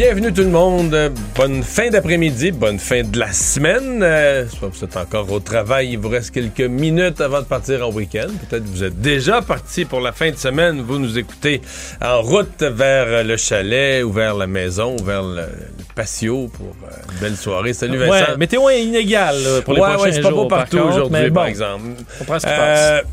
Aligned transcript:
Bienvenue 0.00 0.32
tout 0.32 0.40
le 0.44 0.48
monde. 0.48 0.96
Bonne 1.36 1.62
fin 1.62 1.90
d'après-midi, 1.90 2.52
bonne 2.52 2.78
fin 2.78 3.02
de 3.02 3.18
la 3.18 3.32
semaine. 3.32 4.02
Euh, 4.02 4.46
je 4.46 4.50
sais 4.52 4.56
pas 4.58 4.68
si 4.72 4.78
vous 4.78 4.84
êtes 4.86 4.96
encore 4.96 5.30
au 5.30 5.40
travail. 5.40 5.90
Il 5.92 5.98
vous 5.98 6.08
reste 6.08 6.30
quelques 6.30 6.62
minutes 6.62 7.20
avant 7.20 7.40
de 7.40 7.44
partir 7.44 7.86
en 7.86 7.92
week-end. 7.92 8.28
Peut-être 8.48 8.64
que 8.64 8.68
vous 8.70 8.82
êtes 8.82 8.98
déjà 8.98 9.42
parti 9.42 9.84
pour 9.84 10.00
la 10.00 10.12
fin 10.12 10.30
de 10.30 10.36
semaine. 10.36 10.80
Vous 10.80 10.98
nous 10.98 11.18
écoutez 11.18 11.60
en 12.02 12.22
route 12.22 12.62
vers 12.62 13.22
le 13.24 13.36
chalet 13.36 14.02
ou 14.02 14.10
vers 14.10 14.34
la 14.36 14.46
maison 14.46 14.96
ou 14.98 15.04
vers 15.04 15.22
le, 15.22 15.42
le 15.42 15.84
patio 15.94 16.48
pour 16.48 16.74
euh, 16.84 16.94
une 17.12 17.18
belle 17.20 17.36
soirée. 17.36 17.74
Salut 17.74 17.98
Vincent. 17.98 18.12
Ouais, 18.30 18.36
météo 18.38 18.70
inégale 18.70 19.36
là, 19.42 19.60
pour 19.60 19.74
les 19.74 19.80
ouais, 19.82 19.88
prochains 19.88 20.02
ouais, 20.04 20.12
c'est 20.12 20.22
pas 20.22 20.30
jours, 20.30 20.44
beau 20.44 20.48
partout 20.48 20.78
par 20.78 20.86
aujourd'hui, 20.86 21.28
bon, 21.28 21.34
par 21.34 21.46
exemple. 21.46 21.84
On 22.22 22.24
prend 22.24 22.38
ce 22.40 22.46
qui 22.46 22.52
Euh, 22.56 23.00
passe. 23.02 23.06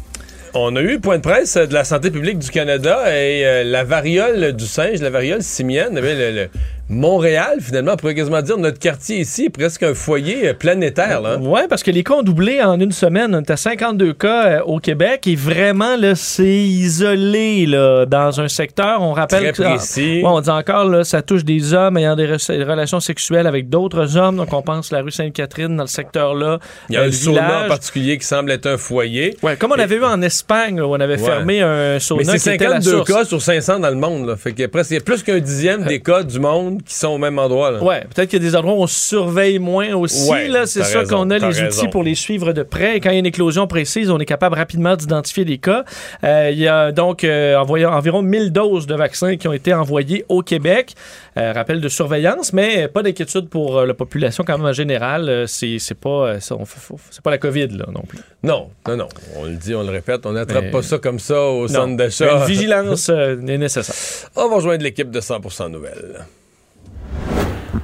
on 0.53 0.73
a 0.77 0.81
eu 0.81 1.02
point 1.02 1.17
de 1.17 1.22
presse 1.22 1.58
de 1.58 1.73
la 1.73 1.83
santé 1.83 2.11
publique 2.11 2.39
du 2.39 2.49
Canada 2.49 3.02
et 3.13 3.45
euh, 3.45 3.63
la 3.66 3.83
variole 3.83 4.53
du 4.53 4.66
singe, 4.66 5.02
la 5.02 5.09
variole 5.09 5.44
simienne, 5.44 5.95
le, 5.99 6.31
le- 6.31 6.49
Montréal, 6.89 7.57
finalement, 7.59 7.93
on 7.93 7.97
pourrait 7.97 8.15
quasiment 8.15 8.41
dire 8.41 8.57
notre 8.57 8.79
quartier 8.79 9.19
ici 9.19 9.45
est 9.45 9.49
presque 9.49 9.83
un 9.83 9.93
foyer 9.93 10.47
euh, 10.49 10.53
planétaire. 10.53 11.19
Là. 11.21 11.37
Oui, 11.41 11.59
parce 11.69 11.83
que 11.83 11.91
les 11.91 12.01
cas 12.01 12.13
ont 12.13 12.23
doublé 12.23 12.61
en 12.61 12.79
une 12.79 12.94
semaine. 12.94 13.35
On 13.35 13.41
est 13.41 13.52
à 13.52 13.57
52 13.57 14.13
cas 14.13 14.45
euh, 14.47 14.59
au 14.63 14.79
Québec 14.79 15.27
et 15.27 15.35
vraiment, 15.35 15.97
là, 15.97 16.16
c'est 16.16 16.45
isolé 16.47 17.66
là, 17.66 18.05
dans 18.05 18.39
un 18.39 18.47
secteur. 18.47 19.02
On 19.02 19.11
rappelle 19.11 19.52
Très 19.52 19.53
que. 19.53 19.63
précis. 19.75 20.21
Ouais, 20.23 20.29
on 20.29 20.39
dit 20.39 20.49
encore, 20.49 20.85
là, 20.85 21.03
ça 21.03 21.21
touche 21.21 21.44
des 21.44 21.73
hommes 21.73 21.97
ayant 21.97 22.16
des 22.16 22.25
re- 22.27 22.57
des 22.57 22.63
relations 22.63 23.01
sexuelles 23.01 23.47
avec 23.47 23.67
d'autres 23.69 24.16
hommes. 24.16 24.38
Donc, 24.38 24.53
on 24.53 24.61
pense 24.61 24.91
la 24.91 25.01
rue 25.01 25.11
Sainte-Catherine 25.11 25.75
dans 25.75 25.83
le 25.83 25.88
secteur-là. 25.89 26.59
Il 26.89 26.95
y 26.95 26.97
a 26.97 27.01
Euh, 27.01 27.03
un 27.03 27.07
le 27.07 27.11
sauna 27.11 27.66
en 27.66 27.67
particulier 27.67 28.17
qui 28.17 28.25
semble 28.25 28.49
être 28.51 28.66
un 28.66 28.77
foyer. 28.77 29.35
Ouais, 29.44 29.57
comme 29.57 29.72
on 29.73 29.79
avait 29.79 29.97
vu 29.97 30.05
en 30.05 30.22
Espagne, 30.22 30.79
où 30.79 30.85
on 30.85 30.94
avait 30.99 31.17
Ouais. 31.19 31.25
fermé 31.25 31.61
un 31.61 31.99
sauna 31.99 32.23
Mais 32.31 32.38
c'est 32.38 32.51
qui 32.51 32.55
était 32.55 32.66
la 32.66 32.79
52 32.81 32.91
source. 32.97 33.11
cas 33.11 33.25
sur 33.25 33.41
500 33.41 33.79
dans 33.79 33.89
le 33.89 33.95
monde. 33.95 34.25
Là. 34.27 34.35
Fait 34.38 34.51
qu'il 34.51 34.61
y 34.61 34.63
a 34.66 34.69
presque 34.69 34.91
il 34.91 34.95
y 34.95 34.97
a 34.97 35.01
plus 35.01 35.22
qu'un 35.23 35.39
dixième 35.39 35.83
des 35.83 35.99
cas 35.99 36.23
du 36.23 36.39
monde 36.39 36.77
qui 36.86 36.94
sont 36.95 37.09
au 37.09 37.17
même 37.17 37.38
endroit. 37.39 37.72
Là. 37.72 37.83
Ouais, 37.83 38.02
peut-être 38.14 38.30
qu'il 38.30 38.42
y 38.42 38.45
a 38.45 38.50
des 38.50 38.56
endroits 38.56 38.73
où 38.73 38.83
on 38.83 38.88
surveille 38.88 39.59
moins 39.59 39.94
aussi. 39.94 40.30
Ouais, 40.30 40.47
là, 40.47 40.66
c'est 40.66 40.81
raison, 40.84 41.16
qu'on 41.17 41.30
a 41.30 41.38
les 41.38 41.45
raison. 41.45 41.66
outils 41.66 41.88
pour 41.89 42.03
les 42.03 42.16
suivre 42.16 42.53
de 42.53 42.64
près. 42.64 42.97
Et 42.97 43.00
quand 43.00 43.09
il 43.09 43.14
y 43.14 43.16
a 43.17 43.19
une 43.19 43.25
éclosion 43.25 43.67
précise, 43.67 44.09
on 44.09 44.19
est 44.19 44.25
capable 44.25 44.56
rapidement 44.56 44.95
d'identifier 44.95 45.45
les 45.45 45.58
cas. 45.58 45.84
Euh, 46.23 46.50
il 46.52 46.59
y 46.59 46.67
a 46.67 46.92
donc 46.92 47.23
euh, 47.23 47.56
environ 47.58 48.22
1000 48.22 48.52
doses 48.52 48.88
de 48.88 48.95
vaccins 48.95 49.38
qui 49.38 49.47
ont 49.47 49.53
été 49.53 49.73
envoyées 49.73 50.25
au 50.30 50.42
Québec. 50.42 50.94
Euh, 51.38 51.52
rappel 51.53 51.81
de 51.81 51.88
surveillance, 51.89 52.52
mais 52.53 52.88
pas 52.88 53.03
d'inquiétude 53.03 53.47
pour 53.50 53.78
euh, 53.78 53.86
la 53.86 53.94
population 53.94 54.44
quand 54.45 54.58
même 54.58 54.66
en 54.67 54.73
général. 54.73 55.44
C'est 55.47 55.78
pas 56.00 56.39
c'est 56.39 57.22
pas 57.23 57.30
la 57.31 57.38
COVID 57.38 57.67
là 57.69 57.86
non 57.94 58.02
plus. 58.08 58.19
Non, 58.44 58.69
non, 58.88 58.97
non. 58.97 59.08
On 59.36 59.44
le 59.44 59.56
dit, 59.56 59.75
on 59.75 59.84
le 59.84 59.89
répète, 59.91 60.25
on 60.25 60.31
n'attrape 60.31 60.72
pas 60.72 60.81
ça 60.81 60.97
comme 60.97 61.19
ça 61.19 61.41
au 61.44 61.62
Non. 61.64 61.67
centre 61.67 61.97
d'achat. 61.97 62.39
Une 62.39 62.45
vigilance 62.45 63.09
est 63.09 63.36
nécessaire. 63.58 64.30
On 64.36 64.50
va 64.50 64.56
rejoindre 64.56 64.84
l'équipe 64.84 65.12
de 65.12 65.19
100% 65.19 65.69
Nouvelles. 65.72 66.25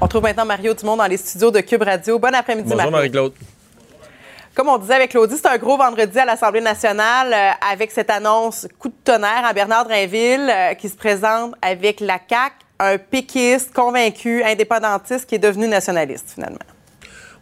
On 0.04 0.08
trouve 0.10 0.24
maintenant 0.24 0.44
Mario 0.44 0.74
Dumont 0.74 0.98
dans 0.98 1.06
les 1.06 1.16
studios 1.16 1.50
de 1.50 1.62
Cube 1.62 1.82
Radio. 1.82 2.20
Bon 2.20 2.36
après-midi, 2.36 2.68
Bonjour 2.68 2.92
Mario. 2.92 2.92
Marie-Claude. 2.92 3.34
Comme 4.54 4.68
on 4.68 4.78
disait 4.78 4.96
avec 4.96 5.12
Claudie, 5.12 5.38
c'est 5.38 5.48
un 5.48 5.58
gros 5.58 5.78
vendredi 5.78 6.20
à 6.20 6.26
l'Assemblée 6.26 6.60
nationale 6.60 7.32
euh, 7.32 7.72
avec 7.72 7.90
cette 7.90 8.10
annonce 8.10 8.68
coup 8.80 8.90
de 8.90 8.94
tonnerre 9.06 9.46
à 9.46 9.54
Bernard 9.54 9.86
Drinville 9.86 10.50
euh, 10.50 10.74
qui 10.74 10.90
se 10.90 10.98
présente 10.98 11.56
avec 11.62 12.02
la 12.02 12.20
CAQ, 12.30 12.54
un 12.80 12.98
péquiste 12.98 13.74
convaincu, 13.74 14.44
indépendantiste 14.44 15.26
qui 15.26 15.36
est 15.36 15.40
devenu 15.40 15.70
nationaliste 15.70 16.32
finalement. 16.36 16.60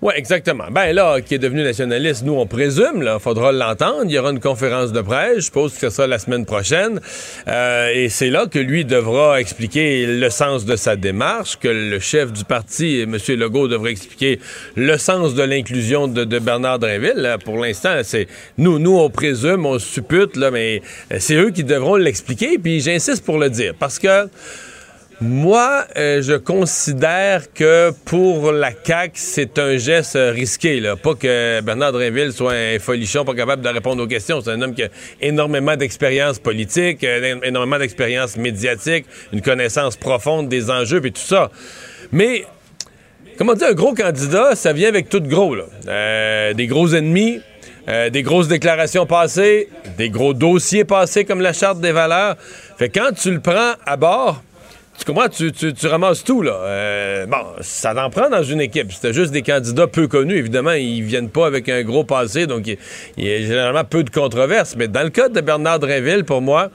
Oui, 0.02 0.14
exactement. 0.16 0.64
Ben 0.72 0.94
là, 0.94 1.22
qui 1.22 1.36
est 1.36 1.38
devenu 1.38 1.62
nationaliste, 1.62 2.24
nous, 2.24 2.34
on 2.34 2.48
présume, 2.48 3.04
là, 3.04 3.20
faudra 3.20 3.52
l'entendre. 3.52 4.06
Il 4.06 4.12
y 4.12 4.18
aura 4.18 4.32
une 4.32 4.40
conférence 4.40 4.92
de 4.92 5.02
presse, 5.02 5.36
je 5.36 5.42
suppose 5.42 5.74
que 5.74 5.80
ce 5.80 5.90
sera 5.92 6.08
la 6.08 6.18
semaine 6.18 6.44
prochaine. 6.44 7.00
Euh, 7.48 7.92
et 7.94 8.10
c'est 8.10 8.32
là 8.32 8.48
que 8.48 8.58
lui 8.58 8.84
devra 8.84 9.40
expliquer 9.40 10.08
le 10.08 10.30
sens 10.32 10.66
de 10.66 10.76
sa 10.76 10.96
démarche, 10.96 11.60
que 11.60 11.68
le 11.68 12.00
chef 12.00 12.34
du 12.34 12.44
parti, 12.46 13.02
M. 13.02 13.16
Legault, 13.38 13.68
devrait 13.68 13.92
expliquer 13.92 14.40
le 14.76 14.98
sens 14.98 15.36
de 15.36 15.44
l'inclusion 15.44 16.08
de, 16.08 16.40
Bernard 16.40 16.80
Drinville. 16.80 17.36
Pour 17.46 17.60
l'instant, 17.60 18.00
c'est 18.02 18.28
nous, 18.58 18.80
nous, 18.80 18.98
on 18.98 19.12
présume, 19.12 19.68
on 19.68 19.78
suppute, 19.78 20.36
là, 20.36 20.50
mais 20.50 20.82
c'est 21.20 21.36
eux 21.36 21.52
qui 21.52 21.64
devront 21.64 21.96
l'expliquer. 21.96 22.58
Puis 22.58 22.80
j'insiste 22.80 23.24
pour 23.24 23.38
le 23.38 23.52
dire, 23.52 23.76
parce 23.78 24.00
que 24.00 24.28
moi, 25.22 25.86
euh, 25.98 26.24
je 26.24 26.34
considère 26.34 27.54
que 27.54 27.92
pour 28.06 28.52
la 28.52 28.72
CAQ, 28.72 29.12
c'est 29.14 29.60
un 29.60 29.78
geste 29.78 30.18
risqué. 30.20 30.82
Pas 31.04 31.14
que 31.14 31.62
Bernard 31.62 31.92
Drinville 31.92 32.34
soit 32.34 32.54
un 32.54 32.80
folichon 32.80 33.24
pas 33.24 33.36
capable 33.36 33.62
de 33.62 33.70
répondre 33.70 34.02
aux 34.04 34.08
questions. 34.08 34.42
C'est 34.42 34.50
un 34.50 34.60
homme 34.64 34.74
qui 34.74 34.82
a 34.82 34.88
énormément 35.22 35.76
d'expérience 35.76 36.40
politique, 36.40 37.04
euh, 37.04 37.36
énormément 37.44 37.78
d'expérience 37.78 38.36
médiatique, 38.36 39.06
une 39.32 39.42
connaissance 39.42 39.96
profonde 39.96 40.50
des 40.50 40.72
enjeux 40.72 41.06
et 41.06 41.12
tout 41.12 41.22
ça. 41.22 41.52
Mais, 42.12 42.46
comment 43.38 43.54
dire, 43.54 43.68
un 43.68 43.74
gros 43.74 43.94
candidat, 43.94 44.56
ça 44.56 44.74
vient 44.74 44.90
avec 44.90 45.08
tout 45.08 45.22
gros. 45.22 45.56
Euh, 45.88 46.54
des 46.56 46.66
gros 46.66 46.96
ennemis, 46.96 47.42
des 48.12 48.24
grosses 48.24 48.48
déclarations 48.48 49.06
passées, 49.06 49.68
des 49.98 50.10
gros 50.10 50.34
dossiers 50.34 50.86
passés 50.86 51.26
comme 51.26 51.42
la 51.42 51.54
Charte 51.54 51.80
des 51.80 51.92
valeurs. 51.92 52.38
Fait 52.78 52.90
quand 52.90 53.12
tu 53.14 53.32
le 53.32 53.40
prends 53.40 53.74
à 53.86 53.98
bord, 53.98 54.42
tu 55.02 55.12
comprends? 55.12 55.30
Tu, 55.30 55.52
tu- 55.52 55.88
ramasses 55.88 56.24
tout, 56.24 56.42
là. 56.42 56.54
Euh, 56.54 57.26
bon, 57.26 57.38
ça 57.62 57.94
en 58.06 58.10
prend 58.10 58.30
dans 58.30 58.44
une 58.44 58.62
équipe. 58.62 58.92
C'était 58.92 59.14
juste 59.14 59.32
des 59.32 59.42
candidats 59.42 59.88
peu 59.88 60.08
connus. 60.08 60.38
Évidemment, 60.38 60.72
ils 60.72 61.02
viennent 61.02 61.30
pas 61.30 61.48
avec 61.48 61.68
un 61.70 61.82
gros 61.84 62.04
passé, 62.04 62.46
donc 62.48 62.68
il 62.68 62.78
y 63.18 63.34
a 63.34 63.40
généralement 63.40 63.84
peu 63.84 64.04
de 64.04 64.10
controverses. 64.10 64.76
Mais 64.78 64.88
dans 64.88 65.04
le 65.04 65.10
cas 65.10 65.28
de 65.30 65.42
Bernard 65.42 65.80
Drinville, 65.80 66.24
pour 66.24 66.42
moi, 66.42 66.70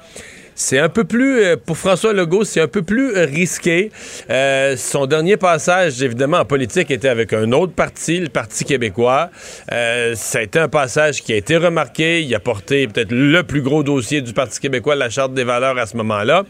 c'est 0.58 0.78
un 0.78 0.88
peu 0.88 1.04
plus, 1.04 1.42
euh, 1.44 1.56
pour 1.56 1.76
François 1.76 2.12
Legault, 2.14 2.44
c'est 2.44 2.60
un 2.62 2.66
peu 2.68 2.82
plus 2.82 3.12
risqué. 3.14 3.90
Euh, 4.30 4.74
son 4.76 5.06
dernier 5.06 5.36
passage, 5.36 6.02
évidemment, 6.02 6.38
en 6.38 6.44
politique, 6.46 6.90
était 6.90 7.10
avec 7.10 7.32
un 7.34 7.52
autre 7.52 7.74
parti, 7.74 8.18
le 8.20 8.28
Parti 8.28 8.64
québécois. 8.64 9.30
Euh, 9.70 10.14
ça 10.14 10.38
a 10.38 10.42
été 10.42 10.58
un 10.58 10.68
passage 10.68 11.22
qui 11.22 11.32
a 11.32 11.36
été 11.36 11.56
remarqué. 11.58 12.22
Il 12.22 12.34
a 12.34 12.40
porté 12.40 12.88
peut-être 12.88 13.12
le 13.12 13.42
plus 13.42 13.60
gros 13.62 13.82
dossier 13.82 14.22
du 14.22 14.32
Parti 14.32 14.58
québécois, 14.58 14.94
la 14.96 15.10
Charte 15.10 15.34
des 15.34 15.44
valeurs, 15.44 15.78
à 15.78 15.86
ce 15.86 15.96
moment-là. 15.98 16.44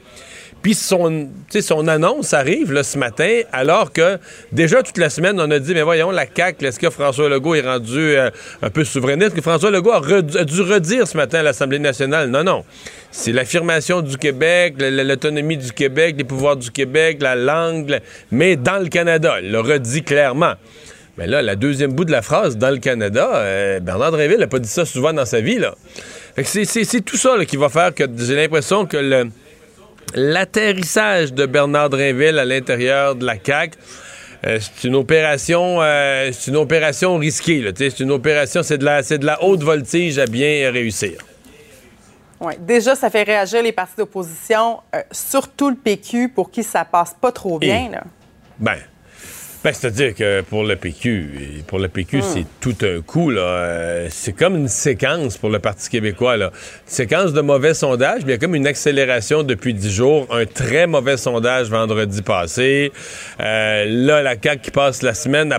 Puis 0.62 0.74
son, 0.74 1.28
annonce 1.86 2.34
arrive 2.34 2.82
ce 2.82 2.98
matin, 2.98 3.42
alors 3.52 3.92
que 3.92 4.18
déjà 4.50 4.82
toute 4.82 4.98
la 4.98 5.10
semaine, 5.10 5.40
on 5.40 5.48
a 5.50 5.58
dit, 5.60 5.74
mais 5.74 5.82
voyons, 5.82 6.10
la 6.10 6.26
CAQ, 6.26 6.66
est-ce 6.66 6.80
que 6.80 6.90
François 6.90 7.28
Legault 7.28 7.54
est 7.54 7.60
rendu 7.60 7.98
euh, 8.16 8.30
un 8.62 8.70
peu 8.70 8.82
souverainiste? 8.84 9.34
Que 9.34 9.42
François 9.42 9.70
Legault 9.70 9.92
a, 9.92 10.22
dû 10.22 10.62
redire 10.62 11.06
ce 11.06 11.16
matin 11.16 11.38
à 11.38 11.42
l'Assemblée 11.44 11.78
nationale. 11.78 12.30
Non, 12.30 12.42
non. 12.42 12.64
C'est 13.12 13.30
l'affirmation 13.30 14.02
du 14.02 14.16
Québec, 14.16 14.74
l'autonomie 14.78 15.56
du 15.56 15.72
Québec, 15.72 16.16
les 16.18 16.24
pouvoirs 16.24 16.56
du 16.56 16.70
Québec, 16.72 17.18
la 17.20 17.36
langue, 17.36 17.88
la- 17.88 18.00
mais 18.32 18.56
dans 18.56 18.82
le 18.82 18.88
Canada. 18.88 19.36
Il 19.40 19.52
l'a 19.52 19.62
redit 19.62 20.02
clairement. 20.02 20.54
Mais 21.16 21.26
là, 21.26 21.42
la 21.42 21.54
deuxième 21.56 21.92
bout 21.92 22.04
de 22.04 22.12
la 22.12 22.22
phrase, 22.22 22.58
dans 22.58 22.70
le 22.70 22.78
Canada, 22.78 23.30
euh, 23.36 23.80
Bernard 23.80 24.10
Drinville 24.10 24.38
n'a 24.38 24.48
pas 24.48 24.58
dit 24.58 24.68
ça 24.68 24.84
souvent 24.84 25.12
dans 25.12 25.24
sa 25.24 25.40
vie. 25.40 25.58
Là. 25.58 25.74
C'est, 26.42 27.04
tout 27.04 27.16
ça 27.16 27.36
qui 27.46 27.56
va 27.56 27.68
faire 27.68 27.94
que 27.94 28.04
j'ai 28.18 28.34
l'impression 28.34 28.84
que 28.84 28.98
le, 28.98 29.30
l'atterrissage 30.14 31.32
de 31.32 31.46
Bernard 31.46 31.90
Drinville 31.90 32.38
à 32.38 32.44
l'intérieur 32.44 33.14
de 33.14 33.24
la 33.24 33.36
CAQ, 33.42 33.76
euh, 34.46 34.58
c'est 34.60 34.86
une 34.86 34.94
opération, 34.94 35.82
euh, 35.82 36.30
c'est 36.32 36.50
une 36.50 36.56
opération 36.56 37.16
risquée. 37.16 37.72
c'est 37.76 38.00
une 38.00 38.10
opération, 38.10 38.62
c'est 38.62 38.78
de 38.78 38.84
la, 38.84 39.02
c'est 39.02 39.18
de 39.18 39.26
la 39.26 39.42
haute 39.42 39.62
voltige 39.62 40.18
à 40.18 40.26
bien 40.26 40.70
réussir. 40.70 41.18
Ouais. 42.40 42.56
Déjà, 42.60 42.94
ça 42.94 43.08
fait 43.08 43.22
réagir 43.22 43.62
les 43.62 43.72
partis 43.72 43.96
d'opposition, 43.96 44.80
euh, 44.94 45.02
surtout 45.10 45.70
le 45.70 45.76
PQ, 45.76 46.28
pour 46.28 46.50
qui 46.50 46.62
ça 46.62 46.84
passe 46.84 47.14
pas 47.18 47.32
trop 47.32 47.58
bien. 47.58 47.88
là. 47.90 48.02
Ben, 48.58 48.76
ben, 49.66 49.72
c'est-à-dire 49.72 50.14
que 50.14 50.42
pour 50.42 50.62
le 50.62 50.76
PQ, 50.76 51.64
pour 51.66 51.80
le 51.80 51.88
PQ, 51.88 52.22
c'est 52.22 52.44
tout 52.60 52.76
un 52.82 53.00
coup. 53.00 53.30
là. 53.30 53.40
Euh, 53.40 54.06
c'est 54.12 54.32
comme 54.32 54.54
une 54.54 54.68
séquence 54.68 55.38
pour 55.38 55.50
le 55.50 55.58
Parti 55.58 55.90
québécois. 55.90 56.36
Là. 56.36 56.52
Une 56.52 56.92
séquence 56.92 57.32
de 57.32 57.40
mauvais 57.40 57.74
sondages, 57.74 58.20
mais 58.24 58.28
il 58.28 58.34
y 58.34 58.36
a 58.36 58.38
comme 58.38 58.54
une 58.54 58.68
accélération 58.68 59.42
depuis 59.42 59.74
dix 59.74 59.92
jours. 59.92 60.28
Un 60.30 60.46
très 60.46 60.86
mauvais 60.86 61.16
sondage 61.16 61.68
vendredi 61.68 62.22
passé. 62.22 62.92
Euh, 63.40 63.86
là, 63.88 64.22
la 64.22 64.36
CAQ 64.40 64.62
qui 64.62 64.70
passe 64.70 65.02
la 65.02 65.14
semaine 65.14 65.52
à 65.52 65.58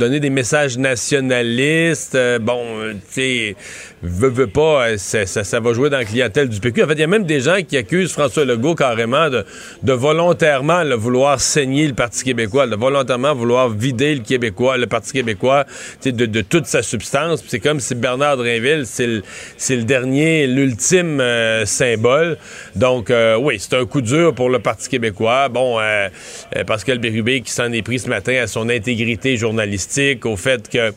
donner 0.00 0.18
des 0.18 0.30
messages 0.30 0.78
nationalistes. 0.78 2.14
Euh, 2.14 2.38
bon, 2.38 2.64
euh, 2.80 2.94
tu 2.94 3.00
sais, 3.12 3.56
veut, 4.02 4.28
veut 4.28 4.46
pas, 4.46 4.88
euh, 4.88 4.96
ça, 4.96 5.26
ça, 5.26 5.60
va 5.60 5.72
jouer 5.72 5.90
dans 5.90 5.98
la 5.98 6.04
clientèle 6.04 6.48
du 6.48 6.60
PQ. 6.60 6.84
En 6.84 6.86
fait, 6.88 6.94
il 6.94 7.00
y 7.00 7.04
a 7.04 7.06
même 7.06 7.24
des 7.24 7.40
gens 7.40 7.58
qui 7.66 7.76
accusent 7.76 8.12
François 8.12 8.44
Legault 8.44 8.74
carrément 8.74 9.28
de, 9.28 9.44
de 9.82 9.92
volontairement 9.92 10.82
là, 10.82 10.96
vouloir 10.96 11.40
saigner 11.40 11.86
le 11.86 11.94
Parti 11.94 12.24
québécois, 12.24 12.66
de 12.66 12.76
volontairement 12.76 13.34
vouloir 13.34 13.68
vider 13.68 14.14
le 14.14 14.20
Québécois, 14.20 14.76
le 14.76 14.86
Parti 14.86 15.12
québécois, 15.12 15.64
de, 16.04 16.26
de 16.26 16.40
toute 16.40 16.66
sa 16.66 16.82
substance. 16.82 17.42
C'est 17.46 17.60
comme 17.60 17.80
si 17.80 17.94
Bernard 17.94 18.36
Drinville, 18.36 18.84
c'est 18.86 19.06
le, 19.06 19.22
le 19.68 19.82
dernier, 19.82 20.46
l'ultime 20.46 21.20
euh, 21.20 21.64
symbole. 21.66 22.36
Donc, 22.76 23.10
euh, 23.10 23.36
oui, 23.36 23.58
c'est 23.58 23.74
un 23.74 23.86
coup 23.86 24.00
dur 24.00 24.34
pour 24.34 24.50
le 24.50 24.58
Parti 24.58 24.88
québécois. 24.88 25.48
Bon, 25.48 25.78
euh, 25.78 26.08
euh, 26.56 26.64
Pascal 26.64 26.98
Bérubé 26.98 27.40
qui 27.40 27.52
s'en 27.52 27.72
est 27.72 27.82
pris 27.82 27.98
ce 27.98 28.08
matin 28.08 28.36
à 28.42 28.46
son 28.46 28.68
intégrité 28.68 29.36
journalistique, 29.36 30.26
au 30.26 30.36
fait 30.36 30.68
que 30.68 30.92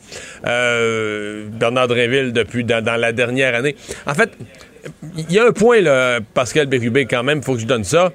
Bernard 1.57 1.87
Drinville, 1.87 2.33
depuis 2.33 2.63
dans, 2.63 2.83
dans 2.83 2.92
la 2.97 3.11
dernière 3.11 3.55
année... 3.55 3.75
En 4.05 4.13
fait, 4.13 4.31
il 5.17 5.31
y 5.31 5.39
a 5.39 5.45
un 5.47 5.51
point, 5.51 5.81
là, 5.81 6.19
Pascal 6.33 6.67
Bérubé, 6.67 7.05
quand 7.05 7.23
même, 7.23 7.39
il 7.39 7.43
faut 7.43 7.53
que 7.55 7.61
je 7.61 7.65
donne 7.65 7.83
ça. 7.83 8.11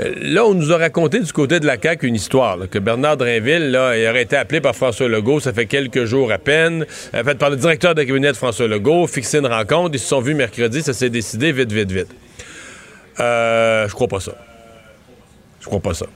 Euh, 0.00 0.12
Là, 0.16 0.44
on 0.44 0.54
nous 0.54 0.72
a 0.72 0.78
raconté 0.78 1.20
du 1.20 1.32
côté 1.32 1.60
de 1.60 1.66
la 1.66 1.80
CAQ 1.80 2.08
une 2.08 2.14
histoire, 2.16 2.58
que 2.68 2.78
Bernard 2.78 3.16
Drinville, 3.16 3.70
là, 3.70 3.96
il 3.96 4.08
aurait 4.08 4.22
été 4.22 4.36
appelé 4.36 4.60
par 4.60 4.74
François 4.74 5.08
Legault, 5.08 5.40
ça 5.40 5.52
fait 5.52 5.66
quelques 5.66 6.04
jours 6.04 6.32
à 6.32 6.38
peine, 6.38 6.84
en 7.14 7.22
fait, 7.22 7.36
par 7.36 7.50
le 7.50 7.56
directeur 7.56 7.94
de 7.94 8.02
cabinet 8.02 8.32
de 8.32 8.36
François 8.36 8.66
Legault, 8.66 9.06
fixé 9.06 9.38
une 9.38 9.46
rencontre, 9.46 9.94
ils 9.94 10.00
se 10.00 10.08
sont 10.08 10.20
vus 10.20 10.34
mercredi, 10.34 10.82
ça 10.82 10.92
s'est 10.92 11.10
décidé 11.10 11.52
vite, 11.52 11.70
vite, 11.70 11.92
vite. 11.92 12.08
Euh, 13.20 13.86
je 13.86 13.94
crois 13.94 14.08
pas 14.08 14.20
ça. 14.20 14.32
Je 15.60 15.66
crois 15.66 15.80
pas 15.80 15.94
ça. 15.94 16.06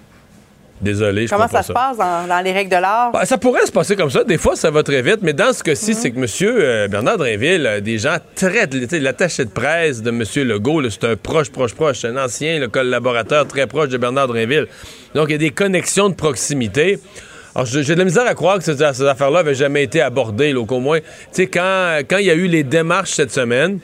Désolé, 0.81 1.27
je 1.27 1.33
Comment 1.35 1.49
ça 1.49 1.63
se 1.63 1.73
passe 1.73 1.97
dans, 1.97 2.27
dans 2.29 2.41
les 2.45 2.53
règles 2.53 2.71
de 2.71 2.81
l'art? 2.81 3.11
bah, 3.13 3.25
ça 3.25 3.37
pourrait 3.39 3.67
se 3.67 3.73
passer 3.73 3.97
comme 3.97 4.11
ça. 4.11 4.25
Des 4.25 4.39
fois, 4.39 4.55
ça 4.55 4.71
va 4.71 4.83
très 4.83 5.03
vite. 5.03 5.19
Mais 5.23 5.33
dans 5.33 5.53
ce 5.53 5.63
cas-ci, 5.63 5.95
c'est 5.95 6.11
que 6.11 6.19
M. 6.19 6.89
Bernard 6.91 7.19
Drinville, 7.19 7.67
euh, 7.67 7.81
des 7.81 7.99
gens 7.99 8.19
sais, 8.37 9.01
L'attaché 9.01 9.45
de 9.45 9.51
presse 9.51 10.03
de 10.03 10.11
M. 10.11 10.23
Legault, 10.49 10.89
c'est 10.91 11.05
un 11.05 11.17
proche, 11.17 11.51
proche, 11.51 11.75
proche. 11.75 11.99
C'est 12.01 12.09
un 12.09 12.17
ancien 12.17 12.59
le 12.59 12.69
collaborateur 12.69 13.47
très 13.47 13.67
proche 13.67 13.89
de 13.89 13.99
Bernard 13.99 14.29
Drinville. 14.29 14.67
Donc, 15.15 15.27
il 15.29 15.33
y 15.33 15.35
a 15.35 15.39
des 15.39 15.51
connexions 15.51 16.09
de 16.09 16.15
proximité. 16.15 16.99
Alors, 17.55 17.67
j'ai 17.67 17.83
de 17.83 17.99
la 17.99 18.05
misère 18.05 18.27
à 18.27 18.35
croire 18.35 18.59
que 18.59 18.65
ces, 18.65 18.77
ces 18.77 19.03
affaires-là 19.05 19.41
avaient 19.41 19.55
jamais 19.55 19.83
été 19.83 20.01
abordées, 20.01 20.53
là, 20.53 20.65
qu'au 20.65 20.81
moins... 20.81 21.01
Tu 21.01 21.07
sais, 21.33 21.47
quand, 21.49 21.99
quand 22.09 22.19
il 22.19 22.27
y 22.27 22.31
a 22.31 22.35
eu 22.35 22.47
les 22.47 22.63
démarches 22.63 23.13
cette 23.13 23.33
semaine 23.33 23.81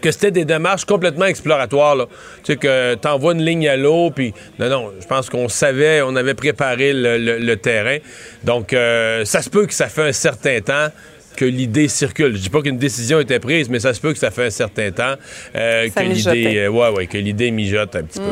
que 0.00 0.10
c'était 0.10 0.30
des 0.30 0.44
démarches 0.44 0.84
complètement 0.84 1.26
exploratoires. 1.26 1.96
Là. 1.96 2.06
Tu 2.44 2.52
sais, 2.52 2.56
que 2.56 2.94
t'envoies 2.94 3.32
une 3.34 3.44
ligne 3.44 3.68
à 3.68 3.76
l'eau, 3.76 4.10
puis... 4.10 4.34
Non, 4.58 4.68
non, 4.68 4.92
je 5.00 5.06
pense 5.06 5.30
qu'on 5.30 5.48
savait, 5.48 6.02
on 6.02 6.16
avait 6.16 6.34
préparé 6.34 6.92
le, 6.92 7.18
le- 7.18 7.38
le 7.38 7.56
terrain. 7.56 7.98
Donc, 8.44 8.72
euh, 8.72 9.24
ça 9.24 9.42
se 9.42 9.50
peut 9.50 9.66
que 9.66 9.74
ça 9.74 9.88
fait 9.88 10.08
un 10.08 10.12
certain 10.12 10.60
temps 10.60 10.88
que 11.36 11.44
l'idée 11.44 11.88
circule. 11.88 12.34
Je 12.34 12.40
dis 12.42 12.50
pas 12.50 12.62
qu'une 12.62 12.78
décision 12.78 13.20
était 13.20 13.40
prise, 13.40 13.68
mais 13.68 13.78
ça 13.78 13.92
se 13.92 14.00
peut 14.00 14.12
que 14.12 14.18
ça 14.18 14.30
fait 14.30 14.46
un 14.46 14.50
certain 14.50 14.90
temps 14.90 15.14
euh, 15.54 15.88
que 15.90 16.00
l'idée... 16.00 16.56
euh, 16.56 16.68
ouais, 16.68 16.90
ouais, 16.90 17.06
que 17.06 17.18
l'idée 17.18 17.50
mijote 17.50 17.94
un 17.94 18.02
petit 18.04 18.20
peu. 18.20 18.24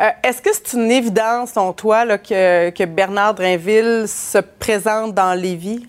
Euh, 0.00 0.08
Est-ce 0.24 0.42
que 0.42 0.50
c'est 0.52 0.76
une 0.76 0.90
évidence, 0.90 1.52
selon 1.52 1.72
toi, 1.72 2.04
là, 2.04 2.18
que, 2.18 2.70
que 2.70 2.84
Bernard 2.84 3.34
Drinville 3.34 4.06
se 4.08 4.38
présente 4.58 5.14
dans 5.14 5.34
Lévis, 5.34 5.86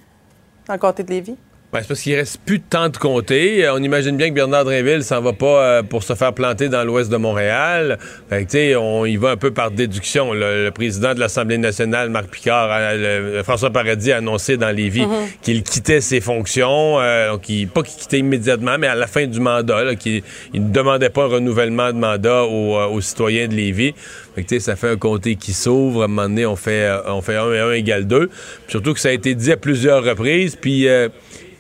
dans 0.68 0.74
le 0.74 0.80
comté 0.80 1.02
de 1.02 1.10
Lévis? 1.10 1.36
Ben, 1.76 1.82
c'est 1.82 1.88
parce 1.90 2.02
qu'il 2.02 2.16
reste 2.16 2.40
plus 2.46 2.60
de 2.60 2.64
temps 2.70 2.90
de 2.90 2.98
compter. 2.98 3.66
Euh, 3.66 3.74
On 3.76 3.84
imagine 3.84 4.16
bien 4.18 4.30
que 4.30 4.34
Bernard 4.34 4.64
Drinville 4.66 5.04
s'en 5.04 5.22
va 5.22 5.34
pas 5.34 5.46
euh, 5.64 5.84
pour 5.84 6.04
se 6.04 6.14
faire 6.16 6.34
planter 6.34 6.70
dans 6.70 6.84
l'ouest 6.84 7.12
de 7.12 7.18
Montréal. 7.18 7.98
Fait 8.30 8.46
que, 8.46 8.52
tu 8.52 8.58
sais, 8.58 8.76
on 8.76 9.06
y 9.06 9.18
va 9.18 9.32
un 9.32 9.38
peu 9.38 9.52
par 9.52 9.72
déduction. 9.72 10.34
Le, 10.34 10.64
le 10.66 10.72
président 10.72 11.14
de 11.14 11.20
l'Assemblée 11.20 11.58
nationale, 11.58 12.10
Marc 12.10 12.28
Picard, 12.30 12.70
le- 12.96 13.42
François 13.44 13.70
Paradis 13.72 14.12
a 14.12 14.18
annoncé 14.18 14.58
dans 14.58 14.70
Lévis 14.72 15.06
qu'il 15.42 15.64
quittait 15.64 16.02
ses 16.02 16.22
fonctions. 16.22 17.00
euh, 17.02 17.32
donc, 17.32 17.50
il, 17.50 17.68
pas 17.68 17.84
qu'il 17.84 17.98
quittait 18.00 18.20
immédiatement, 18.20 18.78
mais 18.80 18.88
à 18.88 18.96
la 18.96 19.08
fin 19.08 19.26
du 19.28 19.40
mandat, 19.40 19.96
qu'il 19.96 20.24
il 20.54 20.64
ne 20.68 20.72
demandait 20.72 21.10
pas 21.10 21.24
un 21.24 21.28
renouvellement 21.28 21.92
de 21.92 21.98
mandat 21.98 22.44
aux, 22.46 22.76
aux 22.78 23.02
citoyens 23.02 23.48
de 23.48 23.54
Lévis. 23.54 23.94
Fait 24.36 24.44
que, 24.44 24.48
tu 24.50 24.56
sais, 24.56 24.60
ça 24.62 24.76
fait 24.76 24.90
un 24.90 24.98
comté 24.98 25.36
qui 25.36 25.54
s'ouvre. 25.54 26.02
À 26.04 26.06
un 26.06 26.08
moment 26.08 26.24
donné, 26.30 26.46
on 26.46 26.56
fait, 26.56 26.90
on 27.08 27.22
fait 27.22 27.36
1 27.36 27.52
et 27.54 27.60
1 27.60 27.72
égale 27.72 28.06
2. 28.08 28.30
Surtout 28.68 28.94
que 28.94 29.00
ça 29.00 29.10
a 29.10 29.12
été 29.12 29.36
dit 29.36 29.52
à 29.52 29.58
plusieurs 29.58 30.04
reprises. 30.04 30.56
Puis... 30.56 30.88
euh, 30.88 31.10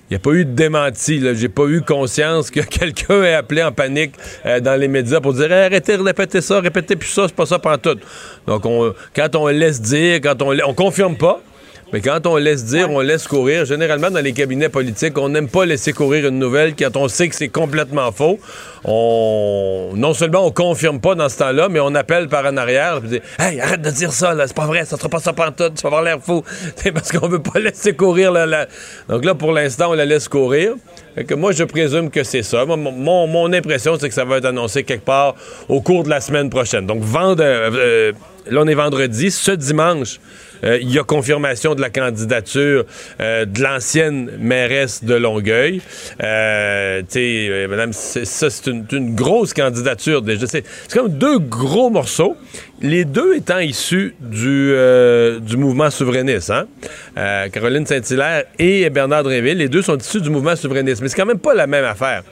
il 0.09 0.13
n'y 0.13 0.17
a 0.17 0.19
pas 0.19 0.31
eu 0.31 0.45
de 0.45 0.51
démenti. 0.51 1.21
J'ai 1.35 1.49
pas 1.49 1.65
eu 1.65 1.81
conscience 1.81 2.51
que 2.51 2.59
quelqu'un 2.61 3.23
ait 3.23 3.33
appelé 3.33 3.63
en 3.63 3.71
panique 3.71 4.13
euh, 4.45 4.59
dans 4.59 4.79
les 4.79 4.87
médias 4.87 5.19
pour 5.19 5.33
dire 5.33 5.51
Hey, 5.51 5.65
arrêtez 5.65 5.97
de 5.97 6.03
répéter 6.03 6.41
ça, 6.41 6.59
répétez 6.59 6.95
plus 6.95 7.09
ça, 7.09 7.23
c'est 7.27 7.35
pas 7.35 7.45
ça 7.45 7.59
tout. 7.81 7.97
Donc, 8.45 8.65
on, 8.65 8.93
quand 9.15 9.35
on 9.35 9.47
laisse 9.47 9.81
dire, 9.81 10.19
quand 10.21 10.41
on, 10.41 10.55
on 10.67 10.73
confirme 10.73 11.17
pas, 11.17 11.41
mais 11.95 12.01
quand 12.01 12.27
on 12.27 12.35
laisse 12.35 12.65
dire, 12.65 12.91
on 12.91 12.99
laisse 12.99 13.25
courir. 13.25 13.63
Généralement, 13.63 14.11
dans 14.11 14.19
les 14.19 14.33
cabinets 14.33 14.67
politiques, 14.67 15.17
on 15.17 15.29
n'aime 15.29 15.47
pas 15.47 15.65
laisser 15.65 15.93
courir 15.93 16.27
une 16.27 16.37
nouvelle 16.39 16.75
quand 16.75 16.97
on 16.97 17.07
sait 17.07 17.29
que 17.29 17.35
c'est 17.35 17.47
complètement 17.47 18.11
faux. 18.11 18.37
On, 18.83 19.91
non 19.95 20.13
seulement 20.13 20.45
on 20.45 20.51
confirme 20.51 20.99
pas 20.99 21.15
dans 21.15 21.29
ce 21.29 21.37
temps-là, 21.37 21.69
mais 21.69 21.79
on 21.79 21.95
appelle 21.95 22.27
par 22.27 22.45
en 22.45 22.57
arrière 22.57 22.97
et 22.97 23.07
dit 23.07 23.19
Hey, 23.39 23.61
arrête 23.61 23.81
de 23.81 23.89
dire 23.91 24.11
ça, 24.11 24.33
là, 24.33 24.45
c'est 24.45 24.55
pas 24.57 24.65
vrai, 24.65 24.83
ça 24.83 24.97
sera 24.97 25.07
pas 25.07 25.19
ça 25.19 25.31
pantoute, 25.31 25.75
tu 25.75 25.83
vas 25.83 25.87
avoir 25.87 26.01
l'air 26.03 26.17
fou. 26.21 26.43
C'est 26.75 26.91
parce 26.91 27.13
qu'on 27.13 27.29
veut 27.29 27.41
pas 27.41 27.59
laisser 27.59 27.93
courir 27.93 28.33
la, 28.33 28.45
la- 28.45 28.67
Donc 29.07 29.23
là, 29.23 29.33
pour 29.33 29.53
l'instant, 29.53 29.91
on 29.91 29.93
la 29.93 30.03
laisse 30.03 30.27
courir. 30.27 30.73
Fait 31.15 31.23
que 31.23 31.33
moi, 31.33 31.53
je 31.53 31.63
présume 31.63 32.09
que 32.09 32.23
c'est 32.25 32.43
ça. 32.43 32.65
Mon, 32.65 32.75
mon- 32.75 33.25
mon 33.27 33.53
impression, 33.53 33.97
c'est 33.97 34.09
que 34.09 34.13
ça 34.15 34.25
va 34.25 34.37
être 34.39 34.45
annoncé 34.45 34.83
quelque 34.83 35.05
part 35.05 35.35
au 35.69 35.79
cours 35.79 36.03
de 36.03 36.09
la 36.09 36.19
semaine 36.19 36.49
prochaine. 36.49 36.85
Donc, 36.85 37.01
vendre, 37.03 37.41
euh, 37.41 38.11
là, 38.51 38.61
on 38.61 38.67
est 38.67 38.73
vendredi. 38.75 39.31
Ce 39.31 39.51
dimanche, 39.51 40.19
euh, 40.19 40.54
il 40.65 40.91
y 40.91 40.99
a 40.99 41.03
confirmation 41.03 41.75
de 41.75 41.81
la 41.81 41.89
candidature 41.89 42.85
euh, 43.19 43.45
de 43.45 43.61
l'ancienne 43.61 44.31
mairesse 44.39 45.03
de 45.03 45.15
Longueuil. 45.15 45.81
Euh, 46.23 47.01
euh, 47.15 47.67
madame, 47.67 47.93
ça, 47.93 48.49
c'est 48.49 48.67
une, 48.67 49.15
grosse 49.15 49.53
candidature. 49.53 50.23
C'est 50.47 50.63
comme 50.93 51.09
deux 51.09 51.39
gros 51.39 51.89
morceaux. 51.89 52.35
Les 52.81 53.05
deux 53.05 53.35
étant 53.35 53.59
issus 53.59 54.15
du, 54.19 54.71
euh, 54.73 55.39
du 55.39 55.55
mouvement 55.55 55.89
souverainiste. 55.89 56.49
Hein? 56.49 56.65
Euh, 57.17 57.47
Caroline 57.47 57.85
Saint-Hilaire 57.85 58.43
et 58.59 58.89
Bernard 58.89 59.23
Drinville, 59.23 59.57
les 59.57 59.69
deux 59.69 59.81
sont 59.81 59.97
issus 59.97 60.19
du 60.19 60.29
mouvement 60.29 60.55
souverainiste. 60.57 61.01
Mais 61.01 61.07
c'est 61.07 61.15
quand 61.15 61.25
même 61.25 61.39
pas 61.39 61.53
la 61.53 61.67
même 61.67 61.85
affaire. 61.85 62.23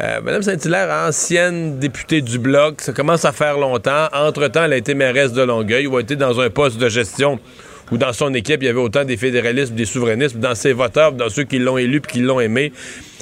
Euh, 0.00 0.20
madame 0.22 0.42
Saint-Hilaire, 0.42 0.88
ancienne 1.06 1.78
députée 1.78 2.22
du 2.22 2.38
Bloc, 2.38 2.80
ça 2.80 2.92
commence 2.92 3.26
à 3.26 3.32
faire 3.32 3.58
longtemps. 3.58 4.08
Entre-temps, 4.14 4.64
elle 4.64 4.72
a 4.72 4.76
été 4.78 4.94
mairesse 4.94 5.32
de 5.32 5.42
Longueuil 5.42 5.86
ou 5.86 5.96
a 5.98 6.00
été 6.00 6.16
dans 6.16 6.40
un 6.40 6.48
poste 6.48 6.78
de 6.78 6.88
gestion 6.88 7.38
où 7.92 7.98
dans 7.98 8.14
son 8.14 8.32
équipe, 8.32 8.62
il 8.62 8.66
y 8.66 8.68
avait 8.68 8.80
autant 8.80 9.04
des 9.04 9.18
fédéralistes, 9.18 9.74
des 9.74 9.84
souverainistes, 9.84 10.38
dans 10.38 10.54
ses 10.54 10.72
voteurs, 10.72 11.12
dans 11.12 11.28
ceux 11.28 11.44
qui 11.44 11.58
l'ont 11.58 11.76
élu 11.76 12.00
puis 12.00 12.12
qui 12.12 12.20
l'ont 12.20 12.40
aimé. 12.40 12.72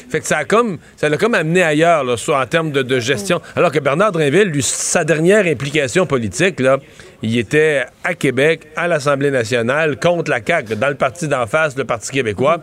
Fait 0.08 0.20
que 0.20 0.26
ça 0.26 0.38
a 0.38 0.44
comme, 0.44 0.78
ça 0.96 1.08
l'a 1.08 1.16
comme 1.16 1.34
amené 1.34 1.62
ailleurs, 1.62 2.04
là, 2.04 2.16
soit 2.16 2.40
en 2.40 2.46
termes 2.46 2.70
de, 2.70 2.82
de 2.82 3.00
gestion. 3.00 3.40
Alors 3.56 3.72
que 3.72 3.78
Bernard 3.78 4.12
Drinville, 4.12 4.48
lui, 4.48 4.62
sa 4.62 5.04
dernière 5.04 5.46
implication 5.46 6.06
politique, 6.06 6.60
là, 6.60 6.78
il 7.22 7.38
était 7.38 7.84
à 8.02 8.14
Québec, 8.14 8.62
à 8.76 8.88
l'Assemblée 8.88 9.30
nationale, 9.30 9.98
contre 9.98 10.30
la 10.30 10.40
CAQ, 10.44 10.76
dans 10.76 10.88
le 10.88 10.94
parti 10.94 11.28
d'en 11.28 11.46
face, 11.46 11.76
le 11.76 11.84
Parti 11.84 12.10
québécois. 12.10 12.60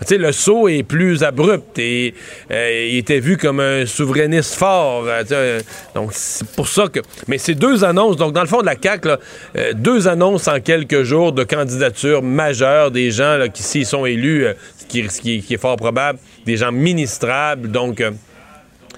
Tu 0.00 0.06
sais, 0.06 0.18
le 0.18 0.32
saut 0.32 0.66
est 0.66 0.82
plus 0.82 1.22
abrupt 1.22 1.78
et 1.78 2.14
euh, 2.50 2.88
il 2.90 2.96
était 2.96 3.20
vu 3.20 3.36
comme 3.36 3.60
un 3.60 3.86
souverainiste 3.86 4.54
fort. 4.54 5.04
euh, 5.06 5.60
donc, 5.94 6.10
c'est 6.12 6.48
pour 6.48 6.66
ça 6.66 6.88
que... 6.88 7.00
Mais 7.28 7.38
c'est 7.38 7.54
deux 7.54 7.84
annonces. 7.84 8.16
Donc, 8.16 8.32
dans 8.32 8.40
le 8.40 8.48
fond 8.48 8.62
de 8.62 8.66
la 8.66 8.76
CAQ, 8.80 9.08
là, 9.08 9.18
euh, 9.56 9.72
deux 9.74 10.08
annonces 10.08 10.48
en 10.48 10.58
quelques 10.58 11.02
jours 11.02 11.32
de 11.32 11.44
candidature 11.44 12.22
majeure 12.22 12.90
des 12.90 13.10
gens 13.10 13.36
là, 13.36 13.48
qui, 13.48 13.62
s'ils 13.62 13.86
sont 13.86 14.06
élus, 14.06 14.46
ce 14.88 15.20
qui 15.20 15.44
est 15.48 15.60
fort 15.60 15.76
probable, 15.76 16.18
des 16.50 16.56
gens 16.56 16.72
ministrables. 16.72 17.70
Donc, 17.70 18.00
euh, 18.00 18.10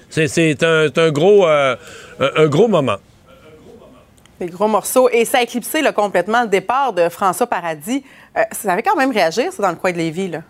c'est 0.09 0.63
un, 0.63 1.11
gros, 1.11 1.47
euh, 1.47 1.75
un, 2.19 2.43
un 2.43 2.47
gros 2.47 2.67
moment. 2.67 2.97
Des 4.39 4.47
gros 4.47 4.67
morceaux. 4.67 5.09
Et 5.09 5.25
ça 5.25 5.37
a 5.37 5.41
éclipsé 5.43 5.81
là, 5.81 5.91
complètement 5.91 6.43
le 6.43 6.49
départ 6.49 6.93
de 6.93 7.09
François 7.09 7.47
Paradis. 7.47 8.03
Euh, 8.35 8.41
ça 8.51 8.73
avait 8.73 8.83
quand 8.83 8.95
même 8.95 9.11
réagir, 9.11 9.53
ça, 9.53 9.61
dans 9.61 9.69
le 9.69 9.75
coin 9.75 9.91
de 9.91 9.97
Lévis. 9.97 10.29
Là? 10.29 10.41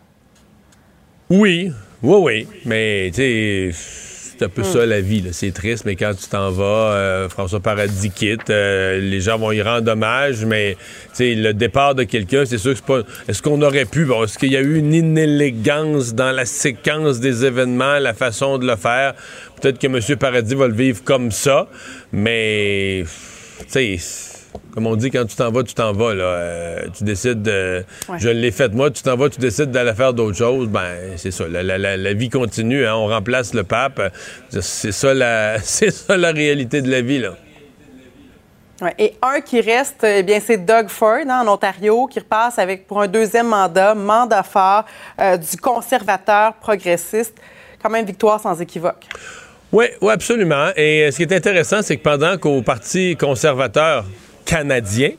Oui, 1.29 1.72
oui, 2.01 2.17
oui. 2.22 2.48
Mais, 2.65 3.12
tu 3.13 3.74
sais, 3.74 4.02
c'est 4.43 4.47
un 4.47 4.50
peu 4.50 4.63
ça 4.63 4.85
la 4.85 5.00
vie. 5.00 5.23
C'est 5.31 5.53
triste, 5.53 5.85
mais 5.85 5.95
quand 5.95 6.13
tu 6.19 6.27
t'en 6.27 6.51
vas, 6.51 6.63
euh, 6.63 7.29
François 7.29 7.62
Paradis 7.62 8.09
quitte, 8.09 8.50
euh, 8.50 9.00
les 9.00 9.21
gens 9.21 9.38
vont 9.38 9.51
y 9.51 9.62
rendre 9.62 9.91
hommage, 9.91 10.45
mais, 10.45 10.75
le 11.19 11.51
départ 11.53 11.95
de 11.95 12.03
quelqu'un, 12.03 12.43
c'est 12.45 12.57
sûr 12.57 12.71
que 12.71 12.77
c'est 12.77 12.85
pas. 12.85 13.01
Est-ce 13.27 13.41
qu'on 13.41 13.62
aurait 13.62 13.85
pu. 13.85 14.05
Bon, 14.05 14.23
est-ce 14.23 14.38
qu'il 14.38 14.51
y 14.51 14.57
a 14.57 14.62
eu 14.62 14.77
une 14.77 14.93
inélégance 14.93 16.13
dans 16.13 16.31
la 16.31 16.45
séquence 16.45 17.19
des 17.19 17.45
événements, 17.45 18.00
la 18.00 18.13
façon 18.13 18.57
de 18.57 18.67
le 18.67 18.75
faire? 18.75 19.13
Peut-être 19.62 19.79
que 19.79 19.88
M. 19.88 20.17
Paradis 20.17 20.55
va 20.55 20.67
le 20.67 20.73
vivre 20.73 21.01
comme 21.03 21.31
ça, 21.31 21.67
mais, 22.12 23.05
tu 23.71 23.97
sais, 23.97 24.32
comme 24.74 24.88
on 24.88 24.96
dit, 24.96 25.12
quand 25.12 25.25
tu 25.25 25.36
t'en 25.36 25.51
vas, 25.51 25.63
tu 25.63 25.74
t'en 25.74 25.94
vas. 25.94 26.13
Là. 26.13 26.24
Euh, 26.24 26.80
tu 26.98 27.03
décides 27.03 27.42
de. 27.44 27.84
Ouais. 28.10 28.18
Je 28.20 28.30
l'ai 28.30 28.51
fait 28.51 28.74
moi, 28.74 28.89
tu 28.92 29.03
t'en 29.03 29.15
vas, 29.15 29.30
tu 29.30 29.39
décides 29.39 29.72
d'aller 29.72 29.94
faire 29.94 30.13
d'autres 30.13 30.38
choses. 30.38 30.68
Ben, 30.68 31.13
c'est 31.18 31.32
ça. 31.32 31.48
La, 31.48 31.62
la- 31.63 31.77
la- 31.77 31.98
la 31.98 32.13
vie 32.13 32.30
continue. 32.30 32.86
hein. 32.86 32.96
On 32.96 33.08
remplace 33.08 33.53
le 33.53 33.63
pape. 33.63 34.01
C'est 34.50 34.92
ça, 34.92 35.13
la, 35.13 35.60
c'est 35.63 35.92
ça 35.92 36.18
la 36.18 36.32
réalité 36.32 36.82
de 36.82 36.89
la 36.89 37.01
vie. 37.01 37.20
Là. 37.20 37.36
Ouais, 38.82 38.94
Et 38.98 39.13
un 39.22 39.39
qui 39.42 39.62
reste, 39.62 40.03
eh 40.03 40.24
bien, 40.24 40.39
c'est 40.44 40.58
Doug 40.58 40.89
Ford 40.89 41.20
hein, 41.30 41.44
en 41.46 41.53
Ontario, 41.53 42.08
qui 42.08 42.20
repasse 42.20 42.58
avec 42.58 42.88
pour 42.88 43.00
un 43.01 43.08
deuxième 43.08 43.48
mandat, 43.48 43.94
mandat 43.94 44.44
fort 44.44 44.86
euh, 45.22 45.38
du 45.38 45.56
conservateur 45.58 46.53
progressiste. 46.56 47.36
Quand 47.82 47.89
même 47.89 48.06
victoire 48.06 48.39
sans 48.39 48.60
équivoque. 48.60 49.06
Oui, 49.72 49.86
oui, 50.01 50.12
absolument. 50.12 50.70
Et 50.75 51.03
euh, 51.06 51.12
ce 51.12 51.18
qui 51.18 51.24
est 51.24 51.34
intéressant, 51.34 51.82
c'est 51.82 51.98
que 51.98 52.01
pendant 52.03 52.38
qu'au 52.38 52.62
Parti 52.62 53.15
conservateur 53.15 54.06
canadien, 54.45 55.12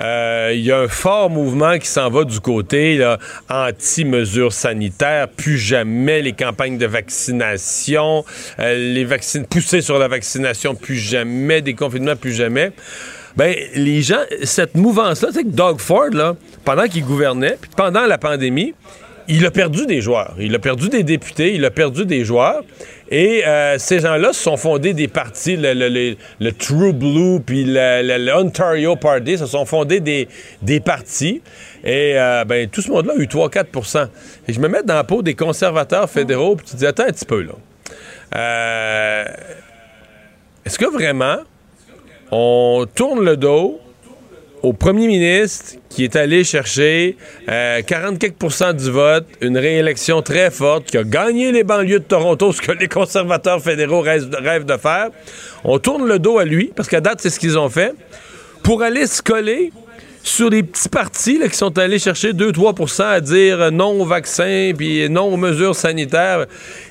euh, 0.00 0.52
il 0.54 0.62
y 0.62 0.72
a 0.72 0.80
un 0.80 0.88
fort 0.88 1.30
mouvement 1.30 1.78
qui 1.78 1.86
s'en 1.86 2.10
va 2.10 2.24
du 2.24 2.40
côté 2.40 3.04
anti-mesures 3.48 4.52
sanitaires, 4.52 5.28
plus 5.28 5.58
jamais 5.58 6.22
les 6.22 6.32
campagnes 6.32 6.78
de 6.78 6.86
vaccination, 6.86 8.24
euh, 8.58 8.74
les 8.94 9.04
vaccins 9.04 9.42
poussés 9.42 9.80
sur 9.80 9.98
la 9.98 10.08
vaccination, 10.08 10.74
plus 10.74 10.96
jamais, 10.96 11.60
des 11.60 11.74
confinements, 11.74 12.16
plus 12.16 12.32
jamais. 12.32 12.72
Ben, 13.36 13.54
les 13.74 14.02
gens, 14.02 14.20
cette 14.42 14.74
mouvance-là, 14.74 15.32
sais 15.32 15.42
que 15.42 15.48
Doug 15.48 15.78
Ford, 15.78 16.10
là, 16.12 16.36
pendant 16.64 16.86
qu'il 16.86 17.04
gouvernait, 17.04 17.56
puis 17.60 17.70
pendant 17.76 18.06
la 18.06 18.18
pandémie, 18.18 18.74
il 19.28 19.44
a 19.46 19.50
perdu 19.50 19.86
des 19.86 20.00
joueurs. 20.00 20.34
Il 20.38 20.54
a 20.54 20.58
perdu 20.58 20.88
des 20.88 21.02
députés, 21.02 21.54
il 21.54 21.64
a 21.64 21.70
perdu 21.70 22.04
des 22.06 22.24
joueurs. 22.24 22.62
Et 23.10 23.42
euh, 23.46 23.76
ces 23.78 24.00
gens-là 24.00 24.32
se 24.32 24.42
sont 24.42 24.56
fondés 24.56 24.94
des 24.94 25.08
partis, 25.08 25.56
le, 25.58 26.16
True 26.52 26.92
Blue, 26.92 27.40
puis 27.44 27.64
le, 27.64 28.02
le- 28.02 28.24
le 28.24 28.34
Ontario 28.36 28.96
Party, 28.96 29.36
se 29.38 29.46
sont 29.46 29.66
fondés 29.66 30.00
des, 30.00 30.28
des 30.62 30.80
partis. 30.80 31.42
Et 31.84 32.14
euh, 32.16 32.44
ben, 32.44 32.68
tout 32.68 32.80
ce 32.80 32.90
monde-là 32.90 33.14
a 33.14 33.20
eu 33.20 33.26
3-4% 33.26 34.08
Et 34.48 34.52
je 34.52 34.60
me 34.60 34.68
mets 34.68 34.82
dans 34.82 34.94
la 34.94 35.04
peau 35.04 35.22
des 35.22 35.34
conservateurs 35.34 36.08
fédéraux, 36.08 36.56
puis 36.56 36.66
tu 36.66 36.72
te 36.72 36.76
dis, 36.78 36.86
attends 36.86 37.04
un 37.04 37.12
petit 37.12 37.26
peu, 37.26 37.42
là. 37.42 37.52
Euh, 38.34 39.24
Est-ce 40.64 40.78
que 40.78 40.86
vraiment 40.86 41.36
on 42.30 42.86
tourne 42.94 43.22
le 43.24 43.36
dos 43.36 43.78
au 44.62 44.72
premier 44.72 45.06
ministre 45.06 45.76
qui 45.88 46.04
est 46.04 46.16
allé 46.16 46.44
chercher 46.44 47.16
euh, 47.48 47.82
40 47.82 48.18
quelques 48.18 48.36
pourcents 48.36 48.72
du 48.72 48.90
vote, 48.90 49.26
une 49.40 49.58
réélection 49.58 50.22
très 50.22 50.50
forte, 50.50 50.86
qui 50.86 50.96
a 50.96 51.04
gagné 51.04 51.52
les 51.52 51.64
banlieues 51.64 51.98
de 51.98 52.04
Toronto, 52.04 52.52
ce 52.52 52.62
que 52.62 52.72
les 52.72 52.88
conservateurs 52.88 53.62
fédéraux 53.62 54.00
rêvent 54.00 54.64
de 54.64 54.76
faire. 54.76 55.08
On 55.64 55.78
tourne 55.78 56.06
le 56.06 56.18
dos 56.18 56.38
à 56.38 56.44
lui, 56.44 56.72
parce 56.74 56.88
qu'à 56.88 57.00
date, 57.00 57.20
c'est 57.20 57.30
ce 57.30 57.38
qu'ils 57.38 57.58
ont 57.58 57.68
fait, 57.68 57.92
pour 58.62 58.82
aller 58.82 59.06
se 59.06 59.20
coller 59.20 59.72
sur 60.22 60.50
les 60.50 60.62
petits 60.62 60.88
partis 60.88 61.38
là, 61.38 61.48
qui 61.48 61.56
sont 61.56 61.76
allés 61.78 61.98
chercher 61.98 62.32
2-3% 62.32 63.02
à 63.02 63.20
dire 63.20 63.72
non 63.72 64.00
au 64.00 64.04
vaccin 64.04 64.72
puis 64.76 65.08
non 65.10 65.32
aux 65.32 65.36
mesures 65.36 65.74
sanitaires. 65.74 66.46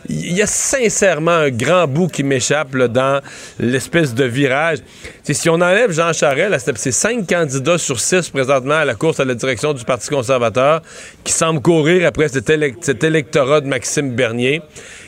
Il 0.10 0.34
y 0.34 0.42
a 0.42 0.48
sincèrement 0.48 1.32
un 1.32 1.50
grand 1.50 1.88
bout 1.88 2.08
qui 2.08 2.24
m'échappe 2.24 2.76
dans 2.76 3.22
l'espèce 3.60 4.14
de 4.14 4.26
virage. 4.26 4.80
T'sais, 5.24 5.34
si 5.34 5.50
on 5.50 5.56
enlève 5.56 5.92
Jean 5.92 6.12
Charest, 6.12 6.72
c'est 6.76 6.92
cinq 6.92 7.28
candidats 7.28 7.78
sur 7.78 8.00
six 8.00 8.30
présentement 8.30 8.76
à 8.76 8.86
la 8.86 8.96
course 8.96 9.20
à 9.20 9.26
la 9.26 9.36
direction 9.36 9.74
du 9.74 9.86
Parti 9.86 10.10
conservateur 10.10 10.82
qui 11.24 11.32
semblent 11.32 11.62
courir 11.62 12.08
après 12.08 12.28
cet 12.28 13.04
électorat 13.04 13.62
de 13.62 13.68
Maxime 13.68 14.12
Bernier 14.12 14.62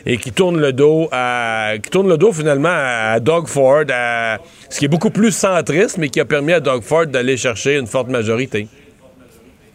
et 0.06 0.18
qui 0.18 0.32
tourne 0.32 0.60
le 0.60 0.74
dos 0.74 1.08
à 1.12 1.74
qui 1.82 1.90
tourne 1.90 2.10
le 2.10 2.18
dos 2.18 2.32
finalement 2.32 2.74
à 2.74 3.20
Doug 3.20 3.48
Ford, 3.48 3.86
à 3.90 4.40
ce 4.74 4.80
qui 4.80 4.86
est 4.86 4.90
beaucoup 4.90 5.12
plus 5.12 5.32
centriste, 5.32 6.00
mais 6.00 6.10
qui 6.10 6.20
a 6.20 6.26
permis 6.26 6.52
à 6.52 6.60
Doug 6.60 6.82
Ford 6.82 7.06
d'aller 7.06 7.38
chercher 7.38 7.78
une 7.78 7.86
forte 7.86 8.08
majorité. 8.08 8.68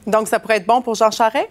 Donc, 0.09 0.27
ça 0.27 0.41
pourrait 0.41 0.57
être 0.57 0.67
bon 0.67 0.83
pour 0.83 0.97
Jean 0.97 1.13
Charest? 1.13 1.47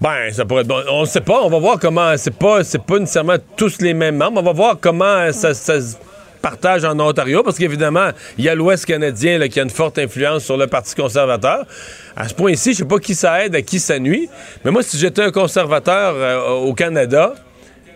Ben, 0.00 0.32
ça 0.32 0.44
pourrait 0.44 0.60
être 0.60 0.68
bon. 0.68 0.80
On 0.88 1.00
ne 1.00 1.06
sait 1.06 1.20
pas. 1.20 1.40
On 1.42 1.48
va 1.48 1.58
voir 1.58 1.80
comment. 1.80 2.16
C'est 2.16 2.36
pas, 2.36 2.62
c'est 2.62 2.80
pas 2.80 3.00
nécessairement 3.00 3.38
tous 3.56 3.80
les 3.80 3.92
mêmes 3.92 4.16
membres. 4.16 4.40
On 4.40 4.44
va 4.44 4.52
voir 4.52 4.76
comment 4.80 5.32
ça, 5.32 5.52
ça 5.52 5.80
se 5.80 5.96
partage 6.42 6.84
en 6.84 7.00
Ontario, 7.00 7.42
parce 7.42 7.58
qu'évidemment, 7.58 8.10
il 8.38 8.44
y 8.44 8.48
a 8.48 8.54
l'Ouest 8.54 8.86
canadien 8.86 9.38
là, 9.38 9.48
qui 9.48 9.58
a 9.58 9.64
une 9.64 9.70
forte 9.70 9.98
influence 9.98 10.44
sur 10.44 10.56
le 10.56 10.68
Parti 10.68 10.94
conservateur. 10.94 11.66
À 12.14 12.28
ce 12.28 12.34
point-ci, 12.34 12.74
je 12.74 12.78
sais 12.78 12.84
pas 12.84 13.00
qui 13.00 13.16
ça 13.16 13.44
aide, 13.44 13.56
à 13.56 13.62
qui 13.62 13.80
ça 13.80 13.98
nuit. 13.98 14.28
Mais 14.64 14.70
moi, 14.70 14.84
si 14.84 14.96
j'étais 14.96 15.22
un 15.22 15.32
conservateur 15.32 16.14
euh, 16.14 16.50
au 16.50 16.72
Canada, 16.72 17.34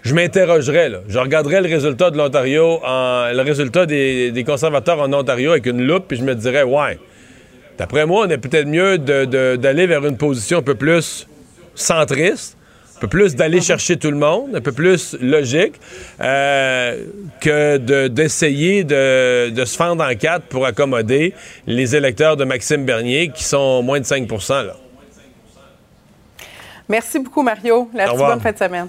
je 0.02 0.14
m'interrogerais. 0.14 0.90
Je 1.08 1.18
regarderais 1.18 1.60
le 1.60 1.68
résultat 1.68 2.10
de 2.10 2.16
l'Ontario, 2.16 2.80
le 2.84 3.42
résultat 3.42 3.86
des, 3.86 4.30
des 4.30 4.44
conservateurs 4.44 5.00
en 5.00 5.12
Ontario 5.12 5.50
avec 5.52 5.66
une 5.66 5.86
loupe, 5.86 6.06
puis 6.08 6.16
je 6.16 6.22
me 6.24 6.34
dirais, 6.34 6.62
ouais, 6.62 6.98
d'après 7.78 8.06
moi, 8.06 8.26
on 8.26 8.30
est 8.30 8.38
peut-être 8.38 8.66
mieux 8.66 8.98
d'aller 8.98 9.86
vers 9.86 10.04
une 10.06 10.16
position 10.16 10.58
un 10.58 10.62
peu 10.62 10.74
plus 10.74 11.26
centriste, 11.74 12.56
un 12.96 13.00
peu 13.00 13.06
plus 13.08 13.36
d'aller 13.36 13.60
chercher 13.60 13.96
tout 13.96 14.10
le 14.10 14.16
monde, 14.16 14.56
un 14.56 14.60
peu 14.60 14.72
plus 14.72 15.16
logique, 15.20 15.74
euh, 16.20 17.04
que 17.40 17.76
de- 17.76 18.08
d'essayer 18.08 18.82
de, 18.82 19.50
de 19.50 19.64
se 19.64 19.76
fendre 19.76 20.02
en 20.04 20.14
quatre 20.16 20.46
pour 20.46 20.66
accommoder 20.66 21.32
les 21.68 21.94
électeurs 21.94 22.36
de 22.36 22.42
Maxime 22.44 22.84
Bernier, 22.84 23.30
qui 23.32 23.44
sont 23.44 23.82
moins 23.84 24.00
de 24.00 24.04
5 24.04 24.28
là. 24.50 24.74
Merci 26.88 27.18
beaucoup, 27.20 27.42
Mario. 27.42 27.88
La 27.94 28.06
bonne 28.30 28.40
fin 28.40 28.52
de 28.52 28.58
semaine. 28.58 28.88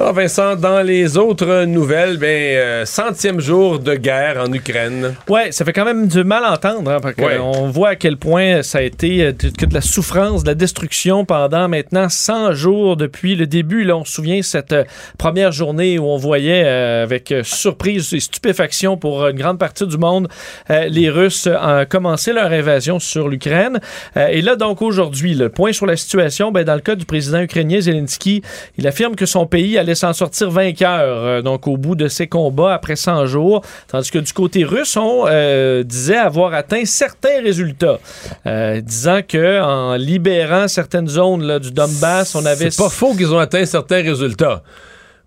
Alors 0.00 0.12
Vincent, 0.12 0.54
dans 0.54 0.80
les 0.80 1.16
autres 1.16 1.64
nouvelles, 1.64 2.18
ben, 2.18 2.28
euh, 2.28 2.84
centième 2.84 3.40
jour 3.40 3.80
de 3.80 3.96
guerre 3.96 4.36
en 4.40 4.52
Ukraine. 4.52 5.16
Ouais, 5.28 5.50
ça 5.50 5.64
fait 5.64 5.72
quand 5.72 5.84
même 5.84 6.06
du 6.06 6.22
mal 6.22 6.44
à 6.44 6.52
entendre, 6.52 6.88
hein, 6.92 6.98
parce 7.02 7.16
que 7.16 7.22
Ouais. 7.22 7.38
on 7.40 7.68
voit 7.68 7.88
à 7.90 7.96
quel 7.96 8.16
point 8.16 8.62
ça 8.62 8.78
a 8.78 8.82
été 8.82 9.22
euh, 9.24 9.32
de- 9.32 9.48
que 9.48 9.66
de 9.66 9.74
la 9.74 9.80
souffrance, 9.80 10.44
de 10.44 10.50
la 10.50 10.54
destruction 10.54 11.24
pendant 11.24 11.66
maintenant 11.68 12.08
100 12.08 12.52
jours 12.52 12.96
depuis 12.96 13.34
le 13.34 13.48
début. 13.48 13.82
Là, 13.82 13.96
on 13.96 14.04
se 14.04 14.12
souvient 14.12 14.40
cette 14.40 14.72
euh, 14.72 14.84
première 15.18 15.50
journée 15.50 15.98
où 15.98 16.04
on 16.04 16.16
voyait 16.16 16.62
euh, 16.64 17.02
avec 17.02 17.34
surprise 17.42 18.14
et 18.14 18.20
stupéfaction 18.20 18.96
pour 18.98 19.26
une 19.26 19.36
grande 19.36 19.58
partie 19.58 19.86
du 19.86 19.98
monde 19.98 20.28
les 20.68 21.10
Russes 21.10 21.48
commencer 21.88 22.32
leur 22.32 22.52
invasion 22.52 22.98
sur 23.00 23.28
l'Ukraine. 23.28 23.80
Et 24.16 24.42
là, 24.42 24.54
donc 24.54 24.80
aujourd'hui, 24.82 25.34
le 25.34 25.48
point 25.48 25.72
sur 25.72 25.86
la 25.86 25.96
situation, 25.96 26.52
ben, 26.52 26.62
dans 26.64 26.74
le 26.74 26.80
cas 26.80 26.94
du 26.94 27.04
président 27.04 27.40
ukrainien 27.40 27.80
Zelensky, 27.80 28.42
il 28.76 28.86
affirme 28.86 29.16
que 29.16 29.26
son 29.26 29.46
pays 29.46 29.78
allait 29.88 29.94
s'en 29.94 30.12
sortir 30.12 30.50
vainqueur, 30.50 31.00
euh, 31.02 31.42
donc 31.42 31.66
au 31.66 31.76
bout 31.76 31.94
de 31.94 32.08
ses 32.08 32.26
combats 32.26 32.74
après 32.74 32.96
100 32.96 33.26
jours, 33.26 33.62
tandis 33.88 34.10
que 34.10 34.18
du 34.18 34.32
côté 34.32 34.64
russe, 34.64 34.96
on 34.96 35.24
euh, 35.26 35.82
disait 35.82 36.16
avoir 36.16 36.52
atteint 36.52 36.84
certains 36.84 37.40
résultats, 37.42 37.98
euh, 38.46 38.80
disant 38.80 39.20
que 39.26 39.62
en 39.62 39.94
libérant 39.94 40.68
certaines 40.68 41.08
zones 41.08 41.42
là, 41.42 41.58
du 41.58 41.70
Donbass, 41.70 42.34
on 42.34 42.44
avait 42.44 42.70
C'est 42.70 42.82
pas 42.82 42.90
faux 42.90 43.14
qu'ils 43.14 43.32
ont 43.32 43.38
atteint 43.38 43.64
certains 43.64 44.02
résultats. 44.02 44.62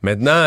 Maintenant, 0.03 0.46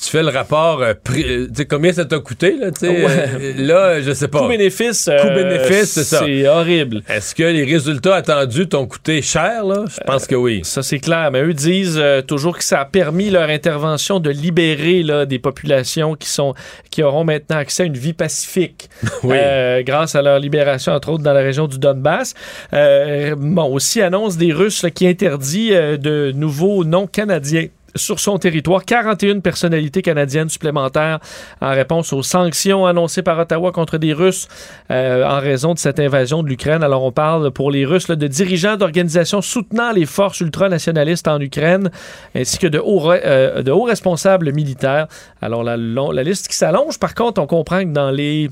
tu 0.00 0.10
fais 0.10 0.22
le 0.22 0.28
rapport, 0.28 0.80
euh, 0.80 0.92
euh, 1.10 1.46
tu 1.48 1.54
sais, 1.54 1.66
combien 1.66 1.92
ça 1.92 2.04
t'a 2.04 2.18
coûté, 2.20 2.56
là, 2.56 2.70
tu 2.70 2.86
sais, 2.86 2.88
Ouais. 2.88 3.28
euh, 3.40 3.52
là, 3.56 4.00
je 4.00 4.12
sais 4.12 4.28
pas. 4.28 4.40
coût-bénéfice. 4.42 5.10
Coût-bénéfice, 5.22 5.90
c'est 5.92 6.04
ça. 6.04 6.20
C'est 6.24 6.46
horrible. 6.46 7.02
Est-ce 7.08 7.34
que 7.34 7.42
les 7.42 7.64
résultats 7.64 8.14
attendus 8.14 8.68
t'ont 8.68 8.86
coûté 8.86 9.22
cher, 9.22 9.64
là? 9.64 9.84
Je 9.90 9.98
pense 10.06 10.26
que 10.26 10.36
oui. 10.36 10.60
Ça, 10.62 10.82
c'est 10.82 11.00
clair. 11.00 11.30
Mais 11.32 11.42
eux 11.42 11.52
disent 11.52 12.00
toujours 12.28 12.56
que 12.56 12.62
ça 12.64 12.80
a 12.80 12.84
permis 12.84 13.30
leur 13.30 13.48
intervention 13.48 14.20
de 14.20 14.30
libérer 14.30 15.02
là, 15.02 15.26
des 15.26 15.38
populations 15.40 16.14
qui, 16.14 16.28
sont, 16.28 16.54
qui 16.90 17.02
auront 17.02 17.24
maintenant 17.24 17.56
accès 17.58 17.82
à 17.82 17.86
une 17.86 17.96
vie 17.96 18.12
pacifique 18.12 18.88
Oui. 19.24 19.36
grâce 19.84 20.14
à 20.14 20.22
leur 20.22 20.38
libération, 20.38 20.92
entre 20.92 21.08
autres, 21.10 21.24
dans 21.24 21.32
la 21.32 21.40
région 21.42 21.66
du 21.66 21.78
Donbass. 21.78 22.34
Bon, 22.72 23.64
aussi 23.72 24.00
annonce 24.00 24.36
des 24.36 24.52
Russes 24.52 24.82
là, 24.84 24.90
qui 24.90 25.08
interdit 25.08 25.70
de 25.70 26.32
nouveaux 26.34 26.84
noms 26.84 27.06
canadiens 27.08 27.66
sur 27.98 28.20
son 28.20 28.38
territoire 28.38 28.84
41 28.84 29.40
personnalités 29.40 30.02
canadiennes 30.02 30.48
supplémentaires 30.48 31.18
en 31.60 31.70
réponse 31.70 32.12
aux 32.12 32.22
sanctions 32.22 32.86
annoncées 32.86 33.22
par 33.22 33.38
Ottawa 33.38 33.72
contre 33.72 33.98
des 33.98 34.12
Russes 34.12 34.48
euh, 34.90 35.24
en 35.24 35.40
raison 35.40 35.74
de 35.74 35.78
cette 35.78 36.00
invasion 36.00 36.42
de 36.42 36.48
l'Ukraine. 36.48 36.82
Alors 36.82 37.04
on 37.04 37.12
parle 37.12 37.50
pour 37.50 37.70
les 37.70 37.84
Russes 37.84 38.08
de 38.08 38.26
dirigeants 38.26 38.76
d'organisations 38.76 39.42
soutenant 39.42 39.92
les 39.92 40.06
forces 40.06 40.40
ultranationalistes 40.40 41.28
en 41.28 41.40
Ukraine 41.40 41.90
ainsi 42.34 42.58
que 42.58 42.66
de 42.66 42.78
hauts, 42.78 43.12
euh, 43.12 43.62
de 43.62 43.70
hauts 43.70 43.84
responsables 43.84 44.52
militaires. 44.52 45.08
Alors 45.42 45.62
la, 45.62 45.76
la 45.76 46.22
liste 46.22 46.48
qui 46.48 46.56
s'allonge, 46.56 46.98
par 46.98 47.14
contre, 47.14 47.40
on 47.40 47.46
comprend 47.46 47.80
que 47.80 47.92
dans 47.92 48.10
les 48.10 48.50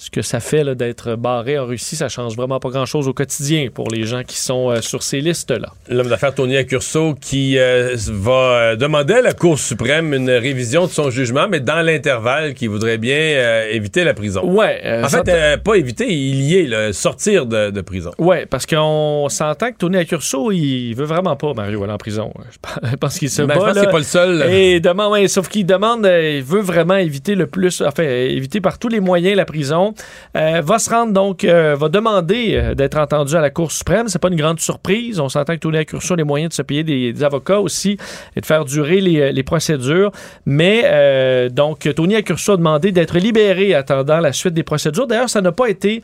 ce 0.00 0.10
que 0.10 0.22
ça 0.22 0.38
fait 0.38 0.64
d'être 0.76 1.16
barré 1.16 1.58
en 1.58 1.66
Russie, 1.66 1.96
ça 1.96 2.08
change 2.08 2.36
vraiment 2.36 2.60
pas 2.60 2.68
grand-chose 2.70 3.08
au 3.08 3.12
quotidien 3.12 3.66
pour 3.74 3.88
les 3.90 4.04
gens 4.04 4.22
qui 4.22 4.38
sont 4.38 4.70
euh, 4.70 4.80
sur 4.80 5.02
ces 5.02 5.20
listes-là. 5.20 5.72
L'homme 5.88 6.06
d'affaires 6.08 6.32
Tony 6.32 6.56
Accurso 6.56 7.16
qui 7.20 7.58
euh, 7.58 7.96
va 8.12 8.32
euh, 8.32 8.76
demander 8.76 9.14
à 9.14 9.22
la 9.22 9.32
Cour 9.32 9.58
suprême 9.58 10.14
une 10.14 10.30
révision 10.30 10.86
de 10.86 10.90
son 10.90 11.10
jugement, 11.10 11.48
mais 11.50 11.58
dans 11.58 11.84
l'intervalle, 11.84 12.54
qui 12.54 12.68
voudrait 12.68 12.96
bien 12.98 13.16
euh, 13.18 13.68
éviter 13.72 14.04
la 14.04 14.14
prison. 14.14 14.42
Ouais. 14.44 14.80
En 15.02 15.08
fait, 15.08 15.62
pas 15.64 15.74
éviter, 15.74 16.06
il 16.08 16.42
y 16.42 16.58
est, 16.58 16.66
là, 16.66 16.92
sortir 16.92 17.46
de, 17.46 17.70
de 17.70 17.80
prison. 17.80 18.12
Ouais, 18.18 18.46
parce 18.46 18.66
qu'on 18.66 19.26
s'entend 19.28 19.72
que 19.72 19.78
Tony 19.78 19.96
Accurso, 19.96 20.52
il 20.52 20.94
veut 20.94 21.06
vraiment 21.06 21.34
pas 21.34 21.54
Mario 21.54 21.82
aller 21.82 21.92
en 21.92 21.98
prison. 21.98 22.32
Je 22.52 22.96
pense 23.00 23.18
qu'il 23.18 23.30
se 23.30 23.42
Mais 23.42 23.48
Ben, 23.48 23.54
je 23.54 23.60
bat, 23.60 23.66
pense 23.66 23.74
là. 23.76 23.82
c'est 23.82 23.90
pas 23.90 23.98
le 23.98 24.04
seul. 24.04 24.52
Et 24.52 24.78
demande, 24.78 25.12
ouais, 25.12 25.26
sauf 25.26 25.48
qu'il 25.48 25.66
demande, 25.66 26.06
il 26.06 26.44
veut 26.44 26.60
vraiment 26.60 26.96
éviter 26.96 27.34
le 27.34 27.48
plus, 27.48 27.82
enfin, 27.82 28.04
éviter 28.04 28.60
par 28.60 28.78
tous 28.78 28.88
les 28.88 29.00
moyens 29.00 29.36
la 29.36 29.44
prison. 29.44 29.87
Euh, 30.36 30.60
va 30.64 30.78
se 30.78 30.90
rendre 30.90 31.12
donc, 31.12 31.44
euh, 31.44 31.74
va 31.78 31.88
demander 31.88 32.52
euh, 32.54 32.74
d'être 32.74 32.98
entendu 32.98 33.34
à 33.34 33.40
la 33.40 33.50
Cour 33.50 33.72
suprême. 33.72 34.08
C'est 34.08 34.18
pas 34.18 34.28
une 34.28 34.36
grande 34.36 34.60
surprise. 34.60 35.20
On 35.20 35.28
s'entend 35.28 35.54
que 35.54 35.60
Tony 35.60 35.78
Accurso 35.78 36.14
a 36.14 36.16
les 36.16 36.24
moyens 36.24 36.50
de 36.50 36.54
se 36.54 36.62
payer 36.62 36.84
des, 36.84 37.22
avocats 37.22 37.60
aussi 37.60 37.98
et 38.36 38.40
de 38.40 38.46
faire 38.46 38.64
durer 38.64 39.00
les, 39.00 39.42
procédures. 39.42 40.12
Mais 40.46 41.48
donc, 41.50 41.88
Tony 41.94 42.14
Accurso 42.16 42.52
a 42.52 42.56
demandé 42.56 42.92
d'être 42.92 43.18
libéré 43.18 43.74
attendant 43.74 44.20
la 44.20 44.32
suite 44.32 44.54
des 44.54 44.62
procédures. 44.62 45.06
D'ailleurs, 45.06 45.30
ça 45.30 45.40
n'a 45.40 45.52
pas 45.52 45.68
été, 45.68 46.02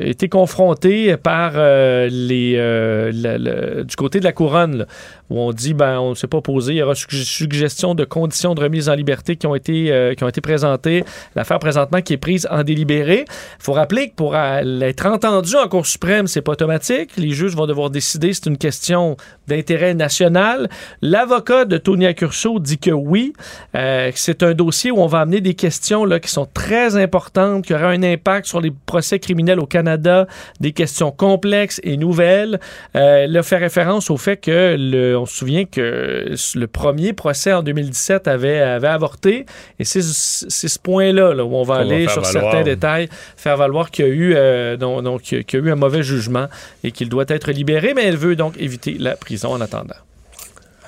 été 0.00 0.28
confronté 0.28 1.16
par 1.16 1.52
les, 1.54 2.56
le- 2.56 3.10
le- 3.12 3.84
du 3.84 3.96
côté 3.96 4.18
de 4.20 4.24
la 4.24 4.32
couronne, 4.32 4.86
où 5.30 5.40
on 5.40 5.52
dit, 5.52 5.74
ben, 5.74 5.98
on 5.98 6.10
ne 6.10 6.14
s'est 6.14 6.26
pas 6.26 6.40
posé. 6.40 6.72
Il 6.72 6.76
y 6.76 6.82
aura 6.82 6.94
sugg- 6.94 7.22
suggestion 7.24 7.94
de 7.94 8.04
conditions 8.04 8.54
de 8.54 8.62
remise 8.62 8.88
en 8.88 8.94
liberté 8.94 9.36
qui 9.36 9.46
ont 9.46 9.54
été, 9.54 9.92
euh, 9.92 10.14
qui 10.14 10.24
ont 10.24 10.30
présentées. 10.40 11.04
L'affaire 11.34 11.58
présentement 11.58 12.00
qui 12.00 12.12
est 12.12 12.18
prise 12.18 12.46
en 12.50 12.62
délibéré. 12.62 13.24
Il 13.28 13.62
faut 13.62 13.72
rappeler 13.72 14.10
que 14.10 14.14
pour 14.14 14.34
euh, 14.34 14.80
être 14.80 15.06
entendu 15.06 15.56
en 15.56 15.68
Cour 15.68 15.86
suprême, 15.86 16.26
c'est 16.26 16.42
pas 16.42 16.52
automatique. 16.52 17.10
Les 17.16 17.30
juges 17.30 17.54
vont 17.54 17.66
devoir 17.66 17.90
décider. 17.90 18.32
C'est 18.32 18.46
une 18.46 18.58
question 18.58 19.16
d'intérêt 19.46 19.94
national. 19.94 20.68
L'avocat 21.02 21.64
de 21.64 21.78
Tony 21.78 22.06
Accurso 22.06 22.58
dit 22.58 22.78
que 22.78 22.90
oui. 22.90 23.32
Euh, 23.74 24.10
c'est 24.14 24.42
un 24.42 24.54
dossier 24.54 24.90
où 24.90 24.98
on 24.98 25.06
va 25.06 25.20
amener 25.20 25.40
des 25.40 25.54
questions 25.54 26.06
qui 26.20 26.30
sont 26.30 26.46
très 26.52 26.96
importantes, 26.96 27.64
qui 27.64 27.74
auraient 27.74 27.96
un 27.96 28.02
impact 28.02 28.46
sur 28.46 28.60
les 28.60 28.72
procès 28.86 29.18
criminels 29.18 29.60
au 29.60 29.66
Canada, 29.66 30.26
des 30.60 30.72
questions 30.72 31.10
complexes 31.10 31.80
et 31.82 31.96
nouvelles. 31.96 32.60
Euh, 32.96 33.26
fait 33.42 33.56
référence 33.56 34.10
au 34.10 34.16
fait 34.16 34.36
que, 34.36 34.76
le, 34.78 35.17
on 35.18 35.26
se 35.26 35.36
souvient 35.36 35.64
que 35.64 36.34
le 36.54 36.66
premier 36.66 37.12
procès 37.12 37.52
en 37.52 37.62
2017 37.62 38.28
avait, 38.28 38.60
avait 38.60 38.88
avorté. 38.88 39.46
Et 39.78 39.84
c'est 39.84 40.02
ce 40.02 40.78
point-là 40.78 41.34
là, 41.34 41.44
où 41.44 41.54
on 41.54 41.62
va 41.62 41.76
aller 41.76 42.08
sur 42.08 42.22
valoir. 42.22 42.52
certains 42.52 42.62
détails, 42.62 43.08
faire 43.36 43.56
valoir 43.56 43.90
qu'il 43.90 44.06
y 44.06 44.08
a 44.08 44.10
eu, 44.10 44.34
euh, 44.34 44.76
qu'il 45.22 45.38
y 45.38 45.56
a 45.56 45.66
eu 45.66 45.70
un 45.70 45.76
mauvais 45.76 46.02
jugement 46.02 46.46
et 46.84 46.92
qu'il 46.92 47.08
doit 47.08 47.26
être 47.28 47.50
libéré, 47.50 47.94
mais 47.94 48.04
elle 48.04 48.16
veut 48.16 48.36
donc 48.36 48.54
éviter 48.58 48.96
la 48.98 49.16
prison 49.16 49.52
en 49.52 49.60
attendant. 49.60 49.94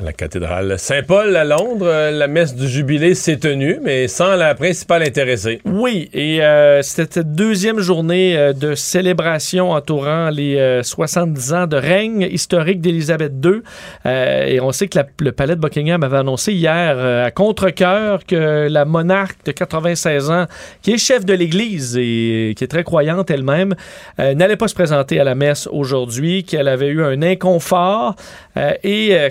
La 0.02 0.14
cathédrale 0.14 0.78
Saint-Paul 0.78 1.36
à 1.36 1.44
Londres, 1.44 1.86
euh, 1.86 2.10
la 2.10 2.26
messe 2.26 2.54
du 2.54 2.66
jubilé 2.66 3.14
s'est 3.14 3.36
tenue, 3.36 3.78
mais 3.82 4.08
sans 4.08 4.34
la 4.34 4.54
principale 4.54 5.02
intéressée. 5.02 5.60
Oui, 5.66 6.08
et 6.14 6.42
euh, 6.42 6.80
c'était 6.80 7.20
cette 7.20 7.32
deuxième 7.34 7.80
journée 7.80 8.34
euh, 8.34 8.54
de 8.54 8.74
célébration 8.74 9.72
entourant 9.72 10.30
les 10.30 10.56
euh, 10.56 10.82
70 10.82 11.52
ans 11.52 11.66
de 11.66 11.76
règne 11.76 12.22
historique 12.30 12.80
d'Élisabeth 12.80 13.32
II. 13.44 13.60
Euh, 14.06 14.46
et 14.46 14.58
on 14.60 14.72
sait 14.72 14.88
que 14.88 14.98
le 15.18 15.32
palais 15.32 15.54
de 15.54 15.60
Buckingham 15.60 16.02
avait 16.02 16.16
annoncé 16.16 16.54
hier 16.54 16.98
à 16.98 17.30
contre-cœur 17.30 18.24
que 18.24 18.68
la 18.70 18.86
monarque 18.86 19.44
de 19.44 19.52
96 19.52 20.30
ans, 20.30 20.46
qui 20.80 20.92
est 20.92 20.98
chef 20.98 21.26
de 21.26 21.34
l'Église 21.34 21.98
et 21.98 22.54
qui 22.56 22.64
est 22.64 22.70
très 22.70 22.84
croyante 22.84 23.30
elle-même, 23.30 23.74
n'allait 24.18 24.56
pas 24.56 24.68
se 24.68 24.74
présenter 24.74 25.20
à 25.20 25.24
la 25.24 25.34
messe 25.34 25.68
aujourd'hui, 25.70 26.44
qu'elle 26.44 26.68
avait 26.68 26.88
eu 26.88 27.02
un 27.02 27.22
inconfort. 27.22 28.14
Et 28.82 29.10
euh, 29.12 29.30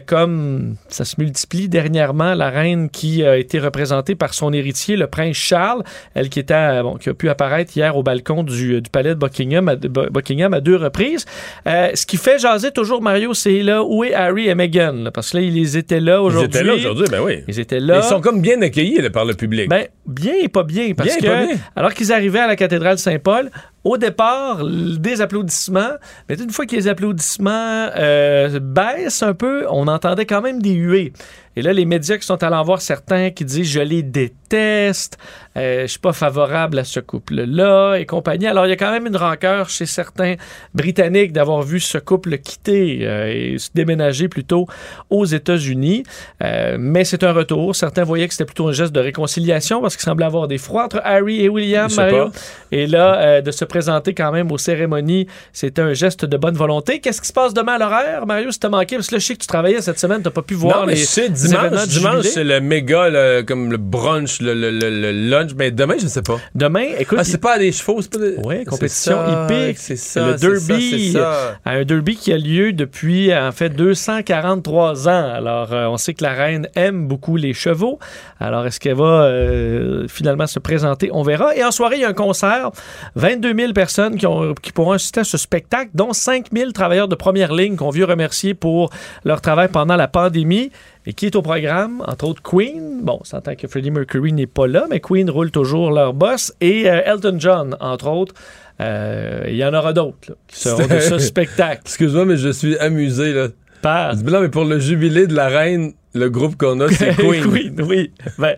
ça 0.87 1.05
se 1.05 1.15
multiplie 1.19 1.69
dernièrement, 1.69 2.33
la 2.33 2.49
reine 2.49 2.89
qui 2.89 3.23
a 3.23 3.37
été 3.37 3.59
représentée 3.59 4.15
par 4.15 4.33
son 4.33 4.53
héritier, 4.53 4.95
le 4.95 5.07
prince 5.07 5.35
Charles, 5.35 5.83
elle 6.15 6.29
qui 6.29 6.39
était 6.39 6.53
à- 6.53 6.83
bon, 6.83 6.95
qui 6.95 7.09
a 7.09 7.13
pu 7.13 7.29
apparaître 7.29 7.75
hier 7.75 7.95
au 7.97 8.03
balcon 8.03 8.43
du, 8.43 8.81
du 8.81 8.89
palais 8.89 9.09
de 9.09 9.19
Buckingham 9.19 9.67
à, 9.69 9.75
de 9.75 9.87
Buckingham 9.87 10.53
à 10.53 10.61
deux 10.61 10.75
reprises. 10.75 11.25
Euh, 11.67 11.89
ce 11.93 12.05
qui 12.05 12.17
fait 12.17 12.39
jaser 12.39 12.71
toujours 12.71 13.01
Mario, 13.01 13.33
c'est 13.33 13.61
là 13.63 13.83
où 13.83 14.03
est 14.03 14.13
Harry 14.13 14.47
et 14.49 14.55
Meghan, 14.55 14.93
là, 15.03 15.11
parce 15.11 15.31
que 15.31 15.37
là 15.37 15.43
ils 15.43 15.77
étaient 15.77 15.99
là 15.99 16.15
Ils 16.15 16.19
aujourd'hui. 16.25 16.45
étaient 16.59 16.63
là 16.63 16.73
aujourd'hui, 16.75 17.05
ben 17.09 17.21
oui. 17.21 17.43
Ils 17.47 17.59
étaient 17.59 17.79
là. 17.79 17.97
Ils 18.03 18.03
sont 18.07 18.21
comme 18.21 18.41
bien 18.41 18.61
accueillis 18.61 19.01
là, 19.01 19.09
par 19.09 19.25
le 19.25 19.33
public. 19.33 19.69
Ben, 19.69 19.85
bien 20.07 20.33
et 20.41 20.47
pas 20.49 20.63
bien, 20.63 20.93
parce 20.95 21.09
Bien 21.09 21.17
que 21.17 21.47
bien. 21.47 21.57
alors 21.75 21.93
qu'ils 21.93 22.11
arrivaient 22.11 22.39
à 22.39 22.47
la 22.47 22.55
cathédrale 22.55 22.97
Saint-Paul, 22.97 23.49
au 23.85 23.97
départ, 23.97 24.59
des 24.65 25.21
applaudissements, 25.21 25.91
mais 26.27 26.35
une 26.35 26.49
fois 26.49 26.65
que 26.65 26.75
les 26.75 26.87
applaudissements 26.89 27.87
euh, 27.97 28.59
baissent 28.59 29.23
un 29.23 29.33
peu, 29.33 29.65
on 29.69 29.87
entendait 29.87 30.25
quand 30.25 30.41
même 30.41 30.48
des 30.53 30.73
huées. 30.73 31.13
Et 31.55 31.61
là, 31.61 31.73
les 31.73 31.85
médias 31.85 32.17
qui 32.17 32.25
sont 32.25 32.41
allés 32.43 32.55
en 32.55 32.63
voir 32.63 32.81
certains 32.81 33.31
qui 33.31 33.45
disent 33.45 33.69
je 33.69 33.79
les 33.79 34.03
déteste, 34.03 35.17
euh, 35.57 35.81
je 35.81 35.87
suis 35.87 35.99
pas 35.99 36.13
favorable 36.13 36.79
à 36.79 36.83
ce 36.83 36.99
couple-là 36.99 37.95
et 37.95 38.05
compagnie. 38.05 38.47
Alors, 38.47 38.65
il 38.65 38.69
y 38.69 38.73
a 38.73 38.77
quand 38.77 38.91
même 38.91 39.07
une 39.07 39.17
rancœur 39.17 39.69
chez 39.69 39.85
certains 39.85 40.35
Britanniques 40.73 41.33
d'avoir 41.33 41.61
vu 41.61 41.79
ce 41.79 41.97
couple 41.97 42.37
quitter 42.37 42.99
euh, 43.01 43.33
et 43.33 43.57
se 43.57 43.69
déménager 43.73 44.27
plutôt 44.27 44.67
aux 45.09 45.25
États-Unis. 45.25 46.03
Euh, 46.43 46.77
mais 46.79 47.03
c'est 47.03 47.23
un 47.23 47.33
retour. 47.33 47.75
Certains 47.75 48.03
voyaient 48.03 48.27
que 48.27 48.33
c'était 48.33 48.45
plutôt 48.45 48.67
un 48.67 48.71
geste 48.71 48.93
de 48.93 48.99
réconciliation 48.99 49.81
parce 49.81 49.95
qu'il 49.95 50.03
semblait 50.03 50.25
avoir 50.25 50.47
des 50.47 50.57
froids 50.57 50.85
entre 50.85 51.01
Harry 51.03 51.41
et 51.41 51.49
William, 51.49 51.89
Mario. 51.95 52.31
Et 52.71 52.87
là, 52.87 53.17
euh, 53.17 53.41
de 53.41 53.51
se 53.51 53.65
présenter 53.65 54.13
quand 54.13 54.31
même 54.31 54.51
aux 54.51 54.57
cérémonies, 54.57 55.27
c'était 55.53 55.81
un 55.81 55.93
geste 55.93 56.25
de 56.25 56.37
bonne 56.37 56.55
volonté. 56.55 56.99
Qu'est-ce 56.99 57.21
qui 57.21 57.27
se 57.27 57.33
passe 57.33 57.53
demain 57.53 57.73
à 57.73 57.77
l'horaire, 57.79 58.25
Mario, 58.25 58.51
si 58.51 58.59
t'as 58.59 58.69
manqué? 58.69 58.95
Parce 58.95 59.07
que 59.07 59.15
là, 59.15 59.19
je 59.19 59.25
sais 59.25 59.33
que 59.33 59.41
tu 59.41 59.47
travaillais 59.47 59.81
cette 59.81 59.99
semaine, 59.99 60.21
t'as 60.21 60.29
pas 60.29 60.41
pu 60.41 60.53
voir 60.53 60.81
non, 60.81 60.85
mais 60.85 60.95
les 60.95 61.05
dimanche, 61.47 61.87
dimanche 61.87 62.25
c'est 62.25 62.43
le 62.43 62.59
méga, 62.61 63.09
le- 63.09 63.41
comme 63.43 63.71
le 63.71 63.77
brunch, 63.77 64.41
le, 64.41 64.53
le- 64.53 64.71
le- 64.71 65.11
lunch. 65.29 65.51
Mais 65.57 65.71
demain, 65.71 65.95
je 66.01 66.07
sais 66.07 66.21
pas. 66.21 66.37
Demain, 66.55 66.85
écoute, 66.97 67.17
Ah, 67.19 67.23
c'est 67.23 67.37
pas 67.39 67.57
des 67.57 67.71
chevaux, 67.71 68.01
c'est 68.01 68.11
pas 68.11 68.19
des... 68.19 68.35
C'est 68.35 68.65
compétition 68.65 69.17
hippique. 69.47 69.77
C'est 69.77 69.95
ça, 69.95 70.27
Le 70.27 70.33
derby. 70.35 71.11
ça, 71.13 71.57
à 71.65 71.71
un 71.71 71.83
derby 71.85 72.15
qui 72.15 72.33
a 72.33 72.37
lieu 72.37 72.73
depuis, 72.73 73.33
en 73.35 73.51
fait, 73.51 73.69
243 73.69 75.07
ans. 75.07 75.31
Alors, 75.33 75.73
euh, 75.73 75.85
on 75.87 75.97
sait 75.97 76.13
que 76.13 76.23
la 76.23 76.33
reine 76.33 76.67
aime 76.75 77.07
beaucoup 77.07 77.35
les 77.37 77.53
chevaux. 77.53 77.99
Alors, 78.39 78.65
est-ce 78.65 78.79
qu'elle 78.79 78.95
va 78.95 79.23
euh, 79.23 80.07
finalement 80.07 80.47
se 80.47 80.59
présenter? 80.59 81.09
On 81.13 81.23
verra. 81.23 81.55
Et 81.55 81.63
en 81.63 81.71
soirée, 81.71 81.95
il 81.97 82.01
y 82.01 82.05
a 82.05 82.09
un 82.09 82.13
concert. 82.13 82.71
22 83.15 83.53
000 83.55 83.73
personnes 83.73 84.15
qui, 84.17 84.25
ont, 84.27 84.53
qui 84.61 84.71
pourront 84.71 84.91
assister 84.93 85.21
à 85.21 85.23
ce 85.23 85.37
spectacle, 85.37 85.91
dont 85.93 86.13
5 86.13 86.47
000 86.55 86.71
travailleurs 86.71 87.07
de 87.07 87.15
première 87.15 87.53
ligne 87.53 87.75
qu'on 87.75 87.89
veut 87.89 88.05
remercier 88.05 88.53
pour 88.53 88.89
leur 89.25 89.41
travail 89.41 89.67
pendant 89.69 89.95
la 89.95 90.07
pandémie. 90.07 90.71
Et 91.09 91.13
qui 91.13 91.25
est 91.25 91.35
au 91.35 91.41
programme? 91.41 92.03
Entre 92.07 92.25
autres, 92.27 92.43
Queen. 92.43 92.99
Bon, 93.01 93.19
c'est 93.23 93.35
en 93.35 93.41
tant 93.41 93.55
que 93.55 93.67
Freddie 93.67 93.89
Mercury 93.89 94.31
n'est 94.31 94.45
pas 94.45 94.67
là, 94.67 94.85
mais 94.91 94.99
Queen 94.99 95.27
roule 95.27 95.49
toujours 95.49 95.89
leur 95.89 96.13
boss. 96.13 96.53
Et 96.61 96.87
euh, 96.87 97.01
Elton 97.03 97.37
John, 97.39 97.75
entre 97.79 98.07
autres. 98.09 98.35
Euh, 98.79 99.41
Il 99.47 99.55
y 99.55 99.65
en 99.65 99.73
aura 99.73 99.91
d'autres 99.91 100.19
là, 100.29 100.35
qui 100.47 100.59
seront 100.59 100.85
de 100.85 100.99
ce 100.99 101.17
spectacle. 101.17 101.81
Excuse-moi, 101.83 102.25
mais 102.25 102.37
je 102.37 102.49
suis 102.49 102.77
amusé, 102.77 103.33
là. 103.33 103.47
Par? 103.81 104.11
Je 104.11 104.17
dis, 104.17 104.31
non, 104.31 104.39
mais 104.41 104.49
pour 104.49 104.65
le 104.65 104.77
jubilé 104.77 105.25
de 105.25 105.33
la 105.33 105.47
reine, 105.47 105.93
le 106.13 106.29
groupe 106.29 106.55
qu'on 106.57 106.79
a, 106.79 106.87
c'est 106.89 107.15
Queen. 107.17 107.41
Queen, 107.51 107.81
oui. 107.81 108.11
Ben, 108.37 108.57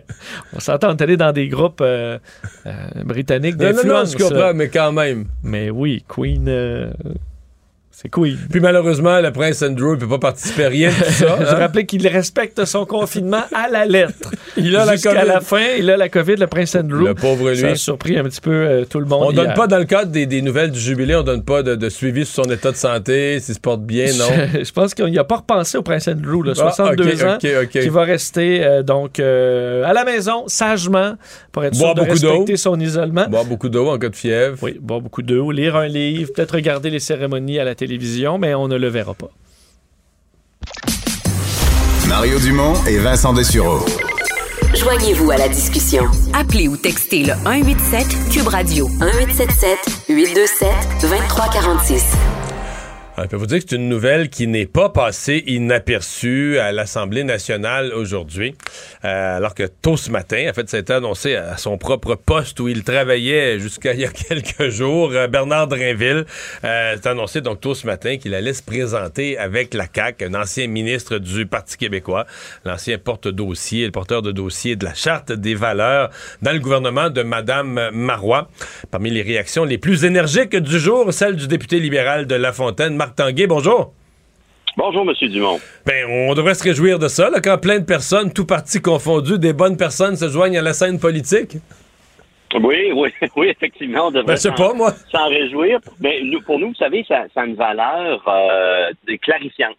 on 0.54 0.60
s'entend, 0.60 0.90
on 0.90 0.96
est 0.96 1.00
allé 1.02 1.16
dans 1.16 1.32
des 1.32 1.48
groupes 1.48 1.80
euh, 1.80 2.18
euh, 2.66 2.72
britanniques 3.02 3.56
Non, 3.58 3.70
non, 3.72 3.82
non, 3.86 4.04
je 4.04 4.18
comprends, 4.18 4.36
là. 4.38 4.52
mais 4.52 4.68
quand 4.68 4.92
même. 4.92 5.24
Mais 5.42 5.70
oui, 5.70 6.04
Queen, 6.06 6.92
c'est 8.02 8.10
Queen. 8.10 8.36
Puis 8.50 8.60
malheureusement, 8.60 9.20
le 9.20 9.30
prince 9.30 9.62
Andrew 9.62 9.92
ne 9.92 9.96
peut 9.96 10.08
pas 10.08 10.18
participer 10.18 10.64
à 10.64 10.68
rien 10.68 10.90
de 10.90 10.94
tout 11.04 11.10
ça. 11.12 11.36
Je 11.40 11.44
hein. 11.46 11.54
rappelais 11.54 11.86
qu'il 11.86 12.06
respecte 12.08 12.64
son 12.64 12.84
confinement 12.84 13.44
à 13.54 13.68
la 13.70 13.84
lettre. 13.84 14.30
Il 14.56 14.74
a 14.76 14.84
la 14.84 14.92
Jusqu'à 14.94 15.14
COVID. 15.14 15.26
la 15.28 15.40
fin, 15.40 15.66
il 15.78 15.88
a 15.90 15.96
la 15.96 16.08
COVID, 16.08 16.36
le 16.36 16.46
prince 16.48 16.74
Andrew. 16.74 17.04
Le 17.06 17.14
pauvre 17.14 17.54
Ça 17.54 17.66
a 17.66 17.70
lui. 17.70 17.78
surpris 17.78 18.18
un 18.18 18.24
petit 18.24 18.40
peu 18.40 18.50
euh, 18.50 18.84
tout 18.84 18.98
le 18.98 19.06
monde. 19.06 19.26
On 19.28 19.32
donne 19.32 19.46
hier. 19.46 19.54
pas, 19.54 19.66
dans 19.66 19.78
le 19.78 19.84
cadre 19.84 20.10
des, 20.10 20.26
des 20.26 20.42
nouvelles 20.42 20.70
du 20.72 20.80
jubilé, 20.80 21.14
on 21.14 21.22
donne 21.22 21.42
pas 21.44 21.62
de, 21.62 21.74
de 21.76 21.88
suivi 21.88 22.26
sur 22.26 22.44
son 22.44 22.50
état 22.50 22.72
de 22.72 22.76
santé, 22.76 23.38
s'il 23.40 23.54
se 23.54 23.60
porte 23.60 23.82
bien, 23.82 24.06
non? 24.18 24.26
Je, 24.52 24.64
je 24.64 24.72
pense 24.72 24.94
qu'il 24.94 25.12
n'a 25.12 25.24
pas 25.24 25.36
repensé 25.36 25.78
au 25.78 25.82
prince 25.82 26.08
Andrew, 26.08 26.42
là, 26.44 26.52
Ah, 26.58 26.72
62 26.72 27.04
ok, 27.14 27.22
ans, 27.22 27.36
ok, 27.42 27.48
ok. 27.64 27.68
qui 27.82 27.88
va 27.88 28.02
rester 28.02 28.64
euh, 28.64 28.82
donc 28.82 29.20
euh, 29.20 29.84
à 29.84 29.92
la 29.92 30.04
maison, 30.04 30.44
sagement, 30.48 31.14
pour 31.52 31.64
être 31.64 31.74
sûr 31.74 31.84
Boire 31.84 31.94
de 31.94 32.00
beaucoup 32.02 32.18
d'eau. 32.18 32.28
respecter 32.30 32.56
son 32.56 32.78
isolement. 32.80 33.28
Boire 33.28 33.44
beaucoup 33.44 33.68
d'eau 33.68 33.88
en 33.88 33.98
cas 33.98 34.08
de 34.08 34.16
fièvre. 34.16 34.56
Oui, 34.62 34.78
boire 34.80 35.00
beaucoup 35.00 35.22
d'eau, 35.22 35.50
lire 35.52 35.76
un 35.76 35.86
livre, 35.88 36.30
peut-être 36.34 36.54
regarder 36.54 36.90
les 36.90 36.98
cérémonies 37.00 37.58
à 37.58 37.64
la 37.64 37.74
télévision, 37.92 38.38
mais 38.38 38.54
on 38.54 38.68
ne 38.68 38.76
le 38.76 38.88
verra 38.88 39.14
pas. 39.14 39.30
Mario 42.08 42.38
Dumont 42.38 42.74
et 42.86 42.98
Vincent 42.98 43.32
Dessureau. 43.32 43.84
Joignez-vous 44.74 45.30
à 45.30 45.36
la 45.36 45.48
discussion. 45.48 46.04
Appelez 46.32 46.68
ou 46.68 46.76
textez 46.76 47.24
le 47.24 47.34
187 47.44 48.06
Cube 48.30 48.48
Radio 48.48 48.88
1877 48.88 49.78
827 50.08 50.68
2346. 51.02 52.41
On 53.18 53.26
peut 53.26 53.36
vous 53.36 53.44
dire 53.44 53.58
que 53.58 53.66
c'est 53.68 53.76
une 53.76 53.90
nouvelle 53.90 54.30
qui 54.30 54.46
n'est 54.46 54.64
pas 54.64 54.88
passée 54.88 55.44
inaperçue 55.46 56.58
à 56.58 56.72
l'Assemblée 56.72 57.24
nationale 57.24 57.92
aujourd'hui, 57.92 58.54
Euh, 59.04 59.36
alors 59.36 59.54
que 59.54 59.64
tôt 59.64 59.96
ce 59.96 60.10
matin, 60.10 60.46
en 60.48 60.52
fait, 60.52 60.70
ça 60.70 60.76
a 60.76 60.80
été 60.80 60.92
annoncé 60.92 61.34
à 61.34 61.56
son 61.56 61.76
propre 61.76 62.14
poste 62.14 62.60
où 62.60 62.68
il 62.68 62.84
travaillait 62.84 63.58
jusqu'à 63.58 63.92
il 63.94 64.00
y 64.00 64.04
a 64.04 64.10
quelques 64.10 64.68
jours. 64.68 65.10
Euh, 65.12 65.26
Bernard 65.26 65.66
Drinville 65.66 66.24
euh, 66.64 66.96
c'est 66.96 67.08
annoncé 67.08 67.40
donc 67.40 67.60
tôt 67.60 67.74
ce 67.74 67.86
matin 67.86 68.16
qu'il 68.16 68.34
allait 68.34 68.52
se 68.52 68.62
présenter 68.62 69.36
avec 69.38 69.74
la 69.74 69.86
CAQ, 69.92 70.26
un 70.26 70.34
ancien 70.34 70.68
ministre 70.68 71.18
du 71.18 71.46
Parti 71.46 71.76
québécois, 71.76 72.26
l'ancien 72.64 72.96
porte-dossier, 72.96 73.86
le 73.86 73.92
porteur 73.92 74.22
de 74.22 74.30
dossier 74.30 74.76
de 74.76 74.84
la 74.84 74.94
Charte 74.94 75.32
des 75.32 75.54
valeurs 75.54 76.10
dans 76.42 76.52
le 76.52 76.60
gouvernement 76.60 77.10
de 77.10 77.22
Madame 77.22 77.90
Marois. 77.92 78.48
Parmi 78.90 79.10
les 79.10 79.22
réactions 79.22 79.64
les 79.64 79.78
plus 79.78 80.04
énergiques 80.04 80.56
du 80.56 80.78
jour, 80.78 81.12
celle 81.12 81.36
du 81.36 81.48
député 81.48 81.80
libéral 81.80 82.26
de 82.26 82.36
La 82.36 82.52
Fontaine, 82.52 82.96
Marc 83.02 83.16
Tanguay. 83.16 83.48
Bonjour. 83.48 83.92
Bonjour, 84.76 85.04
Monsieur 85.04 85.28
Dumont. 85.28 85.58
Ben, 85.84 86.06
on 86.08 86.34
devrait 86.34 86.54
se 86.54 86.62
réjouir 86.62 87.00
de 87.00 87.08
ça, 87.08 87.30
là, 87.30 87.40
quand 87.42 87.58
plein 87.60 87.80
de 87.80 87.84
personnes, 87.84 88.32
tout 88.32 88.46
parti 88.46 88.80
confondu, 88.80 89.40
des 89.40 89.52
bonnes 89.52 89.76
personnes 89.76 90.14
se 90.14 90.28
joignent 90.28 90.56
à 90.56 90.62
la 90.62 90.72
scène 90.72 91.00
politique. 91.00 91.56
Oui, 92.54 92.92
oui, 92.94 93.10
oui, 93.36 93.48
effectivement, 93.48 94.06
on 94.06 94.10
devrait 94.12 94.34
Ben, 94.34 94.96
s'en 95.10 95.28
réjouir. 95.28 95.80
Mais 96.00 96.20
nous, 96.22 96.40
pour 96.42 96.60
nous, 96.60 96.68
vous 96.68 96.74
savez, 96.76 97.04
ça, 97.08 97.24
ça 97.34 97.40
a 97.40 97.44
une 97.46 97.56
valeur 97.56 98.22
euh, 98.28 98.92
clarifiante. 99.20 99.76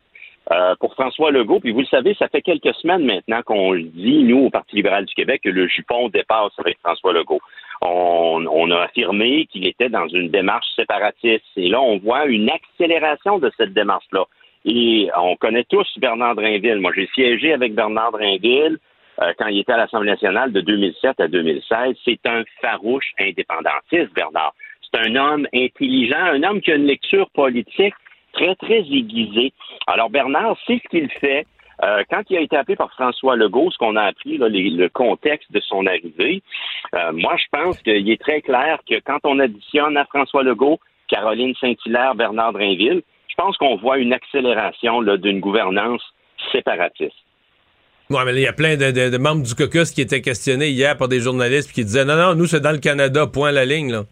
Euh, 0.52 0.76
pour 0.82 0.94
François 0.94 1.32
Legault, 1.32 1.62
puis 1.62 1.72
vous 1.72 1.80
le 1.80 1.86
savez, 1.86 2.14
ça 2.20 2.28
fait 2.28 2.42
quelques 2.42 2.76
semaines 2.76 3.06
maintenant 3.06 3.42
qu'on 3.44 3.72
le 3.72 3.84
dit, 3.84 4.26
nous, 4.26 4.48
au 4.48 4.50
Parti 4.50 4.76
libéral 4.76 5.06
du 5.06 5.14
Québec, 5.14 5.40
que 5.46 5.50
le 5.50 5.70
jupon 5.70 6.10
dépasse 6.10 6.52
avec 6.58 6.78
François 6.84 7.14
Legault. 7.14 7.40
On, 7.86 8.72
a 8.72 8.84
affirmé 8.84 9.46
qu'il 9.48 9.68
était 9.68 9.90
dans 9.90 10.08
une 10.08 10.30
démarche 10.30 10.66
séparatiste. 10.76 11.44
Et 11.58 11.68
là, 11.68 11.82
on 11.82 11.98
voit 11.98 12.26
une 12.26 12.50
accélération 12.50 13.40
de 13.40 13.52
cette 13.58 13.74
démarche-là. 13.74 14.26
Et 14.66 15.10
on 15.18 15.36
connaît 15.36 15.66
tous 15.66 15.88
Bernard 15.98 16.36
Drinville. 16.36 16.80
Moi, 16.80 16.92
j'ai 16.96 17.10
siégé 17.14 17.54
avec 17.54 17.76
Bernard 17.76 18.14
Drinville 18.14 18.78
euh, 19.22 19.34
quand 19.38 19.48
il 19.48 19.60
était 19.60 19.74
à 19.74 19.78
l'Assemblée 19.78 20.12
nationale 20.12 20.54
de 20.54 20.62
2007 20.62 21.20
à 21.20 21.28
2016. 21.28 21.96
C'est 22.06 22.26
un 22.26 22.44
farouche 22.62 23.12
indépendantiste, 23.20 24.14
Bernard. 24.16 24.54
C'est 24.82 25.08
un 25.08 25.16
homme 25.16 25.48
intelligent, 25.54 26.18
un 26.18 26.44
homme 26.44 26.62
qui 26.62 26.72
a 26.72 26.76
une 26.76 26.88
lecture 26.88 27.30
politique 27.32 27.96
très, 28.32 28.56
très 28.56 28.80
aiguisée. 28.80 29.52
Alors, 29.88 30.10
Bernard, 30.10 30.58
c'est 30.66 30.82
ce 30.84 30.90
qu'il 30.90 31.10
fait. 31.20 31.46
Euh, 31.82 32.04
quand 32.10 32.22
il 32.30 32.38
a 32.38 32.42
été 32.42 32.56
appelé 32.56 32.76
par 32.76 32.92
François 32.92 33.36
Legault, 33.36 33.72
ce 33.72 33.78
qu'on 33.78 33.96
a 33.96 34.04
appris, 34.04 34.38
là, 34.38 34.48
les- 34.50 34.70
le 34.70 34.90
contexte 34.90 35.52
de 35.52 35.60
son 35.62 35.86
arrivée, 35.88 36.44
euh, 36.94 37.12
moi, 37.14 37.36
je 37.38 37.46
pense 37.52 37.80
qu'il 37.82 38.10
est 38.12 38.22
très 38.22 38.42
clair 38.42 38.80
que 38.88 38.96
quand 39.06 39.20
on 39.24 39.40
additionne 39.40 39.98
à 39.98 40.06
François 40.06 40.44
Legault, 40.44 40.80
Caroline 41.08 41.54
Saint-Hilaire, 41.60 42.14
Bernard 42.16 42.54
Drinville, 42.54 43.02
je 43.28 43.36
pense 43.36 43.58
qu'on 43.58 43.78
voit 43.78 43.98
une 43.98 44.14
accélération 44.14 45.02
d'une 45.02 45.40
gouvernance 45.40 46.02
séparatiste. 46.52 47.16
Ouais, 48.10 48.24
mais 48.26 48.34
il 48.34 48.42
y 48.42 48.48
a 48.48 48.54
plein 48.54 48.76
de, 48.78 48.92
de- 48.92 49.10
de 49.10 49.18
membres 49.18 49.42
du 49.44 49.56
caucus 49.56 49.92
qui 49.92 50.02
étaient 50.02 50.22
questionnés 50.22 50.70
hier 50.70 50.96
par 50.98 51.08
des 51.08 51.20
journalistes 51.20 51.72
qui 51.72 51.84
disaient 51.84 52.06
non, 52.06 52.16
non, 52.16 52.36
nous, 52.36 52.46
c'est 52.46 52.60
dans 52.60 52.72
le 52.72 52.78
Canada, 52.78 53.26
point 53.26 53.52
la 53.52 53.66
ligne, 53.66 53.92
là. 53.92 54.04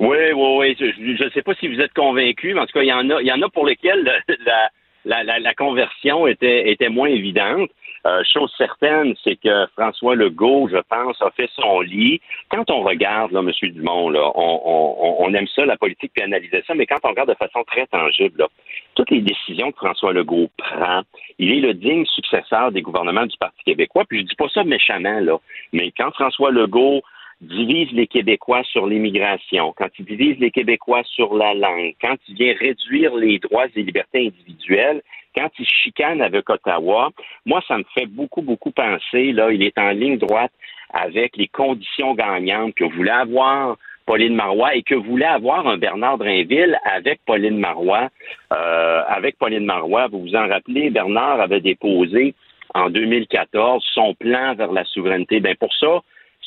Oui, 0.00 0.16
oui, 0.34 0.56
oui. 0.58 0.76
Je 0.80 1.24
ne 1.24 1.30
sais 1.30 1.42
pas 1.42 1.54
si 1.60 1.68
vous 1.68 1.78
êtes 1.78 1.92
convaincu, 1.92 2.54
mais 2.54 2.60
en 2.60 2.66
tout 2.66 2.72
cas, 2.72 2.82
il 2.82 2.88
y 2.88 2.92
en 2.92 3.08
a, 3.10 3.20
il 3.20 3.26
y 3.26 3.32
en 3.32 3.42
a 3.42 3.48
pour 3.50 3.66
lesquels 3.66 4.02
le- 4.02 4.34
la, 4.46 4.70
la, 5.04 5.24
la, 5.24 5.38
la 5.38 5.54
conversion 5.54 6.26
était, 6.26 6.70
était 6.70 6.88
moins 6.88 7.08
évidente. 7.08 7.70
Euh, 8.06 8.22
chose 8.32 8.50
certaine, 8.56 9.14
c'est 9.22 9.36
que 9.36 9.66
François 9.76 10.14
Legault, 10.14 10.68
je 10.72 10.78
pense, 10.88 11.20
a 11.20 11.30
fait 11.32 11.50
son 11.54 11.80
lit. 11.80 12.20
Quand 12.48 12.70
on 12.70 12.80
regarde, 12.80 13.30
là, 13.32 13.40
M. 13.40 13.52
Dumont, 13.72 14.08
là, 14.08 14.30
on, 14.34 14.62
on, 14.64 15.16
on 15.18 15.34
aime 15.34 15.46
ça, 15.48 15.66
la 15.66 15.76
politique, 15.76 16.12
puis 16.14 16.22
analyser 16.22 16.62
ça, 16.66 16.74
mais 16.74 16.86
quand 16.86 16.96
on 17.04 17.08
regarde 17.10 17.28
de 17.28 17.34
façon 17.34 17.62
très 17.64 17.86
tangible, 17.86 18.38
là, 18.38 18.48
toutes 18.94 19.10
les 19.10 19.20
décisions 19.20 19.70
que 19.70 19.76
François 19.76 20.14
Legault 20.14 20.48
prend, 20.56 21.02
il 21.38 21.52
est 21.52 21.60
le 21.60 21.74
digne 21.74 22.06
successeur 22.06 22.72
des 22.72 22.80
gouvernements 22.80 23.26
du 23.26 23.36
Parti 23.36 23.62
québécois. 23.64 24.04
Puis 24.08 24.20
je 24.20 24.24
dis 24.24 24.34
pas 24.36 24.48
ça 24.48 24.64
méchamment, 24.64 25.20
là, 25.20 25.36
mais 25.74 25.92
quand 25.96 26.10
François 26.12 26.50
Legault 26.50 27.02
divise 27.40 27.90
les 27.92 28.06
Québécois 28.06 28.62
sur 28.64 28.86
l'immigration, 28.86 29.72
quand 29.76 29.88
il 29.98 30.04
divise 30.04 30.38
les 30.38 30.50
Québécois 30.50 31.02
sur 31.04 31.34
la 31.34 31.54
langue, 31.54 31.94
quand 32.00 32.16
il 32.28 32.34
vient 32.34 32.54
réduire 32.58 33.14
les 33.16 33.38
droits 33.38 33.66
et 33.74 33.82
libertés 33.82 34.26
individuelles, 34.26 35.02
quand 35.34 35.48
il 35.58 35.66
chicane 35.66 36.20
avec 36.20 36.48
Ottawa, 36.50 37.10
moi, 37.46 37.62
ça 37.66 37.78
me 37.78 37.84
fait 37.94 38.06
beaucoup, 38.06 38.42
beaucoup 38.42 38.72
penser, 38.72 39.32
là, 39.32 39.50
il 39.52 39.62
est 39.62 39.78
en 39.78 39.90
ligne 39.90 40.18
droite 40.18 40.52
avec 40.92 41.36
les 41.36 41.48
conditions 41.48 42.14
gagnantes 42.14 42.74
que 42.74 42.84
voulait 42.84 43.10
avoir 43.10 43.76
Pauline 44.06 44.34
Marois 44.34 44.74
et 44.74 44.82
que 44.82 44.96
voulait 44.96 45.24
avoir 45.24 45.68
un 45.68 45.78
Bernard 45.78 46.18
Drinville 46.18 46.76
avec 46.84 47.20
Pauline 47.24 47.58
Marois. 47.58 48.08
Euh, 48.52 49.02
avec 49.06 49.38
Pauline 49.38 49.64
Marois, 49.64 50.08
vous 50.08 50.20
vous 50.20 50.34
en 50.34 50.48
rappelez, 50.48 50.90
Bernard 50.90 51.40
avait 51.40 51.60
déposé 51.60 52.34
en 52.74 52.90
2014 52.90 53.84
son 53.94 54.14
plan 54.14 54.54
vers 54.54 54.72
la 54.72 54.84
souveraineté. 54.84 55.38
Ben 55.38 55.54
pour 55.54 55.72
ça, 55.74 56.00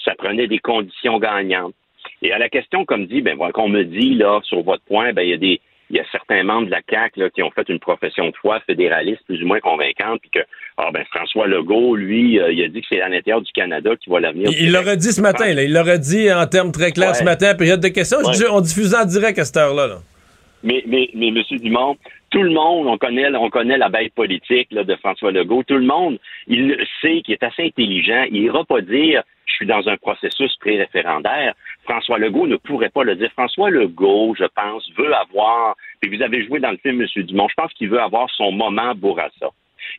ça 0.03 0.13
prenait 0.17 0.47
des 0.47 0.59
conditions 0.59 1.19
gagnantes. 1.19 1.73
Et 2.21 2.31
à 2.31 2.37
la 2.37 2.49
question, 2.49 2.85
comme 2.85 3.05
dit, 3.07 3.21
ben 3.21 3.35
voilà, 3.35 3.51
qu'on 3.53 3.69
me 3.69 3.83
dit 3.83 4.15
là 4.15 4.39
sur 4.43 4.61
votre 4.63 4.83
point, 4.83 5.13
ben 5.13 5.21
il 5.23 5.29
y 5.29 5.33
a 5.33 5.37
des 5.37 5.61
il 5.89 5.97
y 5.97 5.99
a 5.99 6.05
certains 6.11 6.41
membres 6.43 6.65
de 6.67 6.71
la 6.71 6.79
CAQ 6.89 7.19
là, 7.19 7.29
qui 7.29 7.43
ont 7.43 7.51
fait 7.51 7.67
une 7.69 7.77
profession 7.79 8.25
de 8.27 8.35
foi 8.41 8.59
fédéraliste 8.61 9.19
plus 9.27 9.43
ou 9.43 9.45
moins 9.45 9.59
convaincante, 9.59 10.21
puis 10.21 10.29
que 10.31 10.39
ah, 10.77 10.89
ben, 10.91 11.03
François 11.13 11.45
Legault, 11.45 11.95
lui, 11.95 12.39
euh, 12.39 12.51
il 12.51 12.63
a 12.63 12.67
dit 12.67 12.81
que 12.81 12.87
c'est 12.89 13.01
à 13.01 13.09
l'intérieur 13.09 13.41
du 13.41 13.51
Canada 13.51 13.91
qui 14.01 14.09
va 14.09 14.19
l'avenir. 14.21 14.49
Il 14.59 14.71
l'aurait 14.71 14.97
dit 14.97 15.11
ce 15.11 15.21
matin, 15.21 15.53
là. 15.53 15.61
Il 15.61 15.71
l'aurait 15.73 15.99
dit 15.99 16.31
en 16.33 16.47
termes 16.47 16.71
très 16.71 16.93
clairs 16.93 17.09
Ouais. 17.09 17.13
ce 17.15 17.23
matin, 17.23 17.53
période 17.53 17.81
de 17.81 17.89
questions. 17.89 18.17
Je 18.23 18.27
Ouais. 18.27 18.33
dis, 18.33 18.43
On 18.49 18.61
diffusait 18.61 18.97
en 18.97 19.05
direct 19.05 19.37
à 19.37 19.45
cette 19.45 19.57
heure-là. 19.57 19.87
là. 19.87 19.97
Mais, 20.63 20.83
mais, 20.87 21.09
mais, 21.13 21.27
M. 21.27 21.41
Dumont, 21.51 21.97
tout 22.29 22.41
le 22.41 22.51
monde, 22.51 22.87
on 22.87 22.97
connaît, 22.97 23.33
on 23.35 23.49
connaît 23.49 23.77
la 23.77 23.89
bête 23.89 24.13
politique 24.13 24.69
là, 24.71 24.83
de 24.83 24.95
François 24.95 25.31
Legault. 25.31 25.63
Tout 25.63 25.77
le 25.77 25.85
monde, 25.85 26.19
il 26.47 26.75
sait 27.01 27.21
qu'il 27.21 27.33
est 27.33 27.43
assez 27.43 27.63
intelligent. 27.63 28.25
Il 28.31 28.43
ira 28.43 28.63
pas 28.63 28.81
dire 28.81 29.23
je 29.45 29.53
suis 29.53 29.65
dans 29.65 29.87
un 29.87 29.97
processus 29.97 30.55
pré-référendaire. 30.57 31.53
François 31.83 32.17
Legault 32.17 32.47
ne 32.47 32.55
pourrait 32.55 32.89
pas 32.89 33.03
le 33.03 33.15
dire. 33.15 33.29
François 33.33 33.69
Legault, 33.69 34.35
je 34.37 34.45
pense, 34.45 34.89
veut 34.97 35.13
avoir, 35.13 35.75
puis 36.01 36.15
vous 36.15 36.23
avez 36.23 36.45
joué 36.45 36.59
dans 36.59 36.71
le 36.71 36.77
film, 36.77 37.01
M. 37.01 37.23
Dumont, 37.23 37.47
je 37.49 37.53
pense 37.55 37.73
qu'il 37.73 37.89
veut 37.89 38.01
avoir 38.01 38.29
son 38.31 38.51
moment 38.51 38.95
Bourassa. 38.95 39.49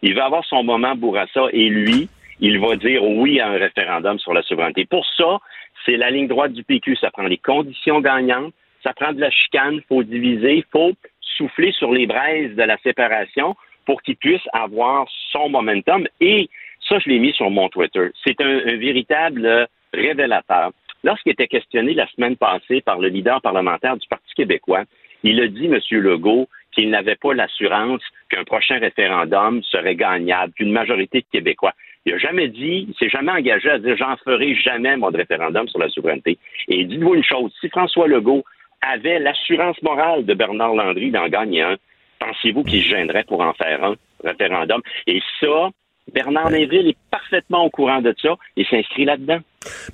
Il 0.02 0.14
veut 0.14 0.22
avoir 0.22 0.44
son 0.44 0.64
moment 0.64 0.94
Bourassa 0.94 1.46
et 1.52 1.68
lui, 1.68 2.08
il 2.40 2.58
va 2.58 2.76
dire 2.76 3.04
oui 3.04 3.38
à 3.40 3.48
un 3.48 3.58
référendum 3.58 4.18
sur 4.18 4.32
la 4.32 4.42
souveraineté. 4.42 4.86
Pour 4.86 5.06
ça, 5.16 5.38
c'est 5.84 5.96
la 5.96 6.10
ligne 6.10 6.26
droite 6.26 6.52
du 6.52 6.64
PQ. 6.64 6.96
Ça 6.96 7.10
prend 7.10 7.24
les 7.24 7.38
conditions 7.38 8.00
gagnantes, 8.00 8.52
ça 8.84 8.92
prend 8.92 9.12
de 9.12 9.20
la 9.20 9.30
chicane, 9.30 9.74
il 9.74 9.82
faut 9.88 10.04
diviser, 10.04 10.56
il 10.58 10.64
faut 10.70 10.92
souffler 11.20 11.72
sur 11.72 11.90
les 11.90 12.06
braises 12.06 12.54
de 12.54 12.62
la 12.62 12.76
séparation 12.78 13.56
pour 13.86 14.02
qu'il 14.02 14.16
puisse 14.16 14.46
avoir 14.52 15.08
son 15.32 15.48
momentum. 15.48 16.06
Et 16.20 16.48
ça, 16.88 16.98
je 16.98 17.08
l'ai 17.08 17.18
mis 17.18 17.32
sur 17.32 17.50
mon 17.50 17.68
Twitter. 17.68 18.10
C'est 18.24 18.40
un, 18.40 18.76
véritable 18.76 19.66
révélateur. 19.92 20.70
Lorsqu'il 21.02 21.32
était 21.32 21.48
questionné 21.48 21.94
la 21.94 22.06
semaine 22.08 22.36
passée 22.36 22.80
par 22.80 22.98
le 22.98 23.08
leader 23.08 23.40
parlementaire 23.40 23.96
du 23.96 24.06
Parti 24.08 24.32
québécois, 24.34 24.84
il 25.22 25.40
a 25.40 25.48
dit, 25.48 25.66
M. 25.66 25.78
Legault, 25.90 26.48
qu'il 26.72 26.90
n'avait 26.90 27.16
pas 27.16 27.32
l'assurance 27.34 28.02
qu'un 28.28 28.44
prochain 28.44 28.78
référendum 28.78 29.62
serait 29.62 29.94
gagnable, 29.94 30.52
qu'une 30.52 30.72
majorité 30.72 31.20
de 31.20 31.26
Québécois. 31.30 31.72
Il 32.04 32.12
n'a 32.12 32.18
jamais 32.18 32.48
dit, 32.48 32.86
il 32.88 32.94
s'est 32.98 33.08
jamais 33.08 33.32
engagé 33.32 33.70
à 33.70 33.78
dire 33.78 33.96
j'en 33.96 34.16
ferai 34.18 34.54
jamais 34.56 34.96
mon 34.96 35.06
référendum 35.06 35.66
sur 35.68 35.78
la 35.78 35.88
souveraineté. 35.88 36.36
Et 36.68 36.84
dites-vous 36.84 37.14
une 37.14 37.24
chose, 37.24 37.52
si 37.60 37.68
François 37.70 38.08
Legault 38.08 38.44
avait 38.92 39.18
l'assurance 39.18 39.80
morale 39.82 40.24
de 40.24 40.34
Bernard 40.34 40.74
Landry 40.74 41.10
d'en 41.10 41.28
gagner 41.28 41.62
un, 41.62 41.76
pensez-vous 42.20 42.62
qu'il 42.64 42.82
se 42.82 42.88
gênerait 42.88 43.24
pour 43.24 43.40
en 43.40 43.52
faire 43.54 43.82
un 43.84 43.94
référendum? 44.24 44.80
Et 45.06 45.20
ça, 45.40 45.70
Bernard 46.12 46.50
Drinville 46.50 46.88
est 46.88 46.96
parfaitement 47.10 47.64
au 47.64 47.70
courant 47.70 48.02
de 48.02 48.14
ça 48.20 48.34
et 48.56 48.64
s'inscrit 48.64 49.06
là-dedans. 49.06 49.38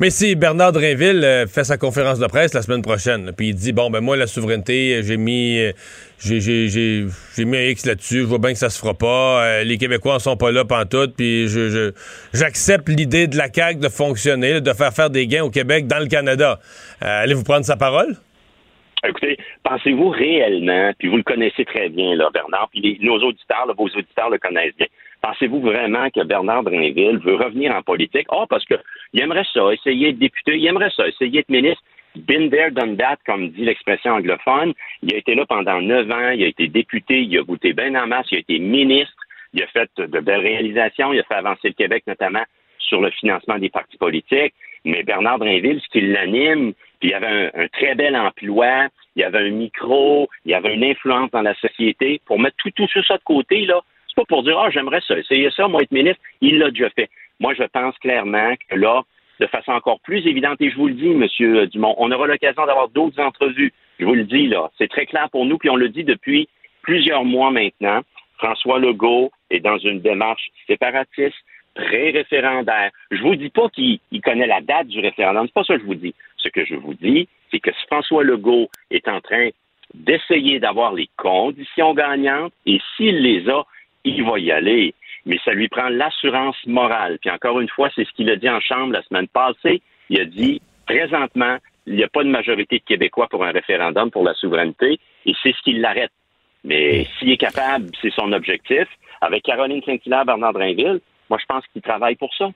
Mais 0.00 0.11
si 0.11 0.35
Bernard 0.35 0.72
Drinville 0.72 1.22
euh, 1.22 1.46
fait 1.46 1.62
sa 1.62 1.79
conférence 1.79 2.18
de 2.18 2.26
presse 2.26 2.53
la 2.53 2.62
semaine 2.62 2.83
prochaine, 2.83 3.33
puis 3.37 3.50
il 3.50 3.55
dit 3.55 3.72
bon 3.72 3.88
ben 3.90 4.00
moi 4.00 4.16
la 4.16 4.26
souveraineté, 4.26 4.96
euh, 4.96 5.03
j'ai 5.05 5.16
mis 5.16 5.61
euh, 5.61 5.70
j'ai 6.18 6.40
j'ai 6.40 6.66
j'ai 6.68 7.07
j'ai 7.37 7.44
mis 7.44 7.57
un 7.57 7.62
X 7.62 7.87
là-dessus, 7.87 8.22
je 8.22 8.24
vois 8.24 8.38
bien 8.38 8.53
que 8.53 8.59
ça 8.59 8.68
se 8.70 8.81
fera 8.81 8.94
pas, 8.94 9.62
les 9.62 9.79
Québécois 9.79 10.16
en 10.16 10.18
sont 10.18 10.37
pas 10.37 10.50
là 10.50 10.64
pantoute, 10.64 11.14
puis 11.16 11.46
je 11.46 11.68
je- 11.70 11.92
j'accepte 12.35 12.88
l'idée 12.88 13.29
de 13.29 13.37
la 13.37 13.46
CAQ 13.53 13.79
de 13.79 13.88
fonctionner, 13.88 14.61
de 14.61 14.72
faire 14.72 14.92
faire 14.92 15.11
des 15.11 15.29
gains 15.29 15.44
au 15.44 15.50
Québec 15.50 15.87
dans 15.87 16.00
le 16.00 16.07
Canada. 16.07 16.59
Euh, 17.05 17.22
allez-vous 17.22 17.44
prendre 17.44 17.64
sa 17.64 17.76
parole? 17.76 18.16
Écoutez, 19.07 19.39
pensez-vous 19.63 20.11
réellement, 20.11 20.93
puis 20.99 21.09
vous 21.09 21.17
le 21.17 21.23
connaissez 21.23 21.65
très 21.65 21.89
bien, 21.89 22.15
là, 22.17 22.29
Bernard, 22.35 22.69
puis 22.71 22.99
nos 23.01 23.19
auditeurs, 23.19 23.67
vos 23.75 23.87
auditeurs 23.87 24.29
le 24.29 24.39
connaissent 24.39 24.77
bien. 24.77 24.89
Pensez-vous 25.23 25.61
vraiment 25.61 26.11
que 26.11 26.23
Bernard 26.23 26.65
Drinville 26.65 27.19
veut 27.19 27.37
revenir 27.37 27.75
en 27.75 27.83
politique? 27.83 28.27
Ah, 28.31 28.45
parce 28.49 28.65
que 28.65 28.75
il 29.13 29.23
aimerait 29.23 29.47
ça, 29.53 29.73
essayer 29.73 30.13
de 30.13 30.19
député, 30.19 30.57
il 30.57 30.67
aimerait 30.67 30.91
ça, 30.91 31.09
essayer 31.09 31.31
d'être 31.31 31.49
ministre. 31.49 31.83
Been 32.17 32.51
there, 32.51 32.71
done 32.73 32.97
that, 32.97 33.19
comme 33.25 33.51
dit 33.51 33.65
l'expression 33.65 34.13
anglophone. 34.13 34.75
Il 35.03 35.15
a 35.15 35.19
été 35.19 35.35
là 35.35 35.47
pendant 35.47 35.81
neuf 35.81 36.11
ans, 36.11 36.31
il 36.31 36.43
a 36.43 36.49
été 36.49 36.69
député, 36.69 37.23
il 37.23 37.39
a 37.39 37.43
goûté 37.43 37.73
bien 37.73 37.95
en 37.95 38.07
masse, 38.07 38.27
il 38.33 38.37
a 38.37 38.41
été 38.41 38.59
ministre, 38.59 39.15
il 39.55 39.63
a 39.63 39.67
fait 39.69 39.91
de 39.97 40.21
belles 40.21 40.41
réalisations, 40.41 41.13
il 41.13 41.21
a 41.21 41.25
fait 41.25 41.35
avancer 41.35 41.69
le 41.69 41.75
Québec, 41.75 42.03
notamment 42.07 42.45
sur 42.79 43.01
le 43.01 43.11
financement 43.11 43.59
des 43.59 43.71
partis 43.71 43.97
politiques. 43.97 44.55
Mais 44.85 45.03
Bernard 45.03 45.39
Drinville, 45.39 45.81
ce 45.81 45.89
qui 45.91 46.01
l'anime, 46.01 46.73
puis 47.01 47.11
il 47.11 47.15
avait 47.15 47.51
un, 47.55 47.63
un 47.63 47.69
très 47.69 47.95
bel 47.95 48.17
emploi, 48.17 48.89
il 49.17 49.23
y 49.23 49.25
avait 49.25 49.49
un 49.49 49.51
micro, 49.51 50.29
il 50.45 50.53
y 50.53 50.55
avait 50.55 50.75
une 50.75 50.85
influence 50.85 51.31
dans 51.31 51.43
la 51.43 51.55
société. 51.55 52.21
Pour 52.27 52.39
mettre 52.39 52.57
tout, 52.59 52.71
tout 52.71 53.03
ça 53.03 53.17
de 53.17 53.23
côté, 53.25 53.67
là, 53.67 53.81
c'est 54.07 54.17
pas 54.17 54.25
pour 54.25 54.43
dire, 54.43 54.59
ah, 54.59 54.71
j'aimerais 54.71 55.01
ça, 55.07 55.19
essayer 55.19 55.51
ça, 55.51 55.69
moi, 55.69 55.83
être 55.83 55.93
ministre. 55.93 56.21
Il 56.41 56.59
l'a 56.59 56.71
déjà 56.71 56.91
fait. 56.91 57.09
Moi, 57.39 57.55
je 57.55 57.65
pense 57.65 57.97
clairement 57.99 58.55
que 58.69 58.77
là, 58.77 59.03
de 59.41 59.47
façon 59.47 59.73
encore 59.73 60.01
plus 60.01 60.27
évidente, 60.27 60.61
et 60.61 60.71
je 60.71 60.77
vous 60.77 60.89
le 60.89 60.95
dis, 60.95 61.09
Monsieur 61.09 61.67
Dumont, 61.69 61.95
on 61.99 62.13
aura 62.13 62.27
l'occasion 62.27 62.67
d'avoir 62.67 62.89
d'autres 62.89 63.21
entrevues. 63.21 63.73
Je 63.99 64.05
vous 64.05 64.15
le 64.15 64.25
dis, 64.25 64.47
là, 64.47 64.71
c'est 64.79 64.89
très 64.89 65.07
clair 65.07 65.29
pour 65.31 65.47
nous, 65.47 65.59
puis 65.59 65.71
on 65.71 65.77
le 65.77 65.89
dit 65.89 66.05
depuis 66.05 66.49
plusieurs 66.83 67.25
mois 67.25 67.51
maintenant. 67.51 68.01
François 68.39 68.79
Legault 68.79 69.31
est 69.51 69.61
dans 69.61 69.79
une 69.79 70.01
démarche 70.01 70.51
séparatiste, 70.67 71.37
très 71.75 72.11
référendaire. 72.11 72.91
Je 73.11 73.23
vous 73.23 73.37
dis 73.37 73.51
pas 73.51 73.69
qu'il 73.69 74.01
il 74.11 74.21
connaît 74.21 74.47
la 74.47 74.61
date 74.61 74.89
du 74.89 75.01
référendum, 75.01 75.47
c'est 75.47 75.55
pas 75.55 75.65
ça 75.65 75.75
que 75.75 75.81
je 75.81 75.87
vous 75.87 75.95
dis. 75.95 76.15
Ce 76.42 76.48
que 76.48 76.64
je 76.64 76.74
vous 76.74 76.94
dis, 76.94 77.29
c'est 77.50 77.61
que 77.61 77.70
François 77.87 78.24
Legault 78.24 78.70
est 78.90 79.09
en 79.09 79.20
train 79.20 79.50
d'essayer 79.94 80.61
d'avoir 80.61 80.92
les 80.92 81.09
conditions 81.16 81.94
gagnantes, 81.94 82.53
et 82.66 82.81
s'il 82.96 83.20
les 83.22 83.48
a, 83.48 83.64
il 84.05 84.24
va 84.24 84.38
y 84.38 84.50
aller. 84.50 84.94
Mais 85.26 85.38
ça 85.44 85.53
lui 85.53 85.68
prend 85.68 85.88
l'assurance 85.88 86.57
morale. 86.66 87.18
Puis 87.20 87.31
encore 87.31 87.61
une 87.61 87.68
fois, 87.68 87.90
c'est 87.94 88.05
ce 88.05 88.12
qu'il 88.12 88.31
a 88.31 88.37
dit 88.37 88.48
en 88.48 88.61
chambre 88.61 88.92
la 88.92 89.03
semaine 89.03 89.29
passée. 89.29 89.83
Il 90.09 90.20
a 90.20 90.24
dit 90.24 90.62
Présentement, 90.87 91.59
il 91.87 91.94
n'y 91.96 92.05
a 92.05 92.09
pas 92.09 92.24
de 92.24 92.29
majorité 92.29 92.79
de 92.79 92.85
Québécois 92.85 93.29
pour 93.29 93.44
un 93.44 93.53
référendum 93.53 94.11
pour 94.11 94.24
la 94.24 94.35
souveraineté, 94.35 94.98
et 95.26 95.35
c'est 95.42 95.53
ce 95.53 95.62
qui 95.62 95.72
l'arrête. 95.74 96.12
Mais 96.64 97.07
s'il 97.18 97.31
est 97.31 97.37
capable, 97.37 97.90
c'est 98.00 98.12
son 98.12 98.33
objectif, 98.33 98.87
avec 99.20 99.42
Caroline 99.42 99.83
Saint-Hilaire, 99.85 100.24
Bernard 100.24 100.53
Drinville, 100.53 101.00
moi, 101.31 101.38
je 101.40 101.46
pense 101.46 101.64
qu'il 101.72 101.81
travaille 101.81 102.16
pour 102.16 102.35
ça. 102.35 102.50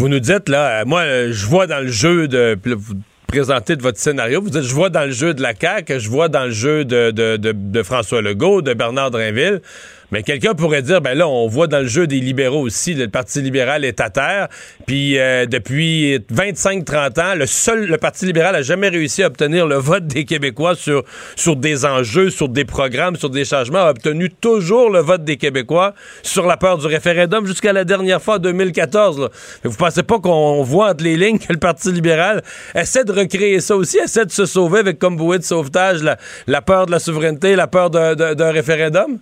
Vous 0.00 0.08
nous 0.08 0.18
dites, 0.18 0.48
là, 0.48 0.80
euh, 0.80 0.84
moi, 0.86 1.02
euh, 1.02 1.28
je 1.30 1.44
vois 1.44 1.66
dans 1.66 1.80
le 1.80 1.90
jeu 1.90 2.26
de. 2.26 2.56
Vous 2.64 2.94
de 2.94 3.82
votre 3.82 3.98
scénario, 3.98 4.40
vous 4.40 4.48
dites, 4.48 4.62
je 4.62 4.74
vois 4.74 4.88
dans 4.88 5.04
le 5.04 5.10
jeu 5.10 5.34
de 5.34 5.42
la 5.42 5.52
CAQ, 5.54 6.00
je 6.00 6.08
vois 6.08 6.30
dans 6.30 6.46
le 6.46 6.52
jeu 6.52 6.86
de, 6.86 7.10
de, 7.10 7.36
de 7.36 7.82
François 7.82 8.22
Legault, 8.22 8.62
de 8.62 8.72
Bernard 8.72 9.10
Drinville. 9.10 9.60
Mais 10.12 10.22
quelqu'un 10.22 10.54
pourrait 10.54 10.82
dire, 10.82 11.00
ben 11.00 11.16
là, 11.16 11.28
on 11.28 11.46
voit 11.46 11.68
dans 11.68 11.78
le 11.78 11.86
jeu 11.86 12.06
des 12.06 12.20
libéraux 12.20 12.62
aussi, 12.62 12.94
le 12.94 13.08
Parti 13.08 13.40
libéral 13.40 13.84
est 13.84 14.00
à 14.00 14.10
terre. 14.10 14.48
Puis 14.86 15.18
euh, 15.18 15.46
depuis 15.46 16.18
25-30 16.32 17.20
ans, 17.20 17.34
le 17.36 17.46
seul, 17.46 17.86
le 17.86 17.96
Parti 17.96 18.26
libéral 18.26 18.56
a 18.56 18.62
jamais 18.62 18.88
réussi 18.88 19.22
à 19.22 19.28
obtenir 19.28 19.66
le 19.66 19.76
vote 19.76 20.06
des 20.06 20.24
Québécois 20.24 20.74
sur, 20.74 21.04
sur 21.36 21.54
des 21.54 21.84
enjeux, 21.84 22.30
sur 22.30 22.48
des 22.48 22.64
programmes, 22.64 23.16
sur 23.16 23.30
des 23.30 23.44
changements, 23.44 23.78
a 23.78 23.90
obtenu 23.90 24.30
toujours 24.30 24.90
le 24.90 25.00
vote 25.00 25.24
des 25.24 25.36
Québécois 25.36 25.94
sur 26.22 26.46
la 26.46 26.56
peur 26.56 26.78
du 26.78 26.86
référendum 26.86 27.46
jusqu'à 27.46 27.72
la 27.72 27.84
dernière 27.84 28.20
fois, 28.20 28.38
2014. 28.38 29.20
Là. 29.20 29.28
vous 29.64 29.76
pensez 29.76 30.02
pas 30.02 30.18
qu'on 30.18 30.62
voit 30.62 30.90
entre 30.90 31.04
les 31.04 31.16
lignes 31.16 31.38
que 31.38 31.52
le 31.52 31.58
Parti 31.58 31.92
libéral 31.92 32.42
essaie 32.74 33.04
de 33.04 33.12
recréer 33.12 33.60
ça 33.60 33.76
aussi, 33.76 33.98
essaie 33.98 34.26
de 34.26 34.32
se 34.32 34.44
sauver 34.44 34.80
avec 34.80 34.98
comme 34.98 35.16
bouée 35.16 35.38
de 35.38 35.44
sauvetage 35.44 36.02
la 36.46 36.62
peur 36.62 36.86
de 36.86 36.90
la 36.90 36.98
souveraineté, 36.98 37.54
la 37.54 37.68
peur 37.68 37.90
d'un 37.90 38.50
référendum? 38.50 39.18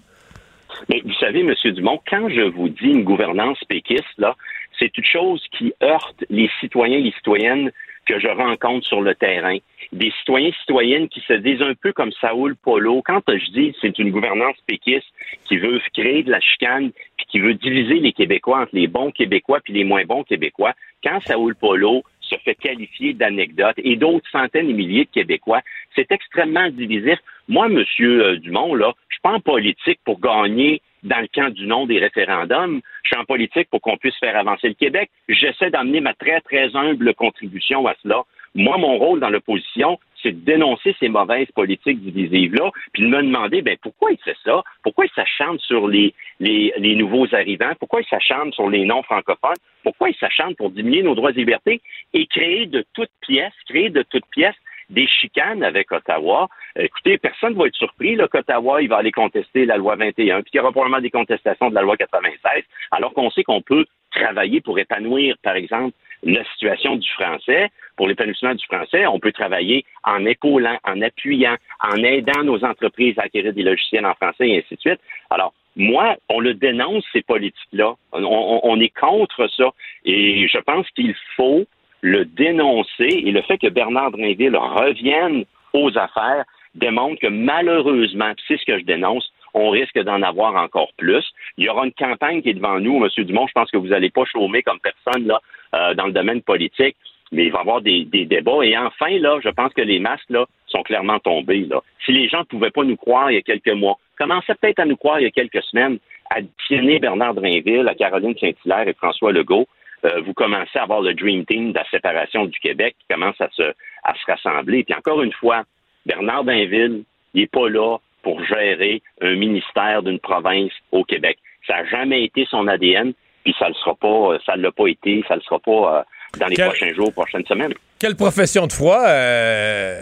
Mais 0.88 1.00
vous 1.04 1.14
savez, 1.14 1.40
M. 1.40 1.54
Dumont, 1.72 2.00
quand 2.08 2.28
je 2.28 2.42
vous 2.42 2.68
dis 2.68 2.88
une 2.88 3.04
gouvernance 3.04 3.62
péquiste, 3.64 4.04
là, 4.18 4.36
c'est 4.78 4.96
une 4.96 5.04
chose 5.04 5.42
qui 5.56 5.72
heurte 5.82 6.24
les 6.30 6.50
citoyens 6.60 6.98
et 6.98 7.02
les 7.02 7.12
citoyennes 7.12 7.70
que 8.06 8.18
je 8.18 8.28
rencontre 8.28 8.86
sur 8.86 9.02
le 9.02 9.14
terrain. 9.14 9.58
Des 9.92 10.10
citoyens 10.20 10.48
et 10.48 10.54
citoyennes 10.60 11.08
qui 11.08 11.20
se 11.20 11.34
disent 11.34 11.62
un 11.62 11.74
peu 11.74 11.92
comme 11.92 12.10
Saoul 12.20 12.56
Polo. 12.56 13.02
Quand 13.02 13.20
je 13.28 13.50
dis 13.50 13.76
c'est 13.80 13.98
une 13.98 14.10
gouvernance 14.10 14.56
péquiste 14.66 15.06
qui 15.44 15.58
veut 15.58 15.80
créer 15.92 16.22
de 16.22 16.30
la 16.30 16.40
chicane 16.40 16.90
puis 17.16 17.26
qui 17.28 17.38
veut 17.38 17.54
diviser 17.54 18.00
les 18.00 18.12
Québécois 18.12 18.60
entre 18.62 18.74
les 18.74 18.86
bons 18.86 19.10
Québécois 19.10 19.60
puis 19.62 19.74
les 19.74 19.84
moins 19.84 20.04
bons 20.04 20.24
Québécois, 20.24 20.74
quand 21.04 21.20
Saoul 21.20 21.54
Polo 21.54 22.02
se 22.28 22.36
fait 22.44 22.54
qualifier 22.54 23.14
d'anecdote 23.14 23.76
et 23.78 23.96
d'autres 23.96 24.28
centaines 24.30 24.70
et 24.70 24.72
milliers 24.72 25.04
de 25.04 25.10
Québécois, 25.10 25.62
c'est 25.94 26.10
extrêmement 26.12 26.68
divisif. 26.70 27.18
Moi, 27.48 27.68
Monsieur 27.68 28.24
euh, 28.24 28.36
Dumont, 28.36 28.74
là, 28.74 28.92
je 29.08 29.14
suis 29.14 29.22
pas 29.22 29.32
en 29.32 29.40
politique 29.40 30.00
pour 30.04 30.20
gagner 30.20 30.80
dans 31.02 31.20
le 31.20 31.28
camp 31.32 31.50
du 31.50 31.66
nom 31.66 31.86
des 31.86 31.98
référendums. 31.98 32.80
Je 33.04 33.08
suis 33.08 33.16
en 33.16 33.24
politique 33.24 33.68
pour 33.70 33.80
qu'on 33.80 33.96
puisse 33.96 34.16
faire 34.18 34.36
avancer 34.36 34.68
le 34.68 34.74
Québec. 34.74 35.10
J'essaie 35.28 35.70
d'amener 35.70 36.00
ma 36.00 36.14
très, 36.14 36.40
très 36.40 36.74
humble 36.76 37.14
contribution 37.14 37.86
à 37.86 37.94
cela. 38.02 38.22
Moi, 38.54 38.76
mon 38.78 38.98
rôle 38.98 39.20
dans 39.20 39.30
l'opposition, 39.30 39.98
c'est 40.22 40.32
de 40.32 40.44
dénoncer 40.44 40.94
ces 40.98 41.08
mauvaises 41.08 41.50
politiques 41.54 42.00
divisives-là, 42.00 42.70
puis 42.92 43.02
de 43.02 43.08
me 43.08 43.22
demander, 43.22 43.62
ben, 43.62 43.76
pourquoi 43.80 44.12
il 44.12 44.18
fait 44.18 44.36
ça? 44.44 44.62
Pourquoi 44.82 45.06
il 45.06 45.10
s'acharne 45.14 45.58
sur 45.58 45.88
les, 45.88 46.14
les, 46.40 46.94
nouveaux 46.96 47.32
arrivants? 47.34 47.72
Pourquoi 47.78 48.00
il 48.00 48.06
s'acharne 48.06 48.52
sur 48.52 48.68
les 48.68 48.84
non-francophones? 48.84 49.56
Pourquoi 49.82 50.10
il 50.10 50.16
s'acharne 50.16 50.54
pour 50.54 50.70
diminuer 50.70 51.02
nos 51.02 51.14
droits 51.14 51.30
et 51.30 51.34
libertés 51.34 51.80
et 52.12 52.26
créer 52.26 52.66
de 52.66 52.84
toutes 52.94 53.10
pièces, 53.20 53.54
créer 53.68 53.90
de 53.90 54.02
toutes 54.02 54.26
pièces 54.30 54.56
des 54.90 55.06
chicanes 55.06 55.62
avec 55.62 55.92
Ottawa? 55.92 56.48
Euh, 56.76 56.82
écoutez, 56.82 57.18
personne 57.18 57.54
ne 57.54 57.58
va 57.58 57.66
être 57.66 57.76
surpris 57.76 58.16
qu'Ottawa 58.30 58.82
il 58.82 58.88
va 58.88 58.96
aller 58.96 59.12
contester 59.12 59.66
la 59.66 59.76
loi 59.76 59.96
21, 59.96 60.42
puis 60.42 60.50
qu'il 60.50 60.58
y 60.58 60.60
aura 60.60 60.72
probablement 60.72 61.00
des 61.00 61.10
contestations 61.10 61.70
de 61.70 61.74
la 61.74 61.82
loi 61.82 61.96
96, 61.96 62.64
alors 62.90 63.12
qu'on 63.14 63.30
sait 63.30 63.44
qu'on 63.44 63.62
peut 63.62 63.86
travailler 64.10 64.60
pour 64.60 64.78
épanouir, 64.78 65.36
par 65.42 65.56
exemple, 65.56 65.94
la 66.22 66.44
situation 66.52 66.96
du 66.96 67.08
français. 67.10 67.70
Pour 67.98 68.06
l'épanouissement 68.06 68.54
du 68.54 68.64
français, 68.64 69.06
on 69.06 69.18
peut 69.18 69.32
travailler 69.32 69.84
en 70.04 70.24
épaulant, 70.24 70.78
en 70.84 71.02
appuyant, 71.02 71.56
en 71.80 71.96
aidant 71.96 72.44
nos 72.44 72.64
entreprises 72.64 73.18
à 73.18 73.24
acquérir 73.24 73.52
des 73.52 73.64
logiciels 73.64 74.06
en 74.06 74.14
français 74.14 74.48
et 74.48 74.58
ainsi 74.58 74.76
de 74.76 74.80
suite. 74.80 75.00
Alors, 75.30 75.52
moi, 75.74 76.16
on 76.28 76.38
le 76.38 76.54
dénonce, 76.54 77.04
ces 77.12 77.22
politiques-là. 77.22 77.94
On, 78.12 78.80
est 78.80 78.96
contre 78.96 79.48
ça. 79.56 79.70
Et 80.04 80.46
je 80.46 80.58
pense 80.58 80.88
qu'il 80.90 81.14
faut 81.36 81.66
le 82.00 82.24
dénoncer 82.24 83.08
et 83.08 83.32
le 83.32 83.42
fait 83.42 83.58
que 83.58 83.68
Bernard 83.68 84.12
Drinville 84.12 84.56
revienne 84.56 85.44
aux 85.72 85.90
affaires 85.98 86.44
démontre 86.76 87.20
que 87.20 87.26
malheureusement, 87.26 88.32
c'est 88.46 88.58
ce 88.58 88.64
que 88.64 88.78
je 88.78 88.84
dénonce, 88.84 89.28
on 89.54 89.70
risque 89.70 89.98
d'en 89.98 90.22
avoir 90.22 90.54
encore 90.54 90.92
plus. 90.96 91.24
Il 91.56 91.64
y 91.64 91.68
aura 91.68 91.84
une 91.84 91.92
campagne 91.92 92.42
qui 92.42 92.50
est 92.50 92.54
devant 92.54 92.78
nous, 92.78 93.04
M. 93.04 93.24
Dumont. 93.24 93.48
Je 93.48 93.52
pense 93.52 93.70
que 93.72 93.76
vous 93.76 93.88
n'allez 93.88 94.10
pas 94.10 94.24
chômer 94.24 94.62
comme 94.62 94.78
personne 94.78 95.26
là, 95.26 95.40
euh, 95.74 95.94
dans 95.94 96.06
le 96.06 96.12
domaine 96.12 96.42
politique, 96.42 96.96
mais 97.32 97.46
il 97.46 97.52
va 97.52 97.58
y 97.58 97.60
avoir 97.60 97.80
des, 97.80 98.04
débats. 98.04 98.64
Et 98.64 98.76
enfin, 98.76 99.18
là, 99.18 99.38
je 99.42 99.48
pense 99.48 99.72
que 99.72 99.82
les 99.82 99.98
masques 99.98 100.30
là, 100.30 100.46
sont 100.66 100.82
clairement 100.82 101.18
tombés. 101.18 101.66
Là. 101.68 101.82
Si 102.04 102.12
les 102.12 102.28
gens 102.28 102.40
ne 102.40 102.44
pouvaient 102.44 102.70
pas 102.70 102.84
nous 102.84 102.96
croire 102.96 103.30
il 103.30 103.34
y 103.34 103.38
a 103.38 103.42
quelques 103.42 103.72
mois, 103.72 103.98
commençaient 104.18 104.54
peut-être 104.54 104.80
à 104.80 104.84
nous 104.84 104.96
croire 104.96 105.20
il 105.20 105.24
y 105.24 105.26
a 105.26 105.30
quelques 105.30 105.62
semaines, 105.62 105.98
additionner 106.30 106.98
Bernard 106.98 107.34
Drinville 107.34 107.88
à 107.88 107.94
Caroline 107.94 108.36
Saint-Hilaire 108.38 108.88
et 108.88 108.94
François 108.94 109.32
Legault, 109.32 109.66
euh, 110.04 110.20
vous 110.20 110.34
commencez 110.34 110.78
à 110.78 110.82
avoir 110.82 111.00
le 111.00 111.14
Dream 111.14 111.44
Team 111.44 111.72
de 111.72 111.78
la 111.78 111.88
séparation 111.90 112.46
du 112.46 112.58
Québec 112.60 112.94
qui 113.00 113.06
commence 113.12 113.40
à 113.40 113.48
se, 113.50 113.74
à 114.04 114.14
se 114.14 114.30
rassembler. 114.30 114.84
Puis 114.84 114.94
encore 114.94 115.22
une 115.22 115.32
fois, 115.32 115.64
Bernard 116.06 116.44
Dainville, 116.44 117.02
il 117.34 117.40
n'est 117.40 117.46
pas 117.48 117.68
là 117.68 117.98
pour 118.22 118.44
gérer 118.44 119.02
un 119.20 119.34
ministère 119.34 120.02
d'une 120.02 120.20
province 120.20 120.72
au 120.92 121.04
Québec. 121.04 121.38
Ça 121.66 121.78
n'a 121.78 121.84
jamais 121.86 122.24
été 122.24 122.46
son 122.46 122.68
ADN, 122.68 123.12
puis 123.44 123.54
ça 123.58 123.68
ne 123.68 123.74
sera 123.74 123.94
pas, 123.94 124.38
ça 124.46 124.56
l'a 124.56 124.70
pas 124.70 124.86
été, 124.86 125.24
ça 125.26 125.34
ne 125.34 125.40
le 125.40 125.44
sera 125.44 125.58
pas 125.58 125.98
euh, 125.98 126.02
dans 126.38 126.46
les 126.46 126.56
prochains 126.56 126.92
jours, 126.94 127.12
prochaines 127.12 127.44
semaines. 127.46 127.72
Quelle 127.98 128.14
profession 128.14 128.66
de 128.66 128.72
foi 128.72 129.04
euh, 129.08 130.00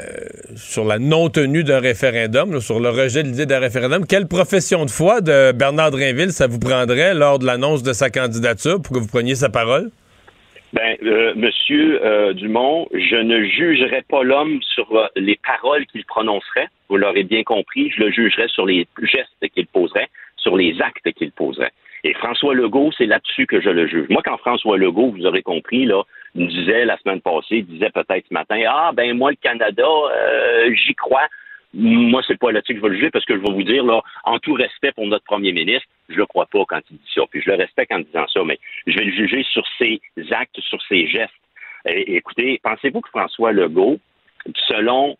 sur 0.54 0.84
la 0.84 0.98
non-tenue 0.98 1.64
d'un 1.64 1.80
référendum, 1.80 2.60
sur 2.60 2.78
le 2.78 2.90
rejet 2.90 3.22
de 3.22 3.28
l'idée 3.28 3.46
d'un 3.46 3.60
référendum, 3.60 4.06
quelle 4.06 4.26
profession 4.28 4.84
de 4.84 4.90
foi 4.90 5.20
de 5.20 5.52
Bernard 5.52 5.92
Drinville 5.92 6.32
ça 6.32 6.46
vous 6.46 6.58
prendrait 6.58 7.14
lors 7.14 7.38
de 7.38 7.46
l'annonce 7.46 7.82
de 7.82 7.92
sa 7.92 8.10
candidature 8.10 8.82
pour 8.82 8.94
que 8.94 9.00
vous 9.00 9.08
preniez 9.08 9.34
sa 9.34 9.48
parole? 9.48 9.90
Ben, 10.72 10.96
euh, 11.04 11.32
Monsieur 11.36 12.04
euh, 12.04 12.32
Dumont, 12.34 12.86
je 12.92 13.16
ne 13.16 13.44
jugerai 13.44 14.02
pas 14.10 14.22
l'homme 14.22 14.60
sur 14.74 14.94
euh, 14.94 15.06
les 15.16 15.38
paroles 15.46 15.86
qu'il 15.86 16.04
prononcerait. 16.04 16.68
Vous 16.90 16.96
l'aurez 16.96 17.22
bien 17.22 17.44
compris, 17.44 17.90
je 17.96 18.02
le 18.02 18.10
jugerai 18.10 18.48
sur 18.48 18.66
les 18.66 18.86
gestes 19.02 19.54
qu'il 19.54 19.66
poserait, 19.68 20.08
sur 20.46 20.56
les 20.56 20.80
actes 20.80 21.10
qu'il 21.12 21.32
poserait. 21.32 21.72
Et 22.04 22.14
François 22.14 22.54
Legault, 22.54 22.92
c'est 22.96 23.06
là-dessus 23.06 23.46
que 23.46 23.60
je 23.60 23.68
le 23.68 23.88
juge. 23.88 24.06
Moi, 24.10 24.22
quand 24.24 24.36
François 24.36 24.78
Legault, 24.78 25.10
vous 25.10 25.26
aurez 25.26 25.42
compris, 25.42 25.86
là, 25.86 26.04
disait 26.36 26.84
la 26.84 26.96
semaine 26.98 27.20
passée, 27.20 27.62
disait 27.62 27.90
peut-être 27.90 28.26
ce 28.28 28.34
matin, 28.34 28.62
ah 28.68 28.92
ben 28.94 29.16
moi 29.16 29.30
le 29.30 29.36
Canada, 29.36 29.82
euh, 29.84 30.72
j'y 30.72 30.94
crois. 30.94 31.26
Moi, 31.74 32.22
c'est 32.28 32.38
pas 32.38 32.52
là-dessus 32.52 32.74
que 32.74 32.78
je 32.78 32.82
vais 32.82 32.90
le 32.90 32.94
juger 32.94 33.10
parce 33.10 33.24
que 33.24 33.34
je 33.34 33.40
vais 33.40 33.52
vous 33.52 33.64
dire, 33.64 33.84
là, 33.84 34.00
en 34.22 34.38
tout 34.38 34.52
respect 34.52 34.92
pour 34.92 35.06
notre 35.08 35.24
premier 35.24 35.52
ministre, 35.52 35.88
je 36.08 36.14
le 36.14 36.26
crois 36.26 36.46
pas 36.46 36.64
quand 36.68 36.80
il 36.90 36.96
dit 36.96 37.12
ça. 37.12 37.22
Puis 37.28 37.42
je 37.42 37.50
le 37.50 37.56
respecte 37.56 37.90
en 37.92 37.98
disant 37.98 38.26
ça, 38.32 38.44
mais 38.44 38.58
je 38.86 38.96
vais 38.96 39.04
le 39.04 39.12
juger 39.12 39.42
sur 39.50 39.64
ses 39.76 40.00
actes, 40.30 40.60
sur 40.60 40.80
ses 40.88 41.08
gestes. 41.08 41.34
écoutez, 41.86 42.60
pensez-vous 42.62 43.00
que 43.00 43.08
François 43.08 43.50
Legault, 43.50 43.98
selon 44.68 45.16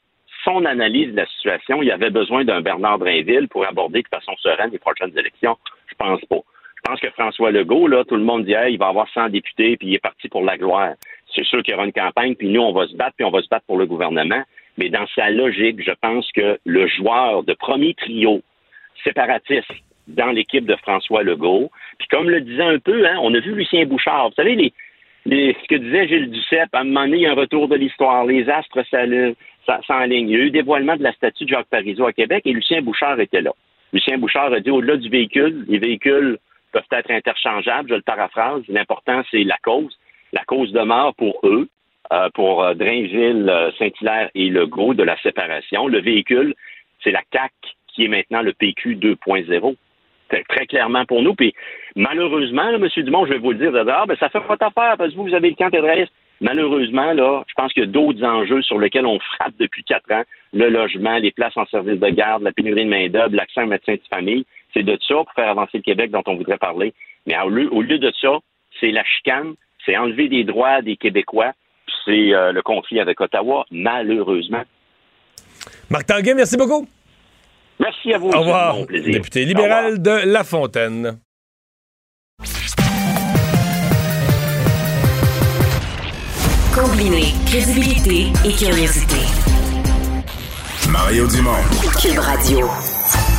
son 0.46 0.64
analyse 0.64 1.10
de 1.10 1.16
la 1.16 1.26
situation, 1.26 1.82
il 1.82 1.90
avait 1.90 2.10
besoin 2.10 2.44
d'un 2.44 2.60
Bernard 2.60 2.98
Drinville 2.98 3.48
pour 3.48 3.66
aborder 3.66 4.02
de 4.02 4.08
façon 4.08 4.34
sereine 4.38 4.70
les 4.70 4.78
prochaines 4.78 5.16
élections? 5.18 5.56
Je 5.88 5.94
pense 5.96 6.24
pas. 6.26 6.40
Je 6.76 6.90
pense 6.90 7.00
que 7.00 7.10
François 7.10 7.50
Legault, 7.50 7.88
là, 7.88 8.04
tout 8.04 8.14
le 8.14 8.22
monde 8.22 8.44
dit, 8.44 8.54
il 8.70 8.78
va 8.78 8.88
avoir 8.88 9.08
100 9.12 9.30
députés, 9.30 9.76
puis 9.76 9.88
il 9.88 9.94
est 9.94 10.02
parti 10.02 10.28
pour 10.28 10.44
la 10.44 10.56
gloire. 10.56 10.92
C'est 11.34 11.44
sûr 11.44 11.62
qu'il 11.62 11.72
y 11.72 11.74
aura 11.74 11.84
une 11.84 11.92
campagne, 11.92 12.36
puis 12.36 12.48
nous, 12.48 12.60
on 12.60 12.72
va 12.72 12.86
se 12.86 12.94
battre, 12.94 13.16
puis 13.16 13.24
on 13.24 13.30
va 13.30 13.42
se 13.42 13.48
battre 13.48 13.66
pour 13.66 13.78
le 13.78 13.86
gouvernement. 13.86 14.42
Mais 14.78 14.88
dans 14.88 15.06
sa 15.14 15.30
logique, 15.30 15.82
je 15.82 15.92
pense 16.00 16.30
que 16.32 16.58
le 16.64 16.86
joueur 16.86 17.42
de 17.42 17.54
premier 17.54 17.94
trio 17.94 18.40
séparatiste 19.02 19.72
dans 20.06 20.30
l'équipe 20.30 20.64
de 20.64 20.76
François 20.76 21.24
Legault, 21.24 21.70
puis 21.98 22.06
comme 22.08 22.30
le 22.30 22.40
disait 22.40 22.62
un 22.62 22.78
peu, 22.78 23.04
hein, 23.06 23.18
on 23.20 23.34
a 23.34 23.40
vu 23.40 23.52
Lucien 23.52 23.84
Bouchard. 23.86 24.28
Vous 24.28 24.34
savez, 24.34 24.54
les, 24.54 24.72
ce 25.28 25.68
que 25.68 25.74
disait 25.76 26.08
Gilles 26.08 26.30
Duceppe, 26.30 26.74
à 26.74 26.80
un 26.80 26.84
moment 26.84 27.02
donné, 27.02 27.16
il 27.16 27.22
y 27.22 27.26
a 27.26 27.32
un 27.32 27.34
retour 27.34 27.68
de 27.68 27.76
l'histoire. 27.76 28.24
Les 28.24 28.48
astres 28.48 28.84
s'enlignent. 28.90 30.28
Il 30.28 30.30
y 30.30 30.36
a 30.36 30.44
eu 30.44 30.50
dévoilement 30.50 30.96
de 30.96 31.02
la 31.02 31.12
statue 31.12 31.44
de 31.44 31.50
Jacques 31.50 31.68
Parizeau 31.68 32.06
à 32.06 32.12
Québec 32.12 32.42
et 32.44 32.52
Lucien 32.52 32.82
Bouchard 32.82 33.18
était 33.20 33.40
là. 33.40 33.52
Lucien 33.92 34.18
Bouchard 34.18 34.52
a 34.52 34.60
dit 34.60 34.70
au-delà 34.70 34.96
du 34.96 35.08
véhicule, 35.08 35.64
les 35.68 35.78
véhicules 35.78 36.38
peuvent 36.72 36.82
être 36.90 37.10
interchangeables, 37.10 37.88
je 37.88 37.94
le 37.94 38.02
paraphrase. 38.02 38.62
L'important, 38.68 39.22
c'est 39.30 39.44
la 39.44 39.56
cause. 39.62 39.96
La 40.32 40.44
cause 40.44 40.72
demeure 40.72 41.14
pour 41.14 41.40
eux, 41.44 41.68
euh, 42.12 42.28
pour 42.34 42.62
euh, 42.62 42.74
Drainville, 42.74 43.48
euh, 43.48 43.70
Saint-Hilaire 43.78 44.30
et 44.34 44.48
Legault 44.48 44.94
de 44.94 45.02
la 45.02 45.16
séparation. 45.22 45.88
Le 45.88 46.00
véhicule, 46.00 46.54
c'est 47.02 47.10
la 47.10 47.22
CAC 47.30 47.52
qui 47.88 48.04
est 48.04 48.08
maintenant 48.08 48.42
le 48.42 48.52
PQ 48.52 48.96
2.0. 48.96 49.76
Très 50.28 50.66
clairement 50.66 51.04
pour 51.04 51.22
nous. 51.22 51.34
Puis 51.34 51.54
malheureusement, 51.94 52.68
M. 52.68 52.88
Dumont, 52.96 53.26
je 53.26 53.32
vais 53.32 53.38
vous 53.38 53.52
le 53.52 53.58
dire, 53.58 53.84
ah, 53.88 54.04
ben, 54.06 54.16
ça 54.18 54.28
fait 54.28 54.40
pas 54.40 54.56
affaire 54.60 54.96
parce 54.98 55.10
que 55.10 55.16
vous, 55.16 55.24
vous 55.28 55.34
avez 55.34 55.50
le 55.50 55.56
camp 55.56 55.70
pédestre. 55.70 56.12
Malheureusement, 56.40 57.12
là, 57.14 57.42
je 57.48 57.54
pense 57.54 57.72
qu'il 57.72 57.84
y 57.84 57.86
a 57.86 57.90
d'autres 57.90 58.22
enjeux 58.22 58.60
sur 58.62 58.78
lesquels 58.78 59.06
on 59.06 59.18
frappe 59.18 59.54
depuis 59.58 59.82
quatre 59.84 60.10
ans. 60.12 60.22
Le 60.52 60.68
logement, 60.68 61.16
les 61.16 61.30
places 61.32 61.56
en 61.56 61.64
service 61.66 61.98
de 61.98 62.08
garde, 62.08 62.42
la 62.42 62.52
pénurie 62.52 62.84
de 62.84 62.90
main-d'œuvre, 62.90 63.34
l'accès 63.34 63.60
à 63.60 63.62
un 63.62 63.66
médecin 63.66 63.94
de 63.94 64.00
famille. 64.10 64.44
C'est 64.74 64.82
de 64.82 64.98
ça 65.08 65.14
pour 65.14 65.32
faire 65.34 65.48
avancer 65.48 65.78
le 65.78 65.82
Québec 65.82 66.10
dont 66.10 66.22
on 66.26 66.36
voudrait 66.36 66.58
parler. 66.58 66.92
Mais 67.26 67.38
au 67.40 67.48
lieu, 67.48 67.72
au 67.72 67.80
lieu 67.80 67.98
de 67.98 68.12
ça, 68.20 68.38
c'est 68.80 68.90
la 68.90 69.04
chicane, 69.04 69.54
c'est 69.84 69.96
enlever 69.96 70.28
des 70.28 70.44
droits 70.44 70.82
des 70.82 70.96
Québécois. 70.96 71.52
c'est 72.04 72.34
euh, 72.34 72.52
le 72.52 72.62
conflit 72.62 73.00
avec 73.00 73.20
Ottawa, 73.20 73.64
malheureusement. 73.70 74.62
Marc 75.88 76.06
Tanguay, 76.06 76.34
merci 76.34 76.56
beaucoup. 76.56 76.86
Merci 77.80 78.12
à 78.12 78.18
vous. 78.18 78.28
Au 78.30 78.40
revoir. 78.40 78.76
Mon 78.76 78.86
plaisir. 78.86 79.12
Député 79.12 79.44
libéral 79.44 80.00
de 80.00 80.10
La 80.10 80.44
Fontaine. 80.44 81.18
Combiner 86.74 87.32
crédibilité 87.46 88.26
et 88.44 88.52
curiosité. 88.52 89.16
Mario 90.90 91.26
Dumont. 91.26 91.52
Cube 92.00 92.18
Radio. 92.18 92.68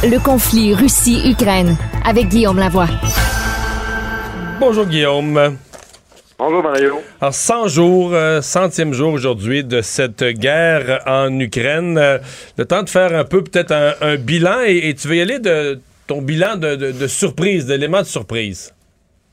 Le 0.04 0.19
conflit 0.23 0.73
Russie-Ukraine 0.73 1.78
avec 2.06 2.28
Guillaume 2.28 2.58
Lavoie. 2.58 2.88
Bonjour 4.60 4.86
Guillaume. 4.86 5.58
Bonjour 6.39 6.62
Mario. 6.62 6.97
Alors 7.19 7.34
100 7.34 7.67
jours, 7.67 8.13
euh, 8.13 8.41
centième 8.41 8.93
jour 8.93 9.12
aujourd'hui 9.12 9.63
de 9.63 9.82
cette 9.82 10.23
guerre 10.23 11.02
en 11.08 11.39
Ukraine. 11.39 11.97
Euh, 11.97 12.19
le 12.60 12.65
temps 12.65 12.84
de 12.84 12.89
faire 12.89 13.15
un 13.15 13.23
peu 13.23 13.43
peut-être 13.43 13.71
un, 13.71 13.93
un 14.02 14.17
bilan 14.17 14.62
et, 14.63 14.89
et 14.89 14.93
tu 14.93 15.08
veux 15.08 15.15
y 15.15 15.21
aller 15.21 15.39
de 15.39 15.80
ton 16.08 16.21
bilan 16.21 16.56
de, 16.56 16.76
de, 16.76 16.91
de 16.91 17.08
surprise, 17.08 17.65
d'éléments 17.65 18.02
de 18.02 18.06
surprise? 18.06 18.71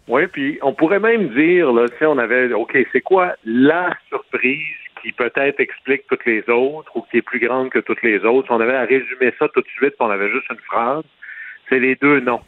Oui, 0.08 0.26
puis 0.28 0.58
on 0.62 0.72
pourrait 0.72 0.98
même 0.98 1.28
dire, 1.34 1.72
là, 1.74 1.88
sais, 1.98 2.06
on 2.06 2.16
avait, 2.16 2.50
OK, 2.54 2.74
c'est 2.90 3.02
quoi 3.02 3.34
la 3.44 3.94
surprise 4.08 4.64
qui 5.02 5.12
peut-être 5.12 5.60
explique 5.60 6.06
toutes 6.08 6.24
les 6.24 6.42
autres 6.48 6.90
ou 6.96 7.02
qui 7.10 7.18
est 7.18 7.22
plus 7.22 7.38
grande 7.38 7.68
que 7.68 7.80
toutes 7.80 8.02
les 8.02 8.24
autres? 8.24 8.46
Si 8.48 8.52
on 8.52 8.60
avait 8.60 8.76
à 8.76 8.86
résumer 8.86 9.30
ça 9.38 9.48
tout 9.52 9.60
de 9.60 9.68
suite, 9.76 9.94
on 10.00 10.08
avait 10.08 10.30
juste 10.30 10.48
une 10.50 10.64
phrase, 10.66 11.04
c'est 11.68 11.80
les 11.80 11.96
deux 11.96 12.20
noms. 12.20 12.40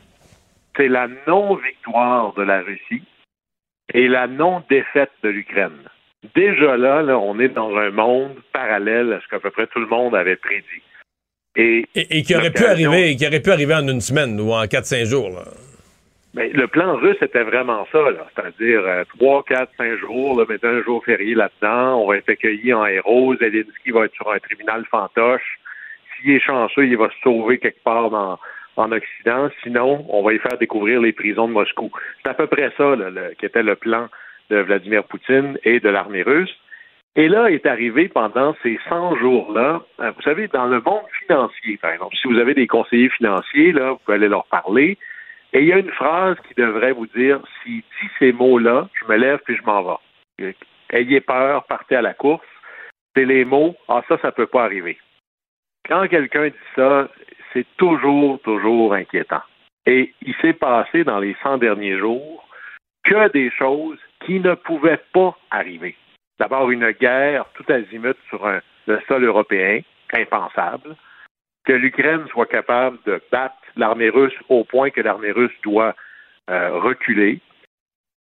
C'est 0.78 0.88
la 0.88 1.08
non-victoire 1.26 2.32
de 2.32 2.42
la 2.42 2.62
Russie 2.62 3.02
et 3.92 4.08
la 4.08 4.26
non-défaite 4.26 5.12
de 5.22 5.28
l'Ukraine. 5.28 5.88
Déjà 6.34 6.76
là, 6.76 7.02
là, 7.02 7.18
on 7.18 7.38
est 7.38 7.48
dans 7.48 7.74
un 7.76 7.90
monde 7.90 8.36
parallèle 8.52 9.12
à 9.12 9.20
ce 9.20 9.28
qu'à 9.28 9.38
peu 9.38 9.50
près 9.50 9.66
tout 9.66 9.80
le 9.80 9.86
monde 9.86 10.14
avait 10.14 10.36
prédit. 10.36 10.82
Et, 11.54 11.86
Et, 11.94 12.18
et 12.18 12.22
qui 12.22 12.34
aurait 12.34 12.50
pu 12.50 12.64
arriver, 12.64 13.16
qui 13.16 13.26
aurait 13.26 13.40
pu 13.40 13.50
arriver 13.50 13.74
en 13.74 13.86
une 13.88 14.00
semaine 14.00 14.38
ou 14.40 14.52
en 14.52 14.64
4-5 14.64 15.04
jours. 15.04 15.30
Là. 15.30 15.44
Mais 16.36 16.50
le 16.50 16.68
plan 16.68 16.96
russe 16.96 17.16
était 17.22 17.44
vraiment 17.44 17.86
ça. 17.90 17.98
C'est-à-dire 18.34 18.80
euh, 18.84 19.04
trois, 19.16 19.42
quatre, 19.42 19.72
cinq 19.78 19.96
jours, 19.98 20.38
là, 20.38 20.44
mettez 20.46 20.66
un 20.66 20.82
jour 20.82 21.02
férié 21.02 21.34
là-dedans, 21.34 22.02
on 22.02 22.06
va 22.06 22.18
être 22.18 22.28
accueilli 22.28 22.74
en 22.74 22.84
héros, 22.84 23.34
Zelensky 23.36 23.90
va 23.90 24.04
être 24.04 24.14
sur 24.14 24.30
un 24.30 24.38
tribunal 24.38 24.84
fantoche. 24.90 25.58
S'il 26.14 26.32
est 26.32 26.40
chanceux, 26.40 26.86
il 26.86 26.98
va 26.98 27.08
se 27.08 27.20
sauver 27.22 27.58
quelque 27.58 27.82
part 27.82 28.10
dans, 28.10 28.38
en 28.76 28.92
Occident. 28.92 29.48
Sinon, 29.62 30.04
on 30.08 30.22
va 30.22 30.32
y 30.34 30.38
faire 30.38 30.58
découvrir 30.58 31.00
les 31.00 31.12
prisons 31.12 31.48
de 31.48 31.52
Moscou. 31.52 31.90
C'est 32.22 32.30
à 32.30 32.34
peu 32.34 32.46
près 32.46 32.72
ça, 32.76 32.96
là, 32.96 33.10
le- 33.10 33.34
qui 33.38 33.46
était 33.46 33.62
le 33.62 33.76
plan 33.76 34.08
de 34.50 34.58
Vladimir 34.58 35.04
Poutine 35.04 35.58
et 35.64 35.80
de 35.80 35.88
l'armée 35.88 36.22
russe. 36.22 36.54
Et 37.18 37.28
là 37.28 37.50
est 37.50 37.64
arrivé 37.64 38.08
pendant 38.08 38.54
ces 38.62 38.78
100 38.90 39.16
jours-là, 39.16 39.80
euh, 40.00 40.10
vous 40.14 40.22
savez, 40.22 40.48
dans 40.48 40.66
le 40.66 40.80
monde 40.82 41.02
financier, 41.26 41.78
par 41.78 41.90
exemple, 41.92 42.14
si 42.16 42.28
vous 42.28 42.38
avez 42.38 42.52
des 42.52 42.66
conseillers 42.66 43.08
financiers, 43.08 43.72
là, 43.72 43.92
vous 43.92 43.98
pouvez 44.04 44.16
aller 44.16 44.28
leur 44.28 44.44
parler. 44.46 44.98
Et 45.54 45.60
il 45.60 45.66
y 45.66 45.72
a 45.72 45.78
une 45.78 45.90
phrase 45.92 46.36
qui 46.46 46.54
devrait 46.54 46.92
vous 46.92 47.06
dire 47.06 47.40
s'il 47.62 47.78
dit 47.80 48.08
ces 48.18 48.32
mots-là, 48.32 48.88
je 49.00 49.10
me 49.10 49.16
lève 49.16 49.38
puis 49.46 49.56
je 49.56 49.62
m'en 49.62 49.82
vais. 50.38 50.54
Ayez 50.92 51.20
peur, 51.22 51.64
partez 51.64 51.96
à 51.96 52.02
la 52.02 52.12
course. 52.12 52.44
C'est 53.16 53.24
les 53.24 53.46
mots 53.46 53.74
Ah, 53.88 54.02
ça, 54.08 54.18
ça 54.18 54.30
peut 54.30 54.46
pas 54.46 54.64
arriver. 54.64 54.98
Quand 55.88 56.06
quelqu'un 56.08 56.48
dit 56.48 56.54
ça, 56.74 57.08
c'est 57.56 57.66
toujours, 57.78 58.38
toujours 58.40 58.92
inquiétant. 58.92 59.40
Et 59.86 60.12
il 60.20 60.34
s'est 60.42 60.52
passé 60.52 61.04
dans 61.04 61.18
les 61.18 61.34
100 61.42 61.58
derniers 61.58 61.96
jours 61.96 62.46
que 63.02 63.30
des 63.32 63.50
choses 63.50 63.98
qui 64.24 64.40
ne 64.40 64.54
pouvaient 64.54 65.00
pas 65.14 65.36
arriver. 65.50 65.96
D'abord, 66.38 66.70
une 66.70 66.90
guerre 66.90 67.46
tout 67.54 67.64
azimut 67.72 68.16
sur 68.28 68.46
le 68.86 69.00
sol 69.08 69.24
européen, 69.24 69.80
impensable 70.12 70.96
que 71.64 71.72
l'Ukraine 71.72 72.26
soit 72.28 72.46
capable 72.46 72.98
de 73.06 73.20
battre 73.32 73.56
l'armée 73.74 74.10
russe 74.10 74.36
au 74.48 74.64
point 74.64 74.90
que 74.90 75.00
l'armée 75.00 75.32
russe 75.32 75.56
doit 75.62 75.94
euh, 76.48 76.78
reculer, 76.78 77.40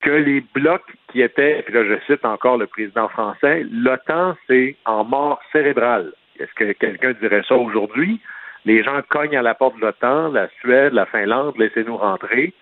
que 0.02 0.10
les 0.10 0.42
blocs 0.42 0.92
qui 1.12 1.22
étaient, 1.22 1.60
et 1.60 1.62
puis 1.62 1.74
là 1.74 1.86
je 1.86 2.00
cite 2.06 2.26
encore 2.26 2.58
le 2.58 2.68
président 2.68 3.08
français, 3.08 3.66
l'OTAN 3.72 4.36
c'est 4.48 4.76
en 4.86 5.06
mort 5.06 5.40
cérébrale. 5.54 6.12
Est-ce 6.38 6.54
que 6.54 6.74
quelqu'un 6.74 7.14
dirait 7.14 7.44
ça 7.48 7.56
aujourd'hui? 7.56 8.20
Les 8.66 8.84
gens 8.84 9.02
cognent 9.08 9.38
à 9.38 9.42
la 9.42 9.56
porte 9.56 9.76
de 9.78 9.82
l'OTAN, 9.82 10.32
la 10.32 10.50
Suède, 10.60 10.94
la 10.94 11.06
Finlande, 11.06 11.58
laissez-nous 11.58 11.98
rentrer, 11.98 12.54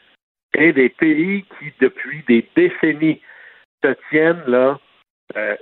et 0.53 0.73
des 0.73 0.89
pays 0.89 1.45
qui, 1.59 1.73
depuis 1.79 2.23
des 2.27 2.47
décennies, 2.55 3.21
se 3.83 3.93
tiennent 4.09 4.43
là, 4.47 4.79
euh, 5.35 5.55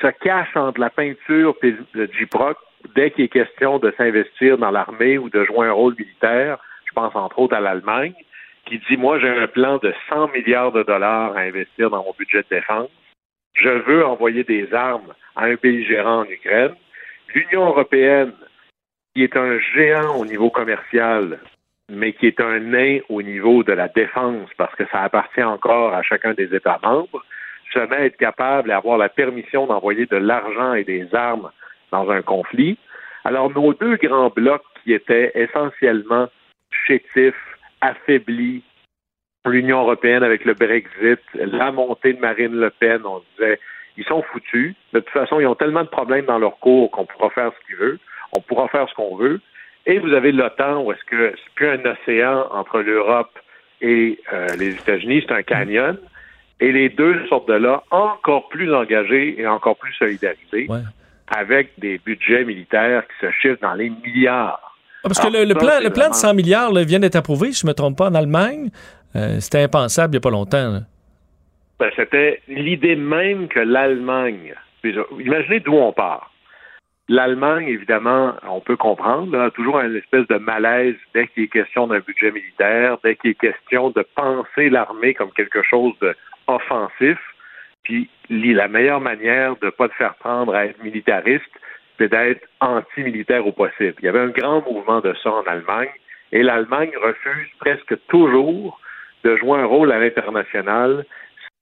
se 0.00 0.06
cachent 0.06 0.56
entre 0.56 0.80
la 0.80 0.90
peinture 0.90 1.56
et 1.62 1.74
le 1.92 2.06
J-Proc 2.12 2.56
dès 2.94 3.10
qu'il 3.10 3.24
est 3.24 3.28
question 3.28 3.78
de 3.78 3.92
s'investir 3.96 4.58
dans 4.58 4.70
l'armée 4.70 5.18
ou 5.18 5.28
de 5.30 5.44
jouer 5.44 5.66
un 5.66 5.72
rôle 5.72 5.94
militaire, 5.98 6.58
je 6.84 6.92
pense 6.92 7.14
entre 7.14 7.38
autres 7.38 7.56
à 7.56 7.60
l'Allemagne, 7.60 8.14
qui 8.66 8.78
dit 8.88 8.96
Moi, 8.96 9.18
j'ai 9.18 9.28
un 9.28 9.46
plan 9.46 9.78
de 9.78 9.92
100 10.08 10.28
milliards 10.28 10.72
de 10.72 10.82
dollars 10.82 11.36
à 11.36 11.40
investir 11.40 11.90
dans 11.90 12.04
mon 12.04 12.14
budget 12.18 12.42
de 12.42 12.56
défense. 12.56 12.90
Je 13.54 13.68
veux 13.68 14.04
envoyer 14.04 14.44
des 14.44 14.72
armes 14.72 15.14
à 15.34 15.44
un 15.46 15.56
pays 15.56 15.84
gérant 15.84 16.20
en 16.20 16.24
Ukraine. 16.24 16.74
L'Union 17.34 17.66
européenne, 17.66 18.32
qui 19.14 19.22
est 19.22 19.36
un 19.36 19.58
géant 19.58 20.16
au 20.16 20.24
niveau 20.24 20.50
commercial, 20.50 21.38
mais 21.88 22.12
qui 22.12 22.26
est 22.26 22.40
un 22.40 22.60
nain 22.60 22.98
au 23.08 23.22
niveau 23.22 23.62
de 23.62 23.72
la 23.72 23.88
défense, 23.88 24.48
parce 24.56 24.74
que 24.74 24.84
ça 24.92 25.02
appartient 25.02 25.42
encore 25.42 25.94
à 25.94 26.02
chacun 26.02 26.34
des 26.34 26.54
États 26.54 26.78
membres, 26.82 27.24
à 27.76 28.04
être 28.04 28.16
capable 28.16 28.70
et 28.70 28.72
avoir 28.72 28.98
la 28.98 29.08
permission 29.08 29.66
d'envoyer 29.66 30.06
de 30.06 30.16
l'argent 30.16 30.74
et 30.74 30.84
des 30.84 31.14
armes 31.14 31.50
dans 31.92 32.10
un 32.10 32.22
conflit. 32.22 32.78
Alors, 33.24 33.50
nos 33.50 33.74
deux 33.74 33.96
grands 33.96 34.30
blocs 34.30 34.64
qui 34.82 34.92
étaient 34.92 35.32
essentiellement 35.34 36.28
chétifs, 36.86 37.34
affaiblis, 37.80 38.62
l'Union 39.46 39.80
européenne 39.82 40.22
avec 40.22 40.44
le 40.44 40.54
Brexit, 40.54 41.20
la 41.34 41.72
montée 41.72 42.14
de 42.14 42.20
Marine 42.20 42.58
Le 42.58 42.70
Pen, 42.70 43.02
on 43.04 43.22
disait, 43.32 43.60
ils 43.96 44.04
sont 44.04 44.22
foutus. 44.22 44.74
De 44.92 45.00
toute 45.00 45.10
façon, 45.10 45.40
ils 45.40 45.46
ont 45.46 45.54
tellement 45.54 45.82
de 45.82 45.88
problèmes 45.88 46.26
dans 46.26 46.38
leur 46.38 46.58
cours 46.58 46.90
qu'on 46.90 47.06
pourra 47.06 47.30
faire 47.30 47.52
ce 47.52 47.66
qu'ils 47.66 47.76
veulent, 47.76 47.98
on 48.32 48.40
pourra 48.40 48.68
faire 48.68 48.88
ce 48.88 48.94
qu'on 48.94 49.16
veut. 49.16 49.40
Et 49.86 49.98
vous 49.98 50.12
avez 50.12 50.32
l'OTAN, 50.32 50.82
où 50.82 50.92
est-ce 50.92 51.04
que 51.06 51.32
c'est 51.36 51.54
plus 51.54 51.68
un 51.68 51.80
océan 51.84 52.46
entre 52.52 52.80
l'Europe 52.80 53.30
et 53.80 54.18
euh, 54.32 54.46
les 54.58 54.70
États-Unis, 54.70 55.24
c'est 55.26 55.34
un 55.34 55.42
canyon. 55.42 55.96
Et 56.60 56.72
les 56.72 56.88
deux 56.88 57.24
sortent 57.28 57.48
de 57.48 57.54
là 57.54 57.82
encore 57.90 58.48
plus 58.48 58.74
engagés 58.74 59.40
et 59.40 59.46
encore 59.46 59.76
plus 59.76 59.94
solidarisés 59.94 60.66
Ouais. 60.68 60.80
avec 61.28 61.70
des 61.78 61.98
budgets 61.98 62.44
militaires 62.44 63.04
qui 63.06 63.26
se 63.26 63.30
chiffrent 63.32 63.62
dans 63.62 63.74
les 63.74 63.90
milliards. 63.90 64.60
Ah, 65.04 65.08
parce 65.08 65.20
que 65.20 65.32
le, 65.32 65.44
le 65.44 65.54
ça, 65.54 65.58
plan, 65.60 65.68
le 65.80 65.90
plan 65.90 65.90
de 65.90 65.98
vraiment- 66.00 66.12
100 66.14 66.34
milliards 66.34 66.72
là, 66.72 66.82
vient 66.82 66.98
d'être 66.98 67.14
approuvé, 67.16 67.52
si 67.52 67.60
je 67.60 67.66
ne 67.66 67.70
me 67.70 67.74
trompe 67.74 67.96
pas, 67.96 68.08
en 68.08 68.14
Allemagne. 68.14 68.70
Euh, 69.14 69.38
C'était 69.40 69.62
impensable 69.62 70.08
il 70.14 70.16
n'y 70.16 70.18
a 70.18 70.20
pas 70.20 70.30
longtemps. 70.30 70.80
Ben, 71.78 71.90
c'était 71.94 72.42
l'idée 72.48 72.96
même 72.96 73.46
que 73.46 73.60
l'Allemagne. 73.60 74.52
Imaginez 74.84 75.60
d'où 75.60 75.74
on 75.74 75.92
part. 75.92 76.32
L'Allemagne, 77.10 77.68
évidemment, 77.68 78.34
on 78.46 78.60
peut 78.60 78.76
comprendre, 78.76 79.32
là, 79.32 79.44
a 79.44 79.50
toujours 79.50 79.80
une 79.80 79.96
espèce 79.96 80.26
de 80.28 80.36
malaise 80.36 80.96
dès 81.14 81.26
qu'il 81.28 81.44
est 81.44 81.48
question 81.48 81.86
d'un 81.86 82.00
budget 82.00 82.30
militaire, 82.30 82.98
dès 83.02 83.16
qu'il 83.16 83.30
est 83.30 83.40
question 83.40 83.88
de 83.90 84.04
penser 84.14 84.68
l'armée 84.68 85.14
comme 85.14 85.32
quelque 85.32 85.62
chose 85.62 85.94
d'offensif. 86.00 87.18
Puis 87.82 88.10
la 88.28 88.68
meilleure 88.68 89.00
manière 89.00 89.56
de 89.56 89.66
ne 89.66 89.70
pas 89.70 89.88
te 89.88 89.94
faire 89.94 90.16
prendre 90.16 90.54
à 90.54 90.66
être 90.66 90.82
militariste, 90.82 91.50
c'est 91.96 92.10
d'être 92.10 92.46
anti-militaire 92.60 93.46
au 93.46 93.52
possible. 93.52 93.94
Il 94.00 94.04
y 94.04 94.08
avait 94.08 94.20
un 94.20 94.28
grand 94.28 94.60
mouvement 94.70 95.00
de 95.00 95.14
ça 95.22 95.30
en 95.30 95.42
Allemagne, 95.44 95.88
et 96.32 96.42
l'Allemagne 96.42 96.92
refuse 97.02 97.48
presque 97.58 97.96
toujours 98.08 98.78
de 99.24 99.34
jouer 99.36 99.60
un 99.60 99.64
rôle 99.64 99.92
à 99.92 99.98
l'international 99.98 101.06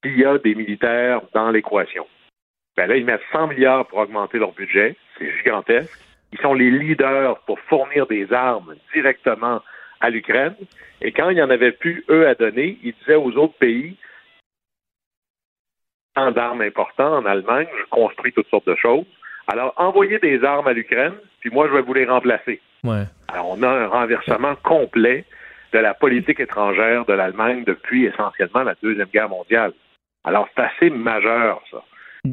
s'il 0.02 0.18
y 0.18 0.24
a 0.24 0.38
des 0.38 0.56
militaires 0.56 1.20
dans 1.35 1.50
l'équation. 1.50 2.06
Ben 2.76 2.86
là, 2.86 2.96
ils 2.96 3.04
mettent 3.04 3.22
100 3.32 3.48
milliards 3.48 3.86
pour 3.86 3.98
augmenter 3.98 4.38
leur 4.38 4.52
budget. 4.52 4.96
C'est 5.18 5.30
gigantesque. 5.38 5.98
Ils 6.32 6.40
sont 6.40 6.54
les 6.54 6.70
leaders 6.70 7.38
pour 7.40 7.58
fournir 7.60 8.06
des 8.06 8.32
armes 8.32 8.74
directement 8.92 9.62
à 10.00 10.10
l'Ukraine. 10.10 10.54
Et 11.00 11.12
quand 11.12 11.30
il 11.30 11.36
n'y 11.36 11.42
en 11.42 11.50
avait 11.50 11.72
plus, 11.72 12.04
eux, 12.10 12.26
à 12.26 12.34
donner, 12.34 12.78
ils 12.82 12.94
disaient 13.00 13.14
aux 13.14 13.32
autres 13.32 13.56
pays, 13.58 13.96
tant 16.14 16.30
d'armes 16.32 16.62
importants 16.62 17.16
en 17.16 17.26
Allemagne, 17.26 17.68
je 17.78 17.84
construis 17.90 18.32
toutes 18.32 18.48
sortes 18.48 18.66
de 18.66 18.76
choses. 18.76 19.06
Alors, 19.46 19.72
envoyez 19.76 20.18
des 20.18 20.42
armes 20.44 20.66
à 20.66 20.72
l'Ukraine, 20.72 21.14
puis 21.40 21.50
moi, 21.50 21.68
je 21.68 21.74
vais 21.74 21.82
vous 21.82 21.94
les 21.94 22.06
remplacer. 22.06 22.60
Ouais. 22.82 23.04
Alors, 23.28 23.50
on 23.50 23.62
a 23.62 23.68
un 23.68 23.86
renversement 23.86 24.54
complet 24.56 25.24
de 25.72 25.78
la 25.78 25.94
politique 25.94 26.40
étrangère 26.40 27.04
de 27.04 27.12
l'Allemagne 27.12 27.64
depuis 27.64 28.06
essentiellement 28.06 28.62
la 28.62 28.74
Deuxième 28.82 29.08
Guerre 29.08 29.28
mondiale. 29.28 29.72
Alors, 30.24 30.48
c'est 30.54 30.62
assez 30.62 30.90
majeur, 30.90 31.62
ça. 31.70 31.83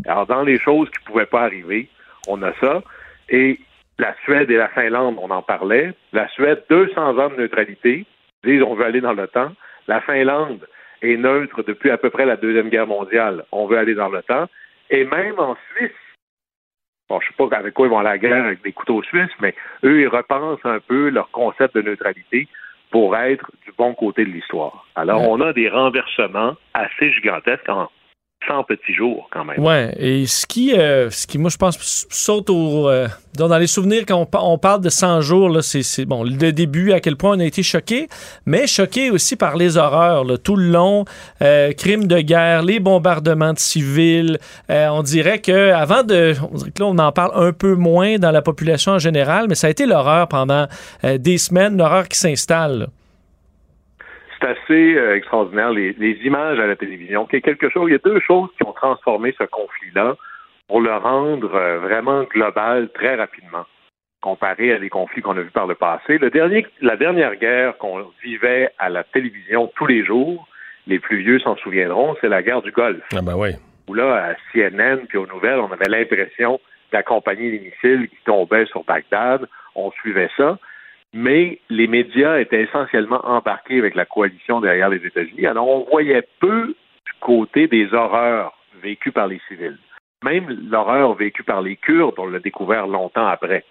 Alors, 0.08 0.26
dans 0.26 0.44
les 0.44 0.60
choses 0.60 0.90
qui 0.90 1.04
ne 1.04 1.06
pouvaient 1.06 1.26
pas 1.26 1.44
arriver, 1.44 1.90
on 2.28 2.42
a 2.42 2.54
ça. 2.60 2.82
Et 3.30 3.60
la 4.00 4.16
Suède 4.24 4.50
et 4.50 4.58
la 4.58 4.70
Finlande, 4.70 5.18
on 5.20 5.30
en 5.30 5.42
parlait. 5.42 5.94
La 6.12 6.28
Suède, 6.30 6.64
200 6.70 7.18
ans 7.18 7.30
de 7.30 7.36
neutralité, 7.36 8.06
disent 8.44 8.64
on 8.64 8.76
veut 8.76 8.86
aller 8.86 9.02
dans 9.02 9.14
l'OTAN. 9.14 9.52
La 9.88 10.02
Finlande 10.02 10.68
est 11.02 11.18
neutre 11.18 11.64
depuis 11.64 11.92
à 11.92 11.98
peu 11.98 12.10
près 12.10 12.26
la 12.26 12.38
Deuxième 12.38 12.70
Guerre 12.70 12.88
mondiale. 12.88 13.44
On 13.52 13.68
veut 13.68 13.78
aller 13.78 13.96
dans 13.96 14.10
l'OTAN. 14.10 14.48
Et 14.90 15.06
même 15.06 15.40
en 15.40 15.56
Suisse, 15.76 15.92
bon, 17.10 17.20
je 17.20 17.26
ne 17.26 17.30
sais 17.30 17.50
pas 17.50 17.58
avec 17.58 17.74
quoi 17.74 17.88
ils 17.88 17.90
vont 17.90 18.00
à 18.00 18.04
la 18.04 18.18
guerre 18.18 18.46
avec 18.46 18.64
des 18.64 18.72
couteaux 18.72 19.04
suisses, 19.04 19.32
mais 19.42 19.56
eux, 19.84 20.02
ils 20.02 20.08
repensent 20.08 20.66
un 20.66 20.80
peu 20.80 21.10
leur 21.10 21.30
concept 21.32 21.76
de 21.76 21.82
neutralité 21.82 22.48
pour 22.92 23.16
être 23.18 23.52
du 23.66 23.72
bon 23.78 23.94
côté 23.96 24.24
de 24.24 24.30
l'histoire. 24.30 24.86
Alors, 24.96 25.28
on 25.28 25.42
a 25.42 25.52
des 25.52 25.68
renversements 25.68 26.56
assez 26.74 27.12
gigantesques 27.12 27.68
en 27.68 27.90
100 28.48 28.64
petits 28.64 28.94
jours 28.94 29.30
quand 29.32 29.46
même. 29.46 29.60
Ouais, 29.60 29.94
et 29.98 30.26
ce 30.26 30.46
qui, 30.46 30.74
euh, 30.74 31.10
ce 31.10 31.28
qui 31.28 31.38
moi, 31.38 31.50
je 31.50 31.58
pense, 31.58 32.08
saute 32.10 32.50
au, 32.50 32.90
euh, 32.90 33.08
dans 33.38 33.58
les 33.58 33.68
souvenirs 33.68 34.04
quand 34.08 34.28
on, 34.34 34.58
parle 34.58 34.82
de 34.82 34.90
100 34.90 35.22
jours, 35.22 35.50
là, 35.50 35.62
c'est, 35.62 36.06
bon, 36.06 36.24
le 36.24 36.52
début, 36.52 36.92
à 36.92 37.00
quel 37.00 37.16
point 37.16 37.36
on 37.36 37.40
a 37.40 37.46
été 37.46 37.64
choqué, 37.64 38.08
mais 38.46 38.68
choqué 38.68 39.12
aussi 39.12 39.36
par 39.36 39.56
les 39.56 39.78
horreurs, 39.78 40.24
là, 40.24 40.38
tout 40.38 40.56
le 40.56 40.70
long, 40.70 41.06
euh, 41.42 41.72
crimes 41.74 42.08
de 42.08 42.20
guerre, 42.20 42.62
les 42.62 42.80
bombardements 42.80 43.54
de 43.54 43.60
civils. 43.60 44.38
on 44.70 45.04
dirait 45.04 45.40
que 45.40 45.72
avant 45.72 46.04
de, 46.04 46.34
on 46.52 46.58
dirait 46.58 46.72
que 46.72 46.82
là, 46.82 46.88
on 46.88 46.98
en 46.98 47.12
parle 47.12 47.32
un 47.36 47.52
peu 47.54 47.76
moins 47.76 48.18
dans 48.18 48.32
la 48.32 48.42
population 48.42 48.94
en 48.94 49.00
général, 49.00 49.48
mais 49.48 49.56
ça 49.56 49.68
a 49.68 49.70
été 49.70 49.86
l'horreur 49.86 50.28
pendant 50.28 50.68
des 51.04 51.38
semaines, 51.38 51.78
l'horreur 51.78 52.08
qui 52.08 52.18
s'installe 52.18 52.88
c'est 54.44 54.50
assez 54.50 54.96
euh, 54.96 55.16
extraordinaire, 55.16 55.72
les, 55.72 55.96
images 56.24 56.60
à 56.60 56.68
la 56.68 56.76
télévision. 56.76 57.28
Il 57.32 57.36
y 57.36 57.38
a 57.38 57.42
quelque 57.42 57.70
chose, 57.70 57.90
il 57.90 57.94
y 57.94 57.96
a 57.96 58.00
deux 58.04 58.20
choses 58.20 58.50
qui 58.58 58.68
ont 58.68 58.74
transformé 58.74 59.34
ce 59.38 59.44
conflit-là 59.46 60.16
pour 60.68 60.82
le 60.82 60.96
rendre 60.96 61.54
euh, 61.54 61.80
vraiment 61.80 62.24
global 62.24 62.90
très 62.94 63.16
rapidement, 63.16 63.66
comparé 64.22 64.74
à 64.74 64.80
des 64.80 64.90
conflits 64.90 65.22
qu'on 65.22 65.38
a 65.38 65.42
vus 65.42 65.52
par 65.52 65.68
le 65.68 65.76
passé. 65.76 66.18
Le 66.18 66.30
dernier, 66.30 66.66
la 66.82 66.98
dernière 66.98 67.36
guerre 67.36 67.78
qu'on 67.78 68.06
vivait 68.24 68.70
à 68.80 68.90
la 68.90 69.04
télévision 69.04 69.72
tous 69.76 69.88
les 69.88 70.04
jours, 70.06 70.48
les 70.88 71.00
plus 71.00 71.18
vieux 71.18 71.40
s'en 71.40 71.56
souviendront, 71.58 72.16
c'est 72.20 72.30
la 72.30 72.44
guerre 72.44 72.62
du 72.62 72.72
Golfe. 72.72 73.04
Ah 73.16 73.22
ben 73.22 73.36
oui. 73.38 73.52
Où 73.88 73.94
là, 73.94 74.32
à 74.32 74.36
CNN 74.52 75.06
puis 75.08 75.18
aux 75.18 75.28
nouvelles, 75.28 75.60
on 75.60 75.72
avait 75.72 75.90
l'impression 75.90 76.60
d'accompagner 76.92 77.52
les 77.52 77.60
missiles 77.60 78.08
qui 78.10 78.18
tombaient 78.26 78.66
sur 78.66 78.84
Bagdad. 78.84 79.48
On 79.76 79.92
suivait 79.92 80.30
ça 80.38 80.58
mais 81.14 81.60
les 81.70 81.88
médias 81.88 82.40
étaient 82.40 82.64
essentiellement 82.64 83.22
embarqués 83.24 83.78
avec 83.78 83.94
la 83.96 84.06
coalition 84.06 84.62
derrière 84.62 84.90
les 84.90 85.06
États-Unis. 85.06 85.46
Alors, 85.46 85.68
on 85.68 85.90
voyait 85.90 86.28
peu 86.40 86.68
du 86.68 87.14
côté 87.20 87.68
des 87.68 87.94
horreurs 87.94 88.58
vécues 88.82 89.12
par 89.12 89.28
les 89.28 89.40
civils. 89.48 89.78
Même 90.24 90.50
l'horreur 90.70 91.14
vécue 91.14 91.44
par 91.44 91.62
les 91.62 91.76
Kurdes, 91.76 92.18
on 92.18 92.28
l'a 92.28 92.40
découvert 92.40 92.88
longtemps 92.88 93.28
après. 93.28 93.64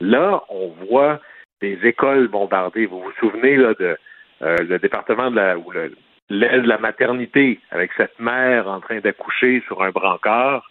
Là, 0.00 0.42
on 0.48 0.68
voit 0.86 1.20
des 1.60 1.78
écoles 1.84 2.28
bombardées. 2.28 2.86
Vous 2.86 3.00
vous 3.00 3.12
souvenez 3.20 3.56
là, 3.56 3.74
de 3.74 3.96
euh, 4.42 4.56
le 4.58 4.78
département 4.78 5.30
de 5.30 5.36
la 5.36 5.58
ou 5.58 5.72
de 5.72 6.68
la 6.68 6.78
maternité 6.78 7.60
avec 7.70 7.92
cette 7.96 8.18
mère 8.18 8.66
en 8.66 8.80
train 8.80 9.00
d'accoucher 9.00 9.62
sur 9.66 9.82
un 9.82 9.90
brancard, 9.90 10.68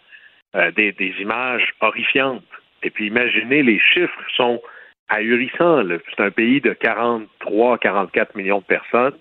euh, 0.56 0.70
des, 0.72 0.92
des 0.92 1.14
images 1.20 1.72
horrifiantes. 1.80 2.42
Et 2.82 2.90
puis 2.90 3.06
imaginez, 3.06 3.62
les 3.62 3.78
chiffres 3.78 4.22
sont 4.36 4.60
ahurissant. 5.08 5.82
C'est 6.10 6.22
un 6.22 6.30
pays 6.30 6.60
de 6.60 6.72
43, 6.72 7.78
44 7.78 8.34
millions 8.34 8.60
de 8.60 8.64
personnes. 8.64 9.14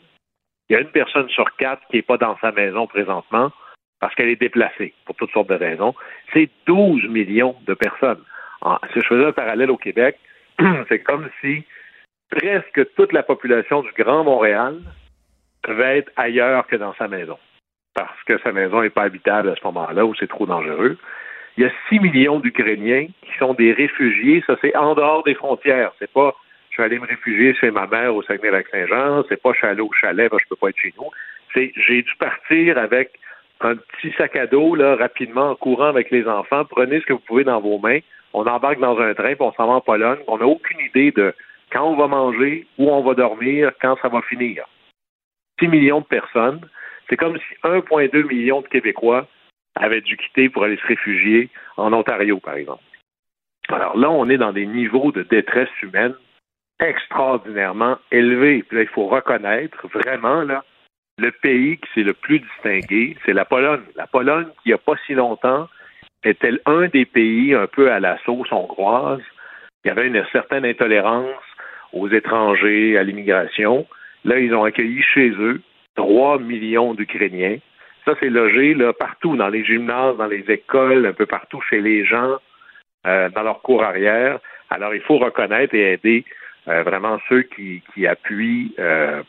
Il 0.70 0.74
y 0.74 0.76
a 0.76 0.80
une 0.80 0.92
personne 0.92 1.30
sur 1.30 1.56
quatre 1.58 1.82
qui 1.90 1.98
n'est 1.98 2.02
pas 2.02 2.18
dans 2.18 2.38
sa 2.40 2.52
maison 2.52 2.88
présentement 2.88 3.52
parce 4.00 4.16
qu'elle 4.16 4.30
est 4.30 4.40
déplacée 4.40 4.94
pour 5.06 5.16
toutes 5.16 5.32
sortes 5.32 5.50
de 5.50 5.56
raisons. 5.56 5.94
C'est 6.34 6.50
12 6.66 7.08
millions 7.08 7.56
de 7.68 7.74
personnes. 7.74 8.24
si 8.94 9.02
je 9.02 9.08
faisais 9.08 9.26
un 9.26 9.32
parallèle 9.32 9.70
au 9.70 9.78
Québec, 9.78 10.18
c'est 10.90 11.00
comme 11.00 11.30
si 11.42 11.64
presque 12.30 12.94
toute 12.96 13.14
la 13.14 13.24
population 13.24 13.82
du 13.84 13.92
Grand 13.98 14.24
Montréal 14.24 14.80
devait 15.68 16.00
être 16.00 16.12
ailleurs 16.16 16.66
que 16.68 16.76
dans 16.76 16.94
sa 16.96 17.08
maison. 17.08 17.38
Parce 17.94 18.24
que 18.26 18.40
sa 18.40 18.52
maison 18.52 18.82
n'est 18.82 18.90
pas 18.90 19.04
habitable 19.04 19.50
à 19.50 19.56
ce 19.56 19.64
moment-là 19.66 20.06
ou 20.06 20.16
c'est 20.16 20.30
trop 20.30 20.46
dangereux. 20.46 20.98
Il 21.58 21.64
y 21.64 21.68
a 21.68 21.72
6 21.90 22.00
millions 22.00 22.40
d'Ukrainiens 22.40 23.08
qui 23.22 23.38
sont 23.38 23.54
des 23.54 23.74
réfugiés. 23.74 24.44
Ça, 24.48 24.56
c'est 24.62 24.76
en 24.76 24.96
dehors 24.96 25.24
des 25.24 25.36
frontières. 25.36 25.92
C'est 26.00 26.12
pas 26.12 26.36
je 26.70 26.76
suis 26.76 26.84
allé 26.84 27.00
me 27.00 27.06
réfugier 27.06 27.54
chez 27.54 27.70
ma 27.70 27.86
mère 27.86 28.16
au 28.16 28.24
Saguenay-Lac-Saint-Jean. 28.24 29.24
C'est 29.28 29.42
pas 29.42 29.52
je 29.54 29.68
suis 29.68 29.82
au 29.82 29.92
chalet, 29.92 30.32
je 30.32 30.48
peux 30.50 30.56
pas 30.56 30.70
être 30.70 30.78
chez 30.78 30.94
nous. 30.98 31.10
C'est 31.54 31.74
j'ai 31.76 32.02
dû 32.02 32.16
partir 32.18 32.78
avec 32.78 33.12
un 33.60 33.76
petit 33.76 34.14
sac 34.18 34.36
à 34.38 34.48
dos, 34.48 34.76
là, 34.76 34.96
rapidement, 34.96 35.52
en 35.52 35.56
courant 35.56 35.88
avec 35.88 36.10
les 36.12 36.26
enfants. 36.28 36.64
Prenez 36.66 37.02
ce 37.02 37.06
que 37.06 37.14
vous 37.14 37.20
pouvez 37.20 37.44
dans 37.44 37.60
vos 37.60 37.78
mains. 37.78 38.00
On 38.34 38.46
embarque 38.48 38.80
dans 38.80 38.98
un 39.00 39.14
train, 39.14 39.36
puis 39.36 39.42
on 39.42 39.52
s'en 39.52 39.68
va 39.68 39.74
en 39.74 39.82
Pologne. 39.82 40.20
On 40.28 40.38
n'a 40.38 40.48
aucune 40.48 40.80
idée 40.80 41.12
de 41.12 41.34
quand 41.72 41.84
on 41.84 41.96
va 41.96 42.08
manger, 42.08 42.66
où 42.78 42.90
on 42.90 43.02
va 43.02 43.14
dormir, 43.14 43.72
quand 43.82 43.98
ça 44.02 44.08
va 44.08 44.22
finir. 44.22 44.66
6 45.60 45.68
millions 45.68 46.00
de 46.00 46.06
personnes. 46.06 46.62
C'est 47.10 47.18
comme 47.18 47.38
si 47.38 47.54
1,2 47.64 48.26
million 48.28 48.62
de 48.62 48.68
Québécois 48.68 49.28
avait 49.76 50.02
dû 50.02 50.18
quitter 50.18 50.50
pour 50.50 50.64
aller 50.64 50.78
se 50.78 50.88
réfugier 50.88 51.50
en 51.78 51.94
Ontario, 51.94 52.40
par 52.40 52.56
exemple. 52.56 52.84
Alors 53.70 53.98
là, 53.98 54.10
on 54.10 54.30
est 54.30 54.38
dans 54.38 54.52
des 54.52 54.66
niveaux 54.66 55.12
de 55.12 55.24
détresse 55.24 55.70
humaine 55.82 56.14
extraordinairement 56.80 57.98
élevés. 58.12 58.64
Puis 58.64 58.78
là, 58.78 58.84
il 58.84 58.90
faut 58.90 59.08
reconnaître 59.08 59.88
vraiment 59.88 60.42
là, 60.42 60.64
le 61.18 61.32
pays 61.32 61.78
qui 61.78 61.90
s'est 61.94 62.04
le 62.04 62.14
plus 62.14 62.40
distingué, 62.40 63.16
c'est 63.26 63.34
la 63.34 63.46
Pologne. 63.46 63.84
La 63.96 64.08
Pologne, 64.08 64.48
qui 64.48 64.62
il 64.66 64.70
n'y 64.70 64.74
a 64.74 64.78
pas 64.80 64.96
si 65.06 65.14
longtemps, 65.14 65.70
était 66.24 66.54
un 66.66 66.88
des 66.88 67.06
pays 67.06 67.54
un 67.54 67.68
peu 67.68 67.92
à 67.92 68.00
la 68.00 68.18
sauce 68.26 68.52
hongroise. 68.52 69.22
Il 69.84 69.90
y 69.90 69.92
avait 69.92 70.08
une 70.08 70.24
certaine 70.32 70.66
intolérance 70.66 71.44
aux 71.94 72.10
étrangers, 72.10 72.98
à 72.98 73.04
l'immigration. 73.04 73.86
Là, 74.26 74.40
ils 74.40 74.54
ont 74.54 74.64
accueilli 74.64 75.02
chez 75.02 75.30
eux 75.30 75.62
3 75.96 76.40
millions 76.40 76.94
d'Ukrainiens 76.94 77.58
ça, 78.12 78.18
c'est 78.20 78.30
logé 78.30 78.74
là, 78.74 78.94
partout, 78.94 79.36
dans 79.36 79.50
les 79.50 79.64
gymnases, 79.64 80.18
dans 80.18 80.28
les 80.28 80.44
écoles, 80.50 81.06
un 81.06 81.14
peu 81.14 81.26
partout 81.26 81.62
chez 81.70 81.82
les 81.82 82.06
gens, 82.06 82.38
euh, 83.08 83.30
dans 83.30 83.44
leur 83.44 83.62
cours 83.62 83.84
arrière. 83.84 84.40
Alors, 84.70 84.94
il 84.94 85.02
faut 85.02 85.18
reconnaître 85.18 85.74
et 85.76 85.94
aider 85.94 86.26
euh, 86.68 86.84
vraiment 86.84 87.20
ceux 87.30 87.44
qui, 87.44 87.82
appuient, 88.08 88.74
euh, 88.80 89.24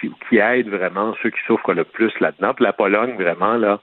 qui, 0.00 0.38
aident 0.38 0.68
vraiment 0.68 1.14
ceux 1.22 1.30
qui 1.30 1.40
souffrent 1.46 1.74
le 1.74 1.84
plus 1.84 2.12
là-dedans. 2.20 2.54
la 2.60 2.72
Pologne, 2.72 3.14
vraiment, 3.14 3.54
là, 3.54 3.80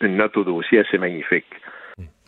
une 0.00 0.16
note 0.16 0.36
au 0.36 0.44
dossier 0.44 0.80
assez 0.80 0.98
magnifique. 0.98 1.46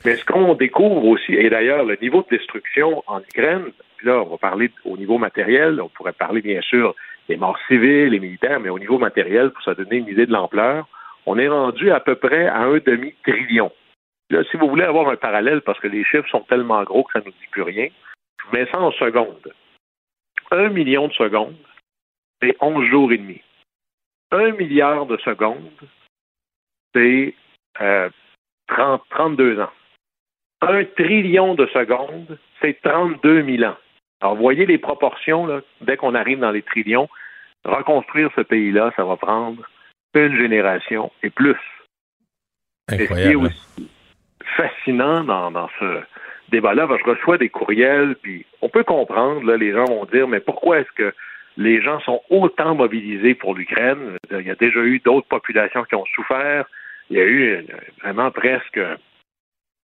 Mais 0.04 0.16
ce 0.16 0.24
qu'on 0.24 0.54
découvre 0.54 1.04
aussi, 1.04 1.34
et 1.34 1.50
d'ailleurs, 1.50 1.84
le 1.84 1.96
niveau 2.00 2.24
de 2.30 2.36
destruction 2.36 3.02
en 3.06 3.20
Ukraine, 3.20 3.72
là, 4.02 4.22
on 4.22 4.30
va 4.30 4.36
parler 4.38 4.70
au 4.84 4.96
niveau 4.96 5.18
matériel, 5.18 5.80
on 5.80 5.88
pourrait 5.88 6.12
parler 6.12 6.40
bien 6.40 6.60
sûr 6.60 6.94
les 7.28 7.36
morts 7.36 7.58
civiles, 7.68 8.10
les 8.10 8.20
militaires, 8.20 8.60
mais 8.60 8.70
au 8.70 8.78
niveau 8.78 8.98
matériel, 8.98 9.50
pour 9.50 9.62
se 9.62 9.70
donner 9.72 9.96
une 9.96 10.08
idée 10.08 10.26
de 10.26 10.32
l'ampleur, 10.32 10.88
on 11.26 11.38
est 11.38 11.48
rendu 11.48 11.90
à 11.90 12.00
peu 12.00 12.14
près 12.14 12.46
à 12.46 12.60
un 12.62 12.78
demi-trillion. 12.78 13.70
Là, 14.30 14.44
si 14.50 14.56
vous 14.56 14.68
voulez 14.68 14.84
avoir 14.84 15.08
un 15.08 15.16
parallèle, 15.16 15.62
parce 15.62 15.80
que 15.80 15.88
les 15.88 16.04
chiffres 16.04 16.28
sont 16.28 16.40
tellement 16.48 16.82
gros 16.84 17.04
que 17.04 17.12
ça 17.12 17.20
ne 17.20 17.26
nous 17.26 17.30
dit 17.32 17.48
plus 17.50 17.62
rien, 17.62 17.88
je 18.40 18.46
vous 18.46 18.56
mets 18.56 18.66
ça 18.70 18.80
en 18.80 18.92
secondes. 18.92 19.52
Un 20.50 20.68
million 20.70 21.08
de 21.08 21.12
secondes, 21.12 21.56
c'est 22.40 22.56
11 22.60 22.86
jours 22.86 23.12
et 23.12 23.18
demi. 23.18 23.42
Un 24.30 24.52
milliard 24.52 25.06
de 25.06 25.16
secondes, 25.18 25.70
c'est 26.94 27.34
32 27.78 29.58
euh, 29.58 29.64
ans. 29.64 29.70
Un 30.60 30.84
trillion 30.84 31.54
de 31.54 31.66
secondes, 31.66 32.38
c'est 32.60 32.80
32 32.82 33.44
000 33.44 33.70
ans. 33.70 33.76
Alors, 34.20 34.36
voyez 34.36 34.66
les 34.66 34.78
proportions, 34.78 35.46
là, 35.46 35.60
dès 35.80 35.96
qu'on 35.96 36.14
arrive 36.14 36.40
dans 36.40 36.50
les 36.50 36.62
trillions, 36.62 37.08
reconstruire 37.64 38.30
ce 38.34 38.40
pays-là, 38.40 38.92
ça 38.96 39.04
va 39.04 39.16
prendre 39.16 39.62
une 40.14 40.36
génération 40.36 41.12
et 41.22 41.30
plus. 41.30 41.56
Incroyable. 42.88 43.16
ce 43.16 43.22
qui 43.22 43.32
est 43.32 43.36
aussi 43.36 43.90
fascinant 44.56 45.24
dans, 45.24 45.68
ce 45.78 46.00
débat-là, 46.48 46.88
je 46.98 47.10
reçois 47.10 47.38
des 47.38 47.48
courriels, 47.48 48.16
puis 48.22 48.46
on 48.62 48.68
peut 48.68 48.84
comprendre, 48.84 49.44
là, 49.44 49.56
les 49.56 49.72
gens 49.72 49.84
vont 49.84 50.06
dire, 50.06 50.26
mais 50.26 50.40
pourquoi 50.40 50.80
est-ce 50.80 50.92
que 50.92 51.14
les 51.56 51.82
gens 51.82 52.00
sont 52.00 52.22
autant 52.30 52.74
mobilisés 52.74 53.34
pour 53.34 53.54
l'Ukraine? 53.54 54.16
Il 54.30 54.46
y 54.46 54.50
a 54.50 54.54
déjà 54.54 54.80
eu 54.80 55.00
d'autres 55.00 55.28
populations 55.28 55.84
qui 55.84 55.94
ont 55.94 56.06
souffert. 56.14 56.66
Il 57.10 57.18
y 57.18 57.20
a 57.20 57.26
eu 57.26 57.66
vraiment 58.02 58.30
presque 58.30 58.80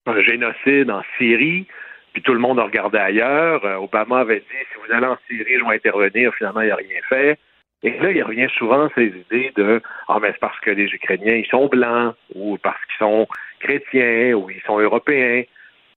un 0.07 0.23
génocide 0.23 0.91
en 0.91 1.03
Syrie 1.19 1.67
puis 2.15 2.23
tout 2.23 2.33
le 2.33 2.39
monde 2.39 2.61
a 2.61 2.65
regardé 2.65 2.97
ailleurs. 2.97 3.65
Euh, 3.65 3.75
Obama 3.75 4.21
avait 4.21 4.39
dit 4.39 4.47
si 4.73 4.79
vous 4.79 4.95
allez 4.95 5.07
en 5.07 5.19
Syrie, 5.27 5.59
je 5.59 5.65
vais 5.69 5.75
intervenir. 5.75 6.33
Finalement, 6.37 6.61
il 6.63 6.69
n'a 6.69 6.77
rien 6.77 7.01
fait. 7.09 7.39
Et 7.83 7.99
là, 7.99 8.13
il 8.13 8.23
revient 8.23 8.49
souvent 8.57 8.89
ces 8.95 9.09
idées 9.09 9.53
de 9.57 9.83
Ah, 10.09 10.19
mais 10.23 10.31
c'est 10.33 10.39
parce 10.39 10.59
que 10.61 10.71
les 10.71 10.87
Ukrainiens, 10.87 11.35
ils 11.35 11.47
sont 11.47 11.67
blancs, 11.67 12.15
ou 12.35 12.57
parce 12.57 12.83
qu'ils 12.87 12.99
sont 12.99 13.27
chrétiens, 13.59 14.33
ou 14.35 14.49
ils 14.49 14.63
sont 14.63 14.79
européens. 14.79 15.43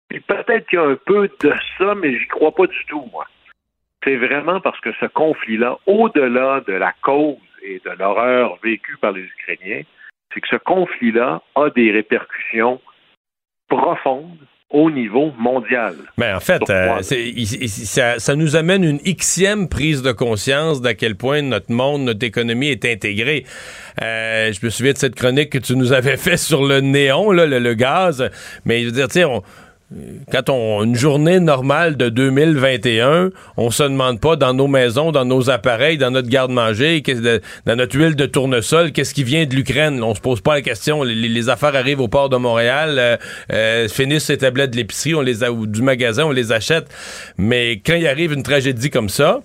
Puis 0.10 0.20
peut-être 0.20 0.68
qu'il 0.68 0.80
y 0.80 0.82
a 0.82 0.86
un 0.86 0.98
peu 1.06 1.30
de 1.42 1.54
ça, 1.78 1.96
mais 1.96 2.18
j'y 2.18 2.28
crois 2.28 2.54
pas 2.54 2.66
du 2.66 2.86
tout, 2.88 3.08
moi. 3.12 3.28
C'est 4.04 4.18
vraiment 4.18 4.60
parce 4.60 4.80
que 4.82 4.92
ce 5.00 5.06
conflit-là, 5.06 5.78
au-delà 5.86 6.62
de 6.62 6.74
la 6.74 6.94
cause 7.04 7.38
et 7.62 7.80
de 7.86 7.92
l'horreur 7.92 8.58
vécue 8.64 8.98
par 8.98 9.12
les 9.12 9.24
Ukrainiens, 9.24 9.84
c'est 10.34 10.42
que 10.42 10.48
ce 10.48 10.56
conflit-là 10.56 11.42
a 11.56 11.70
des 11.70 11.92
répercussions 11.92 12.82
profondes 13.70 14.46
au 14.70 14.92
niveau 14.92 15.32
mondial. 15.40 15.96
Mais 16.18 16.34
en 16.34 16.42
fait, 16.42 16.62
euh, 16.70 17.02
ça, 17.02 18.36
nous 18.36 18.56
amène 18.58 18.84
une 18.84 19.00
xème 19.00 19.70
prise 19.70 20.02
de 20.02 20.12
conscience 20.12 20.82
d'à 20.82 20.94
quel 20.94 21.16
point 21.16 21.42
notre 21.42 21.72
monde, 21.72 22.04
notre 22.04 22.26
économie 22.26 22.68
est 22.68 22.84
intégrée. 22.84 23.46
Euh, 24.02 24.52
je 24.52 24.66
me 24.66 24.70
souviens 24.70 24.92
de 24.92 24.98
cette 24.98 25.16
chronique 25.16 25.52
que 25.52 25.58
tu 25.58 25.76
nous 25.76 25.94
avais 25.94 26.18
fait 26.18 26.38
sur 26.38 26.66
le 26.66 26.82
néon, 26.82 27.32
le, 27.32 27.46
le, 27.46 27.74
gaz. 27.76 28.30
Mais 28.66 28.82
je 28.82 28.88
veux 28.88 28.92
dire, 28.92 29.08
tu 29.08 29.14
sais, 29.14 29.26
on 29.26 29.42
quand 30.32 30.50
on 30.50 30.84
une 30.84 30.96
journée 30.96 31.40
normale 31.40 31.96
de 31.96 32.10
2021, 32.10 33.30
on 33.56 33.72
se 33.72 33.84
demande 33.84 34.20
pas 34.20 34.36
dans 34.36 34.54
nos 34.54 34.68
maisons, 34.68 35.14
dans 35.14 35.24
nos 35.24 35.50
appareils, 35.50 35.98
dans 35.98 36.12
notre 36.12 36.28
garde-manger, 36.28 37.02
dans 37.66 37.76
notre 37.76 37.98
huile 37.98 38.16
de 38.16 38.26
tournesol, 38.26 38.92
qu'est-ce 38.92 39.14
qui 39.14 39.24
vient 39.24 39.46
de 39.46 39.56
l'Ukraine? 39.56 40.04
On 40.04 40.14
se 40.14 40.20
pose 40.20 40.42
pas 40.42 40.56
la 40.56 40.62
question. 40.62 41.04
Les, 41.04 41.48
affaires 41.50 41.76
arrivent 41.76 42.02
au 42.02 42.10
port 42.10 42.28
de 42.28 42.36
Montréal, 42.36 42.98
euh, 43.00 43.18
euh, 43.54 43.88
finissent 43.88 44.26
ces 44.26 44.40
tablettes 44.40 44.72
de 44.72 44.76
l'épicerie, 44.76 45.16
on 45.16 45.22
les 45.22 45.46
a, 45.46 45.52
ou 45.54 45.66
du 45.66 45.82
magasin, 45.82 46.26
on 46.26 46.32
les 46.32 46.52
achète. 46.52 46.88
Mais 47.38 47.82
quand 47.86 47.96
il 47.96 48.06
arrive 48.08 48.34
une 48.34 48.44
tragédie 48.44 48.90
comme 48.90 49.08
ça, 49.08 49.40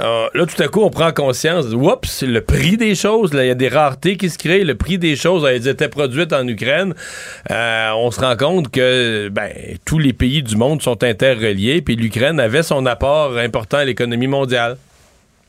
euh, 0.00 0.28
là, 0.34 0.46
tout 0.46 0.60
à 0.60 0.66
coup, 0.66 0.80
on 0.82 0.90
prend 0.90 1.12
conscience, 1.12 1.72
oups, 1.72 2.24
le 2.24 2.40
prix 2.40 2.76
des 2.76 2.96
choses, 2.96 3.30
il 3.32 3.46
y 3.46 3.50
a 3.50 3.54
des 3.54 3.68
raretés 3.68 4.16
qui 4.16 4.28
se 4.28 4.38
créent, 4.38 4.64
le 4.64 4.74
prix 4.74 4.98
des 4.98 5.14
choses, 5.14 5.44
elles 5.44 5.68
étaient 5.68 5.88
produites 5.88 6.32
en 6.32 6.46
Ukraine. 6.48 6.94
Euh, 7.50 7.90
on 7.96 8.10
se 8.10 8.20
rend 8.20 8.36
compte 8.36 8.72
que 8.72 9.28
ben, 9.28 9.50
tous 9.86 10.00
les 10.00 10.12
pays 10.12 10.42
du 10.42 10.56
monde 10.56 10.82
sont 10.82 11.04
interreliés, 11.04 11.80
puis 11.80 11.94
l'Ukraine 11.94 12.40
avait 12.40 12.64
son 12.64 12.86
apport 12.86 13.36
important 13.36 13.78
à 13.78 13.84
l'économie 13.84 14.26
mondiale. 14.26 14.76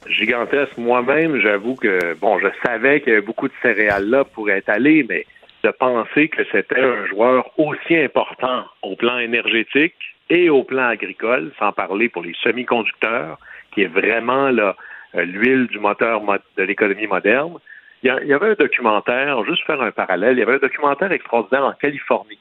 Gigantesque. 0.07 0.77
Moi-même, 0.77 1.39
j'avoue 1.41 1.75
que, 1.75 2.13
bon, 2.21 2.37
je 2.37 2.47
savais 2.63 3.01
qu'il 3.01 3.13
y 3.13 3.15
avait 3.15 3.25
beaucoup 3.25 3.47
de 3.47 3.53
céréales 3.63 4.07
là 4.07 4.23
pour 4.23 4.49
être 4.51 4.71
mais 4.79 5.25
de 5.63 5.71
penser 5.71 6.29
que 6.29 6.43
c'était 6.51 6.79
un 6.79 7.07
joueur 7.07 7.49
aussi 7.57 7.97
important 7.97 8.65
au 8.83 8.95
plan 8.95 9.17
énergétique 9.17 9.95
et 10.29 10.51
au 10.51 10.63
plan 10.63 10.89
agricole, 10.89 11.51
sans 11.57 11.71
parler 11.71 12.09
pour 12.09 12.21
les 12.21 12.35
semi-conducteurs, 12.43 13.39
qui 13.75 13.83
est 13.83 13.87
vraiment 13.87 14.47
euh, 14.47 14.73
l'huile 15.13 15.67
du 15.67 15.79
moteur 15.79 16.21
de 16.57 16.63
l'économie 16.63 17.07
moderne. 17.07 17.59
Il 18.01 18.09
y, 18.09 18.33
avait 18.33 18.51
un 18.51 18.53
documentaire, 18.53 19.43
juste 19.45 19.65
faire 19.65 19.81
un 19.81 19.91
parallèle, 19.91 20.37
il 20.37 20.39
y 20.39 20.43
avait 20.43 20.55
un 20.55 20.59
documentaire 20.59 21.11
extraordinaire 21.11 21.65
en 21.65 21.73
Californie. 21.73 22.39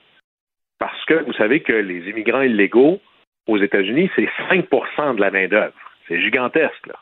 Parce 0.79 1.05
que 1.07 1.15
vous 1.25 1.33
savez 1.33 1.61
que 1.61 1.73
les 1.73 2.09
immigrants 2.11 2.43
illégaux 2.43 3.01
aux 3.47 3.59
États-Unis, 3.59 4.11
c'est 4.15 4.29
5% 4.51 5.17
de 5.17 5.21
la 5.21 5.31
main-d'œuvre. 5.31 5.75
C'est 6.07 6.21
gigantesque, 6.21 6.87
là. 6.87 6.97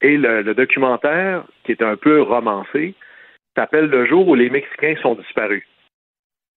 Et 0.00 0.16
le, 0.16 0.42
documentaire, 0.54 1.44
qui 1.64 1.72
est 1.72 1.82
un 1.82 1.96
peu 1.96 2.22
romancé, 2.22 2.94
s'appelle 3.56 3.86
Le 3.86 4.06
jour 4.06 4.26
où 4.26 4.34
les 4.34 4.50
Mexicains 4.50 4.96
sont 5.00 5.14
disparus. 5.14 5.64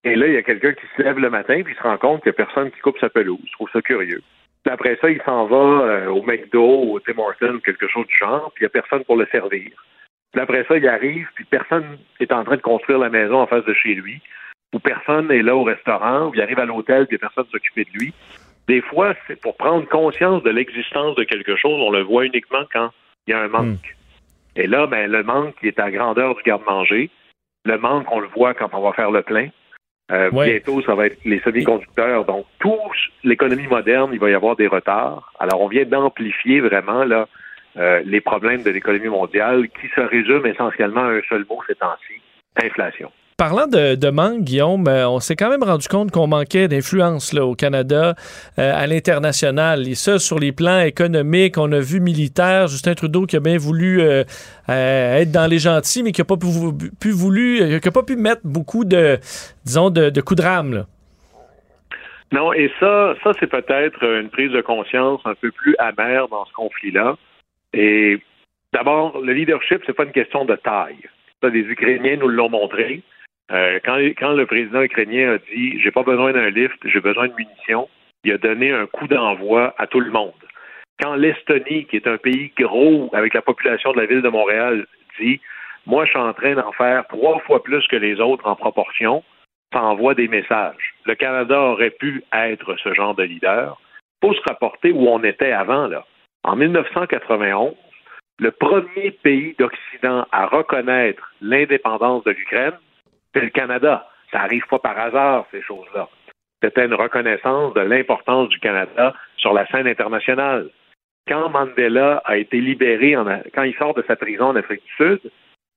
Et 0.04 0.16
là, 0.16 0.28
il 0.28 0.34
y 0.34 0.38
a 0.38 0.44
quelqu'un 0.44 0.74
qui 0.74 0.86
se 0.96 1.02
lève 1.02 1.20
le 1.20 1.30
matin 1.30 1.62
puis 1.64 1.76
se 1.76 1.84
rend 1.84 1.98
compte 1.98 2.24
qu'il 2.24 2.32
n'y 2.32 2.42
a 2.42 2.46
personne 2.46 2.72
qui 2.72 2.80
coupe 2.80 2.98
sa 3.00 3.10
pelouse. 3.10 3.42
Je 3.46 3.52
trouve 3.52 3.70
ça 3.72 3.82
curieux. 3.82 4.22
Puis 4.66 4.74
après 4.74 4.98
ça, 5.00 5.12
il 5.12 5.22
s'en 5.22 5.46
va 5.46 5.56
euh, 5.56 6.08
au 6.08 6.24
McDo, 6.24 6.66
au 6.66 7.00
Tim 7.00 7.20
Hortons, 7.20 7.60
quelque 7.64 7.88
chose 7.88 8.08
du 8.08 8.18
genre, 8.18 8.52
puis 8.56 8.64
il 8.64 8.66
n'y 8.66 8.68
a 8.68 8.82
personne 8.82 9.04
pour 9.04 9.16
le 9.16 9.28
servir. 9.28 9.70
Puis 10.34 10.42
après 10.42 10.66
ça, 10.68 10.76
il 10.76 10.88
arrive, 10.88 11.28
puis 11.36 11.46
personne 11.46 12.00
est 12.20 12.32
en 12.32 12.44
train 12.44 12.56
de 12.56 12.64
construire 12.64 12.98
la 12.98 13.10
maison 13.10 13.42
en 13.42 13.46
face 13.46 13.64
de 13.66 13.76
chez 13.76 13.94
lui, 13.94 14.20
ou 14.74 14.80
personne 14.80 15.28
n'est 15.28 15.44
là 15.44 15.56
au 15.56 15.64
restaurant, 15.64 16.30
ou 16.30 16.32
il 16.34 16.42
arrive 16.42 16.58
à 16.58 16.66
l'hôtel, 16.66 17.06
puis 17.06 17.20
personne 17.20 17.46
s'occupe 17.52 17.78
de 17.78 17.86
lui. 17.94 18.12
Des 18.68 18.82
fois, 18.82 19.14
c'est 19.28 19.40
pour 19.40 19.56
prendre 19.56 19.88
conscience 19.88 20.42
de 20.42 20.50
l'existence 20.50 21.16
de 21.16 21.26
quelque 21.26 21.56
chose, 21.56 21.80
on 21.80 21.92
le 21.92 22.02
voit 22.02 22.26
uniquement 22.26 22.66
quand 22.74 22.90
il 23.28 23.32
y 23.32 23.34
a 23.36 23.42
un 23.42 23.48
manque. 23.48 23.96
Hmm. 23.96 24.60
Et 24.60 24.66
là, 24.66 24.88
ben, 24.88 25.12
le 25.12 25.22
manque 25.22 25.54
qui 25.60 25.68
est 25.68 25.80
à 25.80 25.92
grandeur 25.92 26.34
du 26.34 26.42
garde-manger, 26.42 27.12
le 27.66 27.78
manque, 27.78 28.12
on 28.12 28.20
le 28.20 28.28
voit 28.30 28.56
quand 28.56 28.70
on 28.74 28.82
va 28.82 28.94
faire 28.94 29.12
le 29.12 29.22
plein, 29.22 29.50
euh, 30.12 30.30
bientôt, 30.30 30.82
ça 30.84 30.94
va 30.94 31.08
être 31.08 31.18
les 31.26 31.40
semi-conducteurs. 31.40 32.26
Donc, 32.26 32.46
toute 32.60 32.72
l'économie 33.24 33.68
moderne, 33.68 34.12
il 34.14 34.20
va 34.20 34.30
y 34.30 34.34
avoir 34.34 34.56
des 34.56 34.68
retards. 34.68 35.34
Alors, 35.40 35.62
on 35.62 35.68
vient 35.68 35.86
d'amplifier 35.86 36.62
vraiment 36.62 37.04
là 37.04 37.28
euh, 37.78 38.02
les 38.06 38.22
problèmes 38.22 38.62
de 38.62 38.70
l'économie 38.70 39.08
mondiale 39.08 39.68
qui 39.70 39.88
se 39.96 40.02
résument 40.02 40.46
essentiellement 40.46 41.06
à 41.06 41.12
un 41.12 41.22
seul 41.28 41.46
mot 41.50 41.60
ces 41.68 41.76
temps-ci, 41.76 42.22
inflation. 42.64 43.12
Parlant 43.38 43.68
de, 43.68 44.10
manque, 44.12 44.46
Guillaume, 44.46 44.88
euh, 44.88 45.10
on 45.10 45.20
s'est 45.20 45.36
quand 45.36 45.50
même 45.50 45.62
rendu 45.62 45.90
compte 45.90 46.10
qu'on 46.10 46.26
manquait 46.26 46.70
d'influence 46.70 47.34
au 47.34 47.54
Canada, 47.54 48.16
euh, 48.58 48.72
à 48.74 48.88
l'international. 48.88 49.90
Et 49.90 49.96
ça, 49.96 50.20
sur 50.20 50.40
les 50.40 50.54
plans 50.54 50.80
économiques, 50.80 51.58
on 51.58 51.70
a 51.74 51.82
vu 51.82 52.00
militaire, 52.00 52.68
Justin 52.68 52.94
Trudeau 52.94 53.26
qui 53.26 53.36
a 53.36 53.42
bien 53.42 53.58
voulu 53.58 54.00
euh, 54.00 54.24
être 54.70 55.34
dans 55.34 55.52
les 55.52 55.60
gentils, 55.60 56.02
mais 56.02 56.14
qui 56.14 56.22
n'a 56.22 56.26
pas 56.26 56.38
pu, 56.38 56.48
voulu, 57.12 57.78
qui 57.82 57.88
a 57.90 57.92
pas 57.92 58.04
pu 58.04 58.16
mettre 58.16 58.44
beaucoup 58.46 58.86
de, 58.86 59.18
disons, 59.66 59.90
de, 59.90 60.22
coups 60.22 60.42
de 60.42 60.48
rame. 60.48 60.86
Non, 62.32 62.54
et 62.54 62.72
ça, 62.80 63.16
ça 63.22 63.34
c'est 63.38 63.48
peut-être 63.48 64.02
une 64.02 64.30
prise 64.30 64.52
de 64.52 64.62
conscience 64.62 65.20
un 65.26 65.36
peu 65.36 65.52
plus 65.52 65.76
amère 65.78 66.30
dans 66.30 66.46
ce 66.46 66.54
conflit-là. 66.54 67.18
Et 67.74 68.18
d'abord, 68.72 69.20
le 69.20 69.34
leadership, 69.34 69.82
c'est 69.86 69.92
pas 69.92 70.06
une 70.06 70.14
question 70.14 70.46
de 70.46 70.56
taille. 70.56 71.04
Ça, 71.44 71.50
les 71.50 71.64
Ukrainiens 71.64 72.16
nous 72.16 72.30
l'ont 72.30 72.50
montré. 72.50 73.04
Euh, 73.52 73.80
quand, 73.86 74.34
le 74.34 74.46
président 74.46 74.82
ukrainien 74.82 75.34
a 75.34 75.38
dit 75.38 75.80
j'ai 75.80 75.92
pas 75.92 76.04
besoin 76.04 76.34
d'un 76.34 76.50
lift, 76.50 76.78
j'ai 76.86 77.00
besoin 77.00 77.28
de 77.28 77.34
munitions, 77.34 77.88
il 78.24 78.34
a 78.34 78.38
donné 78.38 78.72
un 78.72 78.88
coup 78.88 79.08
d'envoi 79.08 79.76
à 79.78 79.86
tout 79.86 80.00
le 80.00 80.12
monde. 80.12 80.34
Quand 81.00 81.16
l'Estonie, 81.16 81.86
qui 81.86 81.98
est 81.98 82.08
un 82.08 82.18
pays 82.18 82.52
gros 82.58 83.10
avec 83.14 83.34
la 83.34 83.42
population 83.42 83.92
de 83.92 84.00
la 84.00 84.08
ville 84.08 84.22
de 84.22 84.30
Montréal, 84.30 84.88
dit 85.20 85.40
moi 85.86 86.06
je 86.06 86.12
suis 86.12 86.20
en 86.20 86.34
train 86.34 86.56
d'en 86.56 86.72
faire 86.72 87.06
trois 87.08 87.40
fois 87.42 87.62
plus 87.62 87.86
que 87.88 87.96
les 87.96 88.20
autres 88.20 88.48
en 88.48 88.56
proportion, 88.56 89.24
ça 89.72 89.84
envoie 89.84 90.16
des 90.16 90.28
messages. 90.28 90.96
Le 91.06 91.16
Canada 91.16 91.60
aurait 91.60 91.92
pu 91.92 92.24
être 92.34 92.76
ce 92.78 92.94
genre 92.94 93.14
de 93.14 93.24
leader. 93.24 93.80
Faut 94.24 94.34
se 94.34 94.42
rapporter 94.48 94.92
où 94.92 95.08
on 95.08 95.24
était 95.24 95.52
avant 95.52 95.88
là. 95.88 96.06
En 96.44 96.56
1991, 96.56 97.76
le 98.40 98.52
premier 98.52 99.12
pays 99.12 99.56
d'Occident 99.60 100.26
à 100.32 100.46
reconnaître 100.48 101.34
l'indépendance 101.42 102.24
de 102.24 102.32
l'Ukraine, 102.32 102.78
c'est 103.36 103.44
le 103.44 103.50
Canada. 103.50 104.08
Ça 104.32 104.40
n'arrive 104.40 104.66
pas 104.68 104.80
par 104.80 104.98
hasard, 104.98 105.46
ces 105.52 105.62
choses-là. 105.62 106.08
C'était 106.64 106.86
une 106.86 106.94
reconnaissance 106.94 107.74
de 107.74 107.82
l'importance 107.82 108.50
du 108.50 108.60
Canada 108.60 109.14
sur 109.38 109.54
la 109.54 109.68
scène 109.68 109.88
internationale. 109.88 110.70
Quand 111.28 111.50
Mandela 111.50 112.22
a 112.26 112.38
été 112.38 112.62
libéré, 112.62 113.16
quand 113.54 113.64
il 113.64 113.76
sort 113.76 113.94
de 113.94 114.04
sa 114.08 114.16
prison 114.16 114.46
en 114.46 114.56
Afrique 114.56 114.84
du 114.86 114.92
Sud, 114.94 115.32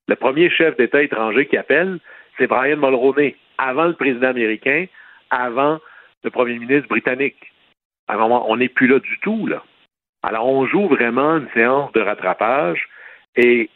le 0.06 0.16
premier 0.16 0.50
chef 0.50 0.76
d'État 0.76 1.02
étranger 1.02 1.46
qui 1.46 1.56
appelle, 1.56 1.98
c'est 2.36 2.46
Brian 2.46 2.76
Mulroney, 2.76 3.36
avant 3.58 3.86
le 3.86 3.94
président 3.94 4.28
américain, 4.28 4.86
avant 5.30 5.78
le 6.22 6.30
premier 6.30 6.58
ministre 6.58 6.88
britannique. 6.88 7.52
Alors, 8.06 8.48
on 8.48 8.56
n'est 8.56 8.68
plus 8.68 8.86
là 8.86 9.00
du 9.00 9.18
tout, 9.20 9.46
là. 9.46 9.62
Alors, 10.22 10.46
on 10.46 10.66
joue 10.66 10.88
vraiment 10.88 11.36
une 11.36 11.48
séance 11.50 11.92
de 11.92 12.00
rattrapage 12.00 12.88
et 13.36 13.68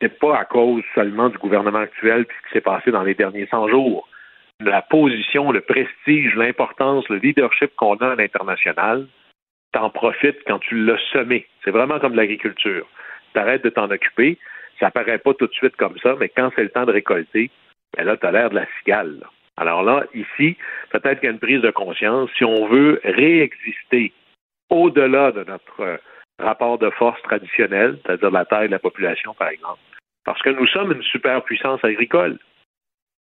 c'est 0.00 0.18
pas 0.18 0.38
à 0.38 0.44
cause 0.44 0.82
seulement 0.94 1.28
du 1.28 1.38
gouvernement 1.38 1.80
actuel 1.80 2.24
puis 2.26 2.36
ce 2.40 2.48
qui 2.48 2.52
s'est 2.54 2.60
passé 2.60 2.90
dans 2.90 3.02
les 3.02 3.14
derniers 3.14 3.46
100 3.46 3.68
jours. 3.68 4.08
La 4.60 4.82
position, 4.82 5.52
le 5.52 5.60
prestige, 5.60 6.34
l'importance, 6.34 7.08
le 7.08 7.16
leadership 7.16 7.74
qu'on 7.76 7.96
a 7.96 8.12
à 8.12 8.14
l'international, 8.16 9.06
t'en 9.72 9.90
profites 9.90 10.42
quand 10.46 10.58
tu 10.58 10.84
l'as 10.84 10.98
semé. 11.12 11.46
C'est 11.64 11.70
vraiment 11.70 12.00
comme 12.00 12.14
l'agriculture. 12.14 12.86
T'arrêtes 13.34 13.62
de 13.62 13.70
t'en 13.70 13.90
occuper, 13.90 14.38
ça 14.80 14.90
paraît 14.90 15.18
pas 15.18 15.34
tout 15.34 15.46
de 15.46 15.52
suite 15.52 15.76
comme 15.76 15.98
ça, 15.98 16.16
mais 16.18 16.28
quand 16.28 16.50
c'est 16.56 16.62
le 16.62 16.70
temps 16.70 16.86
de 16.86 16.92
récolter, 16.92 17.50
ben 17.96 18.04
là, 18.04 18.16
t'as 18.16 18.30
l'air 18.30 18.50
de 18.50 18.56
la 18.56 18.66
cigale. 18.78 19.20
Alors 19.56 19.82
là, 19.82 20.04
ici, 20.14 20.56
peut-être 20.90 21.20
qu'il 21.20 21.28
y 21.28 21.30
a 21.30 21.32
une 21.32 21.40
prise 21.40 21.60
de 21.60 21.70
conscience. 21.70 22.30
Si 22.36 22.44
on 22.44 22.66
veut 22.66 23.00
réexister 23.04 24.12
au-delà 24.70 25.32
de 25.32 25.44
notre 25.44 25.80
euh, 25.80 25.96
rapport 26.38 26.78
de 26.78 26.90
force 26.90 27.20
traditionnel, 27.22 27.98
c'est-à-dire 28.04 28.30
la 28.30 28.44
taille 28.44 28.68
de 28.68 28.72
la 28.72 28.78
population, 28.78 29.34
par 29.34 29.48
exemple. 29.48 29.80
Parce 30.24 30.40
que 30.42 30.50
nous 30.50 30.66
sommes 30.66 30.92
une 30.92 31.02
superpuissance 31.02 31.84
agricole. 31.84 32.38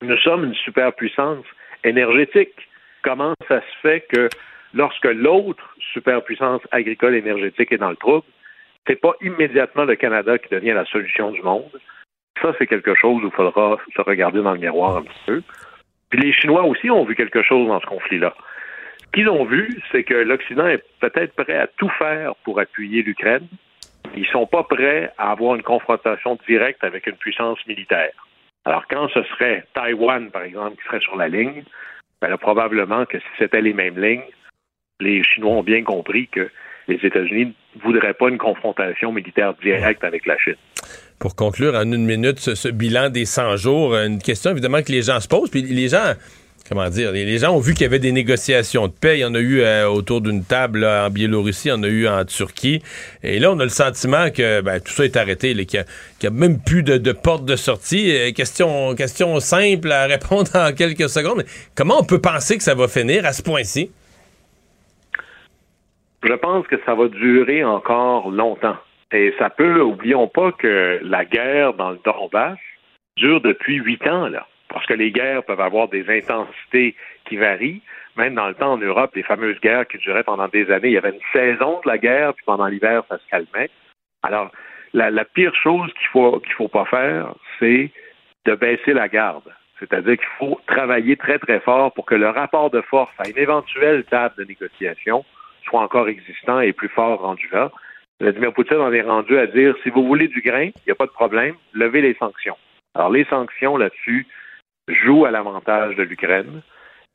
Nous 0.02 0.18
sommes 0.18 0.46
une 0.46 0.56
superpuissance 0.56 1.46
énergétique. 1.84 2.68
Comment 3.04 3.34
ça 3.48 3.62
se 3.62 3.78
fait 3.82 4.06
que 4.10 4.30
lorsque 4.74 5.06
l'autre 5.06 5.64
superpuissance 5.94 6.62
agricole 6.72 7.16
énergétique 7.16 7.72
est 7.72 7.78
dans 7.78 7.90
le 7.90 7.96
trouble, 7.96 8.26
c'est 8.88 9.00
pas 9.00 9.14
immédiatement 9.22 9.86
le 9.86 9.96
Canada 9.96 10.38
qui 10.38 10.50
devient 10.50 10.74
la 10.74 10.86
solution 10.86 11.32
du 11.32 11.42
monde? 11.42 11.72
Ça, 12.42 12.54
c'est 12.58 12.68
quelque 12.68 12.96
chose 12.96 13.24
où 13.24 13.28
il 13.28 13.32
faudra 13.32 13.78
se 13.96 14.02
regarder 14.02 14.42
dans 14.42 14.54
le 14.54 14.60
miroir 14.60 14.98
un 14.98 15.04
petit 15.04 15.24
peu. 15.26 15.42
Puis 16.10 16.20
les 16.20 16.34
Chinois 16.34 16.64
aussi 16.64 16.90
ont 16.90 17.06
vu 17.06 17.16
quelque 17.16 17.44
chose 17.44 17.68
dans 17.68 17.80
ce 17.80 17.86
conflit-là 17.86 18.34
qu'ils 19.14 19.30
ont 19.30 19.46
vu, 19.46 19.82
c'est 19.92 20.04
que 20.04 20.14
l'Occident 20.14 20.68
est 20.68 20.84
peut-être 21.00 21.34
prêt 21.34 21.58
à 21.58 21.68
tout 21.68 21.90
faire 21.98 22.36
pour 22.44 22.60
appuyer 22.60 23.04
l'Ukraine. 23.04 23.48
Ils 24.16 24.28
sont 24.28 24.46
pas 24.46 24.64
prêts 24.64 25.12
à 25.18 25.32
avoir 25.32 25.56
une 25.56 25.64
confrontation 25.64 26.38
directe 26.48 26.84
avec 26.84 27.08
une 27.08 27.16
puissance 27.16 27.60
militaire. 27.68 28.12
Alors, 28.66 28.86
quand 28.90 29.08
ce 29.10 29.24
serait 29.24 29.66
Taïwan, 29.74 30.30
par 30.32 30.44
exemple, 30.44 30.78
qui 30.78 30.84
serait 30.88 31.00
sur 31.02 31.16
la 31.16 31.28
ligne, 31.28 31.64
ben 32.22 32.38
probablement 32.38 33.06
que 33.06 33.20
si 33.20 33.26
c'était 33.38 33.62
les 33.62 33.74
mêmes 33.74 34.02
lignes, 34.02 34.24
les 35.00 35.24
Chinois 35.24 35.52
ont 35.52 35.64
bien 35.64 35.84
compris 35.84 36.28
que 36.28 36.50
les 36.88 36.96
États-Unis 36.96 37.54
ne 37.76 37.82
voudraient 37.82 38.14
pas 38.14 38.30
une 38.30 38.38
confrontation 38.38 39.12
militaire 39.12 39.54
directe 39.56 40.04
avec 40.04 40.26
la 40.26 40.38
Chine. 40.38 40.56
Pour 41.20 41.36
conclure 41.36 41.76
en 41.76 41.92
une 41.92 42.06
minute 42.06 42.40
ce, 42.40 42.56
ce 42.56 42.70
bilan 42.70 43.10
des 43.10 43.26
100 43.26 43.58
jours, 43.58 43.96
une 43.96 44.20
question 44.20 44.52
évidemment 44.52 44.82
que 44.82 44.92
les 44.92 45.04
gens 45.04 45.20
se 45.20 45.28
posent, 45.28 45.50
puis 45.50 45.62
les 45.62 45.90
gens 45.90 46.14
comment 46.68 46.90
dire, 46.90 47.12
les 47.12 47.38
gens 47.38 47.56
ont 47.56 47.60
vu 47.60 47.74
qu'il 47.74 47.84
y 47.84 47.86
avait 47.86 48.00
des 48.00 48.12
négociations 48.12 48.88
de 48.88 48.94
paix. 48.94 49.18
Il 49.18 49.22
y 49.22 49.26
en 49.26 49.36
a 49.36 49.40
eu 49.40 49.62
euh, 49.62 49.88
autour 49.88 50.22
d'une 50.22 50.44
table 50.44 50.86
en 50.86 51.10
Biélorussie, 51.10 51.68
il 51.68 51.72
y 51.72 51.74
en 51.74 51.84
a 51.84 51.88
eu 51.88 52.08
en 52.08 52.24
Turquie. 52.26 52.82
Et 53.22 53.40
là, 53.40 53.52
on 53.52 53.60
a 53.60 53.64
le 53.64 53.70
sentiment 53.70 54.30
que 54.30 54.62
ben, 54.62 54.80
tout 54.80 54.92
ça 54.92 55.06
est 55.06 55.18
arrêté, 55.18 55.54
qu'il 55.66 55.84
n'y 56.22 56.28
a, 56.28 56.32
même 56.32 56.60
plus 56.60 56.84
de, 56.84 57.12
porte 57.12 57.46
de 57.46 57.56
sortie. 57.56 58.16
Euh, 58.16 58.32
question, 58.32 58.96
question 58.96 59.40
simple 59.40 59.92
à 59.92 60.06
répondre 60.06 60.50
en 60.56 60.74
quelques 60.74 61.10
secondes. 61.10 61.44
Comment 61.76 62.00
on 62.00 62.06
peut 62.06 62.22
penser 62.22 62.58
que 62.58 62.64
ça 62.64 62.76
va 62.76 62.88
finir 62.88 63.26
à 63.26 63.34
ce 63.34 63.44
point-ci? 63.44 63.92
Je 66.24 66.34
pense 66.34 66.66
que 66.68 66.78
ça 66.86 66.96
va 66.96 67.10
durer 67.10 67.66
encore 67.66 68.32
longtemps. 68.32 68.78
Et 69.12 69.34
ça 69.38 69.50
peut, 69.50 69.82
oublions 69.82 70.28
pas 70.28 70.54
que 70.54 71.00
la 71.04 71.26
guerre 71.26 71.74
dans 71.74 71.92
le 71.92 72.00
Donbass 72.04 72.58
dure 73.18 73.42
depuis 73.42 73.76
huit 73.76 74.08
ans, 74.08 74.28
là 74.28 74.48
parce 74.74 74.86
que 74.86 74.94
les 74.94 75.12
guerres 75.12 75.44
peuvent 75.44 75.62
avoir 75.62 75.88
des 75.88 76.10
intensités 76.10 76.96
qui 77.26 77.38
varient. 77.38 77.82
Même 78.16 78.36
dans 78.36 78.48
le 78.48 78.54
temps 78.54 78.74
en 78.74 78.78
Europe, 78.78 79.16
les 79.16 79.24
fameuses 79.24 79.60
guerres 79.60 79.88
qui 79.88 79.98
duraient 79.98 80.24
pendant 80.24 80.48
des 80.48 80.70
années, 80.72 80.90
il 80.90 80.94
y 80.94 80.98
avait 80.98 81.12
une 81.12 81.32
saison 81.32 81.80
de 81.84 81.90
la 81.90 81.98
guerre, 81.98 82.34
puis 82.34 82.44
pendant 82.46 82.68
l'hiver, 82.68 83.04
ça 83.10 83.18
se 83.18 83.28
calmait. 83.30 83.70
Alors, 84.22 84.52
la, 84.94 85.26
pire 85.26 85.56
chose 85.56 85.92
qu'il 85.94 86.08
faut 86.08 86.40
qu'il 86.40 86.54
faut 86.54 86.68
pas 86.68 86.86
faire, 86.86 87.34
c'est 87.60 87.92
de 88.46 88.56
baisser 88.56 88.94
la 88.94 89.08
garde. 89.08 89.52
C'est-à-dire 89.80 90.18
qu'il 90.18 90.28
faut 90.38 90.62
travailler 90.68 91.18
très, 91.18 91.40
très 91.40 91.60
fort 91.60 91.92
pour 91.94 92.06
que 92.06 92.16
le 92.16 92.30
rapport 92.30 92.70
de 92.70 92.82
force 92.82 93.12
à 93.18 93.28
une 93.28 93.38
éventuelle 93.38 94.04
table 94.06 94.36
de 94.38 94.44
négociation 94.44 95.26
soit 95.64 95.82
encore 95.82 96.08
existant 96.08 96.60
et 96.60 96.74
plus 96.74 96.90
fort 96.90 97.22
rendu 97.22 97.50
là. 97.52 97.72
Vladimir 98.20 98.54
Poutine 98.54 98.78
en 98.78 98.94
est 98.94 99.02
rendu 99.02 99.38
à 99.38 99.48
dire 99.48 99.76
si 99.82 99.90
vous 99.90 100.06
voulez 100.06 100.28
du 100.28 100.42
grain, 100.42 100.66
il 100.66 100.84
n'y 100.86 100.92
a 100.92 100.96
pas 100.96 101.06
de 101.08 101.12
problème, 101.12 101.56
levez 101.74 102.02
les 102.02 102.14
sanctions. 102.14 102.58
Alors, 102.96 103.10
les 103.10 103.26
sanctions 103.26 103.76
là-dessus, 103.76 104.28
joue 104.88 105.26
à 105.26 105.32
l'avantage 105.32 105.96
de 105.96 106.04
l'Ukraine. 106.04 106.62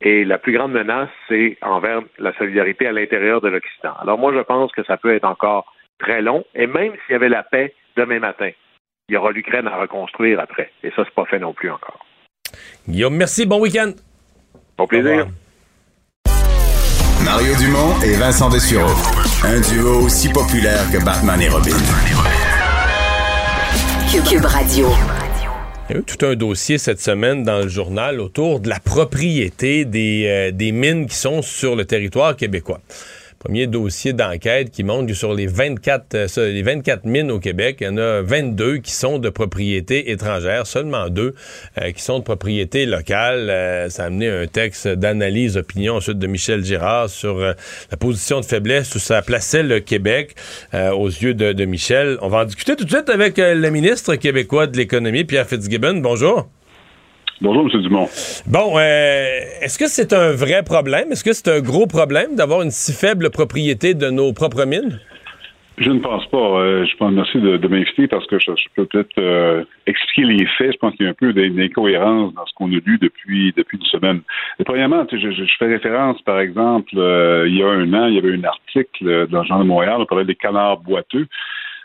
Et 0.00 0.24
la 0.24 0.38
plus 0.38 0.52
grande 0.52 0.72
menace, 0.72 1.08
c'est 1.28 1.58
envers 1.60 2.02
la 2.18 2.32
solidarité 2.38 2.86
à 2.86 2.92
l'intérieur 2.92 3.40
de 3.40 3.48
l'Occident. 3.48 3.94
Alors 4.00 4.18
moi, 4.18 4.32
je 4.32 4.40
pense 4.40 4.70
que 4.72 4.84
ça 4.84 4.96
peut 4.96 5.14
être 5.14 5.24
encore 5.24 5.72
très 5.98 6.22
long. 6.22 6.44
Et 6.54 6.66
même 6.66 6.92
s'il 6.92 7.12
y 7.12 7.16
avait 7.16 7.28
la 7.28 7.42
paix 7.42 7.74
demain 7.96 8.20
matin, 8.20 8.50
il 9.08 9.14
y 9.14 9.16
aura 9.16 9.32
l'Ukraine 9.32 9.66
à 9.66 9.76
reconstruire 9.76 10.38
après. 10.40 10.70
Et 10.82 10.90
ça, 10.90 11.02
c'est 11.04 11.14
pas 11.14 11.24
fait 11.24 11.40
non 11.40 11.52
plus 11.52 11.70
encore. 11.70 12.04
Guillaume, 12.86 13.16
merci. 13.16 13.44
Bon 13.44 13.60
week-end. 13.60 13.92
Bon 14.76 14.86
plaisir. 14.86 15.26
Mario 17.24 17.54
Dumont 17.56 18.00
et 18.04 18.14
Vincent 18.16 18.48
Dessureau. 18.48 18.94
Un 19.44 19.60
duo 19.60 20.06
aussi 20.06 20.32
populaire 20.32 20.84
que 20.92 21.04
Batman 21.04 21.40
et 21.40 21.48
Robin. 21.48 21.76
Cube 24.24 24.44
Radio. 24.44 25.17
Il 25.88 25.94
y 25.94 25.96
a 25.96 26.00
eu 26.00 26.04
tout 26.04 26.26
un 26.26 26.34
dossier 26.34 26.76
cette 26.76 27.00
semaine 27.00 27.44
dans 27.44 27.60
le 27.60 27.68
journal 27.68 28.20
autour 28.20 28.60
de 28.60 28.68
la 28.68 28.78
propriété 28.78 29.86
des, 29.86 30.24
euh, 30.26 30.50
des 30.50 30.70
mines 30.70 31.06
qui 31.06 31.16
sont 31.16 31.40
sur 31.40 31.76
le 31.76 31.86
territoire 31.86 32.36
québécois. 32.36 32.80
Premier 33.38 33.68
dossier 33.68 34.12
d'enquête 34.12 34.72
qui 34.72 34.82
montre 34.82 35.06
que 35.06 35.14
sur 35.14 35.32
les 35.32 35.46
24, 35.46 36.14
euh, 36.14 36.52
les 36.52 36.62
24 36.62 37.04
mines 37.04 37.30
au 37.30 37.38
Québec, 37.38 37.76
il 37.80 37.84
y 37.84 37.88
en 37.88 37.96
a 37.96 38.20
22 38.20 38.78
qui 38.78 38.90
sont 38.90 39.20
de 39.20 39.28
propriété 39.28 40.10
étrangère, 40.10 40.66
seulement 40.66 41.08
deux 41.08 41.36
euh, 41.80 41.92
qui 41.92 42.02
sont 42.02 42.18
de 42.18 42.24
propriété 42.24 42.84
locale. 42.84 43.48
Euh, 43.48 43.88
ça 43.90 44.02
a 44.02 44.06
amené 44.06 44.28
un 44.28 44.48
texte 44.48 44.88
d'analyse, 44.88 45.56
opinion 45.56 45.94
ensuite 45.94 46.18
de 46.18 46.26
Michel 46.26 46.64
Girard 46.64 47.10
sur 47.10 47.38
la 47.38 47.96
position 47.96 48.40
de 48.40 48.44
faiblesse 48.44 48.92
où 48.96 48.98
ça 48.98 49.22
plaçait 49.22 49.62
le 49.62 49.78
Québec 49.78 50.34
aux 50.72 51.06
yeux 51.06 51.34
de, 51.34 51.52
de, 51.52 51.64
Michel. 51.64 52.18
On 52.22 52.28
va 52.28 52.38
en 52.38 52.44
discuter 52.44 52.74
tout 52.74 52.84
de 52.84 52.90
suite 52.90 53.08
avec 53.08 53.38
le 53.38 53.70
ministre 53.70 54.16
québécois 54.16 54.66
de 54.66 54.76
l'économie, 54.76 55.24
Pierre 55.24 55.46
Fitzgibbon. 55.46 56.00
Bonjour. 56.00 56.48
Bonjour, 57.40 57.68
M. 57.72 57.82
Dumont. 57.82 58.08
Bon, 58.48 58.76
euh, 58.78 58.80
est-ce 59.62 59.78
que 59.78 59.86
c'est 59.86 60.12
un 60.12 60.32
vrai 60.32 60.64
problème? 60.64 61.12
Est-ce 61.12 61.22
que 61.22 61.32
c'est 61.32 61.48
un 61.48 61.60
gros 61.60 61.86
problème 61.86 62.34
d'avoir 62.34 62.62
une 62.62 62.72
si 62.72 62.92
faible 62.92 63.30
propriété 63.30 63.94
de 63.94 64.10
nos 64.10 64.32
propres 64.32 64.64
mines? 64.64 64.98
Je 65.76 65.90
ne 65.90 66.00
pense 66.00 66.26
pas. 66.26 66.58
Euh, 66.58 66.84
je 66.84 66.96
pense 66.96 67.12
merci 67.12 67.38
de, 67.38 67.68
m'inviter 67.68 68.08
parce 68.08 68.26
que 68.26 68.40
je, 68.40 68.50
peux 68.74 68.86
peut-être 68.86 69.16
euh, 69.18 69.62
expliquer 69.86 70.24
les 70.24 70.46
faits. 70.58 70.72
Je 70.72 70.78
pense 70.78 70.96
qu'il 70.96 71.04
y 71.04 71.06
a 71.06 71.12
un 71.12 71.14
peu 71.14 71.32
d'incohérence 71.32 72.34
dans 72.34 72.44
ce 72.44 72.52
qu'on 72.54 72.72
a 72.72 72.80
lu 72.84 72.98
depuis 73.00 73.54
depuis 73.56 73.78
une 73.78 73.86
semaine. 73.86 74.20
Et 74.58 74.64
premièrement, 74.64 75.06
je, 75.08 75.16
je, 75.16 75.44
fais 75.60 75.66
référence, 75.66 76.20
par 76.22 76.40
exemple, 76.40 76.90
il 76.94 77.54
y 77.54 77.62
a 77.62 77.68
un 77.68 77.94
an, 77.94 78.08
il 78.08 78.14
y 78.14 78.18
avait 78.18 78.34
un 78.34 78.42
article 78.42 79.28
dans 79.28 79.42
le 79.42 79.46
Journal 79.46 79.64
de 79.64 79.68
Montréal, 79.68 79.96
on 80.00 80.06
parlait 80.06 80.24
des 80.24 80.34
canards 80.34 80.78
boiteux 80.78 81.28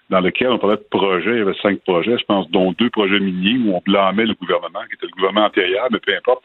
dans 0.10 0.20
lequel 0.20 0.50
on 0.50 0.60
parlait 0.60 0.78
de 0.78 0.88
projets. 0.90 1.32
Il 1.32 1.38
y 1.38 1.42
avait 1.42 1.54
cinq 1.62 1.80
projets, 1.82 2.18
je 2.18 2.26
pense, 2.26 2.50
dont 2.52 2.72
deux 2.74 2.90
projets 2.90 3.20
miniers 3.20 3.58
où 3.66 3.76
on 3.76 3.82
blâmait 3.86 4.26
le 4.26 4.34
gouvernement, 4.34 4.82
qui 4.88 4.96
était 4.96 5.08
le 5.08 5.16
gouvernement 5.16 5.46
antérieur, 5.46 5.88
mais 5.92 6.00
peu 6.00 6.16
importe, 6.16 6.44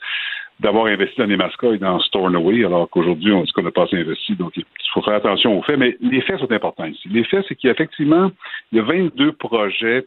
d'avoir 0.60 0.86
investi 0.86 1.20
dans 1.20 1.26
Nemaska 1.26 1.68
et 1.68 1.78
dans 1.78 2.00
Stornoway, 2.00 2.64
alors 2.64 2.88
qu'aujourd'hui, 2.90 3.32
on 3.32 3.42
dit 3.42 3.52
qu'on 3.52 3.62
n'a 3.62 3.70
pas 3.70 3.84
assez 3.84 3.96
investi. 3.96 4.34
Donc, 4.34 4.56
il 4.56 4.64
faut 4.92 5.02
faire 5.02 5.14
attention 5.14 5.56
aux 5.58 5.62
faits. 5.62 5.78
Mais 5.78 5.96
les 6.00 6.20
faits 6.20 6.40
sont 6.40 6.50
importants 6.50 6.86
ici. 6.86 7.08
Les 7.08 7.24
faits, 7.24 7.44
c'est 7.48 7.54
qu'il 7.54 7.68
y 7.68 7.70
a 7.70 7.74
effectivement 7.74 8.30
il 8.72 8.78
y 8.78 8.80
a 8.80 8.84
22 8.84 9.32
projets 9.32 10.04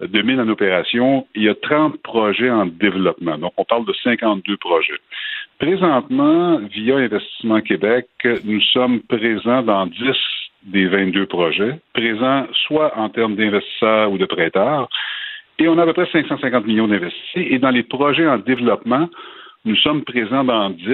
de 0.00 0.22
mines 0.22 0.40
en 0.40 0.48
opération. 0.48 1.26
Il 1.34 1.44
y 1.44 1.48
a 1.48 1.54
30 1.54 2.02
projets 2.02 2.50
en 2.50 2.66
développement. 2.66 3.38
Donc, 3.38 3.52
on 3.56 3.64
parle 3.64 3.86
de 3.86 3.94
52 4.02 4.56
projets. 4.56 4.98
Présentement, 5.58 6.58
via 6.58 6.96
Investissement 6.96 7.60
Québec, 7.60 8.06
nous 8.44 8.60
sommes 8.60 9.00
présents 9.00 9.62
dans 9.62 9.86
10 9.86 9.96
des 10.66 10.86
22 10.86 11.26
projets, 11.26 11.78
présents 11.94 12.46
soit 12.66 12.96
en 12.98 13.08
termes 13.08 13.36
d'investisseurs 13.36 14.10
ou 14.10 14.18
de 14.18 14.26
prêteurs, 14.26 14.88
et 15.58 15.68
on 15.68 15.78
a 15.78 15.82
à 15.82 15.86
peu 15.86 15.92
près 15.94 16.06
550 16.10 16.66
millions 16.66 16.88
d'investis. 16.88 17.20
Et 17.34 17.58
dans 17.58 17.70
les 17.70 17.82
projets 17.82 18.28
en 18.28 18.38
développement, 18.38 19.08
nous 19.64 19.76
sommes 19.76 20.02
présents 20.02 20.44
dans 20.44 20.70
10, 20.70 20.84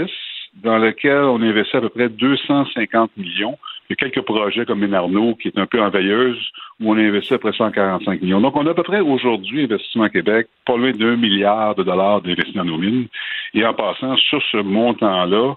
dans 0.62 0.78
lesquels 0.78 1.24
on 1.24 1.42
investit 1.42 1.76
à 1.76 1.80
peu 1.80 1.88
près 1.88 2.08
250 2.08 3.10
millions. 3.16 3.58
Il 3.88 3.92
y 3.92 4.04
a 4.04 4.08
quelques 4.08 4.24
projets 4.24 4.64
comme 4.64 4.78
Ménarno, 4.78 5.34
qui 5.34 5.48
est 5.48 5.58
un 5.58 5.66
peu 5.66 5.82
en 5.82 5.90
veilleuse, 5.90 6.38
où 6.80 6.92
on 6.92 6.96
investit 6.96 7.34
à 7.34 7.38
peu 7.38 7.50
près 7.50 7.58
145 7.58 8.22
millions. 8.22 8.40
Donc, 8.40 8.56
on 8.56 8.66
a 8.66 8.70
à 8.70 8.74
peu 8.74 8.84
près 8.84 9.00
aujourd'hui, 9.00 9.64
Investissement 9.64 10.08
Québec, 10.08 10.46
pas 10.64 10.76
loin 10.76 10.92
d'un 10.92 11.16
milliard 11.16 11.74
de 11.74 11.82
dollars 11.82 12.20
d'investis 12.20 12.54
dans 12.54 12.64
nos 12.64 12.78
mines. 12.78 13.08
Et 13.54 13.64
en 13.64 13.74
passant 13.74 14.16
sur 14.16 14.42
ce 14.50 14.58
montant-là, 14.58 15.56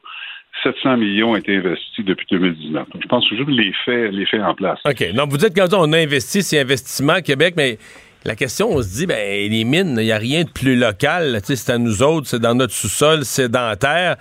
700 0.64 0.98
millions 0.98 1.32
ont 1.32 1.36
été 1.36 1.58
investis 1.58 2.06
depuis 2.06 2.26
2019. 2.32 2.88
je 3.00 3.08
pense 3.08 3.28
juste 3.30 3.50
les 3.50 3.72
faits, 3.86 4.12
les 4.12 4.26
faits 4.26 4.42
en 4.42 4.56
place. 4.56 4.80
OK. 4.86 5.14
Donc, 5.14 5.30
vous 5.30 5.38
dites 5.38 5.56
quand 5.56 5.74
on 5.74 5.94
investi, 5.94 6.42
c'est 6.42 6.60
investissement 6.60 7.14
à 7.14 7.22
Québec, 7.22 7.54
mais 7.58 7.78
la 8.26 8.36
question, 8.36 8.72
on 8.72 8.82
se 8.82 8.88
dit, 8.88 9.06
ben, 9.06 9.52
les 9.52 9.64
mines, 9.64 9.98
il 10.00 10.06
n'y 10.06 10.12
a 10.12 10.18
rien 10.18 10.44
de 10.44 10.50
plus 10.50 10.76
local. 10.76 11.40
C'est 11.44 11.70
à 11.70 11.78
nous 11.78 12.02
autres, 12.02 12.28
c'est 12.28 12.40
dans 12.40 12.56
notre 12.56 12.74
sous-sol 12.74 13.24
sédentaire. 13.24 14.16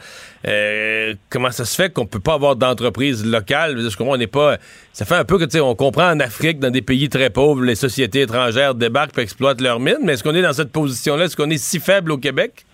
Euh, 0.46 1.14
comment 1.30 1.50
ça 1.50 1.64
se 1.64 1.74
fait 1.74 1.90
qu'on 1.90 2.04
peut 2.04 2.20
pas 2.20 2.34
avoir 2.34 2.54
d'entreprise 2.54 3.24
locale? 3.24 3.78
On 4.00 4.16
n'est 4.18 4.26
pas. 4.26 4.58
Ça 4.92 5.06
fait 5.06 5.14
un 5.14 5.24
peu 5.24 5.38
que, 5.38 5.44
tu 5.44 5.52
sais, 5.52 5.60
on 5.60 5.74
comprend 5.74 6.10
en 6.10 6.20
Afrique, 6.20 6.58
dans 6.58 6.70
des 6.70 6.82
pays 6.82 7.08
très 7.08 7.30
pauvres, 7.30 7.62
les 7.62 7.76
sociétés 7.76 8.20
étrangères 8.20 8.74
débarquent 8.74 9.16
et 9.18 9.22
exploitent 9.22 9.62
leurs 9.62 9.80
mines, 9.80 9.96
mais 10.02 10.12
est-ce 10.12 10.22
qu'on 10.22 10.34
est 10.34 10.42
dans 10.42 10.52
cette 10.52 10.72
position-là? 10.72 11.24
Est-ce 11.24 11.36
qu'on 11.36 11.48
est 11.48 11.56
si 11.56 11.80
faible 11.80 12.12
au 12.12 12.18
Québec? 12.18 12.66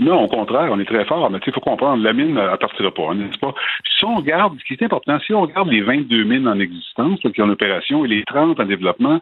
Non, 0.00 0.24
au 0.24 0.28
contraire, 0.28 0.70
on 0.72 0.80
est 0.80 0.86
très 0.86 1.04
fort. 1.04 1.30
Mais 1.30 1.38
il 1.46 1.52
faut 1.52 1.60
comprendre, 1.60 2.02
la 2.02 2.14
mine, 2.14 2.36
elle 2.38 2.58
partira 2.58 2.90
pas, 2.90 3.12
n'est-ce 3.14 3.38
pas? 3.38 3.54
Si 3.98 4.04
on 4.06 4.16
regarde, 4.16 4.58
ce 4.58 4.64
qui 4.64 4.72
est 4.72 4.82
important, 4.82 5.18
si 5.20 5.34
on 5.34 5.42
regarde 5.42 5.68
les 5.68 5.82
22 5.82 6.24
mines 6.24 6.48
en 6.48 6.58
existence, 6.58 7.20
qui 7.20 7.30
sont 7.30 7.42
en 7.42 7.50
opération, 7.50 8.04
et 8.06 8.08
les 8.08 8.24
30 8.24 8.58
en 8.58 8.64
développement, 8.64 9.20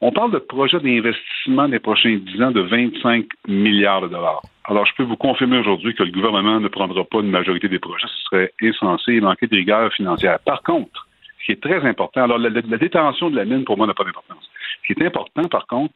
on 0.00 0.10
parle 0.10 0.32
de 0.32 0.38
projets 0.38 0.80
d'investissement 0.80 1.68
des 1.68 1.78
prochains 1.78 2.16
10 2.16 2.42
ans 2.42 2.50
de 2.50 2.60
25 2.60 3.24
milliards 3.46 4.02
de 4.02 4.08
dollars. 4.08 4.42
Alors, 4.64 4.84
je 4.84 4.92
peux 4.96 5.04
vous 5.04 5.16
confirmer 5.16 5.58
aujourd'hui 5.58 5.94
que 5.94 6.02
le 6.02 6.10
gouvernement 6.10 6.58
ne 6.58 6.68
prendra 6.68 7.04
pas 7.04 7.20
une 7.20 7.30
majorité 7.30 7.68
des 7.68 7.78
projets. 7.78 8.08
Ce 8.08 8.22
serait 8.24 8.52
insensé 8.62 9.20
manquer 9.20 9.46
de 9.46 9.54
rigueur 9.54 9.92
financière. 9.92 10.40
Par 10.44 10.62
contre, 10.64 11.06
ce 11.38 11.46
qui 11.46 11.52
est 11.52 11.62
très 11.62 11.86
important, 11.86 12.24
alors 12.24 12.38
la 12.38 12.50
détention 12.50 13.30
de 13.30 13.36
la 13.36 13.44
mine, 13.44 13.64
pour 13.64 13.76
moi, 13.76 13.86
n'a 13.86 13.94
pas 13.94 14.02
d'importance. 14.02 14.50
Ce 14.82 14.92
qui 14.92 15.00
est 15.00 15.06
important, 15.06 15.44
par 15.44 15.68
contre, 15.68 15.94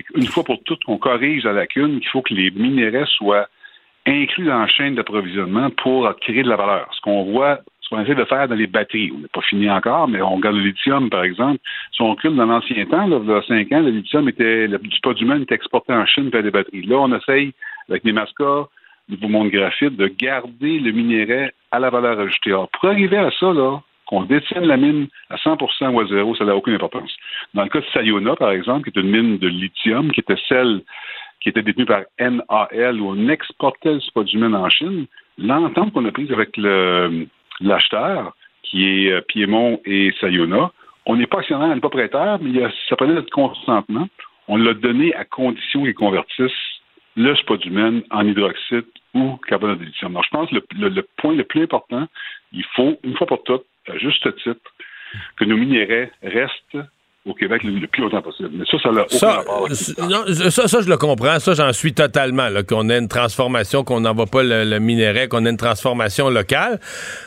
c'est 0.00 0.12
qu'une 0.12 0.26
fois 0.26 0.44
pour 0.44 0.62
toutes, 0.64 0.80
on 0.86 0.98
corrige 0.98 1.44
la 1.44 1.52
lacune 1.52 2.00
qu'il 2.00 2.08
faut 2.08 2.22
que 2.22 2.34
les 2.34 2.50
minéraux 2.50 3.06
soient 3.06 3.48
inclus 4.06 4.46
dans 4.46 4.60
la 4.60 4.68
chaîne 4.68 4.94
d'approvisionnement 4.94 5.70
pour 5.70 6.12
créer 6.20 6.42
de 6.42 6.48
la 6.48 6.56
valeur. 6.56 6.88
Ce 6.94 7.00
qu'on 7.00 7.24
voit, 7.24 7.60
ce 7.80 7.88
qu'on 7.88 8.00
essaie 8.00 8.14
de 8.14 8.24
faire 8.24 8.48
dans 8.48 8.54
les 8.54 8.66
batteries, 8.66 9.12
on 9.14 9.18
n'est 9.18 9.28
pas 9.28 9.42
fini 9.42 9.70
encore, 9.70 10.08
mais 10.08 10.22
on 10.22 10.36
regarde 10.36 10.56
le 10.56 10.62
lithium, 10.62 11.10
par 11.10 11.24
exemple. 11.24 11.58
Si 11.92 12.00
on 12.00 12.10
recule 12.10 12.34
dans 12.34 12.46
l'ancien 12.46 12.84
temps, 12.86 13.06
il 13.06 13.28
y 13.28 13.32
a 13.32 13.42
cinq 13.42 13.72
ans, 13.72 13.80
le 13.80 13.90
lithium 13.90 14.28
était, 14.28 14.66
le, 14.66 14.78
du 14.78 14.96
spodumène 14.96 15.42
était 15.42 15.54
exporté 15.54 15.92
en 15.92 16.06
Chine 16.06 16.30
vers 16.30 16.42
des 16.42 16.50
batteries. 16.50 16.86
Là, 16.86 16.96
on 16.96 17.14
essaye, 17.14 17.52
avec 17.88 18.04
les 18.04 18.12
mascas, 18.12 18.68
Nouveau 19.08 19.28
Monde 19.28 19.50
Graphite, 19.50 19.96
de 19.96 20.06
garder 20.06 20.78
le 20.78 20.92
minerai 20.92 21.52
à 21.72 21.78
la 21.78 21.90
valeur 21.90 22.18
ajoutée. 22.20 22.50
Alors, 22.50 22.68
pour 22.68 22.88
arriver 22.88 23.18
à 23.18 23.30
ça, 23.38 23.52
là, 23.52 23.82
qu'on 24.10 24.24
détienne 24.24 24.64
la 24.64 24.76
mine 24.76 25.06
à 25.30 25.36
100% 25.36 25.90
ou 25.90 26.00
à 26.00 26.06
zéro, 26.06 26.34
ça 26.34 26.44
n'a 26.44 26.56
aucune 26.56 26.74
importance. 26.74 27.14
Dans 27.54 27.62
le 27.62 27.68
cas 27.68 27.78
de 27.78 27.86
Sayona, 27.92 28.34
par 28.34 28.50
exemple, 28.50 28.90
qui 28.90 28.98
est 28.98 29.00
une 29.00 29.10
mine 29.10 29.38
de 29.38 29.46
lithium, 29.46 30.10
qui 30.10 30.18
était 30.18 30.40
celle 30.48 30.82
qui 31.40 31.48
était 31.48 31.62
détenue 31.62 31.86
par 31.86 32.02
NAL, 32.18 33.00
où 33.00 33.08
on 33.08 33.28
exportait 33.28 33.94
le 33.94 34.00
spodumène 34.00 34.56
en 34.56 34.68
Chine, 34.68 35.06
l'entente 35.38 35.92
qu'on 35.92 36.04
a 36.04 36.10
prise 36.10 36.30
avec 36.32 36.56
l'acheteur, 37.60 38.34
qui 38.64 38.84
est 38.84 39.12
euh, 39.12 39.20
Piémont 39.22 39.80
et 39.84 40.12
Sayona, 40.20 40.72
on 41.06 41.16
n'est 41.16 41.28
pas 41.28 41.38
actionnaire, 41.38 41.68
on 41.68 41.74
n'est 41.76 41.80
pas 41.80 41.88
prêteur, 41.88 42.40
mais 42.42 42.60
ça 42.88 42.96
prenait 42.96 43.14
notre 43.14 43.30
consentement. 43.30 44.08
On 44.48 44.56
l'a 44.56 44.74
donné 44.74 45.14
à 45.14 45.24
condition 45.24 45.84
qu'ils 45.84 45.94
convertissent 45.94 46.52
le 47.16 47.34
spodumène 47.36 48.02
en 48.10 48.26
hydroxyde 48.26 48.84
ou 49.14 49.36
carbonate 49.48 49.78
de 49.78 49.84
lithium. 49.84 50.12
Donc, 50.12 50.24
je 50.24 50.30
pense 50.30 50.50
que 50.50 50.56
le, 50.56 50.88
le, 50.88 51.06
point 51.16 51.34
le 51.34 51.44
plus 51.44 51.62
important, 51.62 52.06
il 52.52 52.64
faut, 52.74 52.98
une 53.02 53.16
fois 53.16 53.26
pour 53.26 53.42
toutes, 53.44 53.64
à 53.88 53.98
juste 53.98 54.34
titre, 54.36 54.74
que 55.36 55.44
nos 55.44 55.56
minéraux 55.56 56.10
restent 56.22 56.78
au 57.26 57.34
Québec 57.34 57.62
le, 57.64 57.86
plus 57.86 58.02
longtemps 58.02 58.22
possible. 58.22 58.48
Mais 58.54 58.64
ça, 58.70 58.78
ça 58.82 58.90
n'a 58.90 59.02
aucun 59.02 59.16
Ça, 59.18 59.30
rapport 59.32 59.68
non, 60.08 60.24
ça, 60.50 60.66
ça, 60.68 60.80
je 60.80 60.88
le 60.88 60.96
comprends. 60.96 61.38
Ça, 61.38 61.52
j'en 61.52 61.70
suis 61.74 61.92
totalement. 61.92 62.48
là, 62.48 62.62
Qu'on 62.62 62.88
ait 62.88 62.96
une 62.98 63.08
transformation, 63.08 63.84
qu'on 63.84 64.00
n'envoie 64.00 64.24
pas 64.24 64.42
le, 64.42 64.64
le 64.64 64.78
minerai, 64.78 65.28
qu'on 65.28 65.44
ait 65.44 65.50
une 65.50 65.58
transformation 65.58 66.30
locale. 66.30 66.80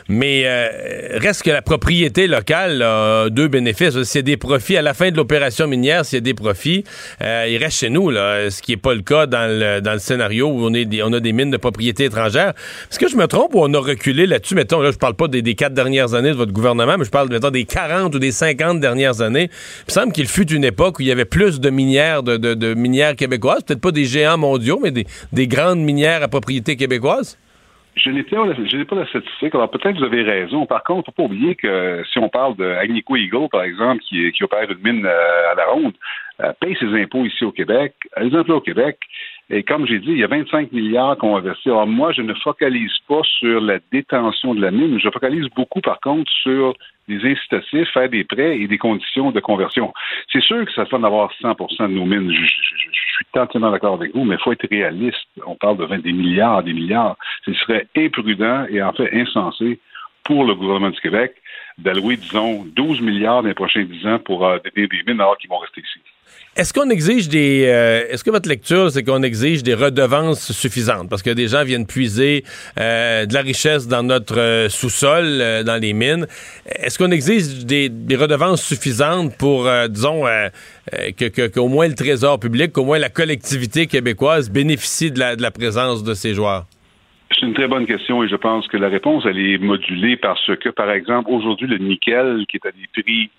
Mais 0.09 0.43
euh, 0.47 1.19
reste 1.19 1.43
que 1.43 1.51
la 1.51 1.61
propriété 1.61 2.25
locale 2.25 2.81
a 2.81 3.29
deux 3.29 3.47
bénéfices. 3.49 4.01
S'il 4.01 4.17
y 4.17 4.19
a 4.19 4.21
des 4.23 4.35
profits 4.37 4.77
à 4.77 4.81
la 4.81 4.95
fin 4.95 5.11
de 5.11 5.15
l'opération 5.15 5.67
minière, 5.67 6.05
s'il 6.05 6.17
y 6.17 6.21
a 6.21 6.21
des 6.21 6.33
profits, 6.33 6.83
euh, 7.21 7.45
il 7.47 7.57
reste 7.63 7.77
chez 7.77 7.91
nous. 7.91 8.09
Là, 8.09 8.49
ce 8.49 8.63
qui 8.63 8.71
n'est 8.71 8.77
pas 8.77 8.95
le 8.95 9.01
cas 9.03 9.27
dans 9.27 9.47
le, 9.47 9.79
dans 9.79 9.93
le 9.93 9.99
scénario 9.99 10.47
où 10.47 10.65
on, 10.65 10.73
est 10.73 10.85
des- 10.85 11.03
on 11.03 11.13
a 11.13 11.19
des 11.19 11.33
mines 11.33 11.51
de 11.51 11.57
propriété 11.57 12.05
étrangère. 12.05 12.53
Est-ce 12.89 12.97
que 12.97 13.07
je 13.07 13.15
me 13.15 13.27
trompe 13.27 13.53
ou 13.53 13.59
on 13.61 13.71
a 13.75 13.79
reculé 13.79 14.25
là-dessus? 14.25 14.55
Mettons, 14.55 14.81
là, 14.81 14.89
je 14.91 14.97
parle 14.97 15.13
pas 15.13 15.27
des, 15.27 15.43
des 15.43 15.53
quatre 15.53 15.75
dernières 15.75 16.15
années 16.15 16.31
de 16.31 16.35
votre 16.35 16.51
gouvernement, 16.51 16.95
mais 16.97 17.05
je 17.05 17.11
parle 17.11 17.29
mettons, 17.29 17.51
des 17.51 17.65
40 17.65 18.15
ou 18.15 18.17
des 18.19 18.31
50 18.31 18.79
dernières 18.79 19.21
années. 19.21 19.51
Il 19.83 19.89
me 19.89 19.91
semble 19.91 20.13
qu'il 20.13 20.27
fut 20.27 20.51
une 20.53 20.63
époque 20.63 20.99
où 20.99 21.01
il 21.01 21.07
y 21.07 21.11
avait 21.11 21.25
plus 21.25 21.59
de 21.59 21.69
minières, 21.69 22.23
de, 22.23 22.37
de- 22.37 22.73
minières 22.73 23.15
québécoises, 23.15 23.63
peut-être 23.63 23.81
pas 23.81 23.91
des 23.91 24.05
géants 24.05 24.37
mondiaux, 24.37 24.79
mais 24.81 24.91
des, 24.91 25.05
des 25.33 25.47
grandes 25.47 25.79
minières 25.79 26.23
à 26.23 26.27
propriété 26.27 26.75
québécoise. 26.77 27.37
Je 27.95 28.09
n'ai 28.09 28.23
pas, 28.23 28.95
la 28.95 29.05
statistique. 29.05 29.53
Alors 29.53 29.69
peut-être 29.69 29.93
que 29.93 29.99
vous 29.99 30.05
avez 30.05 30.23
raison. 30.23 30.65
Par 30.65 30.83
contre, 30.83 31.09
il 31.09 31.11
ne 31.11 31.13
faut 31.15 31.21
pas 31.21 31.23
oublier 31.23 31.55
que 31.55 32.01
si 32.11 32.17
on 32.17 32.27
parle 32.29 32.55
de 32.55 32.65
Agnico 32.65 33.15
Eagle, 33.15 33.49
par 33.51 33.63
exemple, 33.63 34.01
qui, 34.07 34.31
qui 34.31 34.43
opère 34.43 34.67
une 34.71 34.79
mine 34.83 35.05
euh, 35.05 35.51
à 35.51 35.55
la 35.55 35.65
ronde, 35.65 35.93
euh, 36.41 36.51
paye 36.59 36.75
ses 36.79 36.87
impôts 36.87 37.25
ici 37.25 37.43
au 37.45 37.51
Québec, 37.51 37.93
des 38.19 38.35
emplois 38.35 38.55
au 38.55 38.61
Québec. 38.61 38.97
Et 39.49 39.63
comme 39.63 39.85
j'ai 39.85 39.99
dit, 39.99 40.11
il 40.11 40.17
y 40.17 40.23
a 40.23 40.27
25 40.27 40.71
milliards 40.71 41.17
qu'on 41.17 41.35
investit. 41.35 41.69
Alors 41.69 41.85
moi, 41.85 42.11
je 42.13 42.21
ne 42.21 42.33
focalise 42.33 42.97
pas 43.07 43.21
sur 43.23 43.59
la 43.59 43.79
détention 43.91 44.55
de 44.55 44.61
la 44.61 44.71
mine. 44.71 44.99
Je 44.99 45.09
focalise 45.09 45.47
beaucoup, 45.55 45.81
par 45.81 45.99
contre, 45.99 46.31
sur 46.31 46.73
des 47.09 47.19
incitatifs, 47.25 47.89
faire 47.93 48.09
des 48.09 48.23
prêts 48.23 48.57
et 48.59 48.67
des 48.67 48.77
conditions 48.77 49.31
de 49.31 49.39
conversion. 49.41 49.93
C'est 50.31 50.41
sûr 50.41 50.65
que 50.65 50.71
ça 50.71 50.85
fait 50.85 50.99
d'avoir 50.99 51.31
100% 51.41 51.89
de 51.89 51.93
nos 51.93 52.05
mines. 52.05 52.31
Je, 52.31 52.45
suis 52.45 53.25
entièrement 53.35 53.71
d'accord 53.71 53.95
avec 53.95 54.15
vous, 54.15 54.23
mais 54.23 54.35
il 54.35 54.41
faut 54.41 54.53
être 54.53 54.67
réaliste. 54.69 55.27
On 55.45 55.55
parle 55.55 55.77
de 55.77 55.85
20 55.85 55.99
des 55.99 56.13
milliards, 56.13 56.63
des 56.63 56.73
milliards. 56.73 57.17
Ce 57.45 57.53
serait 57.53 57.87
imprudent 57.97 58.65
et 58.69 58.81
en 58.81 58.93
fait 58.93 59.13
insensé 59.13 59.79
pour 60.23 60.45
le 60.45 60.55
gouvernement 60.55 60.89
du 60.89 61.01
Québec 61.01 61.35
d'allouer, 61.77 62.15
disons, 62.15 62.65
12 62.75 63.01
milliards 63.01 63.41
dans 63.41 63.49
les 63.49 63.53
prochains 63.53 63.83
10 63.83 64.07
ans 64.07 64.19
pour 64.19 64.45
euh, 64.45 64.57
des 64.75 64.87
mines 65.05 65.19
alors 65.19 65.37
qu'ils 65.37 65.49
vont 65.49 65.57
rester 65.57 65.81
ici. 65.81 65.99
Est-ce 66.55 66.71
qu'on 66.71 66.91
exige 66.91 67.29
des. 67.29 67.65
euh, 67.65 68.03
Est-ce 68.11 68.23
que 68.23 68.29
votre 68.29 68.47
lecture, 68.47 68.91
c'est 68.91 69.03
qu'on 69.03 69.23
exige 69.23 69.63
des 69.63 69.73
redevances 69.73 70.51
suffisantes? 70.51 71.09
Parce 71.09 71.23
que 71.23 71.31
des 71.31 71.47
gens 71.47 71.63
viennent 71.63 71.87
puiser 71.87 72.43
euh, 72.79 73.25
de 73.25 73.33
la 73.33 73.41
richesse 73.41 73.87
dans 73.87 74.03
notre 74.03 74.37
euh, 74.39 74.69
sous-sol, 74.69 75.25
euh, 75.25 75.63
dans 75.63 75.81
les 75.81 75.93
mines. 75.93 76.27
Est-ce 76.67 76.99
qu'on 76.99 77.09
exige 77.09 77.65
des, 77.65 77.89
des 77.89 78.15
redevances 78.15 78.63
suffisantes 78.63 79.35
pour, 79.39 79.65
euh, 79.67 79.87
disons, 79.87 80.27
euh, 80.27 80.49
euh, 80.93 81.09
que- 81.17 81.47
qu'au 81.47 81.67
moins 81.69 81.87
le 81.87 81.95
trésor 81.95 82.39
public, 82.39 82.71
qu'au 82.71 82.85
moins 82.85 82.99
la 82.99 83.09
collectivité 83.09 83.87
québécoise 83.87 84.51
bénéficie 84.51 85.11
de 85.11 85.17
la, 85.17 85.35
de 85.35 85.41
la 85.41 85.49
présence 85.49 86.03
de 86.03 86.13
ces 86.13 86.35
joueurs? 86.35 86.65
C'est 87.33 87.47
une 87.47 87.55
très 87.55 87.67
bonne 87.67 87.87
question 87.87 88.23
et 88.23 88.27
je 88.29 88.35
pense 88.35 88.67
que 88.67 88.77
la 88.77 88.89
réponse, 88.89 89.23
elle 89.27 89.39
est 89.39 89.57
modulée 89.57 90.17
parce 90.17 90.45
que, 90.61 90.69
par 90.69 90.91
exemple, 90.91 91.31
aujourd'hui, 91.31 91.65
le 91.67 91.79
nickel, 91.79 92.45
qui 92.47 92.57
est 92.57 92.67
à 92.67 92.71
des 92.71 93.01
prix 93.01 93.31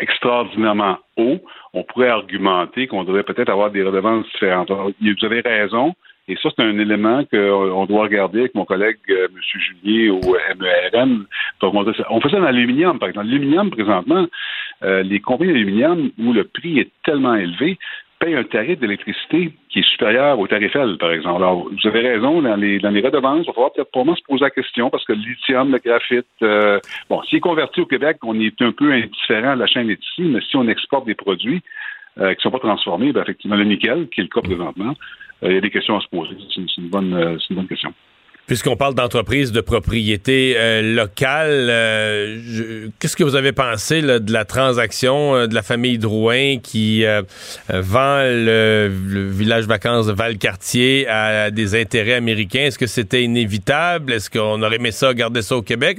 extraordinairement 0.00 0.98
hauts, 1.16 1.40
on 1.72 1.82
pourrait 1.82 2.08
argumenter 2.08 2.86
qu'on 2.86 3.04
devrait 3.04 3.22
peut-être 3.22 3.50
avoir 3.50 3.70
des 3.70 3.82
redevances 3.82 4.26
différentes. 4.26 4.70
Vous 4.70 5.24
avez 5.24 5.40
raison, 5.40 5.94
et 6.26 6.36
ça, 6.42 6.48
c'est 6.56 6.62
un 6.62 6.78
élément 6.78 7.22
qu'on 7.26 7.84
doit 7.84 8.04
regarder 8.04 8.40
avec 8.40 8.54
mon 8.54 8.64
collègue 8.64 8.96
euh, 9.10 9.28
M. 9.28 9.60
Julier 9.60 10.08
au 10.08 10.20
MERN. 10.58 11.24
Donc, 11.60 11.74
on, 11.74 11.84
on 12.08 12.20
fait 12.20 12.30
ça 12.30 12.38
dans 12.38 12.44
l'aluminium, 12.44 12.98
par 12.98 13.10
exemple. 13.10 13.26
L'aluminium, 13.26 13.70
présentement, 13.70 14.26
euh, 14.82 15.02
les 15.02 15.20
compagnies 15.20 15.52
d'aluminium 15.52 16.10
où 16.18 16.32
le 16.32 16.44
prix 16.44 16.78
est 16.78 16.90
tellement 17.04 17.34
élevé 17.34 17.78
payent 18.18 18.34
un 18.34 18.44
tarif 18.44 18.78
d'électricité 18.78 19.52
qui 19.68 19.80
est 19.80 19.90
supérieur 19.90 20.38
au 20.38 20.46
tarif 20.46 20.74
L, 20.76 20.96
par 20.98 21.12
exemple. 21.12 21.42
Alors, 21.42 21.68
vous 21.68 21.88
avez 21.88 22.00
raison, 22.00 22.42
dans 22.42 22.56
les, 22.56 22.78
dans 22.78 22.90
les 22.90 23.00
redevances, 23.00 23.42
il 23.42 23.46
va 23.46 23.52
falloir 23.52 23.72
peut-être 23.72 23.90
probablement 23.90 24.16
se 24.16 24.22
poser 24.22 24.44
la 24.44 24.50
question 24.50 24.90
parce 24.90 25.04
que 25.04 25.12
le 25.12 25.20
lithium, 25.20 25.72
le 25.72 25.78
graphite, 25.78 26.26
euh, 26.42 26.78
bon, 27.08 27.22
s'il 27.24 27.38
est 27.38 27.40
converti 27.40 27.80
au 27.80 27.86
Québec, 27.86 28.18
on 28.22 28.38
est 28.38 28.60
un 28.62 28.72
peu 28.72 28.92
indifférent, 28.92 29.54
la 29.54 29.66
chaîne 29.66 29.90
est 29.90 30.02
ici, 30.02 30.22
mais 30.22 30.40
si 30.40 30.56
on 30.56 30.68
exporte 30.68 31.06
des 31.06 31.14
produits 31.14 31.62
euh, 32.18 32.34
qui 32.34 32.38
ne 32.38 32.42
sont 32.42 32.50
pas 32.50 32.60
transformés, 32.60 33.12
ben, 33.12 33.22
effectivement, 33.22 33.56
le 33.56 33.64
nickel, 33.64 34.08
qui 34.08 34.20
est 34.20 34.24
le 34.24 34.28
cas 34.28 34.40
présentement, 34.40 34.94
euh, 35.42 35.48
il 35.48 35.54
y 35.54 35.58
a 35.58 35.60
des 35.60 35.70
questions 35.70 35.96
à 35.96 36.00
se 36.00 36.08
poser. 36.08 36.36
C'est 36.48 36.60
une, 36.60 36.68
une 36.78 36.88
bonne, 36.88 37.14
euh, 37.14 37.36
c'est 37.38 37.50
une 37.50 37.56
bonne 37.56 37.68
question. 37.68 37.92
Puisqu'on 38.46 38.76
parle 38.76 38.94
d'entreprise 38.94 39.52
de 39.52 39.62
propriété 39.62 40.54
euh, 40.58 40.82
locale, 40.94 41.68
euh, 41.70 42.88
qu'est-ce 42.98 43.16
que 43.16 43.24
vous 43.24 43.36
avez 43.36 43.52
pensé 43.52 44.02
de 44.02 44.32
la 44.32 44.44
transaction 44.44 45.34
euh, 45.34 45.46
de 45.46 45.54
la 45.54 45.62
famille 45.62 45.96
Drouin 45.96 46.58
qui 46.58 47.04
vend 47.70 48.18
le, 48.22 48.90
village 49.30 49.64
vacances 49.64 50.06
de 50.06 50.12
Valcartier 50.12 51.08
à 51.08 51.50
des 51.50 51.80
intérêts 51.80 52.12
américains? 52.12 52.64
Est-ce 52.66 52.78
que 52.78 52.86
c'était 52.86 53.22
inévitable? 53.22 54.12
Est-ce 54.12 54.28
qu'on 54.28 54.62
aurait 54.62 54.76
aimé 54.76 54.90
ça, 54.90 55.14
garder 55.14 55.40
ça 55.40 55.56
au 55.56 55.62
Québec? 55.62 55.98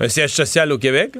Un 0.00 0.08
siège 0.08 0.32
social 0.32 0.72
au 0.72 0.78
Québec? 0.78 1.12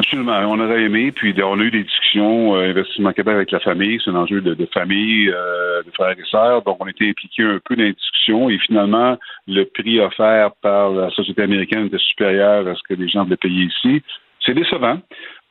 Absolument. 0.00 0.38
On 0.48 0.58
aurait 0.60 0.84
aimé, 0.84 1.12
puis 1.12 1.34
on 1.42 1.60
a 1.60 1.62
eu 1.62 1.70
des 1.70 1.84
discussions, 1.84 2.54
euh, 2.56 2.70
Investissement 2.70 3.12
Québec 3.12 3.34
avec 3.34 3.50
la 3.50 3.60
famille, 3.60 4.00
c'est 4.02 4.10
un 4.10 4.14
enjeu 4.14 4.40
de, 4.40 4.66
famille, 4.72 5.28
euh, 5.28 5.82
de 5.82 5.90
frères 5.90 6.18
et 6.18 6.24
sœurs, 6.30 6.62
donc 6.62 6.78
on 6.82 6.86
était 6.86 7.10
impliqués 7.10 7.42
un 7.42 7.60
peu 7.62 7.76
dans 7.76 7.82
les 7.82 7.92
discussions 7.92 8.48
et 8.48 8.58
finalement, 8.60 9.18
le 9.46 9.64
prix 9.64 10.00
offert 10.00 10.52
par 10.62 10.90
la 10.90 11.10
société 11.10 11.42
américaine 11.42 11.86
était 11.86 11.98
supérieur 11.98 12.66
à 12.66 12.74
ce 12.74 12.80
que 12.88 12.94
les 12.94 13.08
gens 13.08 13.24
voulaient 13.24 13.36
payer 13.36 13.64
ici. 13.64 14.02
C'est 14.44 14.54
décevant. 14.54 14.98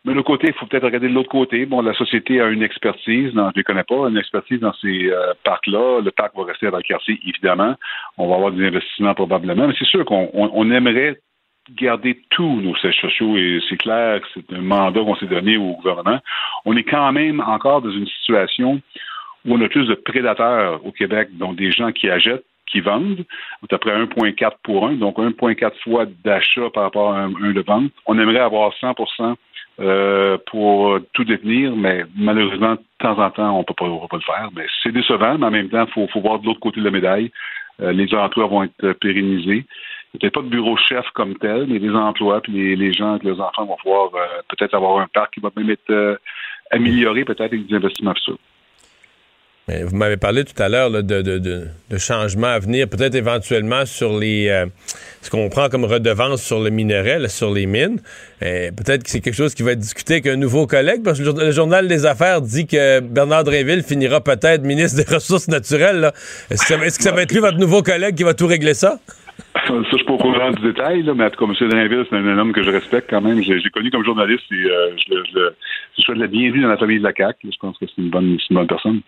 Mais 0.03 0.13
l'autre 0.15 0.27
côté, 0.27 0.47
il 0.47 0.53
faut 0.53 0.65
peut-être 0.65 0.85
regarder 0.85 1.09
de 1.09 1.13
l'autre 1.13 1.29
côté. 1.29 1.65
Bon, 1.67 1.81
la 1.81 1.93
société 1.93 2.41
a 2.41 2.47
une 2.47 2.63
expertise, 2.63 3.33
dans, 3.33 3.51
je 3.53 3.59
ne 3.59 3.63
connais 3.63 3.83
pas, 3.83 4.07
une 4.09 4.17
expertise 4.17 4.59
dans 4.61 4.73
ces 4.81 5.11
euh, 5.11 5.33
parcs-là. 5.43 6.01
Le 6.01 6.09
parc 6.09 6.35
va 6.35 6.45
rester 6.45 6.67
à 6.67 6.81
quartier, 6.81 7.19
évidemment. 7.27 7.75
On 8.17 8.27
va 8.29 8.35
avoir 8.35 8.51
des 8.51 8.65
investissements 8.65 9.13
probablement. 9.13 9.67
Mais 9.67 9.75
c'est 9.77 9.85
sûr 9.85 10.05
qu'on 10.05 10.29
on- 10.33 10.51
on 10.53 10.71
aimerait 10.71 11.19
garder 11.75 12.21
tous 12.29 12.61
nos 12.61 12.75
sièges 12.77 12.99
sociaux 12.99 13.37
et 13.37 13.59
c'est 13.69 13.77
clair 13.77 14.21
que 14.21 14.27
c'est 14.33 14.53
un 14.55 14.61
mandat 14.61 15.01
qu'on 15.01 15.15
s'est 15.15 15.25
donné 15.25 15.57
au 15.57 15.73
gouvernement. 15.73 16.19
On 16.65 16.75
est 16.75 16.83
quand 16.83 17.11
même 17.11 17.41
encore 17.41 17.81
dans 17.81 17.91
une 17.91 18.07
situation 18.07 18.81
où 19.45 19.53
on 19.53 19.61
a 19.61 19.69
plus 19.69 19.87
de 19.87 19.95
prédateurs 19.95 20.85
au 20.85 20.91
Québec, 20.91 21.29
donc 21.37 21.55
des 21.55 21.71
gens 21.71 21.91
qui 21.91 22.09
achètent, 22.09 22.43
qui 22.69 22.81
vendent. 22.81 23.25
À 23.71 23.77
près 23.77 23.97
1,4 23.97 24.51
pour 24.63 24.87
1, 24.87 24.93
donc 24.95 25.17
1,4 25.17 25.71
fois 25.83 26.05
d'achat 26.23 26.69
par 26.73 26.83
rapport 26.83 27.13
à 27.13 27.21
un, 27.21 27.33
un 27.41 27.51
de 27.51 27.61
vente. 27.61 27.91
On 28.05 28.17
aimerait 28.19 28.39
avoir 28.39 28.71
100% 28.73 29.35
euh, 29.79 30.37
pour 30.47 30.99
tout 31.13 31.23
détenir, 31.23 31.73
mais 31.75 32.03
malheureusement, 32.15 32.73
de 32.73 32.81
temps 32.99 33.17
en 33.17 33.29
temps, 33.31 33.55
on 33.55 33.59
ne 33.59 33.63
peut 33.63 33.73
pas, 33.73 33.85
on 33.85 33.99
peut 34.01 34.07
pas 34.09 34.17
le 34.17 34.23
faire. 34.23 34.49
Mais 34.55 34.65
c'est 34.83 34.91
décevant, 34.91 35.37
mais 35.37 35.45
en 35.45 35.51
même 35.51 35.69
temps, 35.69 35.85
il 35.87 35.93
faut, 35.93 36.07
faut 36.07 36.19
voir 36.19 36.39
de 36.39 36.45
l'autre 36.45 36.59
côté 36.59 36.81
de 36.81 36.85
la 36.85 36.91
médaille. 36.91 37.31
Euh, 37.81 37.93
les 37.93 38.13
emplois 38.13 38.47
vont 38.47 38.63
être 38.63 38.91
pérennisés. 38.99 39.65
Peut-être 40.13 40.33
pas 40.33 40.41
de 40.41 40.47
bureau 40.49 40.75
chef 40.75 41.05
comme 41.13 41.35
tel, 41.37 41.67
mais 41.67 41.77
les 41.77 41.91
emplois, 41.91 42.41
puis 42.41 42.51
les, 42.53 42.75
les 42.75 42.93
gens, 42.93 43.19
les 43.21 43.39
enfants 43.39 43.65
vont 43.65 43.77
pouvoir 43.81 44.09
euh, 44.15 44.41
peut-être 44.49 44.73
avoir 44.73 44.99
un 44.99 45.07
parc 45.13 45.35
qui 45.35 45.39
va 45.39 45.49
même 45.55 45.69
être 45.69 45.89
euh, 45.91 46.15
amélioré, 46.71 47.25
peut-être 47.25 47.41
avec 47.41 47.67
des 47.67 47.75
investissements 47.75 48.15
futurs. 48.15 48.39
Vous 49.85 49.95
m'avez 49.95 50.17
parlé 50.17 50.45
tout 50.45 50.63
à 50.63 50.67
l'heure 50.67 50.89
de, 50.89 51.01
de, 51.03 51.37
de, 51.37 51.97
changements 51.99 52.47
à 52.47 52.57
venir, 52.57 52.87
peut-être 52.89 53.13
éventuellement 53.13 53.85
sur 53.85 54.17
les 54.17 54.47
euh, 54.49 54.65
ce 55.21 55.29
qu'on 55.29 55.47
prend 55.49 55.69
comme 55.69 55.85
redevance 55.85 56.41
sur 56.41 56.59
le 56.59 56.71
minerai, 56.71 57.29
sur 57.29 57.53
les 57.53 57.67
mines. 57.67 58.01
Peut-être 58.39 59.03
que 59.03 59.11
c'est 59.11 59.19
quelque 59.21 59.35
chose 59.35 59.53
qui 59.53 59.61
va 59.61 59.73
être 59.73 59.79
discuté 59.79 60.13
avec 60.13 60.25
un 60.25 60.37
nouveau 60.37 60.65
collègue, 60.65 61.03
parce 61.03 61.19
que 61.19 61.23
le, 61.23 61.29
jour- 61.29 61.39
le 61.39 61.51
journal 61.51 61.87
des 61.87 62.07
affaires 62.07 62.41
dit 62.41 62.65
que 62.65 62.99
Bernard 62.99 63.43
Dréville 63.43 63.83
finira 63.83 64.21
peut-être 64.21 64.63
ministre 64.63 65.03
des 65.03 65.13
Ressources 65.15 65.47
naturelles. 65.49 66.13
est-ce 66.49 66.65
que 66.97 67.03
ça 67.03 67.11
va 67.11 67.21
être 67.21 67.31
lui, 67.31 67.39
votre 67.39 67.59
nouveau 67.59 67.83
collègue, 67.83 68.15
qui 68.15 68.23
va 68.23 68.33
tout 68.33 68.47
régler 68.47 68.73
ça? 68.73 68.97
Ça, 69.67 69.73
je 69.91 69.95
suis 69.95 70.05
pas 70.05 70.13
au 70.13 70.17
courant 70.17 70.51
du 70.51 70.61
détail, 70.61 71.03
mais 71.15 71.25
en 71.25 71.29
tout 71.29 71.45
cas, 71.45 71.51
M. 71.51 71.69
Drainville, 71.69 72.05
c'est 72.09 72.15
un, 72.15 72.37
homme 72.37 72.53
que 72.53 72.63
je 72.63 72.69
respecte 72.69 73.09
quand 73.09 73.21
même. 73.21 73.41
J'ai 73.41 73.61
connu 73.69 73.91
comme 73.91 74.03
journaliste 74.03 74.43
et 74.51 74.55
euh, 74.55 74.95
je, 74.97 75.15
je, 75.33 76.01
souhaite 76.03 76.17
la 76.17 76.27
bienvenue 76.27 76.61
dans 76.61 76.69
la 76.69 76.77
famille 76.77 76.99
de 76.99 77.03
la 77.03 77.13
CAQ. 77.15 77.49
Je 77.51 77.57
pense 77.59 77.77
que 77.77 77.85
c'est 77.85 78.01
une 78.01 78.09
bonne, 78.09 78.37
personne. 78.67 79.01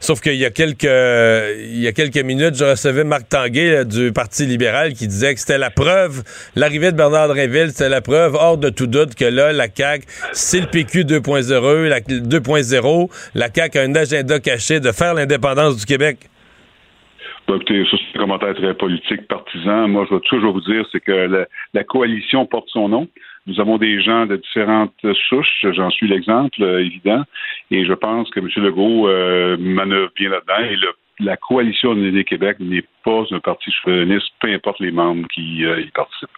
Sauf 0.00 0.20
qu'il 0.20 0.36
y 0.36 0.44
a 0.44 0.50
quelques 0.50 0.84
y 0.84 1.86
a 1.86 1.92
quelques 1.92 2.24
minutes, 2.24 2.56
je 2.56 2.64
recevais 2.64 3.04
Marc 3.04 3.28
Tanguay 3.28 3.84
du 3.84 4.12
Parti 4.12 4.46
libéral 4.46 4.94
qui 4.94 5.06
disait 5.06 5.34
que 5.34 5.40
c'était 5.40 5.58
la 5.58 5.70
preuve, 5.70 6.22
l'arrivée 6.56 6.90
de 6.90 6.96
Bernard 6.96 7.28
Drinville, 7.28 7.68
c'était 7.68 7.88
la 7.88 8.00
preuve 8.00 8.34
hors 8.34 8.58
de 8.58 8.70
tout 8.70 8.86
doute 8.86 9.14
que 9.14 9.24
là, 9.24 9.52
la 9.52 9.68
CAQ, 9.72 10.06
c'est 10.32 10.60
le 10.60 10.66
PQ 10.66 11.04
2.0, 11.04 11.88
la 11.88 12.00
2.0, 12.00 13.10
la 13.34 13.48
CAQ 13.54 13.78
a 13.78 13.82
un 13.82 13.94
agenda 13.94 14.40
caché 14.40 14.80
de 14.80 14.90
faire 14.92 15.14
l'indépendance 15.14 15.76
du 15.76 15.84
Québec. 15.84 16.29
Écoutez, 17.56 17.84
ça, 17.90 17.96
c'est 17.96 18.18
un 18.18 18.22
commentaire 18.22 18.54
très 18.54 18.74
politique, 18.74 19.26
partisan. 19.26 19.88
Moi, 19.88 20.06
je 20.08 20.14
vais 20.14 20.20
toujours 20.22 20.52
vous 20.52 20.60
dire, 20.60 20.84
c'est 20.92 21.00
que 21.00 21.12
la, 21.12 21.46
la 21.74 21.84
coalition 21.84 22.46
porte 22.46 22.68
son 22.68 22.88
nom. 22.88 23.08
Nous 23.46 23.58
avons 23.58 23.78
des 23.78 24.00
gens 24.00 24.26
de 24.26 24.36
différentes 24.36 24.94
souches, 25.28 25.66
j'en 25.72 25.90
suis 25.90 26.06
l'exemple 26.06 26.62
euh, 26.62 26.84
évident, 26.84 27.24
et 27.70 27.84
je 27.84 27.92
pense 27.94 28.28
que 28.30 28.38
M. 28.38 28.48
Legault 28.56 29.08
euh, 29.08 29.56
manœuvre 29.58 30.10
bien 30.14 30.30
là-dedans. 30.30 30.70
Et 30.70 30.76
le, 30.76 30.88
la 31.20 31.36
coalition 31.36 31.94
Unité 31.94 32.24
Québec 32.24 32.58
n'est 32.60 32.84
pas 33.04 33.24
un 33.30 33.40
parti 33.40 33.70
souverainiste, 33.70 34.28
peu 34.40 34.52
importe 34.52 34.80
les 34.80 34.92
membres 34.92 35.26
qui 35.34 35.64
euh, 35.64 35.80
y 35.80 35.90
participent. 35.90 36.28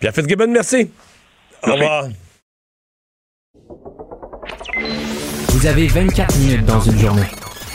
Pierre 0.00 0.14
Fitzgibbon, 0.14 0.48
merci. 0.48 0.90
Au 1.66 1.72
revoir. 1.72 2.04
Vous 5.48 5.66
avez 5.66 5.86
24 5.86 6.38
minutes 6.38 6.66
dans 6.66 6.80
une 6.80 6.98
journée. 6.98 7.28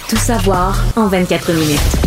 Tout 0.10 0.16
savoir 0.16 0.76
en 0.96 1.08
24 1.08 1.52
minutes. 1.54 2.07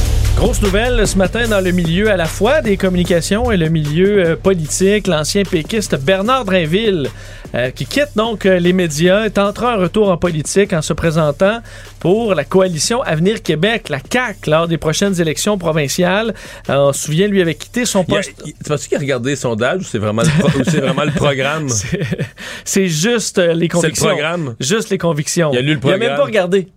Grosse 0.35 0.61
nouvelle 0.63 1.05
ce 1.07 1.17
matin 1.19 1.47
dans 1.47 1.61
le 1.61 1.69
milieu 1.71 2.09
à 2.09 2.17
la 2.17 2.25
fois 2.25 2.61
des 2.61 2.75
communications 2.75 3.51
et 3.51 3.57
le 3.57 3.69
milieu 3.69 4.25
euh, 4.25 4.35
politique. 4.35 5.05
L'ancien 5.05 5.43
péquiste 5.43 5.95
Bernard 6.01 6.45
Drainville, 6.45 7.09
euh, 7.53 7.69
qui 7.69 7.85
quitte 7.85 8.09
donc 8.15 8.47
euh, 8.47 8.57
les 8.57 8.73
médias, 8.73 9.25
est 9.25 9.37
entré 9.37 9.67
en 9.67 9.77
retour 9.77 10.09
en 10.09 10.17
politique 10.17 10.73
en 10.73 10.81
se 10.81 10.93
présentant 10.93 11.59
pour 11.99 12.33
la 12.33 12.43
coalition 12.43 13.03
Avenir 13.03 13.43
Québec, 13.43 13.89
la 13.89 13.99
CAQ, 13.99 14.49
lors 14.49 14.67
des 14.67 14.79
prochaines 14.79 15.21
élections 15.21 15.59
provinciales. 15.59 16.33
On 16.67 16.91
se 16.91 17.03
souvient, 17.05 17.27
lui 17.27 17.39
avait 17.41 17.53
quitté 17.55 17.85
son 17.85 18.03
poste. 18.03 18.31
il- 18.43 18.53
Tu 18.53 18.63
penses 18.67 18.87
qu'il 18.87 18.97
a 18.97 18.99
regardé 18.99 19.31
le 19.31 19.35
sondage 19.35 19.81
ou 19.81 19.83
c'est 19.83 19.99
vraiment, 19.99 20.23
vraiment 20.23 21.03
le 21.05 21.11
programme? 21.11 21.67
C'est- 22.65 22.87
juste 22.87 23.37
les 23.37 23.45
C'est 23.45 23.53
le 23.53 23.67
convictions. 23.67 24.07
programme? 24.07 24.55
Juste 24.59 24.89
les 24.89 24.97
convictions. 24.97 25.51
Il 25.53 25.59
a 25.59 25.61
lu 25.61 25.75
le 25.75 25.79
Il 25.83 25.87
a 25.87 25.97
même 25.97 25.99
programme. 25.99 26.17
pas 26.17 26.23
regardé. 26.23 26.67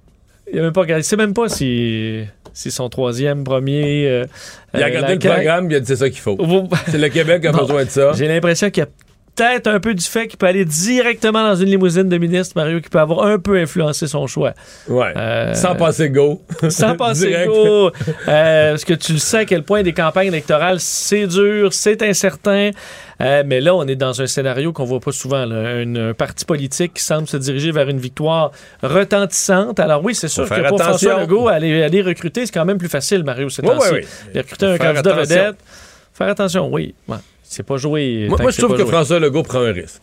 Il 0.53 0.59
a 0.59 0.63
même 0.63 0.73
pas 0.73 0.83
regardé. 0.83 1.01
Il 1.01 1.05
sait 1.07 1.17
même 1.17 1.33
pas 1.33 1.49
si, 1.49 2.25
si 2.55 2.71
son 2.71 2.89
troisième, 2.89 3.45
premier. 3.45 4.07
euh, 4.09 4.25
Il 4.73 4.81
a 4.83 4.87
euh, 4.87 4.87
regardé 4.87 5.13
le 5.15 5.19
programme, 5.19 5.71
il 5.71 5.77
a 5.77 5.81
dit 5.81 5.87
c'est 5.87 5.97
ça 5.97 6.09
qu'il 6.09 6.21
faut. 6.21 6.39
C'est 6.89 6.97
le 6.99 7.09
Québec 7.11 7.43
qui 7.43 7.49
a 7.49 7.53
Bon. 7.53 7.59
besoin 7.59 7.85
de 7.85 7.91
ça. 7.91 8.13
J'ai 8.15 8.27
l'impression 8.29 8.71
qu'il 8.71 8.83
y 8.83 8.87
a 8.87 8.89
peut-être 9.37 9.67
un 9.67 9.81
peu 9.81 9.95
du 9.95 10.05
fait 10.05 10.29
qu'il 10.29 10.39
peut 10.39 10.47
aller 10.47 10.65
directement 10.65 11.43
dans 11.43 11.55
une 11.57 11.69
limousine 11.69 12.09
de 12.09 12.19
ministre, 12.19 12.53
Mario, 12.57 12.81
qui 12.81 12.89
peut 12.89 13.01
avoir 13.01 13.27
un 13.27 13.39
peu 13.39 13.57
influencé 13.59 14.07
son 14.07 14.27
choix. 14.27 14.53
Ouais. 14.89 15.13
Euh, 15.17 15.55
Sans 15.55 15.75
passer 15.75 16.11
go. 16.11 16.43
Sans 16.69 16.97
passer 16.97 17.45
go. 17.47 17.91
Euh, 18.29 18.71
parce 18.71 18.85
que 18.85 18.95
tu 18.95 19.13
le 19.13 19.19
sais 19.19 19.39
à 19.39 19.45
quel 19.45 19.63
point 19.63 19.83
des 19.83 19.93
campagnes 19.93 20.29
électorales, 20.29 20.81
c'est 20.81 21.27
dur, 21.27 21.73
c'est 21.73 22.03
incertain. 22.03 22.71
Euh, 23.21 23.43
mais 23.47 23.61
là, 23.61 23.75
on 23.77 23.87
est 23.87 23.95
dans 23.97 24.21
un 24.21 24.27
scénario 24.27 24.73
qu'on 24.73 24.85
voit 24.85 25.01
pas 25.01 25.13
souvent. 25.13 25.45
là. 25.47 25.57
Un, 25.57 25.95
un 26.11 26.15
parti 26.15 26.45
politique 26.45 26.95
qui 26.95 27.03
semble 27.03 27.29
se 27.29 27.37
diriger 27.37 27.71
vers 27.73 27.89
une 27.89 27.99
victoire 28.01 28.51
retentissante. 28.83 29.79
Alors 29.81 30.05
oui, 30.05 30.15
c'est 30.15 30.29
sûr 30.29 30.45
que 30.49 30.55
pour 30.55 30.81
attention. 30.81 30.85
François 31.11 31.21
Legault, 31.21 31.49
aller, 31.49 31.83
aller 31.83 32.03
recruter, 32.03 32.47
c'est 32.47 32.53
quand 32.53 32.65
même 32.65 32.79
plus 32.79 32.89
facile, 32.89 33.23
Mario, 33.25 33.49
c'est 33.49 33.65
Ouais, 33.65 33.77
ouais, 33.77 33.91
ouais. 33.93 34.05
recruter 34.41 34.67
un 34.67 34.79
candidat 34.79 35.11
attention. 35.15 35.21
vedette. 35.23 35.57
Faire 36.13 36.29
attention, 36.29 36.69
oui. 36.73 36.95
C'est 37.55 37.63
pas 37.63 37.77
joué. 37.77 38.27
Moi, 38.29 38.39
moi, 38.41 38.51
je 38.51 38.59
trouve 38.59 38.73
que 38.77 38.83
joué. 38.83 38.91
François 38.91 39.21
Legault 39.21 39.43
prend 39.45 39.61
un 39.61 39.73
risque. 39.73 40.01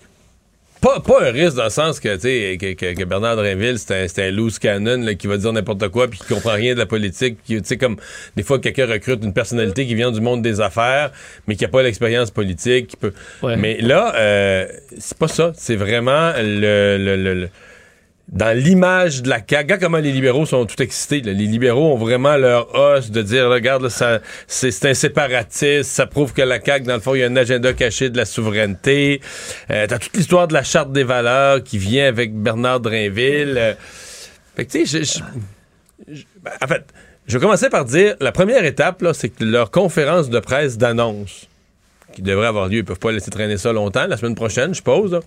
Pas, 0.79 0.99
pas 0.99 1.27
un 1.27 1.31
risque 1.31 1.57
dans 1.57 1.65
le 1.65 1.69
sens 1.69 1.99
que, 1.99 2.15
que, 2.15 2.73
que- 2.73 2.93
que 2.95 3.03
Bernard 3.03 3.35
Drinville, 3.35 3.77
c'est 3.77 4.17
un, 4.19 4.31
loose 4.31 4.57
cannon 4.57 5.01
là, 5.03 5.13
qui 5.13 5.27
va 5.27 5.37
dire 5.37 5.53
n'importe 5.53 5.87
quoi 5.89 6.07
puis 6.07 6.17
qui 6.17 6.33
comprend 6.33 6.53
rien 6.53 6.73
de 6.73 6.79
la 6.79 6.87
politique. 6.87 7.37
qui, 7.45 7.57
Tu 7.61 7.67
sais, 7.67 7.77
comme 7.77 7.97
des 8.35 8.41
fois, 8.41 8.57
quelqu'un 8.57 8.87
recrute 8.87 9.23
une 9.23 9.33
personnalité 9.33 9.85
qui 9.85 9.93
vient 9.93 10.11
du 10.11 10.21
monde 10.21 10.41
des 10.41 10.59
affaires, 10.59 11.11
mais 11.47 11.55
qui 11.55 11.63
n'a 11.65 11.67
pas 11.69 11.83
l'expérience 11.83 12.31
politique. 12.31 12.87
Qui 12.87 12.95
peut... 12.97 13.13
Ouais. 13.43 13.57
Mais 13.57 13.77
là, 13.79 14.15
euh, 14.15 14.65
c'est 14.97 15.17
pas 15.17 15.27
ça. 15.27 15.51
C'est 15.55 15.75
vraiment 15.75 16.31
le... 16.37 16.97
le- 16.97 17.15
le- 17.17 17.33
le- 17.41 17.49
dans 18.31 18.57
l'image 18.57 19.23
de 19.23 19.29
la 19.29 19.39
CAQ, 19.39 19.55
regarde 19.57 19.81
comment 19.81 19.97
les 19.97 20.13
libéraux 20.13 20.45
sont 20.45 20.65
tout 20.65 20.81
excités. 20.81 21.19
là. 21.21 21.33
Les 21.33 21.45
libéraux 21.47 21.91
ont 21.93 21.97
vraiment 21.97 22.37
leur 22.37 22.73
os 22.73 23.11
de 23.11 23.21
dire, 23.21 23.49
regarde, 23.49 23.83
là, 23.83 23.89
ça, 23.89 24.19
c'est, 24.47 24.85
un 24.85 24.93
séparatiste, 24.93 25.83
ça 25.91 26.05
prouve 26.07 26.31
que 26.31 26.41
la 26.41 26.61
CAQ, 26.61 26.85
dans 26.85 26.93
le 26.93 27.01
fond, 27.01 27.13
il 27.13 27.19
y 27.19 27.23
a 27.23 27.27
un 27.27 27.35
agenda 27.35 27.73
caché 27.73 28.09
de 28.09 28.15
la 28.15 28.23
souveraineté. 28.23 29.19
Euh, 29.69 29.85
t'as 29.87 29.99
toute 29.99 30.15
l'histoire 30.15 30.47
de 30.47 30.53
la 30.53 30.63
charte 30.63 30.93
des 30.93 31.03
valeurs 31.03 31.61
qui 31.61 31.77
vient 31.77 32.07
avec 32.07 32.33
Bernard 32.33 32.79
Drainville. 32.79 33.55
Euh, 33.57 33.73
fait 34.55 34.65
que, 34.65 34.71
tu 34.71 34.85
sais, 34.87 35.03
je- 35.03 36.13
je- 36.13 36.23
ben, 36.41 36.51
en 36.63 36.67
fait, 36.67 36.85
je 37.27 37.37
vais 37.37 37.41
commencer 37.41 37.69
par 37.69 37.83
dire, 37.83 38.15
la 38.21 38.31
première 38.31 38.63
étape, 38.63 39.03
c'est 39.13 39.27
que 39.29 39.43
leur 39.43 39.71
conférence 39.71 40.29
de 40.29 40.39
presse 40.39 40.77
d'annonce, 40.77 41.47
qui 42.13 42.21
devrait 42.21 42.47
avoir 42.47 42.67
lieu, 42.69 42.77
ils 42.77 42.85
peuvent 42.85 42.97
pas 42.99 43.11
laisser 43.11 43.29
traîner 43.29 43.57
ça 43.57 43.73
longtemps, 43.73 44.07
la 44.07 44.15
semaine 44.15 44.35
prochaine, 44.35 44.69
je 44.71 44.77
suppose, 44.77 45.11
là. 45.11 45.19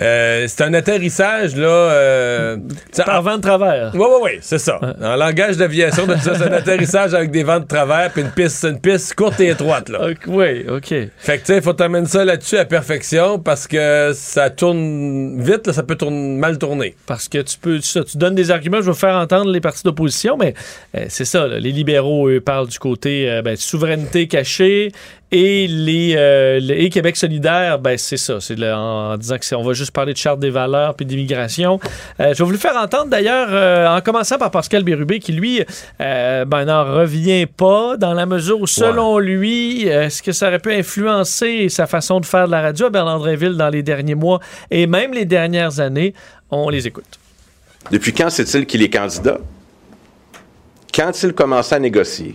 Euh, 0.00 0.46
c'est 0.48 0.62
un 0.62 0.72
atterrissage, 0.72 1.56
là. 1.56 1.68
Euh, 1.68 2.56
tu 2.94 3.02
Par 3.02 3.22
vent 3.22 3.36
de 3.36 3.42
travers. 3.42 3.90
oui, 3.94 4.00
oui, 4.00 4.18
oui, 4.22 4.30
c'est 4.40 4.58
ça. 4.58 4.80
En 5.02 5.16
langage 5.16 5.56
d'aviation, 5.56 6.06
c'est 6.22 6.42
un 6.42 6.52
atterrissage 6.52 7.12
avec 7.12 7.30
des 7.30 7.42
vents 7.42 7.60
de 7.60 7.66
travers 7.66 8.10
puis 8.10 8.22
une 8.22 8.30
piste, 8.30 8.64
une 8.64 8.80
piste 8.80 9.14
courte 9.14 9.40
et 9.40 9.48
étroite, 9.48 9.88
là. 9.90 10.08
Oui, 10.26 10.64
OK. 10.68 10.88
Fait 11.18 11.38
que, 11.38 11.46
tu 11.46 11.46
sais, 11.46 11.60
faut 11.60 11.72
t'amener 11.72 12.06
ça 12.06 12.24
là-dessus 12.24 12.56
à 12.56 12.64
perfection 12.64 13.38
parce 13.38 13.66
que 13.66 14.12
ça 14.14 14.48
tourne 14.48 15.42
vite, 15.42 15.66
là, 15.66 15.72
ça 15.72 15.82
peut 15.82 15.96
tourner, 15.96 16.38
mal 16.38 16.58
tourner. 16.58 16.96
Parce 17.06 17.28
que 17.28 17.38
tu 17.38 17.58
peux, 17.58 17.80
ça, 17.80 18.02
tu 18.04 18.16
donnes 18.16 18.34
des 18.34 18.50
arguments, 18.50 18.80
je 18.80 18.86
veux 18.86 18.94
faire 18.94 19.16
entendre 19.16 19.50
les 19.50 19.60
partis 19.60 19.82
d'opposition, 19.82 20.36
mais 20.38 20.54
euh, 20.96 21.04
c'est 21.08 21.24
ça, 21.24 21.46
là, 21.46 21.58
les 21.58 21.72
libéraux, 21.72 22.28
eux, 22.28 22.40
parlent 22.40 22.68
du 22.68 22.78
côté 22.78 23.28
euh, 23.28 23.42
ben, 23.42 23.56
souveraineté 23.56 24.28
cachée 24.28 24.92
et 25.32 25.66
les, 25.68 26.14
euh, 26.16 26.58
les- 26.60 26.84
et 26.84 26.90
Québec 26.90 27.16
solidaire, 27.16 27.78
ben, 27.78 27.96
c'est 27.96 28.16
ça, 28.16 28.40
c'est 28.40 28.56
en, 28.72 29.12
en 29.12 29.16
disant 29.16 29.36
que 29.38 29.54
on 29.54 29.62
va 29.62 29.72
juste 29.72 29.92
parler 29.92 30.12
de 30.12 30.18
charte 30.18 30.40
des 30.40 30.50
valeurs 30.50 30.94
puis 30.94 31.06
d'immigration. 31.06 31.78
Euh, 32.18 32.32
je 32.34 32.38
vais 32.38 32.44
vous 32.44 32.50
le 32.50 32.58
faire 32.58 32.76
entendre 32.76 33.06
d'ailleurs 33.06 33.48
euh, 33.50 33.96
en 33.96 34.00
commençant 34.00 34.38
par 34.38 34.50
Pascal 34.50 34.82
Bérubé 34.82 35.18
qui, 35.20 35.32
lui, 35.32 35.62
ben, 35.98 36.64
n'en 36.64 36.84
revient 36.84 37.46
pas 37.46 37.96
dans 37.96 38.14
la 38.14 38.26
mesure 38.26 38.60
où, 38.60 38.66
selon 38.66 39.18
lui, 39.18 39.82
est-ce 39.86 40.22
que 40.22 40.32
ça 40.32 40.48
aurait 40.48 40.58
pu 40.58 40.72
influencer 40.72 41.68
sa 41.68 41.86
façon 41.86 42.20
de 42.20 42.26
faire 42.26 42.46
de 42.46 42.50
la 42.52 42.62
radio 42.62 42.86
à 42.86 42.90
Bernard 42.90 43.20
Drinville 43.20 43.56
dans 43.56 43.68
les 43.68 43.82
derniers 43.82 44.14
mois 44.14 44.40
et 44.70 44.86
même 44.86 45.12
les 45.14 45.24
dernières 45.24 45.80
années? 45.80 46.14
On 46.50 46.68
les 46.68 46.86
écoute. 46.86 47.18
Depuis 47.90 48.12
quand 48.12 48.28
sait-il 48.30 48.66
qu'il 48.66 48.82
est 48.82 48.90
candidat? 48.90 49.38
Quand 50.92 51.22
il 51.22 51.32
commençait 51.32 51.76
à 51.76 51.78
négocier? 51.78 52.34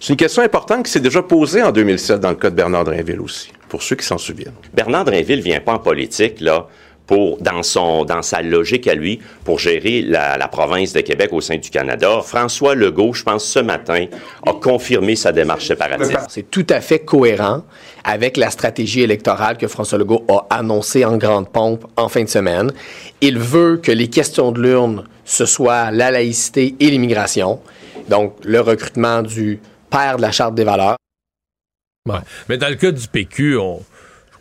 C'est 0.00 0.12
une 0.12 0.16
question 0.16 0.42
importante 0.42 0.84
qui 0.84 0.92
s'est 0.92 1.00
déjà 1.00 1.22
posée 1.22 1.62
en 1.62 1.72
2007 1.72 2.20
dans 2.20 2.30
le 2.30 2.36
cas 2.36 2.50
de 2.50 2.56
Bernard 2.56 2.84
Drinville 2.84 3.20
aussi, 3.20 3.50
pour 3.68 3.82
ceux 3.82 3.96
qui 3.96 4.06
s'en 4.06 4.18
souviennent. 4.18 4.54
Bernard 4.72 5.04
Drinville 5.04 5.40
vient 5.40 5.60
pas 5.60 5.72
en 5.72 5.78
politique, 5.78 6.40
là, 6.40 6.68
pour, 7.06 7.38
dans, 7.38 7.62
son, 7.62 8.04
dans 8.04 8.22
sa 8.22 8.42
logique 8.42 8.88
à 8.88 8.94
lui, 8.94 9.20
pour 9.44 9.58
gérer 9.58 10.02
la, 10.02 10.38
la 10.38 10.48
province 10.48 10.92
de 10.92 11.00
Québec 11.00 11.30
au 11.32 11.40
sein 11.40 11.56
du 11.56 11.70
Canada. 11.70 12.20
François 12.24 12.74
Legault, 12.74 13.12
je 13.12 13.22
pense, 13.22 13.44
ce 13.44 13.58
matin, 13.58 14.06
a 14.46 14.52
confirmé 14.52 15.16
sa 15.16 15.32
démarche 15.32 15.66
séparatiste. 15.66 16.18
C'est 16.28 16.50
tout 16.50 16.66
à 16.70 16.80
fait 16.80 17.00
cohérent 17.00 17.62
avec 18.04 18.36
la 18.36 18.50
stratégie 18.50 19.02
électorale 19.02 19.58
que 19.58 19.68
François 19.68 19.98
Legault 19.98 20.24
a 20.28 20.46
annoncée 20.50 21.04
en 21.04 21.16
grande 21.16 21.48
pompe 21.48 21.84
en 21.96 22.08
fin 22.08 22.24
de 22.24 22.28
semaine. 22.28 22.72
Il 23.20 23.38
veut 23.38 23.76
que 23.76 23.92
les 23.92 24.08
questions 24.08 24.52
de 24.52 24.62
l'urne, 24.62 25.04
ce 25.24 25.46
soit 25.46 25.90
la 25.90 26.10
laïcité 26.10 26.74
et 26.80 26.90
l'immigration, 26.90 27.60
donc 28.08 28.34
le 28.44 28.60
recrutement 28.60 29.22
du 29.22 29.60
père 29.96 30.16
de 30.16 30.22
la 30.22 30.32
Charte 30.32 30.54
des 30.54 30.64
valeurs. 30.64 30.96
Ouais. 32.08 32.18
Mais 32.48 32.58
dans 32.58 32.68
le 32.68 32.74
cas 32.74 32.90
du 32.92 33.06
PQ, 33.08 33.56
on, 33.56 33.80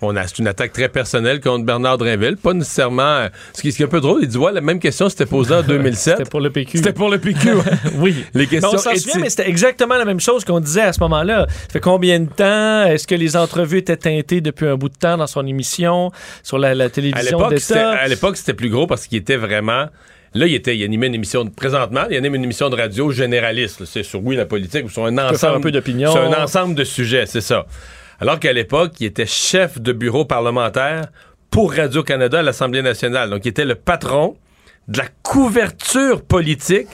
on 0.01 0.15
a, 0.17 0.27
c'est 0.27 0.39
une 0.39 0.47
attaque 0.47 0.73
très 0.73 0.89
personnelle 0.89 1.39
contre 1.39 1.63
Bernard 1.65 1.97
Drinville. 1.97 2.35
Pas 2.35 2.53
nécessairement. 2.53 3.01
euh, 3.03 3.29
Ce 3.53 3.61
qui, 3.61 3.71
ce 3.71 3.77
qui 3.77 3.83
est 3.83 3.85
un 3.85 3.89
peu 3.89 4.01
drôle, 4.01 4.19
il 4.23 4.27
dit 4.27 4.37
ouais, 4.37 4.51
la 4.51 4.59
même 4.59 4.79
question 4.79 5.07
s'était 5.07 5.25
posée 5.25 5.53
en 5.55 5.61
2007. 5.67 6.17
C'était 6.17 6.29
pour 6.29 6.41
le 6.41 6.49
PQ. 6.49 6.77
C'était 6.77 6.91
pour 6.91 7.09
le 7.09 7.19
PQ. 7.19 7.53
ouais. 7.53 7.61
oui. 7.95 8.25
Les 8.33 8.41
Mais 8.41 8.47
questions 8.47 8.71
on 8.73 8.77
s'en 8.77 8.93
souvient, 8.95 9.21
mais 9.21 9.29
c'était 9.29 9.47
exactement 9.47 9.95
la 9.95 10.03
même 10.03 10.19
chose 10.19 10.43
qu'on 10.43 10.59
disait 10.59 10.81
à 10.81 10.91
ce 10.91 10.99
moment-là. 11.01 11.45
Ça 11.49 11.69
fait 11.69 11.79
combien 11.79 12.19
de 12.19 12.29
temps? 12.29 12.83
Est-ce 12.85 13.07
que 13.07 13.15
les 13.15 13.37
entrevues 13.37 13.77
étaient 13.77 13.95
teintées 13.95 14.41
depuis 14.41 14.67
un 14.67 14.75
bout 14.75 14.89
de 14.89 14.97
temps 14.97 15.15
dans 15.15 15.27
son 15.27 15.47
émission, 15.47 16.11
sur 16.43 16.57
la, 16.57 16.75
la 16.75 16.85
À 16.85 16.89
télévision 16.89 17.47
d'État? 17.47 17.91
à 17.91 18.07
l'époque, 18.09 18.35
c'était 18.35 18.53
plus 18.55 18.69
gros 18.69 18.87
parce 18.87 19.07
qu'il 19.07 19.19
était 19.19 19.37
vraiment. 19.37 19.85
Là, 20.35 20.47
il, 20.47 20.53
était, 20.55 20.75
il 20.75 20.83
animait 20.83 21.07
une 21.07 21.15
émission. 21.15 21.43
de- 21.45 21.49
Présentement, 21.51 22.05
il 22.09 22.17
anime 22.17 22.35
une 22.35 22.43
émission 22.43 22.69
de 22.69 22.75
radio 22.75 23.11
généraliste. 23.11 23.85
C'est 23.85 24.03
sur, 24.03 24.23
oui, 24.25 24.35
la 24.35 24.45
politique, 24.45 24.85
ou 24.85 24.89
sur 24.89 25.05
un 25.05 25.17
ensemble. 25.17 25.57
un 25.57 25.61
peu 25.61 25.71
d'opinion. 25.71 26.11
Sur 26.11 26.21
un 26.23 26.43
ensemble 26.43 26.73
de 26.75 26.83
sujets, 26.83 27.25
c'est 27.27 27.41
ça. 27.41 27.65
Alors 28.19 28.39
qu'à 28.39 28.53
l'époque, 28.53 28.93
il 28.99 29.05
était 29.07 29.25
chef 29.25 29.79
de 29.79 29.91
bureau 29.91 30.25
parlementaire 30.25 31.03
pour 31.51 31.73
Radio-Canada 31.73 32.39
à 32.39 32.41
l'Assemblée 32.41 32.81
nationale. 32.81 33.29
Donc, 33.29 33.45
il 33.45 33.49
était 33.49 33.65
le 33.65 33.75
patron 33.75 34.35
de 34.87 34.97
la 34.97 35.05
couverture 35.21 36.23
politique 36.23 36.87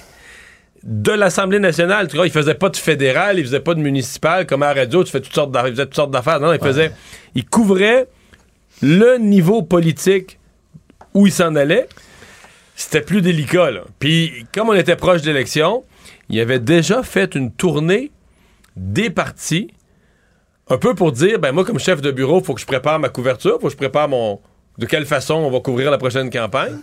de 0.83 1.11
l'Assemblée 1.11 1.59
nationale. 1.59 2.07
Tu 2.07 2.15
vois, 2.17 2.25
il 2.27 2.31
faisait 2.31 2.55
pas 2.55 2.69
de 2.69 2.77
fédéral, 2.77 3.37
il 3.39 3.45
faisait 3.45 3.59
pas 3.61 3.73
de 3.73 3.79
municipal. 3.79 4.45
Comme 4.47 4.63
à 4.63 4.73
la 4.73 4.81
radio, 4.81 5.03
tu 5.03 5.11
fais 5.11 5.21
toutes 5.21 5.33
sortes 5.33 5.51
d'affaires. 5.51 5.73
Toutes 5.73 5.95
sortes 5.95 6.11
d'affaires. 6.11 6.39
Non, 6.39 6.51
il 6.53 6.59
faisait. 6.59 6.91
Il 7.35 7.45
couvrait 7.45 8.07
le 8.81 9.17
niveau 9.17 9.61
politique 9.61 10.39
où 11.13 11.25
il 11.27 11.31
s'en 11.33 11.55
allait. 11.55 11.87
C'était 12.80 13.01
plus 13.01 13.21
délicat, 13.21 13.71
là. 13.71 13.82
Puis, 13.99 14.45
comme 14.53 14.69
on 14.69 14.73
était 14.73 14.95
proche 14.95 15.21
d'élection, 15.21 15.84
il 16.30 16.39
avait 16.39 16.59
déjà 16.59 17.03
fait 17.03 17.36
une 17.36 17.51
tournée 17.51 18.09
des 18.77 19.09
partis, 19.09 19.73
un 20.69 20.77
peu 20.77 20.95
pour 20.95 21.11
dire, 21.11 21.39
ben 21.39 21.51
moi, 21.51 21.65
comme 21.65 21.77
chef 21.77 22.01
de 22.01 22.09
bureau, 22.09 22.41
faut 22.41 22.53
que 22.53 22.61
je 22.61 22.65
prépare 22.65 22.97
ma 22.97 23.09
couverture, 23.09 23.59
faut 23.59 23.67
que 23.67 23.73
je 23.73 23.77
prépare 23.77 24.07
mon... 24.07 24.39
De 24.77 24.86
quelle 24.86 25.05
façon 25.05 25.34
on 25.34 25.51
va 25.51 25.59
couvrir 25.59 25.91
la 25.91 25.97
prochaine 25.97 26.30
campagne. 26.30 26.77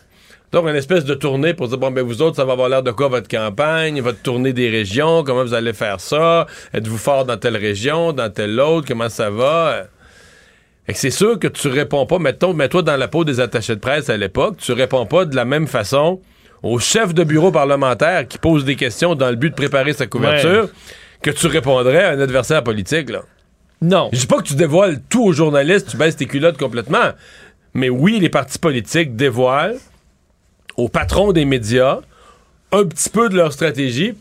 Donc, 0.53 0.69
une 0.69 0.77
espèce 0.77 1.07
de 1.07 1.15
tournée 1.15 1.55
pour 1.55 1.69
dire, 1.69 1.79
bon, 1.79 1.91
ben 1.91 2.05
vous 2.05 2.21
autres, 2.21 2.37
ça 2.37 2.45
va 2.45 2.53
avoir 2.53 2.69
l'air 2.69 2.83
de 2.83 2.91
quoi 2.91 3.09
votre 3.09 3.27
campagne, 3.27 4.03
votre 4.03 4.21
tournée 4.21 4.53
des 4.53 4.69
régions, 4.69 5.25
comment 5.25 5.45
vous 5.45 5.55
allez 5.55 5.73
faire 5.73 5.99
ça, 6.01 6.47
êtes-vous 6.75 6.99
fort 6.99 7.25
dans 7.25 7.39
telle 7.39 7.57
région, 7.57 8.13
dans 8.13 8.31
telle 8.31 8.61
autre, 8.61 8.87
comment 8.87 9.09
ça 9.09 9.31
va? 9.31 9.87
C'est 10.95 11.11
sûr 11.11 11.39
que 11.39 11.49
tu 11.49 11.69
réponds 11.69 12.07
pas, 12.07 12.19
mettons, 12.19 12.55
mets-toi 12.55 12.83
dans 12.83 12.97
la 12.97 13.09
peau 13.09 13.25
des 13.25 13.41
attachés 13.41 13.75
de 13.75 13.81
presse 13.81 14.09
à 14.09 14.17
l'époque, 14.17 14.59
tu 14.59 14.73
réponds 14.73 15.07
pas 15.07 15.25
de 15.25 15.35
la 15.35 15.45
même 15.45 15.67
façon 15.67 16.21
au 16.63 16.79
chef 16.79 17.13
de 17.13 17.25
bureau 17.25 17.51
parlementaire 17.51 18.27
qui 18.27 18.39
pose 18.39 18.65
des 18.65 18.77
questions 18.77 19.15
dans 19.15 19.31
le 19.31 19.37
but 19.37 19.51
de 19.51 19.55
préparer 19.55 19.93
sa 19.93 20.07
couverture 20.07 20.69
que 21.23 21.31
tu 21.31 21.47
répondrais 21.49 22.05
à 22.05 22.11
un 22.11 22.21
adversaire 22.21 22.63
politique, 22.63 23.11
là. 23.11 23.23
Non. 23.83 24.09
Je 24.13 24.21
dis 24.21 24.27
pas 24.27 24.39
que 24.39 24.45
tu 24.45 24.55
dévoiles 24.55 25.01
tout 25.09 25.25
aux 25.25 25.33
journalistes, 25.33 25.89
tu 25.91 25.97
baisses 25.97 26.17
tes 26.17 26.27
culottes 26.27 26.57
complètement. 26.57 27.11
Mais 27.75 27.91
oui, 27.91 28.19
les 28.21 28.31
partis 28.31 28.59
politiques 28.59 29.17
dévoilent 29.17 29.77
aux 30.77 30.89
patrons 30.89 31.33
des 31.33 31.45
médias 31.45 32.01
un 32.73 32.85
petit 32.85 33.11
peu 33.11 33.29
de 33.29 33.37
leur 33.37 33.53
stratégie 33.53 34.15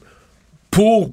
pour 0.72 1.12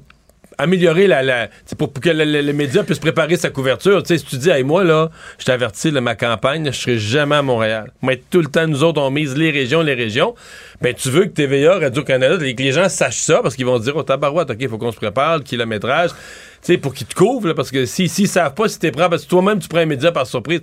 améliorer 0.57 1.07
la, 1.07 1.21
la 1.23 1.49
c'est 1.65 1.77
pour, 1.77 1.91
pour 1.91 2.03
que 2.03 2.09
le, 2.09 2.23
le- 2.25 2.41
le 2.41 2.53
média 2.53 2.83
puisse 2.83 2.99
préparer 2.99 3.35
sa 3.37 3.49
couverture. 3.49 4.01
Tu 4.03 4.09
sais, 4.09 4.17
si 4.17 4.25
tu 4.25 4.37
dis, 4.37 4.49
hey, 4.49 4.63
moi, 4.63 4.83
là, 4.83 5.09
je 5.39 5.45
t'avertis, 5.45 5.91
là, 5.91 6.01
ma 6.01 6.15
campagne, 6.15 6.65
je 6.71 6.77
serai 6.79 6.97
jamais 6.97 7.35
à 7.35 7.41
Montréal. 7.41 7.91
Mais 8.01 8.21
tout 8.29 8.39
le 8.41 8.47
temps, 8.47 8.67
nous 8.67 8.83
autres, 8.83 9.01
on 9.01 9.09
mise 9.11 9.35
les 9.35 9.51
régions, 9.51 9.81
les 9.81 9.93
régions. 9.93 10.35
Ben, 10.81 10.93
tu 10.93 11.09
veux 11.09 11.25
que 11.25 11.29
TVA, 11.29 11.79
Radio-Canada, 11.79 12.37
que 12.37 12.43
les 12.61 12.71
gens 12.71 12.89
sachent 12.89 13.21
ça 13.21 13.39
parce 13.41 13.55
qu'ils 13.55 13.65
vont 13.65 13.77
se 13.79 13.83
dire, 13.83 13.95
oh, 13.95 14.03
tabarouette, 14.03 14.49
OK, 14.49 14.57
il 14.59 14.69
faut 14.69 14.77
qu'on 14.77 14.91
se 14.91 14.97
prépare, 14.97 15.37
le 15.37 15.43
kilométrage. 15.43 16.09
Tu 16.11 16.73
sais, 16.73 16.77
pour 16.77 16.93
qu'ils 16.93 17.07
te 17.07 17.15
couvrent, 17.15 17.47
là, 17.49 17.53
parce 17.53 17.71
que 17.71 17.85
s'ils 17.85 18.09
si, 18.09 18.15
s'ils 18.15 18.27
savent 18.29 18.53
pas 18.53 18.67
si 18.69 18.79
t'es 18.79 18.91
prêt, 18.91 19.09
parce 19.09 19.23
que 19.25 19.29
toi-même, 19.29 19.59
tu 19.59 19.67
prends 19.67 19.79
un 19.79 19.85
média 19.85 20.11
par 20.13 20.25
surprise. 20.27 20.61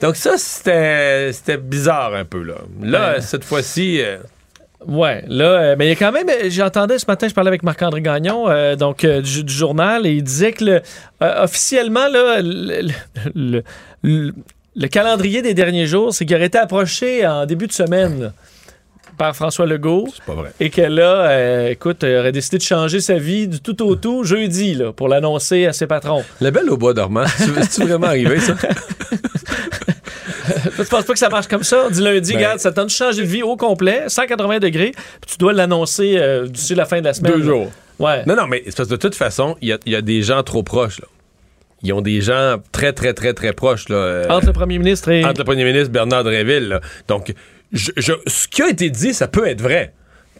Donc, 0.00 0.14
ça, 0.16 0.38
c'était 0.38 1.32
c'était 1.32 1.56
bizarre 1.56 2.14
un 2.14 2.24
peu, 2.24 2.42
là. 2.42 2.54
Là, 2.82 3.14
Ouais. 3.14 3.20
cette 3.20 3.44
fois-ci. 3.44 4.00
euh, 4.00 4.18
Ouais, 4.88 5.22
là, 5.28 5.44
euh, 5.44 5.76
mais 5.78 5.86
il 5.86 5.88
y 5.90 5.92
a 5.92 5.96
quand 5.96 6.10
même, 6.12 6.28
euh, 6.28 6.48
j'entendais 6.48 6.98
ce 6.98 7.04
matin, 7.06 7.28
je 7.28 7.34
parlais 7.34 7.48
avec 7.48 7.62
Marc-André 7.62 8.00
Gagnon, 8.00 8.48
euh, 8.48 8.76
donc 8.76 9.04
euh, 9.04 9.20
du, 9.20 9.44
du 9.44 9.52
journal, 9.52 10.06
et 10.06 10.12
il 10.12 10.22
disait 10.24 10.52
que 10.52 10.64
le, 10.64 10.80
euh, 11.22 11.44
officiellement, 11.44 12.08
là, 12.08 12.40
le, 12.42 12.88
le- 13.34 13.62
le- 14.02 14.32
le 14.76 14.88
calendrier 14.88 15.42
des 15.42 15.52
derniers 15.52 15.86
jours, 15.86 16.14
c'est 16.14 16.24
qu'il 16.24 16.34
aurait 16.36 16.46
été 16.46 16.56
approché 16.58 17.26
en 17.26 17.44
début 17.44 17.66
de 17.66 17.72
semaine 17.72 18.22
là, 18.22 18.32
par 19.18 19.36
François 19.36 19.66
Legault. 19.66 20.06
C'est 20.14 20.24
pas 20.24 20.32
vrai. 20.34 20.52
Et 20.60 20.70
que 20.70 20.80
là, 20.80 21.28
euh, 21.28 21.68
écoute, 21.70 21.98
il 22.02 22.16
aurait 22.16 22.32
décidé 22.32 22.56
de 22.56 22.62
changer 22.62 23.00
sa 23.00 23.14
vie 23.18 23.48
du 23.48 23.60
tout 23.60 23.82
au 23.84 23.96
tout 23.96 24.24
jeudi, 24.24 24.74
là, 24.74 24.92
pour 24.92 25.08
l'annoncer 25.08 25.66
à 25.66 25.74
ses 25.74 25.86
patrons. 25.86 26.24
La 26.40 26.50
belle 26.52 26.70
au 26.70 26.78
bois 26.78 26.94
dormant. 26.94 27.24
C'est-tu 27.36 27.86
vraiment 27.86 28.06
arrivé, 28.06 28.40
ça? 28.40 28.54
tu 30.76 30.84
penses 30.90 31.04
pas 31.04 31.12
que 31.12 31.18
ça 31.18 31.28
marche 31.28 31.48
comme 31.48 31.62
ça? 31.62 31.84
On 31.86 31.90
dit 31.90 32.02
lundi, 32.02 32.32
Ben- 32.32 32.38
regarde, 32.38 32.58
ça 32.60 32.72
tente 32.72 32.86
de 32.86 32.90
changer 32.90 33.22
de 33.22 33.26
vie 33.26 33.42
au 33.42 33.56
complet, 33.56 34.04
180 34.08 34.58
degrés, 34.58 34.92
puis 34.92 35.30
tu 35.32 35.38
dois 35.38 35.52
l'annoncer 35.52 36.14
euh, 36.18 36.46
d'ici 36.46 36.74
la 36.74 36.84
fin 36.86 37.00
de 37.00 37.04
la 37.04 37.14
semaine. 37.14 37.32
Deux 37.32 37.42
jours. 37.42 37.70
Ouais. 37.98 38.24
Non, 38.26 38.34
non, 38.36 38.46
mais 38.46 38.62
c'est 38.66 38.76
parce 38.76 38.88
que 38.88 38.94
de 38.94 39.00
toute 39.00 39.14
façon, 39.14 39.56
il 39.60 39.68
y 39.68 39.72
a, 39.72 39.78
il 39.86 39.92
y 39.92 39.96
a 39.96 40.02
des 40.02 40.22
gens 40.22 40.42
trop 40.42 40.62
proches, 40.62 41.00
là. 41.00 41.06
Ils 41.82 41.92
ont 41.94 42.02
des 42.02 42.20
gens 42.20 42.56
très, 42.72 42.92
très, 42.92 43.14
très, 43.14 43.32
très 43.32 43.52
proches, 43.54 43.88
là. 43.88 43.96
euh, 43.96 44.26
Entre 44.28 44.46
le 44.46 44.52
premier 44.52 44.78
ministre 44.78 45.08
et. 45.10 45.24
entre 45.24 45.38
le 45.40 45.44
premier 45.44 45.64
ministre 45.64 45.90
Bernard 45.90 46.24
Drinville, 46.24 46.68
là. 46.68 46.80
Donc, 47.08 47.32
je- 47.72 47.92
je- 47.96 48.12
ce 48.26 48.48
qui 48.48 48.62
a 48.62 48.68
été 48.68 48.90
dit, 48.90 49.14
ça 49.14 49.28
peut 49.28 49.46
être 49.46 49.62
vrai. 49.62 49.92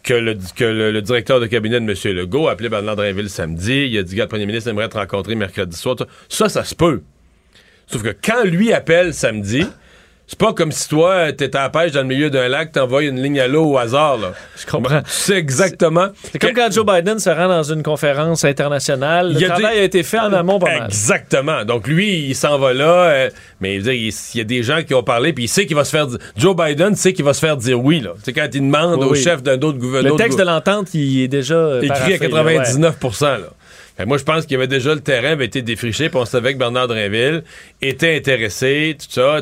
Que, 0.03 0.15
le, 0.15 0.35
que 0.55 0.63
le, 0.63 0.91
le 0.91 1.01
directeur 1.03 1.39
de 1.39 1.45
cabinet 1.45 1.79
de 1.79 1.85
M. 1.91 2.15
Legault 2.15 2.47
a 2.47 2.53
appelé 2.53 2.69
Bernard 2.69 2.95
Drinville 2.95 3.29
samedi. 3.29 3.87
Il 3.91 3.97
a 3.99 4.03
dit, 4.03 4.15
gars, 4.15 4.23
le 4.23 4.29
premier 4.29 4.47
ministre 4.47 4.67
aimerait 4.69 4.89
te 4.89 4.97
rencontrer 4.97 5.35
mercredi 5.35 5.77
soir. 5.77 5.95
Ça, 6.27 6.49
ça 6.49 6.63
se 6.63 6.73
peut. 6.73 7.01
Sauf 7.85 8.01
que 8.01 8.09
quand 8.23 8.43
lui 8.43 8.73
appelle 8.73 9.13
samedi, 9.13 9.63
c'est 10.31 10.39
pas 10.39 10.53
comme 10.53 10.71
si 10.71 10.87
toi, 10.87 11.33
t'étais 11.33 11.57
à 11.57 11.63
la 11.63 11.69
pêche 11.69 11.91
dans 11.91 11.99
le 12.01 12.07
milieu 12.07 12.29
d'un 12.29 12.47
lac, 12.47 12.71
t'envoies 12.71 13.03
une 13.03 13.21
ligne 13.21 13.39
à 13.41 13.47
l'eau 13.47 13.65
au 13.65 13.77
hasard, 13.77 14.17
là. 14.17 14.31
Je 14.57 14.65
comprends. 14.65 15.01
Tu 15.01 15.09
sais 15.11 15.33
exactement. 15.37 16.07
C'est 16.31 16.39
comme 16.39 16.53
quand 16.53 16.71
Joe 16.71 16.85
Biden 16.85 17.19
se 17.19 17.29
rend 17.29 17.49
dans 17.49 17.63
une 17.63 17.83
conférence 17.83 18.45
internationale. 18.45 19.29
Le 19.29 19.33
Il 19.33 19.41
y 19.41 19.45
a 19.45 19.49
travail 19.49 19.75
des- 19.75 19.81
a 19.81 19.83
été 19.83 20.03
fait 20.03 20.19
en 20.19 20.31
amont 20.31 20.57
pas 20.57 20.67
mal. 20.79 20.83
Exactement. 20.87 21.65
Donc 21.65 21.85
lui, 21.87 22.27
il 22.29 22.35
s'en 22.35 22.57
va 22.57 22.73
là, 22.73 22.85
euh, 23.09 23.29
mais 23.59 23.77
dire, 23.79 23.91
il 23.93 24.07
il 24.33 24.37
y 24.37 24.41
a 24.41 24.45
des 24.45 24.63
gens 24.63 24.81
qui 24.83 24.93
ont 24.93 25.03
parlé, 25.03 25.33
puis 25.33 25.43
il 25.43 25.47
sait 25.49 25.65
qu'il 25.65 25.75
va 25.75 25.83
se 25.83 25.91
faire. 25.91 26.07
di- 26.07 26.17
Joe 26.37 26.55
Biden 26.55 26.95
sait 26.95 27.11
qu'il 27.11 27.25
va 27.25 27.33
se 27.33 27.39
faire 27.41 27.57
dire 27.57 27.83
oui. 27.83 27.99
Là. 27.99 28.11
C'est 28.23 28.31
quand 28.31 28.47
il 28.53 28.61
demande 28.61 28.99
Oui, 28.99 29.05
au 29.07 29.11
oui. 29.11 29.21
chef 29.21 29.43
d'un 29.43 29.55
autre 29.55 29.73
Le 29.73 29.79
gouvernement. 29.79 30.15
texte 30.15 30.39
de 30.39 30.43
l'entente, 30.43 30.93
il 30.93 31.23
est 31.23 31.27
déjà. 31.27 31.55
euh, 31.55 31.81
écrit 31.81 31.91
à 31.91 32.17
paraphé, 32.17 32.27
là, 32.29 32.43
ouais. 32.43 32.53
99 32.55 32.95
là. 33.21 33.37
Que 34.03 34.07
moi, 34.07 34.17
je 34.17 34.23
pense 34.23 34.43
qu'il 34.43 34.53
y 34.53 34.55
avait 34.55 34.67
déjà 34.67 34.93
le 34.93 35.01
terrain 35.01 35.31
avait 35.31 35.45
été 35.45 35.61
défriché, 35.61 36.09
puis 36.09 36.17
on 36.17 36.25
savait 36.25 36.53
que 36.53 36.59
Bernard 36.59 36.87
Drinville 36.87 37.43
était 37.81 38.15
intéressé, 38.15 38.97
tout 38.99 39.07
ça. 39.09 39.41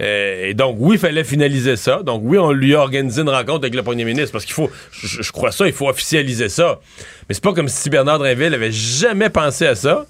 euh, 0.00 0.46
et 0.46 0.54
donc, 0.54 0.76
oui, 0.78 0.96
il 0.96 0.98
fallait 0.98 1.24
finaliser 1.24 1.76
ça. 1.76 2.02
Donc, 2.02 2.22
oui, 2.24 2.38
on 2.38 2.52
lui 2.52 2.74
a 2.74 2.80
organisé 2.80 3.22
une 3.22 3.28
rencontre 3.28 3.64
avec 3.64 3.74
le 3.74 3.82
premier 3.82 4.04
ministre, 4.04 4.32
parce 4.32 4.44
qu'il 4.44 4.54
faut, 4.54 4.70
je, 4.92 5.22
je 5.22 5.32
crois 5.32 5.52
ça, 5.52 5.66
il 5.66 5.72
faut 5.72 5.88
officialiser 5.88 6.48
ça. 6.48 6.80
Mais 7.28 7.34
c'est 7.34 7.42
pas 7.44 7.52
comme 7.52 7.68
si 7.68 7.90
Bernard 7.90 8.18
Drinville 8.18 8.54
avait 8.54 8.72
jamais 8.72 9.30
pensé 9.30 9.66
à 9.66 9.74
ça, 9.74 10.06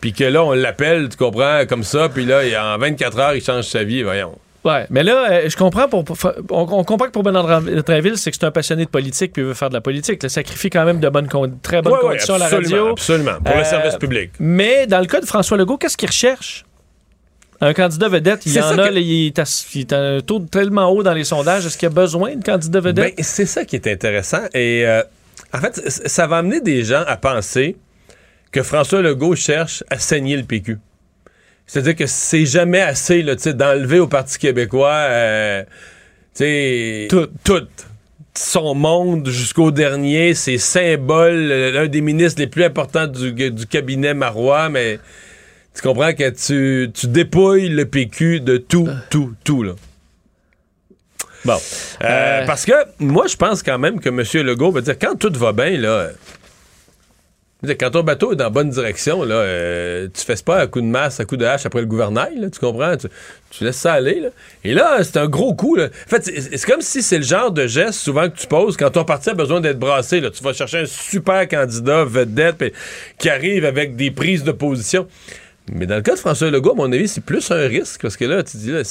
puis 0.00 0.12
que 0.12 0.24
là, 0.24 0.42
on 0.44 0.52
l'appelle, 0.52 1.08
tu 1.08 1.16
comprends, 1.16 1.64
comme 1.68 1.84
ça, 1.84 2.08
puis 2.08 2.24
là, 2.24 2.42
en 2.74 2.78
24 2.78 3.18
heures, 3.18 3.34
il 3.34 3.42
change 3.42 3.64
sa 3.64 3.84
vie, 3.84 4.02
voyons. 4.02 4.36
Ouais, 4.64 4.86
mais 4.90 5.02
là, 5.02 5.28
euh, 5.30 5.48
je 5.48 5.56
comprends. 5.56 5.88
Pour, 5.88 6.04
pour- 6.04 6.18
on, 6.50 6.60
on 6.60 6.84
comprend 6.84 7.06
que 7.06 7.10
pour 7.10 7.24
Bernard 7.24 7.62
Trinville, 7.84 8.16
c'est 8.16 8.30
que 8.30 8.36
c'est 8.38 8.46
un 8.46 8.52
passionné 8.52 8.84
de 8.84 8.90
politique 8.90 9.32
puis 9.32 9.42
il 9.42 9.46
veut 9.48 9.54
faire 9.54 9.68
de 9.70 9.74
la 9.74 9.80
politique. 9.80 10.20
Il 10.22 10.30
sacrifie 10.30 10.70
quand 10.70 10.84
même 10.84 11.00
de 11.00 11.08
bonnes 11.08 11.26
très 11.62 11.82
bonnes 11.82 11.92
Ouais, 11.92 11.98
ouais, 12.00 12.08
conditions 12.10 12.34
à 12.34 12.38
la 12.38 12.48
radio. 12.48 12.88
Absolument, 12.90 13.40
pour 13.44 13.54
Euh, 13.56 13.58
le 13.58 13.64
service 13.64 13.96
public. 13.96 14.30
Mais 14.38 14.86
dans 14.86 15.00
le 15.00 15.06
cas 15.06 15.20
de 15.20 15.26
François 15.26 15.56
Legault, 15.56 15.78
qu'est-ce 15.78 15.96
qu'il 15.96 16.08
recherche? 16.08 16.64
Un 17.60 17.74
candidat 17.74 18.08
vedette, 18.08 18.44
il 18.46 18.52
y 18.54 18.60
en 18.60 18.76
a, 18.78 18.88
que- 18.88 18.94
il, 18.94 19.26
est 19.26 19.38
à, 19.38 19.44
il 19.74 19.80
est 19.80 19.92
à 19.92 19.98
un 20.00 20.20
taux 20.20 20.40
tellement 20.40 20.88
haut 20.90 21.02
dans 21.02 21.14
les 21.14 21.24
sondages. 21.24 21.64
Est-ce 21.66 21.76
qu'il 21.78 21.88
y 21.88 21.92
a 21.92 21.94
besoin 21.94 22.34
de 22.36 22.44
candidat 22.44 22.80
vedette? 22.80 23.16
Ben, 23.16 23.24
c'est 23.24 23.46
ça 23.46 23.64
qui 23.64 23.76
est 23.76 23.86
intéressant. 23.86 24.42
Et 24.54 24.84
euh, 24.86 25.02
en 25.52 25.58
fait, 25.58 25.80
ça 25.88 26.26
va 26.26 26.38
amener 26.38 26.60
des 26.60 26.82
gens 26.84 27.02
à 27.06 27.16
penser 27.16 27.76
que 28.52 28.62
François 28.62 29.00
Legault 29.02 29.34
cherche 29.36 29.82
à 29.90 29.98
saigner 29.98 30.36
le 30.36 30.42
PQ. 30.44 30.78
C'est-à-dire 31.66 31.96
que 31.96 32.06
c'est 32.06 32.44
jamais 32.46 32.80
assez 32.80 33.22
d'enlever 33.22 33.98
au 33.98 34.06
Parti 34.06 34.38
québécois 34.38 34.92
euh, 34.92 35.62
tu 36.34 36.44
sais, 36.44 37.06
Tout. 37.08 37.28
tout. 37.44 37.66
Son 38.36 38.74
monde 38.74 39.28
jusqu'au 39.28 39.70
dernier, 39.70 40.32
ses 40.34 40.56
symboles, 40.56 41.50
euh, 41.50 41.70
l'un 41.70 41.86
des 41.86 42.00
ministres 42.00 42.40
les 42.40 42.46
plus 42.46 42.64
importants 42.64 43.06
du, 43.06 43.32
du 43.50 43.66
cabinet 43.66 44.14
Marois, 44.14 44.70
mais 44.70 44.98
tu 45.74 45.82
comprends 45.82 46.14
que 46.14 46.30
tu, 46.30 46.90
tu 46.92 47.06
dépouilles 47.08 47.68
le 47.68 47.84
PQ 47.84 48.40
de 48.40 48.56
tout, 48.56 48.88
tout, 49.10 49.34
tout, 49.44 49.62
là. 49.62 49.72
Bon. 51.44 51.54
Euh, 52.02 52.06
Euh. 52.06 52.46
Parce 52.46 52.64
que 52.64 52.72
moi, 53.00 53.26
je 53.26 53.36
pense 53.36 53.62
quand 53.62 53.78
même 53.78 54.00
que 54.00 54.08
M. 54.08 54.22
Legault 54.46 54.70
va 54.70 54.80
dire 54.80 54.98
quand 54.98 55.14
tout 55.18 55.32
va 55.38 55.52
bien, 55.52 55.76
là. 55.78 55.88
euh, 55.88 56.10
je 56.10 56.12
veux 56.12 56.12
dire, 56.12 57.51
Quand 57.64 57.90
ton 57.90 58.02
bateau 58.02 58.32
est 58.32 58.36
dans 58.36 58.44
la 58.44 58.50
bonne 58.50 58.70
direction, 58.70 59.22
là, 59.22 59.36
euh, 59.36 60.08
tu 60.12 60.24
fais 60.24 60.34
pas 60.44 60.58
à 60.58 60.66
coup 60.66 60.80
de 60.80 60.86
masse, 60.86 61.20
à 61.20 61.24
coup 61.24 61.36
de 61.36 61.44
hache 61.44 61.64
après 61.64 61.78
le 61.78 61.86
gouvernail, 61.86 62.50
tu 62.52 62.58
comprends? 62.58 62.96
Tu, 62.96 63.64
laisses 63.64 63.76
ça 63.76 63.92
aller. 63.92 64.18
Là. 64.18 64.28
Et 64.64 64.74
là, 64.74 64.98
c'est 65.04 65.16
un 65.16 65.28
gros 65.28 65.54
coup. 65.54 65.78
En 65.78 65.88
fait, 66.08 66.24
c'est 66.24 66.66
comme 66.66 66.80
si 66.80 67.02
c'est 67.02 67.18
le 67.18 67.24
genre 67.24 67.52
de 67.52 67.68
geste 67.68 68.00
souvent 68.00 68.28
que 68.28 68.36
tu 68.36 68.48
poses 68.48 68.76
quand 68.76 68.90
ton 68.90 69.04
parti 69.04 69.30
a 69.30 69.34
besoin 69.34 69.60
d'être 69.60 69.78
brassé. 69.78 70.20
Là. 70.20 70.30
Tu 70.30 70.42
vas 70.42 70.52
chercher 70.52 70.78
un 70.78 70.86
super 70.86 71.46
candidat 71.46 72.04
vedette 72.04 72.74
qui 73.18 73.28
arrive 73.28 73.64
avec 73.64 73.94
des 73.94 74.10
prises 74.10 74.42
de 74.42 74.52
position. 74.52 75.06
Mais 75.70 75.86
dans 75.86 75.96
le 75.96 76.02
cas 76.02 76.14
de 76.14 76.18
François 76.18 76.50
Legault, 76.50 76.72
à 76.72 76.74
mon 76.74 76.90
avis, 76.90 77.06
c'est 77.06 77.24
plus 77.24 77.48
un 77.52 77.68
risque 77.68 78.02
parce 78.02 78.16
que 78.16 78.24
là, 78.24 78.42
tu 78.42 78.56
dis, 78.56 78.72
là, 78.72 78.82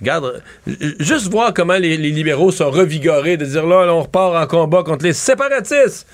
regarde, 0.00 0.42
euh, 0.66 0.92
juste 0.98 1.28
voir 1.28 1.54
comment 1.54 1.76
les, 1.76 1.96
les 1.96 2.10
libéraux 2.10 2.50
sont 2.50 2.72
revigorés, 2.72 3.36
de 3.36 3.44
dire 3.44 3.66
là, 3.66 3.86
là, 3.86 3.94
on 3.94 4.02
repart 4.02 4.34
en 4.34 4.46
combat 4.48 4.82
contre 4.82 5.04
les 5.04 5.12
séparatistes. 5.12 6.08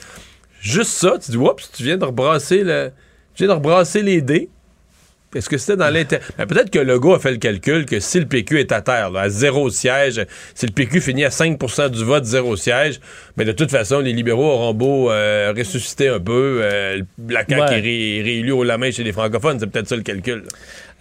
Juste 0.66 0.90
ça, 0.90 1.14
tu 1.24 1.30
dis, 1.30 1.36
oups, 1.36 1.70
tu 1.72 1.82
viens 1.84 1.96
de 1.96 2.04
rebrasser 2.04 2.62
le, 2.64 2.90
tu 3.34 3.44
viens 3.44 3.48
de 3.48 3.58
rebrasser 3.58 4.02
les 4.02 4.20
dés. 4.20 4.48
Est-ce 5.34 5.50
que 5.50 5.58
c'était 5.58 5.76
dans 5.76 5.90
l'intérêt? 5.90 6.22
Ben, 6.38 6.46
peut-être 6.46 6.70
que 6.70 6.78
Legault 6.78 7.12
a 7.14 7.18
fait 7.18 7.32
le 7.32 7.36
calcul 7.36 7.84
que 7.84 8.00
si 8.00 8.18
le 8.18 8.26
PQ 8.26 8.60
est 8.60 8.72
à 8.72 8.80
terre, 8.80 9.10
là, 9.10 9.22
à 9.22 9.28
zéro 9.28 9.68
siège, 9.68 10.24
si 10.54 10.64
le 10.66 10.72
PQ 10.72 11.00
finit 11.02 11.24
à 11.24 11.28
5% 11.28 11.90
du 11.90 12.04
vote, 12.04 12.24
zéro 12.24 12.56
siège, 12.56 13.00
mais 13.36 13.44
de 13.44 13.52
toute 13.52 13.70
façon, 13.70 13.98
les 14.00 14.12
libéraux 14.14 14.46
auront 14.50 14.72
beau 14.72 15.10
euh, 15.10 15.52
ressusciter 15.54 16.08
un 16.08 16.20
peu. 16.20 16.60
euh, 16.62 17.02
la 17.28 17.44
CAQ 17.46 17.54
Ouais. 17.60 17.66
est, 17.78 17.80
ré- 17.80 18.22
réélue 18.24 18.52
au 18.52 18.62
la 18.64 18.78
main 18.78 18.90
chez 18.90 19.04
les 19.04 19.12
francophones. 19.12 19.58
C'est 19.60 19.66
peut-être 19.66 19.88
ça 19.88 19.96
le 19.96 20.02
calcul. 20.02 20.38
là. 20.38 20.48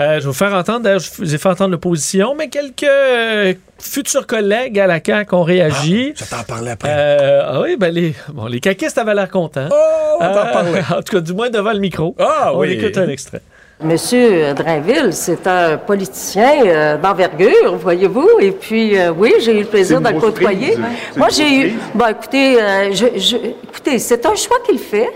Euh, 0.02 0.16
je 0.16 0.20
vais 0.22 0.26
vous 0.28 0.34
faire 0.34 0.54
entendre, 0.54 0.82
d'ailleurs, 0.82 1.00
je 1.00 1.10
vous 1.18 1.34
ai 1.34 1.38
fait 1.38 1.48
entendre 1.48 1.72
l'opposition, 1.72 2.36
mais 2.38 2.50
quelques 2.50 2.84
euh, 2.84 3.54
futurs 3.80 4.28
collègues 4.28 4.78
à 4.78 4.88
la 4.88 5.00
CAQ 5.04 5.34
ont 5.36 5.43
réagi. 5.43 6.14
Je 6.18 6.26
t'en 6.26 6.43
parlais 6.43 6.72
après. 6.72 6.89
Euh, 6.91 7.43
ah 7.46 7.62
oui, 7.62 7.78
ben 7.78 7.93
les, 7.93 8.14
bon, 8.34 8.48
les 8.48 8.60
caquistes 8.60 8.98
avaient 8.98 9.16
l'air 9.16 9.30
contents. 9.30 9.70
oh, 9.72 10.18
on 10.20 10.26
t'en 10.34 10.52
parlait. 10.52 10.82
En 10.91 11.02
tout 11.02 11.16
cas, 11.16 11.22
du 11.22 11.34
moins 11.34 11.50
devant 11.50 11.72
le 11.72 11.80
micro. 11.80 12.14
Ah 12.20 12.52
On 12.54 12.60
oui. 12.60 12.74
écoute 12.74 12.98
un 12.98 13.08
extrait. 13.08 13.41
Monsieur 13.82 14.54
Drainville, 14.54 15.10
c'est 15.12 15.46
un 15.48 15.78
politicien 15.78 16.66
euh, 16.66 16.98
d'envergure, 16.98 17.76
voyez-vous, 17.76 18.30
et 18.39 18.52
puis 18.52 18.98
euh, 18.98 19.12
oui, 19.12 19.34
j'ai 19.41 19.54
eu 19.58 19.60
le 19.62 19.66
plaisir 19.66 20.00
de 20.00 20.10
le 20.10 20.20
côtoyer. 20.20 20.78
Moi, 21.18 21.28
j'ai 21.30 21.68
eu, 21.68 21.74
bon, 21.93 22.06
écoutez, 22.08 22.62
euh, 22.62 22.91
je, 22.93 23.06
je- 23.20 23.36
écoutez, 23.70 24.00
c'est 24.00 24.26
un 24.26 24.36
choix 24.36 24.58
qu'il 24.66 24.80
fait. 24.80 25.10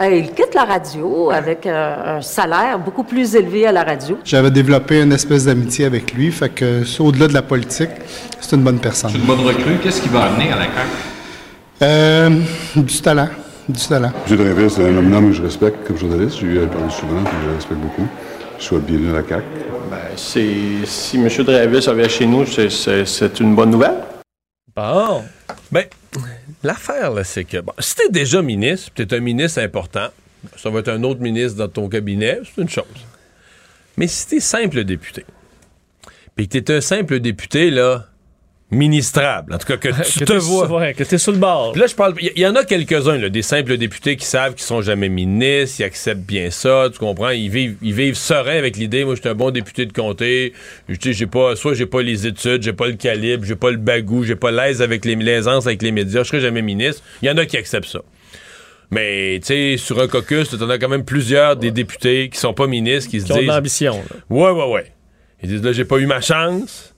Euh, 0.00 0.16
il 0.16 0.32
quitte 0.32 0.54
la 0.54 0.64
radio 0.64 1.30
avec 1.30 1.66
euh, 1.66 2.16
un 2.16 2.20
salaire 2.20 2.78
beaucoup 2.78 3.04
plus 3.04 3.36
élevé 3.36 3.66
à 3.66 3.72
la 3.72 3.84
radio. 3.84 4.18
J'avais 4.24 4.50
développé 4.50 5.00
une 5.00 5.12
espèce 5.12 5.44
d'amitié 5.44 5.84
avec 5.84 6.12
lui, 6.14 6.32
fait 6.32 6.48
que 6.48 6.82
au-delà 7.00 7.28
de 7.28 7.32
la 7.32 7.42
politique, 7.42 7.90
c'est 8.40 8.56
une 8.56 8.62
bonne 8.62 8.80
personne. 8.80 9.10
C'est 9.10 9.18
une 9.18 9.24
bonne 9.24 9.40
recrue. 9.40 9.76
Qu'est-ce 9.82 10.02
qui 10.02 10.08
va 10.08 10.24
amener 10.24 10.50
à 10.50 10.56
la 10.56 10.64
CAQ? 10.64 10.88
Euh, 11.82 12.30
du 12.76 13.00
talent, 13.00 13.28
du 13.68 13.86
talent. 13.86 14.10
M. 14.28 14.36
Drainville, 14.36 14.70
c'est 14.70 14.84
un 14.84 14.96
homme 14.96 15.30
que 15.30 15.36
je 15.36 15.42
respecte 15.42 15.86
comme 15.86 15.96
journaliste. 15.96 16.38
J'ai 16.40 16.46
eu 16.46 16.58
à 16.58 16.62
le 16.62 16.68
parler 16.68 16.90
souvent, 16.90 17.22
puis 17.22 17.36
je 17.42 17.48
le 17.48 17.54
respecte 17.54 17.80
beaucoup. 17.80 18.08
Je 18.58 18.64
souhaite 18.64 18.86
bienvenue 18.86 19.10
à 19.10 19.20
la 19.20 19.28
CAQ. 19.28 19.44
Ben, 19.90 19.98
c'est, 20.16 20.86
si 20.86 21.18
M. 21.18 21.28
Drainville 21.28 21.88
revient 21.88 22.08
chez 22.08 22.26
nous, 22.26 22.44
c'est, 22.46 23.40
une 23.40 23.54
bonne 23.54 23.70
nouvelle. 23.70 23.98
Bon. 24.74 25.22
Ben, 25.70 25.84
l'affaire, 26.64 27.12
là, 27.12 27.24
c'est 27.24 27.44
que, 27.44 27.60
bon, 27.60 27.72
si 27.78 27.94
t'es 27.94 28.08
déjà 28.08 28.42
ministre, 28.42 28.90
t'es 28.94 29.14
un 29.14 29.20
ministre 29.20 29.60
important, 29.60 30.08
ça 30.56 30.70
va 30.70 30.80
être 30.80 30.88
un 30.88 31.02
autre 31.04 31.20
ministre 31.20 31.58
dans 31.58 31.68
ton 31.68 31.88
cabinet, 31.88 32.40
c'est 32.44 32.62
une 32.62 32.68
chose. 32.68 32.84
Mais 33.96 34.08
si 34.08 34.26
t'es 34.26 34.40
simple 34.40 34.84
député, 34.84 35.24
puis 36.34 36.48
que 36.48 36.58
t'es 36.58 36.74
un 36.74 36.80
simple 36.80 37.20
député, 37.20 37.70
là, 37.70 38.08
ministrable, 38.74 39.54
en 39.54 39.58
tout 39.58 39.66
cas, 39.66 39.76
que 39.76 39.88
tu 40.12 40.18
Que 40.20 40.24
te 40.24 40.32
vois. 40.34 40.92
que 40.92 41.02
t'es 41.04 41.18
sur 41.18 41.32
le 41.32 41.38
bord. 41.38 41.72
Puis 41.72 41.80
là, 41.80 41.86
je 41.86 41.94
parle. 41.94 42.14
Il 42.20 42.32
y, 42.36 42.40
y 42.40 42.46
en 42.46 42.54
a 42.56 42.64
quelques-uns, 42.64 43.18
des 43.28 43.42
simples 43.42 43.76
députés 43.76 44.16
qui 44.16 44.26
savent 44.26 44.54
qu'ils 44.54 44.64
sont 44.64 44.82
jamais 44.82 45.08
ministres, 45.08 45.80
ils 45.80 45.84
acceptent 45.84 46.20
bien 46.26 46.50
ça, 46.50 46.88
tu 46.92 46.98
comprends? 46.98 47.30
Ils 47.30 47.48
vivent, 47.50 47.76
ils 47.82 47.94
vivent 47.94 48.14
sereins 48.16 48.58
avec 48.58 48.76
l'idée, 48.76 49.04
moi, 49.04 49.14
je 49.14 49.20
suis 49.20 49.28
un 49.28 49.34
bon 49.34 49.50
député 49.50 49.86
de 49.86 49.92
comté, 49.92 50.52
je- 50.88 51.12
j'ai 51.12 51.26
pas, 51.26 51.56
soit 51.56 51.74
j'ai 51.74 51.86
pas 51.86 52.02
les 52.02 52.26
études, 52.26 52.62
j'ai 52.62 52.72
pas 52.72 52.86
le 52.86 52.94
calibre, 52.94 53.44
j'ai 53.44 53.56
pas 53.56 53.70
le 53.70 53.76
bagou, 53.78 54.24
j'ai 54.24 54.36
pas 54.36 54.50
l'aise 54.50 54.82
avec 54.82 55.04
les, 55.04 55.14
l'aisance 55.16 55.66
avec 55.66 55.80
les 55.82 55.92
médias, 55.92 56.22
je 56.22 56.28
serai 56.28 56.40
jamais 56.40 56.62
ministre. 56.62 57.02
Il 57.22 57.28
y 57.28 57.30
en 57.30 57.36
a 57.38 57.46
qui 57.46 57.56
acceptent 57.56 57.88
ça. 57.88 58.00
Mais, 58.90 59.40
tu 59.40 59.46
sais, 59.46 59.76
sur 59.76 60.00
un 60.00 60.06
caucus, 60.08 60.50
tu 60.50 60.56
en 60.62 60.70
as 60.70 60.78
quand 60.78 60.88
même 60.88 61.04
plusieurs 61.04 61.56
des 61.56 61.70
députés 61.70 62.28
qui 62.28 62.38
sont 62.38 62.54
pas 62.54 62.66
ministres, 62.66 63.10
qui 63.10 63.20
se 63.20 63.26
Qui 63.26 63.32
ont 63.32 63.36
de 63.36 63.40
disent. 63.40 63.48
l'ambition, 63.50 63.94
là. 64.10 64.16
Ouais, 64.30 64.50
ouais, 64.50 64.72
ouais. 64.72 64.92
Ils 65.42 65.48
disent, 65.48 65.62
là, 65.64 65.72
j'ai 65.72 65.84
pas 65.84 65.96
eu 65.98 66.06
ma 66.06 66.20
chance. 66.20 66.93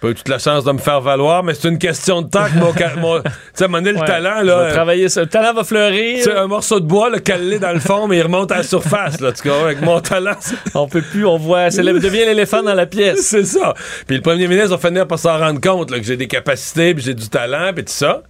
Pas 0.00 0.10
eu 0.10 0.14
toute 0.14 0.28
la 0.28 0.38
chance 0.38 0.62
de 0.62 0.70
me 0.70 0.78
faire 0.78 1.00
valoir, 1.00 1.42
mais 1.42 1.54
c'est 1.54 1.68
une 1.68 1.78
question 1.78 2.22
de 2.22 2.28
temps 2.28 2.44
que 2.44 2.98
mon. 3.00 3.20
tu 3.20 3.30
sais, 3.54 3.64
à 3.64 3.68
le 3.68 3.98
Ouais. 3.98 4.06
talent, 4.06 4.42
là. 4.42 4.66
vais 4.66 4.72
travailler 4.72 5.08
ça. 5.08 5.22
Le 5.22 5.26
talent 5.26 5.52
va 5.52 5.64
fleurir. 5.64 6.20
C'est 6.22 6.36
un 6.36 6.46
morceau 6.46 6.78
de 6.78 6.86
bois, 6.86 7.10
là, 7.10 7.18
calé 7.18 7.58
dans 7.58 7.72
le 7.72 7.80
fond, 7.80 8.06
mais 8.06 8.18
il 8.18 8.22
remonte 8.22 8.52
à 8.52 8.58
la 8.58 8.62
surface, 8.62 9.20
là. 9.20 9.32
Tu? 9.32 9.50
Avec 9.50 9.80
mon 9.80 10.00
talent. 10.00 10.36
On 10.74 10.86
peut 10.86 11.02
plus, 11.02 11.26
on 11.26 11.36
voit, 11.36 11.72
c'est 11.72 11.82
le- 11.82 11.98
devient 11.98 12.24
l'éléphant 12.26 12.62
dans 12.62 12.74
la 12.74 12.86
pièce. 12.86 13.18
C'est 13.28 13.44
ça. 13.44 13.74
Puis 14.06 14.16
le 14.16 14.22
premier 14.22 14.46
ministre 14.46 14.76
va 14.76 14.78
finir 14.88 15.06
par 15.08 15.18
s'en 15.18 15.36
rendre 15.36 15.60
compte, 15.60 15.90
là, 15.90 15.98
que 15.98 16.04
j'ai 16.04 16.16
des 16.16 16.28
capacités, 16.28 16.94
puis 16.94 17.02
j'ai 17.02 17.14
du 17.14 17.28
talent, 17.28 17.72
puis 17.74 17.84
tout 17.84 17.92
ça. 17.92 18.22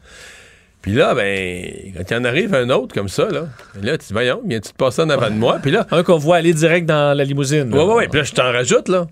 Puis 0.81 0.93
là, 0.93 1.13
ben, 1.15 1.67
quand 1.97 2.05
il 2.11 2.17
en 2.17 2.25
arrive 2.25 2.55
un 2.55 2.71
autre 2.71 2.95
comme 2.95 3.09
ça, 3.09 3.25
là, 3.31 3.43
là 3.83 3.99
tu 3.99 4.07
dis, 4.07 4.13
voyons, 4.13 4.41
viens-tu 4.47 4.71
te 4.71 4.77
passer 4.77 5.03
en 5.03 5.11
avant 5.11 5.29
de 5.29 5.35
moi? 5.35 5.59
Puis 5.61 5.71
là. 5.73 5.87
Un 5.91 6.03
qu'on 6.03 6.17
voit 6.17 6.37
aller 6.37 6.55
direct 6.55 6.87
dans 6.87 7.17
la 7.17 7.25
limousine. 7.25 7.75
Ouais, 7.75 7.83
ouais, 7.85 7.95
ouais. 7.95 8.09
Puis 8.09 8.21
là, 8.21 8.25
je 8.25 8.33
t'en 8.33 8.51
rajoute, 8.53 8.89
là. 8.89 9.07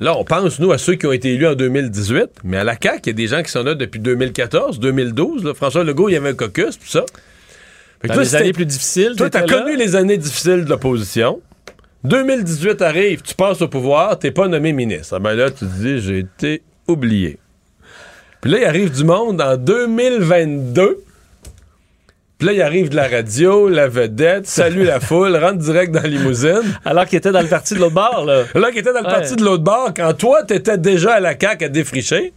Là, 0.00 0.16
on 0.16 0.24
pense, 0.24 0.58
nous, 0.58 0.72
à 0.72 0.78
ceux 0.78 0.96
qui 0.96 1.06
ont 1.06 1.12
été 1.12 1.34
élus 1.34 1.46
en 1.46 1.54
2018, 1.54 2.40
mais 2.42 2.56
à 2.56 2.64
la 2.64 2.76
CAQ, 2.80 3.00
il 3.04 3.06
y 3.06 3.10
a 3.10 3.12
des 3.12 3.26
gens 3.28 3.42
qui 3.42 3.50
sont 3.50 3.62
là 3.62 3.74
depuis 3.74 4.00
2014, 4.00 4.80
2012. 4.80 5.44
Là. 5.44 5.54
François 5.54 5.84
Legault, 5.84 6.08
il 6.08 6.12
y 6.12 6.16
avait 6.16 6.30
un 6.30 6.34
caucus, 6.34 6.76
puis 6.76 6.90
ça. 6.90 7.04
Fait 8.02 8.08
que 8.08 8.08
Dans 8.08 8.14
toi, 8.14 8.22
les 8.24 8.34
années 8.34 8.52
plus 8.52 8.66
difficiles, 8.66 9.14
Toi, 9.16 9.30
t'as 9.30 9.46
connu 9.46 9.76
les 9.76 9.94
années 9.94 10.18
difficiles 10.18 10.64
de 10.64 10.70
l'opposition. 10.70 11.40
2018 12.02 12.82
arrive, 12.82 13.22
tu 13.22 13.34
passes 13.34 13.62
au 13.62 13.68
pouvoir, 13.68 14.18
t'es 14.18 14.30
pas 14.30 14.46
nommé 14.48 14.72
ministre. 14.72 15.14
Ah 15.16 15.20
ben 15.20 15.34
là, 15.34 15.50
tu 15.50 15.60
te 15.60 15.64
dis, 15.64 16.00
j'ai 16.00 16.18
été 16.18 16.62
oublié. 16.86 17.38
Puis 18.42 18.50
là, 18.50 18.58
il 18.58 18.64
arrive 18.64 18.90
du 18.90 19.04
monde 19.04 19.40
en 19.40 19.56
2022. 19.56 21.03
Puis 22.44 22.54
là, 22.54 22.62
il 22.62 22.62
arrive 22.62 22.90
de 22.90 22.96
la 22.96 23.08
radio, 23.08 23.70
la 23.70 23.88
vedette, 23.88 24.46
salue 24.46 24.84
la 24.84 25.00
foule, 25.00 25.34
rentre 25.34 25.56
direct 25.56 25.92
dans 25.94 26.02
la 26.02 26.08
limousine. 26.08 26.60
Alors 26.84 27.06
qu'il 27.06 27.16
était 27.16 27.32
dans 27.32 27.40
le 27.40 27.48
parti 27.48 27.72
de 27.74 27.78
l'autre 27.80 27.94
bord, 27.94 28.26
là. 28.26 28.42
Là, 28.54 28.68
qu'il 28.70 28.80
était 28.80 28.92
dans 28.92 29.00
le 29.00 29.06
Ouais. 29.06 29.12
parti 29.12 29.34
de 29.34 29.42
l'autre 29.42 29.62
bord, 29.64 29.92
quand 29.96 30.12
toi, 30.12 30.42
t'étais 30.42 30.76
déjà 30.76 31.14
à 31.14 31.20
la 31.20 31.38
CAQ 31.40 31.64
à 31.64 31.68
défricher. 31.70 32.34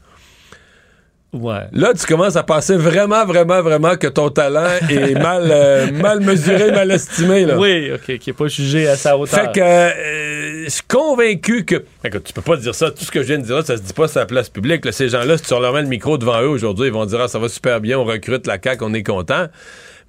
Ouais. 1.34 1.64
Là, 1.74 1.92
tu 1.94 2.06
commences 2.06 2.38
à 2.38 2.44
penser 2.44 2.78
vraiment, 2.78 3.26
vraiment, 3.26 3.62
vraiment 3.62 3.98
que 3.98 4.08
ton 4.08 4.30
talent 4.30 4.70
est 4.90 5.14
mal, 5.22 5.50
euh, 5.52 5.92
mal 5.92 6.22
mesuré, 6.22 6.72
mal 6.72 6.90
estimé. 6.90 7.44
Là. 7.46 7.58
Oui, 7.60 7.92
OK, 7.94 8.18
qui 8.18 8.30
n'est 8.30 8.34
pas 8.34 8.48
jugé 8.48 8.88
à 8.88 8.96
sa 8.96 9.18
hauteur. 9.18 9.38
Fait 9.42 9.52
que 9.52 9.60
euh, 9.60 10.64
je 10.64 10.70
suis 10.70 10.84
convaincu 10.88 11.66
que. 11.66 11.84
Écoute, 12.06 12.24
tu 12.24 12.32
peux 12.32 12.42
pas 12.42 12.56
dire 12.56 12.74
ça. 12.74 12.92
Tout 12.92 13.04
ce 13.04 13.12
que 13.12 13.22
je 13.22 13.28
viens 13.28 13.40
de 13.40 13.44
dire 13.44 13.58
là, 13.58 13.62
ça 13.66 13.76
se 13.76 13.82
dit 13.82 13.92
pas 13.94 14.08
sur 14.08 14.22
la 14.22 14.26
place 14.26 14.48
publique. 14.48 14.86
là. 14.86 14.94
Ces 14.94 15.10
gens-là, 15.10 15.38
si 15.38 15.44
tu 15.44 15.50
leur 15.60 15.74
mets 15.74 15.82
le 15.82 15.90
micro 15.90 16.18
devant 16.18 16.42
eux 16.42 16.48
aujourd'hui, 16.48 16.88
ils 16.88 16.94
vont 16.94 17.06
dire 17.06 17.20
Ah, 17.20 17.28
ça 17.28 17.40
va 17.40 17.50
super 17.50 17.82
bien, 17.82 18.00
on 18.00 18.06
recrute 18.06 18.48
la 18.48 18.58
CAQ, 18.64 18.86
on 18.86 18.94
est 18.94 19.04
content. 19.04 19.48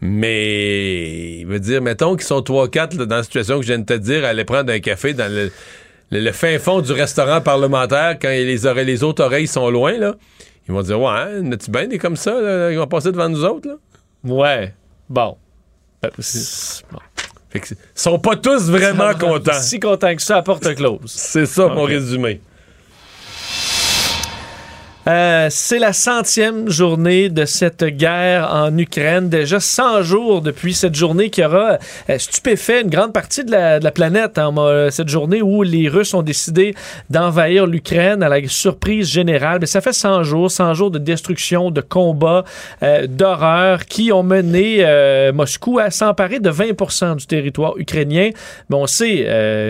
Mais, 0.01 1.39
il 1.41 1.47
veut 1.47 1.61
dire, 1.61 1.83
mettons 1.83 2.15
qu'ils 2.17 2.27
sont 2.27 2.41
3-4 2.41 2.97
là, 2.99 3.07
dans 3.07 3.17
la 3.17 3.23
situation 3.23 3.57
que 3.57 3.63
je 3.63 3.69
viens 3.69 3.79
de 3.81 3.85
te 3.85 3.95
dire, 3.95 4.25
aller 4.25 4.45
prendre 4.45 4.73
un 4.73 4.79
café 4.81 5.13
dans 5.15 5.31
le, 5.33 5.51
le- 6.11 6.21
le 6.21 6.33
fin 6.33 6.59
fond 6.59 6.81
du 6.81 6.93
restaurant 6.93 7.41
parlementaire 7.41 8.17
quand 8.21 8.29
les, 8.29 8.67
oreilles, 8.67 8.87
les 8.87 9.03
autres 9.03 9.25
oreilles 9.25 9.47
sont 9.49 9.69
loin, 9.71 9.99
là. 9.99 10.15
Ils 10.69 10.75
vont 10.75 10.83
dire 10.83 11.01
Ouais, 11.01 11.09
hein, 11.11 11.41
n'as-tu 11.43 11.71
bien 11.71 11.87
des 11.87 11.99
comme 11.99 12.17
ça, 12.17 12.41
là, 12.41 12.71
qui 12.71 12.77
vont 12.77 12.87
passer 12.87 13.11
devant 13.13 13.29
nous 13.29 13.45
autres, 13.45 13.69
là? 13.69 13.75
Ouais. 14.25 14.75
Bon. 15.09 15.37
Euh, 16.05 16.09
bon. 16.93 16.99
Fait 17.51 17.61
que, 17.61 17.67
c'est- 17.67 17.77
ils 17.97 18.01
sont 18.01 18.19
pas 18.19 18.37
tous 18.37 18.71
vraiment 18.71 19.15
contents. 19.15 19.53
Si 19.61 19.81
contents 19.81 20.15
que 20.15 20.23
ça, 20.23 20.37
à 20.39 20.43
porte 20.43 20.75
close. 20.75 21.01
C'est 21.07 21.47
ça 21.47 21.69
mon 21.69 21.85
résumé. 21.85 22.41
Euh, 25.09 25.47
c'est 25.51 25.79
la 25.79 25.95
centième 25.95 26.69
journée 26.69 27.31
de 27.31 27.47
cette 27.47 27.83
guerre 27.83 28.51
en 28.53 28.77
Ukraine. 28.77 29.31
Déjà 29.31 29.59
100 29.59 30.03
jours 30.03 30.43
depuis 30.43 30.75
cette 30.75 30.95
journée 30.95 31.31
qui 31.31 31.43
aura 31.43 31.79
euh, 32.11 32.19
stupéfait 32.19 32.83
une 32.83 32.91
grande 32.91 33.15
partie 33.15 33.43
de 33.43 33.51
la, 33.51 33.91
planète. 33.91 34.37
hein. 34.37 34.55
Euh, 34.59 34.91
cette 34.91 35.09
journée 35.09 35.41
où 35.41 35.63
les 35.63 35.89
Russes 35.89 36.13
ont 36.13 36.21
décidé 36.21 36.75
d'envahir 37.09 37.67
l'Ukraine 37.67 38.23
à 38.23 38.29
la 38.29 38.47
surprise 38.49 39.09
générale. 39.09 39.61
Mais 39.63 39.67
ça 39.67 39.81
fait 39.81 39.95
100 39.95 40.25
jours, 40.25 40.51
100 40.51 40.75
jours 40.75 40.91
de 40.91 40.99
destruction, 40.99 41.71
de 41.71 41.81
combats, 41.81 42.45
euh, 42.83 43.07
d'horreur 43.07 43.87
qui 43.87 44.13
ont 44.13 44.23
mené 44.23 44.81
euh, 44.81 45.33
Moscou 45.33 45.79
à 45.79 45.91
s'emparer 45.91 46.39
de 46.39 46.51
20% 46.51 47.17
du 47.17 47.27
territoire 47.27 47.79
ukrainien. 47.79 48.29
Mais 48.69 48.77
on 48.77 48.87
sait, 48.87 49.25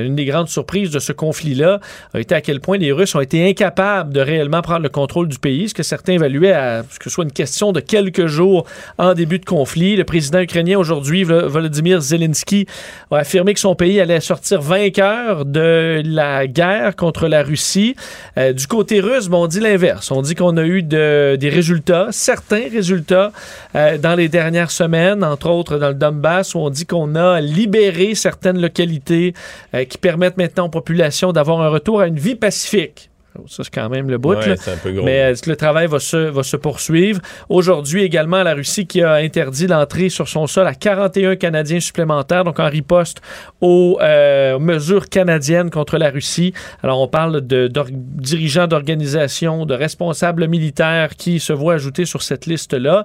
une 0.04 0.16
des 0.16 0.24
grandes 0.24 0.48
surprises 0.48 0.90
de 0.90 0.98
ce 0.98 1.12
conflit-là 1.12 1.78
a 2.12 2.18
été 2.18 2.34
à 2.34 2.40
quel 2.40 2.58
point 2.58 2.76
les 2.76 2.90
Russes 2.90 3.14
ont 3.14 3.20
été 3.20 3.48
incapables 3.48 4.12
de 4.12 4.20
réellement 4.20 4.62
prendre 4.62 4.82
le 4.82 4.88
contrôle 4.88 5.27
du 5.28 5.38
pays, 5.38 5.68
ce 5.68 5.74
que 5.74 5.82
certains 5.82 6.14
évaluaient 6.14 6.52
à 6.52 6.82
ce 6.90 6.98
que 6.98 7.04
ce 7.04 7.10
soit 7.10 7.24
une 7.24 7.32
question 7.32 7.72
de 7.72 7.80
quelques 7.80 8.26
jours 8.26 8.64
en 8.98 9.14
début 9.14 9.38
de 9.38 9.44
conflit. 9.44 9.94
Le 9.96 10.04
président 10.04 10.40
ukrainien 10.40 10.78
aujourd'hui, 10.78 11.22
Vol- 11.24 11.44
Volodymyr 11.46 12.00
Zelensky, 12.00 12.66
a 13.10 13.16
affirmé 13.18 13.54
que 13.54 13.60
son 13.60 13.74
pays 13.74 14.00
allait 14.00 14.20
sortir 14.20 14.60
vainqueur 14.60 15.44
de 15.44 16.02
la 16.04 16.46
guerre 16.46 16.96
contre 16.96 17.28
la 17.28 17.42
Russie. 17.42 17.94
Euh, 18.38 18.52
du 18.52 18.66
côté 18.66 19.00
russe, 19.00 19.28
on 19.30 19.46
dit 19.46 19.60
l'inverse. 19.60 20.10
On 20.10 20.22
dit 20.22 20.34
qu'on 20.34 20.56
a 20.56 20.64
eu 20.64 20.82
de- 20.82 21.36
des 21.38 21.48
résultats, 21.48 22.08
certains 22.10 22.68
résultats 22.72 23.32
euh, 23.74 23.98
dans 23.98 24.14
les 24.14 24.28
dernières 24.28 24.70
semaines, 24.70 25.22
entre 25.22 25.50
autres 25.50 25.78
dans 25.78 25.88
le 25.88 25.94
Donbass, 25.94 26.54
où 26.54 26.58
on 26.58 26.70
dit 26.70 26.86
qu'on 26.86 27.14
a 27.14 27.40
libéré 27.40 28.14
certaines 28.14 28.60
localités 28.60 29.34
euh, 29.74 29.84
qui 29.84 29.98
permettent 29.98 30.36
maintenant 30.38 30.66
aux 30.66 30.70
populations 30.70 31.32
d'avoir 31.32 31.60
un 31.60 31.68
retour 31.68 32.00
à 32.00 32.06
une 32.06 32.18
vie 32.18 32.34
pacifique. 32.34 33.10
Ça, 33.46 33.64
c'est 33.64 33.72
quand 33.74 33.88
même 33.88 34.08
le 34.10 34.18
bout. 34.18 34.34
Ouais, 34.34 34.48
là. 34.48 34.56
c'est 34.56 34.72
un 34.72 34.76
peu 34.76 34.92
gros. 34.92 35.04
Mais 35.04 35.22
euh, 35.32 35.34
le 35.46 35.56
travail 35.56 35.86
va 35.86 35.98
se, 36.00 36.16
va 36.16 36.42
se 36.42 36.56
poursuivre. 36.56 37.20
Aujourd'hui 37.48 38.02
également, 38.02 38.42
la 38.42 38.54
Russie 38.54 38.86
qui 38.86 39.02
a 39.02 39.14
interdit 39.14 39.66
l'entrée 39.66 40.08
sur 40.08 40.28
son 40.28 40.46
sol 40.46 40.66
à 40.66 40.74
41 40.74 41.36
Canadiens 41.36 41.80
supplémentaires, 41.80 42.44
donc 42.44 42.58
en 42.60 42.68
riposte 42.68 43.20
aux 43.60 43.98
euh, 44.00 44.58
mesures 44.58 45.08
canadiennes 45.08 45.70
contre 45.70 45.98
la 45.98 46.10
Russie. 46.10 46.52
Alors, 46.82 47.00
on 47.00 47.08
parle 47.08 47.46
de 47.46 47.68
d'or- 47.68 47.86
dirigeants 47.92 48.66
d'organisations, 48.66 49.66
de 49.66 49.74
responsables 49.74 50.46
militaires 50.48 51.16
qui 51.16 51.40
se 51.40 51.52
voient 51.52 51.74
ajouter 51.74 52.04
sur 52.04 52.22
cette 52.22 52.46
liste-là. 52.46 53.04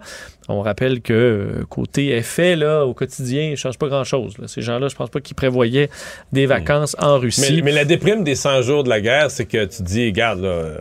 On 0.49 0.61
rappelle 0.61 1.01
que 1.01 1.13
euh, 1.13 1.63
côté 1.69 2.09
effet, 2.09 2.55
là, 2.55 2.85
au 2.85 2.93
quotidien, 2.93 3.43
il 3.43 3.51
ne 3.51 3.55
change 3.55 3.77
pas 3.77 3.87
grand-chose. 3.87 4.35
Ces 4.47 4.61
gens-là, 4.61 4.87
je 4.89 4.95
pense 4.95 5.09
pas 5.09 5.21
qu'ils 5.21 5.35
prévoyaient 5.35 5.89
des 6.31 6.45
vacances 6.45 6.95
en 6.99 7.17
Russie. 7.17 7.55
Mais, 7.55 7.61
mais 7.61 7.71
la 7.71 7.85
déprime 7.85 8.23
des 8.23 8.35
100 8.35 8.61
jours 8.63 8.83
de 8.83 8.89
la 8.89 8.99
guerre, 9.01 9.31
c'est 9.31 9.45
que 9.45 9.63
tu 9.65 9.83
dis, 9.83 10.05
regarde, 10.07 10.41
là, 10.41 10.47
euh, 10.49 10.77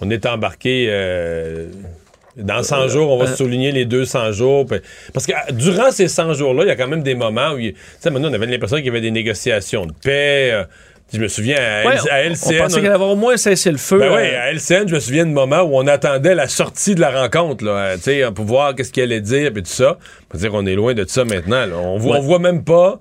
on 0.00 0.10
est 0.10 0.26
embarqué. 0.26 0.86
euh, 0.90 1.68
dans 2.36 2.62
100 2.62 2.88
jours, 2.88 3.10
on 3.10 3.18
va 3.18 3.28
euh, 3.30 3.34
souligner 3.34 3.72
les 3.72 3.84
200 3.84 4.32
jours. 4.32 4.66
Parce 5.12 5.26
que 5.26 5.32
euh, 5.32 5.52
durant 5.52 5.90
ces 5.90 6.08
100 6.08 6.34
jours-là, 6.34 6.62
il 6.64 6.68
y 6.68 6.70
a 6.70 6.76
quand 6.76 6.88
même 6.88 7.02
des 7.02 7.14
moments 7.14 7.52
où, 7.52 7.58
tu 7.58 7.74
sais, 7.98 8.10
maintenant, 8.10 8.30
on 8.30 8.32
avait 8.34 8.46
l'impression 8.46 8.76
qu'il 8.76 8.86
y 8.86 8.90
avait 8.90 9.00
des 9.00 9.10
négociations 9.10 9.86
de 9.86 9.92
paix. 9.92 10.64
Je 11.12 11.18
me 11.20 11.28
souviens 11.28 11.56
à, 11.56 11.86
Ouais, 11.86 11.96
à 11.96 12.02
on- 12.02 12.30
LCN. 12.30 12.54
on 12.54 12.58
pensait 12.62 12.76
qu'il 12.76 12.86
allait 12.86 12.94
avoir 12.94 13.10
au 13.10 13.16
moins 13.16 13.36
cessé 13.36 13.70
le 13.70 13.78
feu. 13.78 13.98
Ben 13.98 14.12
ouais, 14.12 14.32
euh, 14.34 14.40
à 14.42 14.52
LCN, 14.52 14.88
je 14.88 14.94
me 14.94 15.00
souviens 15.00 15.26
de 15.26 15.30
moments 15.32 15.62
où 15.62 15.76
on 15.76 15.86
attendait 15.86 16.34
la 16.34 16.48
sortie 16.48 16.94
de 16.94 17.00
la 17.00 17.10
rencontre, 17.22 17.64
là, 17.64 17.96
tu 17.96 18.02
sais, 18.04 18.24
pour 18.34 18.44
voir 18.44 18.74
qu'est-ce 18.74 18.92
qu'il 18.92 19.02
allait 19.02 19.20
dire, 19.20 19.52
puis 19.52 19.62
tout 19.62 19.70
ça. 19.70 19.98
Dire 20.34 20.50
qu'on 20.50 20.66
est 20.66 20.74
loin 20.74 20.94
de 20.94 21.04
ça 21.08 21.24
maintenant. 21.24 21.66
là. 21.66 21.76
On 21.76 21.98
voit, 21.98 22.16
on 22.18 22.20
voit 22.22 22.38
même 22.38 22.62
pas 22.64 22.98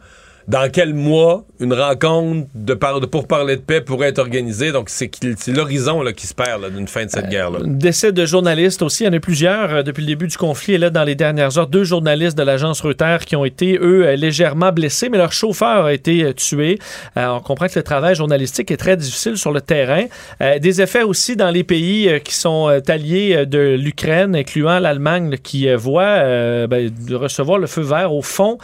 dans 0.49 0.67
quel 0.71 0.95
mois 0.95 1.45
une 1.59 1.73
rencontre 1.73 2.47
de, 2.55 2.73
par, 2.73 2.99
de 2.99 3.05
pour 3.05 3.27
parler 3.27 3.55
de 3.55 3.61
paix 3.61 3.81
pourrait 3.81 4.09
être 4.09 4.19
organisée. 4.19 4.71
Donc, 4.71 4.89
c'est 4.89 5.11
l'horizon 5.47 6.03
qui 6.15 6.25
se 6.25 6.33
perd 6.33 6.73
d'une 6.73 6.87
fin 6.87 7.05
de 7.05 7.11
cette 7.11 7.29
guerre-là. 7.29 7.59
Décès 7.65 8.11
de 8.11 8.25
journalistes 8.25 8.81
aussi. 8.81 9.03
Il 9.03 9.07
y 9.07 9.09
en 9.09 9.13
a 9.13 9.19
plusieurs 9.19 9.71
euh, 9.71 9.83
depuis 9.83 10.01
le 10.01 10.07
début 10.07 10.27
du 10.27 10.37
conflit. 10.37 10.73
Et 10.73 10.77
là, 10.79 10.89
dans 10.89 11.03
les 11.03 11.15
dernières 11.15 11.57
heures, 11.59 11.67
deux 11.67 11.83
journalistes 11.83 12.37
de 12.37 12.43
l'agence 12.43 12.81
Reuters 12.81 13.25
qui 13.25 13.35
ont 13.35 13.45
été, 13.45 13.77
eux, 13.79 14.07
euh, 14.07 14.15
légèrement 14.15 14.71
blessés, 14.71 15.09
mais 15.09 15.17
leur 15.17 15.31
chauffeur 15.31 15.85
a 15.85 15.93
été 15.93 16.23
euh, 16.23 16.33
tué. 16.33 16.79
Euh, 17.17 17.27
on 17.27 17.41
comprend 17.41 17.67
que 17.67 17.77
le 17.77 17.83
travail 17.83 18.15
journalistique 18.15 18.71
est 18.71 18.77
très 18.77 18.97
difficile 18.97 19.37
sur 19.37 19.51
le 19.51 19.61
terrain. 19.61 20.05
Euh, 20.41 20.57
des 20.57 20.81
effets 20.81 21.03
aussi 21.03 21.35
dans 21.35 21.51
les 21.51 21.63
pays 21.63 22.09
euh, 22.09 22.19
qui 22.19 22.33
sont 22.33 22.69
euh, 22.69 22.79
alliés 22.87 23.35
euh, 23.35 23.45
de 23.45 23.75
l'Ukraine, 23.77 24.35
incluant 24.35 24.79
l'Allemagne, 24.79 25.35
qui 25.43 25.69
euh, 25.69 25.77
voit 25.77 26.03
euh, 26.03 26.67
ben, 26.67 26.89
de 26.89 27.15
recevoir 27.15 27.59
le 27.59 27.67
feu 27.67 27.81
vert 27.81 28.13
au 28.13 28.21
fond 28.21 28.57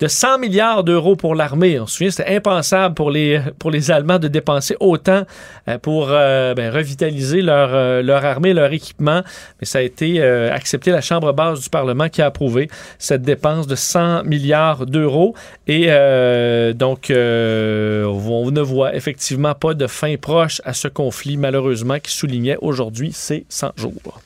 de 0.00 0.08
100 0.08 0.38
milliards 0.38 0.84
d'euros 0.84 1.16
pour 1.16 1.31
l'armée. 1.34 1.78
On 1.80 1.86
se 1.86 1.96
souvient, 1.96 2.10
c'était 2.10 2.36
impensable 2.36 2.94
pour 2.94 3.10
les, 3.10 3.40
pour 3.58 3.70
les 3.70 3.90
Allemands 3.90 4.18
de 4.18 4.28
dépenser 4.28 4.76
autant 4.80 5.24
euh, 5.68 5.78
pour 5.78 6.08
euh, 6.10 6.54
ben, 6.54 6.72
revitaliser 6.72 7.42
leur, 7.42 7.70
euh, 7.72 8.02
leur 8.02 8.24
armée, 8.24 8.52
leur 8.52 8.72
équipement. 8.72 9.22
Mais 9.60 9.66
ça 9.66 9.78
a 9.78 9.82
été 9.82 10.22
accepté, 10.22 10.90
la 10.90 11.00
Chambre 11.00 11.32
basse 11.32 11.60
du 11.60 11.70
Parlement 11.70 12.08
qui 12.08 12.22
a 12.22 12.26
approuvé 12.26 12.68
cette 12.98 13.22
dépense 13.22 13.66
de 13.66 13.74
100 13.74 14.24
milliards 14.24 14.86
d'euros. 14.86 15.34
Et 15.66 15.86
donc, 16.74 17.06
on 17.10 18.50
ne 18.50 18.60
voit 18.60 18.94
effectivement 18.94 19.54
pas 19.54 19.74
de 19.74 19.86
fin 19.86 20.16
proche 20.16 20.60
à 20.64 20.72
ce 20.72 20.88
conflit, 20.88 21.36
malheureusement, 21.36 21.98
qui 21.98 22.12
soulignait 22.12 22.58
aujourd'hui 22.60 23.12
ses 23.12 23.44
100 23.48 23.72
jours. 23.76 24.20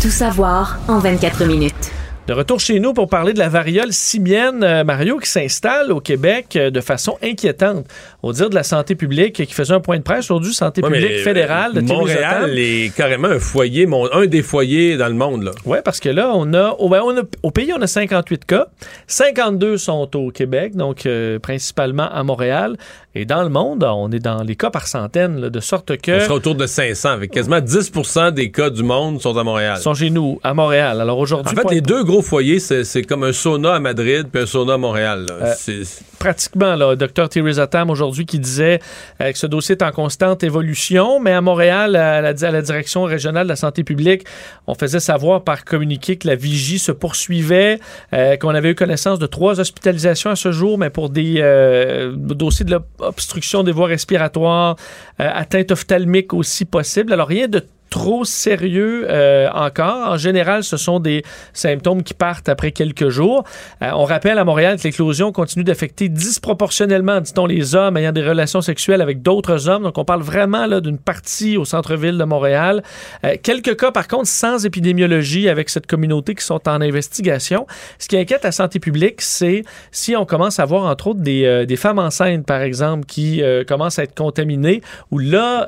Tout 0.00 0.10
savoir 0.10 0.78
en 0.88 0.98
24 0.98 1.44
minutes. 1.44 1.92
De 2.28 2.34
retour 2.34 2.60
chez 2.60 2.78
nous 2.78 2.92
pour 2.92 3.08
parler 3.08 3.32
de 3.32 3.40
la 3.40 3.48
variole 3.48 3.92
simienne, 3.92 4.62
euh, 4.62 4.84
Mario, 4.84 5.18
qui 5.18 5.28
s'installe 5.28 5.90
au 5.90 6.00
Québec 6.00 6.54
euh, 6.54 6.70
de 6.70 6.80
façon 6.80 7.18
inquiétante. 7.20 7.84
Au 8.22 8.32
dire 8.32 8.48
de 8.50 8.54
la 8.54 8.62
santé 8.62 8.94
publique, 8.94 9.34
qui 9.44 9.52
faisait 9.52 9.74
un 9.74 9.80
point 9.80 9.98
de 9.98 10.02
presse 10.04 10.26
aujourd'hui, 10.26 10.54
santé 10.54 10.80
Ouais, 10.80 10.90
publique 10.90 11.10
euh, 11.10 11.24
fédérale 11.24 11.72
de 11.74 11.80
Thierry 11.80 11.98
Montréal 11.98 12.56
est 12.56 12.94
carrément 12.96 13.26
un 13.28 13.40
foyer, 13.40 13.88
un 14.12 14.26
des 14.26 14.42
foyers 14.42 14.96
dans 14.96 15.08
le 15.08 15.14
monde. 15.14 15.50
Oui, 15.64 15.78
parce 15.84 15.98
que 15.98 16.08
là, 16.08 16.30
on 16.34 16.54
a, 16.54 16.70
au, 16.78 16.88
ben, 16.88 17.00
on 17.04 17.16
a- 17.18 17.22
au 17.42 17.50
pays, 17.50 17.72
on 17.76 17.82
a 17.82 17.86
58 17.88 18.44
cas. 18.44 18.66
52 19.08 19.76
sont 19.76 20.08
au 20.16 20.30
Québec, 20.30 20.76
donc 20.76 21.06
euh, 21.06 21.38
principalement 21.38 22.08
à 22.10 22.22
Montréal. 22.22 22.76
Et 23.14 23.24
dans 23.26 23.42
le 23.42 23.48
monde, 23.50 23.84
on 23.84 24.10
est 24.12 24.20
dans 24.20 24.42
les 24.42 24.54
cas 24.56 24.70
par 24.70 24.86
centaines, 24.86 25.38
là, 25.40 25.50
de 25.50 25.60
sorte 25.60 25.96
que... 25.98 26.12
On 26.16 26.20
sera 26.20 26.34
autour 26.34 26.54
de 26.54 26.66
500, 26.66 27.10
avec 27.10 27.30
quasiment 27.32 27.60
10 27.60 27.92
des 28.34 28.50
cas 28.50 28.70
du 28.70 28.82
monde 28.82 29.20
sont 29.20 29.36
à 29.36 29.44
Montréal. 29.44 29.78
sont 29.78 29.94
chez 29.94 30.10
nous, 30.10 30.38
à 30.42 30.54
Montréal. 30.54 31.00
Alors 31.00 31.18
aujourd'hui, 31.18 31.52
En 31.58 31.60
fait, 31.68 31.74
les 31.74 31.80
deux 31.80 32.04
gros 32.04 32.22
foyers, 32.22 32.60
c'est 32.60 33.02
comme 33.02 33.24
un 33.24 33.32
sauna 33.32 33.74
à 33.74 33.80
Madrid 33.80 34.28
puis 34.32 34.42
un 34.42 34.46
sauna 34.46 34.74
à 34.74 34.78
Montréal. 34.78 35.26
là. 35.28 35.54
Euh, 35.68 35.84
pratiquement, 36.18 36.74
là, 36.76 36.94
Dr. 36.96 37.28
Thierry 37.28 37.54
Zatam 37.54 37.90
aujourd'hui 37.90 38.11
qui 38.12 38.38
disait 38.38 38.80
euh, 39.20 39.32
que 39.32 39.38
ce 39.38 39.46
dossier 39.46 39.76
est 39.76 39.82
en 39.82 39.90
constante 39.90 40.44
évolution, 40.44 41.20
mais 41.20 41.32
à 41.32 41.40
Montréal, 41.40 41.96
à 41.96 42.20
la, 42.20 42.32
direction 42.32 43.04
régionale 43.04 43.44
de 43.44 43.48
la 43.48 43.56
santé 43.56 43.84
publique, 43.84 44.24
on 44.66 44.74
faisait 44.74 45.00
savoir 45.00 45.42
par 45.42 45.64
communiqué 45.64 46.16
que 46.16 46.28
la 46.28 46.36
vigie 46.36 46.78
se 46.78 46.92
poursuivait, 46.92 47.78
euh, 48.12 48.36
qu'on 48.36 48.54
avait 48.54 48.70
eu 48.70 48.74
connaissance 48.74 49.18
de 49.18 49.26
trois 49.26 49.60
hospitalisations 49.60 50.30
à 50.30 50.36
ce 50.36 50.52
jour, 50.52 50.78
mais 50.78 50.90
pour 50.90 51.10
des 51.10 51.36
euh, 51.38 52.12
dossiers 52.14 52.64
de 52.64 52.72
l'obstruction 52.72 53.62
des 53.62 53.72
voies 53.72 53.88
respiratoires, 53.88 54.76
atteinte 55.18 55.70
ophtalmique 55.70 56.32
aussi 56.34 56.64
possible. 56.64 57.12
Alors 57.12 57.28
rien 57.28 57.48
de 57.48 57.64
trop 57.92 58.24
sérieux 58.24 59.04
euh, 59.10 59.50
encore. 59.52 60.12
En 60.12 60.16
général, 60.16 60.64
ce 60.64 60.78
sont 60.78 60.98
des 60.98 61.22
symptômes 61.52 62.02
qui 62.02 62.14
partent 62.14 62.48
après 62.48 62.72
quelques 62.72 63.10
jours. 63.10 63.44
Euh, 63.82 63.90
on 63.92 64.04
rappelle 64.04 64.38
à 64.38 64.44
Montréal 64.46 64.78
que 64.78 64.84
l'éclosion 64.84 65.30
continue 65.30 65.62
d'affecter 65.62 66.08
disproportionnellement, 66.08 67.20
dit-on, 67.20 67.44
les 67.44 67.74
hommes 67.74 67.98
ayant 67.98 68.12
des 68.12 68.26
relations 68.26 68.62
sexuelles 68.62 69.02
avec 69.02 69.20
d'autres 69.20 69.68
hommes. 69.68 69.82
Donc, 69.82 69.98
on 69.98 70.06
parle 70.06 70.22
vraiment 70.22 70.80
d'une 70.80 70.96
partie 70.96 71.58
au 71.58 71.66
centre-ville 71.66 72.16
de 72.16 72.24
Montréal. 72.24 72.82
Euh, 73.24 73.36
quelques 73.42 73.76
cas, 73.76 73.90
par 73.90 74.08
contre, 74.08 74.26
sans 74.26 74.64
épidémiologie 74.64 75.50
avec 75.50 75.68
cette 75.68 75.86
communauté 75.86 76.34
qui 76.34 76.44
sont 76.44 76.66
en 76.66 76.80
investigation. 76.80 77.66
Ce 77.98 78.08
qui 78.08 78.16
inquiète 78.16 78.44
la 78.44 78.52
santé 78.52 78.80
publique, 78.80 79.20
c'est 79.20 79.64
si 79.90 80.16
on 80.16 80.24
commence 80.24 80.58
à 80.60 80.64
voir, 80.64 80.84
entre 80.84 81.08
autres, 81.08 81.20
des, 81.20 81.76
femmes 81.76 81.98
enceintes, 81.98 82.46
par 82.46 82.62
exemple, 82.62 83.04
qui 83.04 83.42
commencent 83.68 83.98
à 83.98 84.04
être 84.04 84.14
contaminées, 84.14 84.80
où 85.10 85.18
là, 85.18 85.66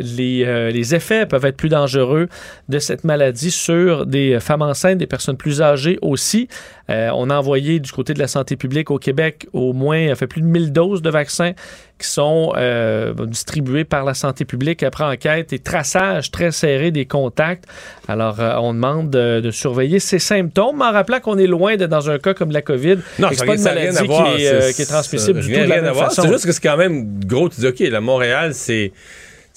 les 0.00 0.94
effets 0.94 1.26
peuvent 1.26 1.44
être 1.44 1.56
plus 1.56 1.65
dangereux 1.68 2.28
de 2.68 2.78
cette 2.78 3.04
maladie 3.04 3.50
sur 3.50 4.06
des 4.06 4.38
femmes 4.40 4.62
enceintes, 4.62 4.98
des 4.98 5.06
personnes 5.06 5.36
plus 5.36 5.62
âgées 5.62 5.98
aussi. 6.02 6.48
Euh, 6.88 7.10
on 7.14 7.30
a 7.30 7.36
envoyé 7.36 7.80
du 7.80 7.90
côté 7.90 8.14
de 8.14 8.18
la 8.20 8.28
santé 8.28 8.56
publique 8.56 8.90
au 8.90 8.98
Québec 8.98 9.46
au 9.52 9.72
moins, 9.72 10.14
fait 10.14 10.26
plus 10.28 10.40
de 10.40 10.46
1000 10.46 10.72
doses 10.72 11.02
de 11.02 11.10
vaccins 11.10 11.52
qui 11.98 12.06
sont 12.06 12.52
euh, 12.56 13.14
distribuées 13.26 13.84
par 13.84 14.04
la 14.04 14.12
santé 14.14 14.44
publique 14.44 14.82
après 14.82 15.02
enquête 15.04 15.52
et 15.54 15.58
traçage 15.58 16.30
très 16.30 16.50
serré 16.52 16.90
des 16.90 17.06
contacts. 17.06 17.64
Alors, 18.06 18.38
euh, 18.38 18.54
on 18.58 18.74
demande 18.74 19.10
de, 19.10 19.40
de 19.40 19.50
surveiller 19.50 19.98
ces 19.98 20.18
symptômes, 20.18 20.82
en 20.82 20.92
rappelant 20.92 21.20
qu'on 21.20 21.38
est 21.38 21.46
loin 21.46 21.76
de 21.76 21.86
dans 21.86 22.10
un 22.10 22.18
cas 22.18 22.34
comme 22.34 22.50
la 22.52 22.60
COVID. 22.62 22.98
Non, 23.18 23.28
c'est 23.32 23.46
pas 23.46 23.54
une 23.56 23.62
maladie 23.62 23.96
à 23.96 24.02
voir. 24.04 24.36
qui 24.36 24.42
est, 24.42 24.48
euh, 24.48 24.60
C'est- 24.60 24.74
qui 24.74 24.82
est 24.82 24.86
transmissible 24.86 25.40
du 25.40 25.46
tout 25.52 25.60
de 25.60 25.64
la 25.66 25.74
rien 25.76 25.84
à 25.86 25.92
voir. 25.92 26.12
C'est 26.12 26.28
juste 26.28 26.44
que 26.44 26.52
c'est 26.52 26.62
quand 26.62 26.76
même 26.76 27.18
gros. 27.24 27.48
Tu 27.48 27.60
dis, 27.60 27.66
OK, 27.66 27.80
la 27.80 28.00
Montréal, 28.02 28.52
c'est. 28.54 28.92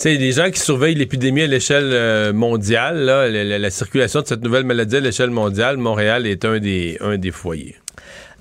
Sais, 0.01 0.15
les 0.15 0.31
gens 0.31 0.49
qui 0.49 0.61
surveillent 0.61 0.95
l'épidémie 0.95 1.41
à 1.41 1.47
l'échelle 1.47 1.89
euh, 1.91 2.31
mondiale, 2.31 2.99
là, 2.99 3.27
la, 3.27 3.43
la- 3.43 3.59
la 3.59 3.69
circulation 3.69 4.21
de 4.21 4.27
cette 4.27 4.41
nouvelle 4.41 4.63
maladie 4.63 4.95
à 4.95 4.99
l'échelle 5.01 5.29
mondiale, 5.29 5.75
Montréal 5.75 6.25
est 6.25 6.45
un 6.45 6.57
des, 6.59 6.97
un 7.01 7.17
des 7.17 7.31
foyers. 7.31 7.75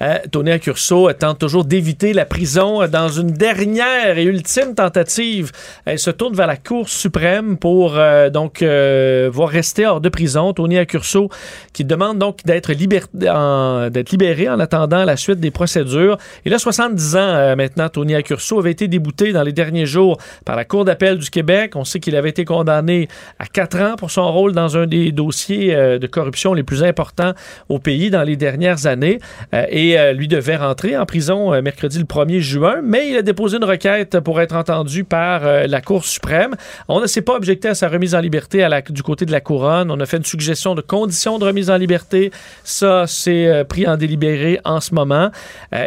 Euh, 0.01 0.19
Tony 0.31 0.53
Accurso 0.53 1.13
tente 1.13 1.39
toujours 1.39 1.65
d'éviter 1.65 2.13
la 2.13 2.25
prison 2.25 2.83
euh, 2.83 2.87
dans 2.89 3.09
une 3.09 3.33
dernière 3.33 4.17
et 4.19 4.25
ultime 4.25 4.75
tentative. 4.75 5.51
Elle 5.85 5.99
se 5.99 6.11
tourne 6.11 6.35
vers 6.35 6.47
la 6.47 6.57
Cour 6.57 6.89
suprême 6.89 7.57
pour 7.57 7.97
euh, 7.97 8.31
donc 8.31 8.63
euh, 8.63 9.29
voir 9.33 9.49
rester 9.49 9.87
hors 9.87 10.01
de 10.01 10.09
prison. 10.09 10.53
Tony 10.53 10.79
Accurso 10.79 11.29
qui 11.73 11.85
demande 11.85 12.19
donc 12.19 12.45
d'être 12.45 12.73
liber- 12.73 13.03
en- 13.29 13.89
libéré 14.11 14.49
en 14.49 14.61
attendant 14.61 15.05
la 15.05 15.17
suite 15.17 15.41
des 15.41 15.51
procédures. 15.51 16.17
Il 16.45 16.55
a 16.55 16.59
70 16.59 17.17
ans 17.17 17.19
euh, 17.21 17.57
maintenant. 17.57 17.89
Tony 17.89 18.15
Accurso 18.15 18.59
avait 18.61 18.71
été 18.73 18.87
débouté 18.89 19.33
dans 19.33 19.43
les 19.43 19.53
derniers 19.53 19.87
jours 19.87 20.19
par 20.45 20.57
la 20.57 20.65
Cour 20.65 20.85
d'appel 20.85 21.19
du 21.19 21.31
Québec. 21.31 21.73
On 21.75 21.85
sait 21.85 21.99
qu'il 22.01 22.15
avait 22.17 22.31
été 22.31 22.45
condamné 22.45 23.09
à 23.39 23.47
4 23.47 23.81
ans 23.81 23.97
pour 23.97 24.11
son 24.11 24.31
rôle 24.31 24.53
dans 24.53 24.77
un 24.77 24.87
des 24.87 25.11
dossiers 25.13 25.75
de 25.99 26.07
corruption 26.07 26.55
les 26.55 26.63
plus 26.63 26.85
importants 26.85 27.33
au 27.69 27.79
pays 27.79 28.11
dans 28.11 28.23
les 28.23 28.37
dernières 28.37 28.87
années. 28.87 29.19
Euh, 29.55 29.65
et 29.91 29.99
euh, 29.99 30.13
lui 30.13 30.29
devait 30.29 30.57
rentrer 30.57 30.97
en 30.97 31.07
prison 31.07 31.53
euh, 31.55 31.63
mercredi 31.63 31.99
le 31.99 32.05
1er 32.05 32.41
juin, 32.41 32.77
mais 32.83 33.09
il 33.11 33.17
a 33.17 33.23
déposé 33.23 33.57
une 33.59 33.65
requête 33.65 34.21
pour 34.21 34.41
être 34.41 34.55
entendu 34.57 35.05
par 35.05 35.47
euh, 35.47 35.67
la 35.67 35.81
Cour 35.81 36.05
suprême. 36.05 36.55
On 36.89 37.01
ne 37.01 37.07
s'est 37.07 37.23
pas 37.23 37.35
objecté 37.35 37.69
à 37.69 37.75
sa 37.75 37.89
remise 37.89 38.15
en 38.15 38.21
liberté 38.21 38.63
à 38.63 38.69
la- 38.69 38.83
du 38.83 39.03
côté 39.03 39.25
de 39.27 39.33
la 39.33 39.41
couronne. 39.41 39.91
On 39.91 40.01
a 40.01 40.07
fait 40.07 40.17
une 40.19 40.25
suggestion 40.25 40.75
de 40.75 40.81
conditions 40.81 41.39
de 41.39 41.45
remise 41.45 41.71
en 41.71 41.77
liberté. 41.77 42.31
Ça, 42.65 43.05
c'est 43.07 43.65
pris 43.69 43.87
en 43.87 43.97
délibéré 43.97 44.61
en 44.65 44.81
ce 44.81 44.95
moment. 44.95 45.31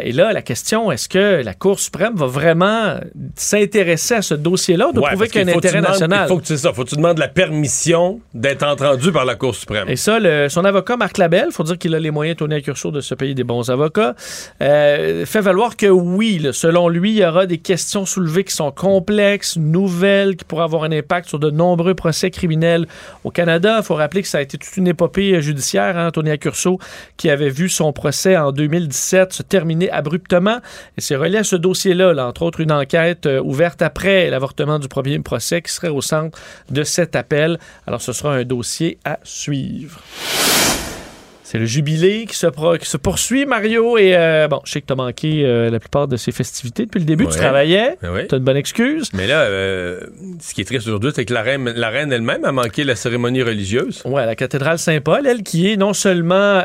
Et 0.02 0.12
là, 0.12 0.32
la 0.32 0.42
question, 0.42 0.90
est-ce 0.92 1.08
que 1.08 1.42
la 1.42 1.54
Cour 1.54 1.78
suprême 1.80 2.14
va 2.16 2.26
vraiment 2.26 2.94
s'intéresser 3.36 4.14
à 4.14 4.22
ce 4.22 4.34
dossier-là 4.34 4.92
de 4.92 5.00
Ouais, 5.00 5.10
prouver 5.10 5.28
qu'il 5.28 5.46
y 5.46 5.50
a 5.50 5.52
un 5.54 5.56
intérêt 5.56 5.78
demandes- 5.78 5.90
national? 5.92 6.24
Il 6.26 6.28
faut 6.28 6.36
que 6.38 6.42
tu 6.42 6.48
sais 6.54 6.56
ça. 6.62 6.72
Faut 6.72 6.84
que 6.84 6.88
tu 6.90 6.96
demandes 6.96 7.18
la 7.18 7.28
permission 7.28 8.20
d'être 8.34 8.62
entendu 8.64 9.12
par 9.12 9.24
la 9.24 9.34
Cour 9.34 9.54
suprême. 9.54 9.88
Et 9.88 9.96
ça, 9.96 10.18
le- 10.18 10.48
son 10.48 10.64
avocat, 10.64 10.96
Marc 10.96 11.18
Labelle, 11.18 11.46
il 11.48 11.52
faut 11.52 11.64
dire 11.64 11.78
qu'il 11.78 11.94
a 11.94 11.98
les 12.00 12.10
moyens, 12.10 12.36
Tony 12.38 12.54
Accurso, 12.54 12.90
de 12.90 13.00
se 13.00 13.14
payer 13.14 13.34
des 13.34 13.44
bons 13.44 13.68
avocats, 13.70 13.91
euh, 13.98 15.26
fait 15.26 15.40
valoir 15.40 15.76
que 15.76 15.86
oui, 15.86 16.46
selon 16.52 16.88
lui, 16.88 17.12
il 17.12 17.16
y 17.18 17.24
aura 17.24 17.46
des 17.46 17.58
questions 17.58 18.06
soulevées 18.06 18.44
qui 18.44 18.54
sont 18.54 18.70
complexes, 18.70 19.56
nouvelles, 19.56 20.36
qui 20.36 20.44
pourraient 20.44 20.64
avoir 20.64 20.84
un 20.84 20.92
impact 20.92 21.28
sur 21.28 21.38
de 21.38 21.50
nombreux 21.50 21.94
procès 21.94 22.30
criminels 22.30 22.86
au 23.24 23.30
Canada. 23.30 23.76
Il 23.78 23.84
faut 23.84 23.94
rappeler 23.94 24.22
que 24.22 24.28
ça 24.28 24.38
a 24.38 24.40
été 24.40 24.58
toute 24.58 24.76
une 24.76 24.88
épopée 24.88 25.34
euh, 25.34 25.40
judiciaire, 25.40 25.98
hein, 25.98 26.10
Tony 26.10 26.30
Accurso, 26.30 26.78
qui 27.16 27.30
avait 27.30 27.50
vu 27.50 27.68
son 27.68 27.92
procès 27.92 28.36
en 28.36 28.52
2017 28.52 29.32
se 29.32 29.42
terminer 29.42 29.90
abruptement. 29.90 30.58
Et 30.96 31.00
c'est 31.00 31.16
relié 31.16 31.38
à 31.38 31.44
ce 31.44 31.56
dossier-là, 31.56 32.12
là, 32.14 32.26
entre 32.26 32.42
autres 32.42 32.60
une 32.60 32.72
enquête 32.72 33.26
euh, 33.26 33.40
ouverte 33.40 33.82
après 33.82 34.30
l'avortement 34.30 34.78
du 34.78 34.88
premier 34.88 35.18
procès 35.18 35.62
qui 35.62 35.72
serait 35.72 35.88
au 35.88 36.00
centre 36.00 36.38
de 36.70 36.84
cet 36.84 37.16
appel. 37.16 37.58
Alors 37.86 38.00
ce 38.02 38.12
sera 38.12 38.34
un 38.34 38.44
dossier 38.44 38.98
à 39.04 39.18
suivre. 39.22 40.00
C'est 41.52 41.58
le 41.58 41.66
jubilé 41.66 42.24
qui 42.24 42.34
se, 42.34 42.46
pro- 42.46 42.78
qui 42.78 42.86
se 42.88 42.96
poursuit, 42.96 43.44
Mario. 43.44 43.98
Et 43.98 44.16
euh, 44.16 44.48
bon, 44.48 44.60
je 44.64 44.72
sais 44.72 44.80
que 44.80 44.86
tu 44.86 44.92
as 44.94 44.96
manqué 44.96 45.42
euh, 45.44 45.68
la 45.68 45.78
plupart 45.80 46.08
de 46.08 46.16
ces 46.16 46.32
festivités 46.32 46.86
depuis 46.86 47.00
le 47.00 47.04
début. 47.04 47.24
Tu 47.26 47.32
Ouais. 47.32 47.36
travaillais. 47.36 47.98
Ben 48.00 48.08
oui. 48.14 48.20
Tu 48.26 48.34
as 48.34 48.38
une 48.38 48.44
bonne 48.44 48.56
excuse. 48.56 49.10
Mais 49.12 49.26
là, 49.26 49.40
euh, 49.42 50.00
ce 50.40 50.54
qui 50.54 50.62
est 50.62 50.64
triste 50.64 50.86
aujourd'hui, 50.86 51.10
c'est 51.14 51.26
que 51.26 51.34
la 51.34 51.42
reine, 51.42 51.70
la 51.76 51.90
reine 51.90 52.10
elle-même 52.10 52.46
a 52.46 52.52
manqué 52.52 52.84
la 52.84 52.96
cérémonie 52.96 53.42
religieuse. 53.42 54.00
Ouais, 54.06 54.24
la 54.24 54.34
cathédrale 54.34 54.78
Saint-Paul, 54.78 55.26
elle 55.26 55.42
qui 55.42 55.70
est 55.70 55.76
non 55.76 55.92
seulement 55.92 56.62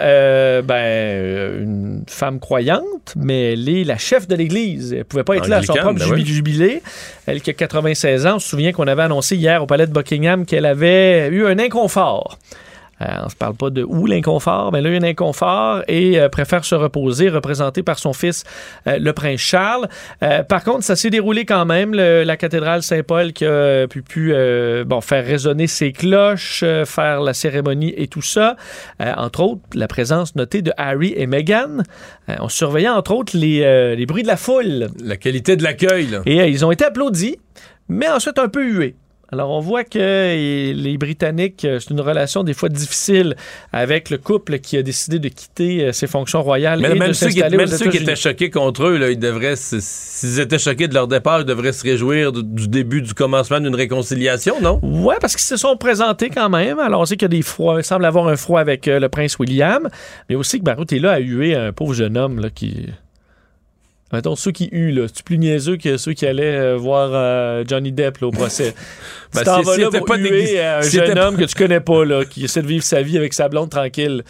ben, 0.63 1.61
une 1.63 2.03
femme 2.07 2.39
croyante, 2.39 3.13
mais 3.17 3.53
elle 3.53 3.67
est 3.67 3.83
la 3.83 3.97
chef 3.97 4.25
de 4.29 4.35
l'Église. 4.35 4.93
Elle 4.93 5.03
pouvait 5.03 5.25
pas 5.25 5.35
être 5.35 5.47
là 5.49 5.57
à 5.57 5.63
son 5.63 5.73
propre 5.73 5.99
ben 5.99 6.05
jubi- 6.05 6.13
oui. 6.13 6.25
jubilé. 6.25 6.81
Elle 7.25 7.41
qui 7.41 7.49
a 7.49 7.53
96 7.53 8.25
ans. 8.25 8.35
On 8.35 8.39
se 8.39 8.47
souvient 8.47 8.71
qu'on 8.71 8.87
avait 8.87 9.03
annoncé 9.03 9.35
hier 9.35 9.61
au 9.61 9.65
palais 9.65 9.85
de 9.85 9.91
Buckingham 9.91 10.45
qu'elle 10.45 10.65
avait 10.65 11.27
eu 11.27 11.45
un 11.45 11.59
inconfort. 11.59 12.39
Euh, 13.01 13.05
on 13.25 13.29
se 13.29 13.35
parle 13.35 13.53
pas 13.55 13.69
de 13.69 13.83
où 13.83 14.07
l'inconfort, 14.07 14.71
mais 14.71 14.81
là, 14.81 14.89
il 14.89 14.93
y 14.93 14.97
a 14.97 14.99
un 14.99 15.03
inconfort 15.09 15.83
et 15.87 16.19
euh, 16.19 16.29
préfère 16.29 16.65
se 16.65 16.73
reposer, 16.73 17.29
représenté 17.29 17.83
par 17.83 17.99
son 17.99 18.11
fils, 18.13 18.43
euh, 18.87 18.97
le 18.97 19.13
prince 19.13 19.39
Charles. 19.39 19.87
Euh, 20.23 20.41
par 20.43 20.63
contre, 20.63 20.83
ça 20.83 20.95
s'est 20.95 21.11
déroulé 21.11 21.45
quand 21.45 21.65
même. 21.65 21.93
Le- 21.93 22.23
la 22.23 22.37
cathédrale 22.37 22.81
Saint-Paul 22.81 23.33
qui 23.33 23.45
a 23.45 23.87
pu, 23.87 24.01
pu, 24.01 24.31
euh, 24.33 24.83
bon, 24.83 25.01
faire 25.01 25.23
résonner 25.23 25.67
ses 25.67 25.91
cloches, 25.91 26.61
euh, 26.63 26.85
faire 26.85 27.21
la 27.21 27.33
cérémonie 27.35 27.93
et 27.97 28.07
tout 28.07 28.23
ça. 28.23 28.55
Euh, 29.01 29.13
entre 29.15 29.41
autres, 29.41 29.61
la 29.75 29.87
présence 29.87 30.35
notée 30.35 30.63
de 30.63 30.71
Harry 30.77 31.13
et 31.15 31.27
Meghan. 31.27 31.83
Euh, 32.29 32.35
on 32.39 32.49
surveillait 32.49 32.89
entre 32.89 33.11
autres 33.13 33.37
les, 33.37 33.61
euh, 33.63 33.93
les 33.95 34.05
bruits 34.07 34.23
de 34.23 34.27
la 34.27 34.37
foule. 34.37 34.87
La 35.03 35.17
qualité 35.17 35.55
de 35.55 35.61
l'accueil. 35.63 36.17
Et 36.25 36.41
euh, 36.41 36.47
ils 36.47 36.65
ont 36.65 36.71
été 36.71 36.83
applaudis, 36.85 37.37
mais 37.89 38.09
ensuite 38.09 38.39
un 38.39 38.47
peu 38.49 38.63
hués. 38.63 38.95
Alors, 39.29 39.49
on 39.49 39.59
voit 39.59 39.83
que 39.83 40.73
les 40.73 40.97
Britanniques, 40.97 41.65
euh, 41.65 41.79
c'est 41.79 41.89
une 41.93 41.99
relation 41.99 42.43
des 42.45 42.53
fois 42.53 42.69
difficile 42.69 43.35
avec 43.73 44.09
le 44.09 44.17
couple 44.17 44.59
qui 44.59 44.77
a 44.77 44.83
décidé 44.83 45.19
de 45.19 45.27
quitter 45.27 45.83
euh, 45.83 45.91
ses 45.91 46.07
fonctions 46.07 46.41
royales 46.41 46.79
Mais 46.79 46.91
et 46.91 46.95
même 46.95 47.09
de 47.09 47.13
ceux, 47.13 47.27
qui, 47.27 47.33
s'installer 47.33 47.55
aux 47.57 47.59
même 47.59 47.67
ceux 47.67 47.75
qui 47.77 47.83
États-Unis. 47.97 48.03
étaient 48.03 48.15
choqués 48.15 48.49
contre 48.49 48.85
eux, 48.85 48.97
là, 48.97 49.09
ils 49.11 49.19
devraient, 49.19 49.57
se- 49.57 49.79
s'ils 49.81 50.39
étaient 50.39 50.57
choqués 50.59 50.87
de 50.87 50.93
leur 50.93 51.07
départ, 51.09 51.41
ils 51.41 51.45
devraient 51.45 51.73
se 51.73 51.83
réjouir 51.83 52.31
du, 52.31 52.41
du 52.41 52.67
début, 52.69 53.01
du 53.01 53.13
commencement 53.13 53.59
d'une 53.59 53.75
réconciliation, 53.75 54.61
non? 54.61 54.79
Ouais, 54.81 55.15
parce 55.19 55.33
qu'ils 55.35 55.45
se 55.45 55.57
sont 55.57 55.75
présentés 55.75 56.29
quand 56.29 56.49
même. 56.49 56.79
Alors, 56.79 57.01
on 57.01 57.05
sait 57.05 57.17
qu'il 57.17 57.25
y 57.25 57.33
a 57.33 57.37
des 57.37 57.41
froids. 57.41 57.75
Il 57.79 57.83
semble 57.83 58.05
avoir 58.05 58.29
un 58.29 58.37
froid 58.37 58.61
avec 58.61 58.87
euh, 58.87 58.99
le 58.99 59.09
prince 59.09 59.37
William, 59.39 59.89
mais 60.29 60.35
aussi 60.35 60.59
que 60.59 60.63
Barout 60.63 60.91
est 60.93 60.99
là 60.99 61.11
à 61.11 61.19
huer 61.19 61.53
un 61.53 61.73
pauvre 61.73 61.93
jeune 61.93 62.17
homme 62.17 62.39
là, 62.39 62.49
qui. 62.49 62.87
Mettons, 64.13 64.35
ceux 64.37 64.51
qui 64.51 64.69
là, 64.71 65.07
c'est 65.13 65.23
plus 65.23 65.37
niaiseux 65.37 65.75
que 65.75 65.97
ceux 65.97 66.13
qui 66.13 66.25
allaient 66.25 66.55
euh, 66.55 66.77
voir 66.77 67.09
euh, 67.11 67.65
Johnny 67.67 67.91
Depp 67.91 68.19
là, 68.19 68.27
au 68.27 68.31
procès? 68.31 68.73
Ben, 69.33 69.43
tu 69.43 69.49
si- 69.49 69.65
vas 69.65 69.73
s'il 69.73 69.81
là 69.81 69.87
était 69.89 69.97
pour 69.99 70.07
pas 70.07 70.17
huer 70.17 70.61
un 70.61 70.81
jeune 70.81 71.17
homme 71.19 71.37
que 71.37 71.43
tu 71.45 71.55
connais 71.55 71.79
pas, 71.81 72.05
là, 72.05 72.25
qui 72.25 72.45
essaie 72.45 72.61
de 72.61 72.67
vivre 72.67 72.83
sa 72.83 73.01
vie 73.01 73.17
avec 73.17 73.33
sa 73.33 73.49
blonde 73.49 73.69
tranquille. 73.69 74.23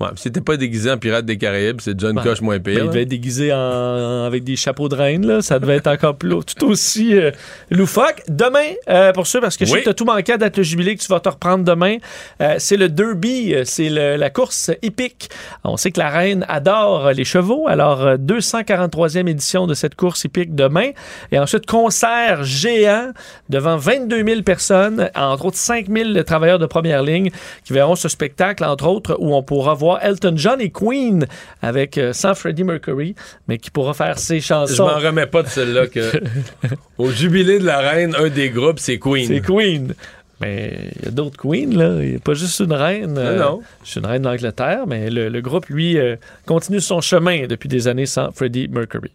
Ouais, 0.00 0.08
c'était 0.16 0.40
pas 0.40 0.56
déguisé 0.56 0.90
en 0.90 0.98
pirate 0.98 1.24
des 1.24 1.38
Caraïbes, 1.38 1.80
c'est 1.80 1.96
John. 2.00 2.18
Coche 2.20 2.40
moins 2.40 2.56
Ben, 2.58 2.62
pire. 2.64 2.72
il 2.74 2.78
là. 2.80 2.86
devait 2.86 3.02
être 3.02 3.08
déguisé 3.08 3.52
en, 3.52 4.24
avec 4.24 4.42
des 4.42 4.56
chapeaux 4.56 4.88
de 4.88 4.96
reine, 4.96 5.24
là. 5.24 5.42
Ça 5.42 5.60
devait 5.60 5.76
être 5.76 5.86
encore 5.86 6.16
plus 6.16 6.34
tout 6.56 6.66
aussi 6.66 7.14
euh, 7.16 7.30
loufoque. 7.70 8.20
Demain, 8.26 8.72
euh, 8.88 9.12
pour 9.12 9.28
ceux, 9.28 9.40
parce 9.40 9.56
que 9.56 9.64
je 9.64 9.70
sais 9.70 9.78
que 9.80 9.84
t'as 9.84 9.92
tout 9.94 10.04
manqué 10.04 10.32
à 10.32 10.38
date 10.38 10.56
le 10.56 10.64
jubilé 10.64 10.96
que 10.96 11.00
tu 11.02 11.06
vas 11.06 11.20
te 11.20 11.28
reprendre 11.28 11.62
demain, 11.62 11.98
euh, 12.40 12.56
c'est 12.58 12.76
le 12.76 12.88
Derby, 12.88 13.54
euh, 13.54 13.62
c'est 13.64 13.90
la 13.90 14.30
course 14.30 14.72
épique. 14.82 15.28
On 15.62 15.76
sait 15.76 15.92
que 15.92 16.00
la 16.00 16.08
reine 16.08 16.44
adore 16.48 17.06
euh, 17.08 17.12
les 17.12 17.24
chevaux, 17.24 17.68
alors 17.68 18.02
euh, 18.04 18.16
243e 18.16 19.28
édition 19.28 19.68
de 19.68 19.74
cette 19.74 19.94
course 19.94 20.24
épique 20.24 20.56
demain. 20.56 20.90
Et 21.30 21.38
ensuite, 21.38 21.66
concert 21.66 22.42
géant 22.42 23.12
devant 23.50 23.76
22 23.76 24.24
000 24.26 24.31
personnes, 24.40 25.10
entre 25.14 25.44
autres 25.46 25.58
5 25.58 25.86
000 25.88 26.22
travailleurs 26.22 26.58
de 26.58 26.64
première 26.66 27.02
ligne 27.02 27.30
qui 27.64 27.72
verront 27.74 27.94
ce 27.94 28.08
spectacle, 28.08 28.64
entre 28.64 28.86
autres, 28.86 29.16
où 29.20 29.34
on 29.34 29.42
pourra 29.42 29.74
voir 29.74 29.98
Elton 30.02 30.32
John 30.36 30.60
et 30.60 30.70
Queen 30.70 31.26
avec 31.60 31.98
euh, 31.98 32.12
sans 32.14 32.34
Freddie 32.34 32.64
Mercury, 32.64 33.14
mais 33.48 33.58
qui 33.58 33.70
pourra 33.70 33.92
faire 33.92 34.18
ses 34.18 34.40
Je 34.40 34.46
chansons. 34.46 34.86
m'en 34.86 34.98
remets 34.98 35.26
pas 35.26 35.42
de 35.42 35.48
celle-là 35.48 35.86
que. 35.88 36.10
Au 36.98 37.10
jubilé 37.10 37.58
de 37.58 37.66
la 37.66 37.78
reine, 37.80 38.14
un 38.18 38.30
des 38.30 38.48
groupes, 38.50 38.78
c'est 38.78 38.98
Queen. 38.98 39.26
C'est 39.26 39.40
Queen. 39.40 39.94
Mais 40.40 40.76
il 40.98 41.04
y 41.04 41.08
a 41.08 41.10
d'autres 41.12 41.36
Queens, 41.36 41.70
là. 41.76 42.02
Il 42.02 42.10
n'y 42.10 42.16
a 42.16 42.18
pas 42.18 42.34
juste 42.34 42.58
une 42.58 42.72
reine. 42.72 43.16
euh, 43.16 43.38
non. 43.38 43.62
C'est 43.84 44.00
une 44.00 44.06
reine 44.06 44.22
d'Angleterre, 44.22 44.86
mais 44.88 45.08
le, 45.08 45.28
le 45.28 45.40
groupe, 45.40 45.66
lui, 45.66 45.96
euh, 45.98 46.16
continue 46.46 46.80
son 46.80 47.00
chemin 47.00 47.46
depuis 47.46 47.68
des 47.68 47.86
années 47.86 48.06
sans 48.06 48.32
Freddie 48.32 48.66
Mercury. 48.66 49.12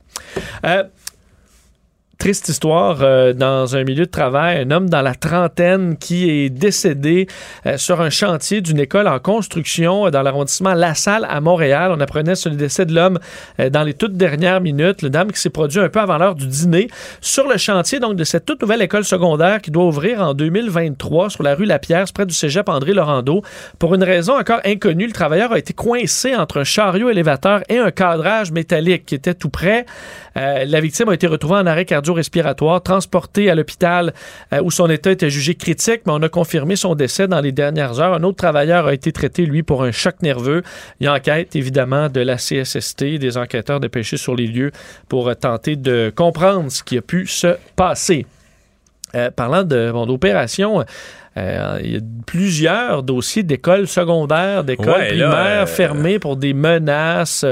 Euh, 0.65 0.83
Triste 2.17 2.49
histoire 2.49 2.97
euh, 3.03 3.33
dans 3.33 3.75
un 3.75 3.83
milieu 3.83 4.05
de 4.05 4.09
travail, 4.09 4.57
un 4.61 4.71
homme 4.71 4.89
dans 4.89 5.03
la 5.03 5.13
trentaine 5.13 5.97
qui 5.97 6.27
est 6.27 6.49
décédé 6.49 7.27
euh, 7.67 7.77
sur 7.77 8.01
un 8.01 8.09
chantier 8.09 8.61
d'une 8.61 8.79
école 8.79 9.07
en 9.07 9.19
construction 9.19 10.07
euh, 10.07 10.09
dans 10.09 10.23
l'arrondissement 10.23 10.73
La 10.73 10.95
Salle 10.95 11.27
à 11.29 11.39
Montréal. 11.41 11.91
On 11.95 11.99
apprenait 11.99 12.33
sur 12.33 12.49
le 12.49 12.55
décès 12.55 12.87
de 12.87 12.95
l'homme 12.95 13.19
dans 13.71 13.83
les 13.83 13.93
toutes 13.93 14.13
dernières 14.13 14.61
minutes. 14.61 15.03
Le 15.03 15.11
dame 15.11 15.31
qui 15.31 15.39
s'est 15.39 15.51
produit 15.51 15.79
un 15.79 15.89
peu 15.89 15.99
avant 15.99 16.17
l'heure 16.17 16.33
du 16.33 16.47
dîner 16.47 16.87
sur 17.21 17.47
le 17.47 17.57
chantier 17.57 17.99
donc 17.99 18.15
de 18.15 18.23
cette 18.23 18.45
toute 18.45 18.61
nouvelle 18.63 18.81
école 18.81 19.03
secondaire 19.03 19.61
qui 19.61 19.69
doit 19.69 19.85
ouvrir 19.85 20.21
en 20.21 20.33
2023 20.33 21.29
sur 21.29 21.43
la 21.43 21.53
rue 21.53 21.65
Lapierre, 21.65 22.05
près 22.11 22.25
du 22.25 22.33
cégep 22.33 22.67
André 22.67 22.93
Laurando. 22.93 23.43
Pour 23.77 23.93
une 23.93 24.03
raison 24.03 24.39
encore 24.39 24.61
inconnue, 24.65 25.05
le 25.05 25.13
travailleur 25.13 25.51
a 25.51 25.59
été 25.59 25.73
coincé 25.73 26.35
entre 26.35 26.61
un 26.61 26.63
chariot 26.63 27.11
élévateur 27.11 27.61
et 27.69 27.77
un 27.77 27.91
cadrage 27.91 28.51
métallique 28.51 29.05
qui 29.05 29.13
était 29.13 29.35
tout 29.35 29.49
près. 29.49 29.85
La 30.35 30.79
victime 30.81 31.09
a 31.09 31.13
été 31.13 31.27
retrouvée 31.27 31.55
en 31.55 31.65
arrêt 31.65 31.85
cardio-respiratoire, 32.07 32.81
transportée 32.81 33.49
à 33.49 33.55
l'hôpital 33.55 34.13
euh, 34.53 34.61
où 34.63 34.71
son 34.71 34.89
état 34.89 35.11
était 35.11 35.29
jugé 35.29 35.55
critique, 35.55 36.01
mais 36.05 36.13
on 36.13 36.21
a 36.21 36.29
confirmé 36.29 36.75
son 36.75 36.95
décès 36.95 37.27
dans 37.27 37.41
les 37.41 37.51
dernières 37.51 37.99
heures. 37.99 38.13
Un 38.13 38.23
autre 38.23 38.37
travailleur 38.37 38.87
a 38.87 38.93
été 38.93 39.11
traité, 39.11 39.45
lui, 39.45 39.63
pour 39.63 39.83
un 39.83 39.91
choc 39.91 40.21
nerveux. 40.21 40.63
Il 40.99 41.05
y 41.05 41.07
a 41.07 41.13
enquête, 41.13 41.55
évidemment, 41.55 42.09
de 42.09 42.21
la 42.21 42.37
CSST, 42.37 43.19
des 43.19 43.37
enquêteurs 43.37 43.79
dépêchés 43.79 44.17
sur 44.17 44.35
les 44.35 44.47
lieux 44.47 44.71
pour 45.09 45.27
euh, 45.27 45.33
tenter 45.33 45.75
de 45.75 46.11
comprendre 46.15 46.71
ce 46.71 46.83
qui 46.83 46.97
a 46.97 47.01
pu 47.01 47.27
se 47.27 47.55
passer. 47.75 48.25
Euh, 49.15 49.31
parlant 49.31 49.63
de 49.63 49.91
bon, 49.91 50.05
d'opération, 50.05 50.83
euh, 51.37 51.79
il 51.83 51.93
y 51.93 51.97
a 51.97 51.99
plusieurs 52.25 53.03
dossiers 53.03 53.43
d'écoles 53.43 53.87
secondaires, 53.87 54.63
d'écoles 54.63 54.87
Ouais, 54.87 55.07
primaires 55.09 55.63
euh, 55.63 55.65
fermées 55.65 56.19
pour 56.19 56.35
des 56.35 56.53
menaces, 56.53 57.45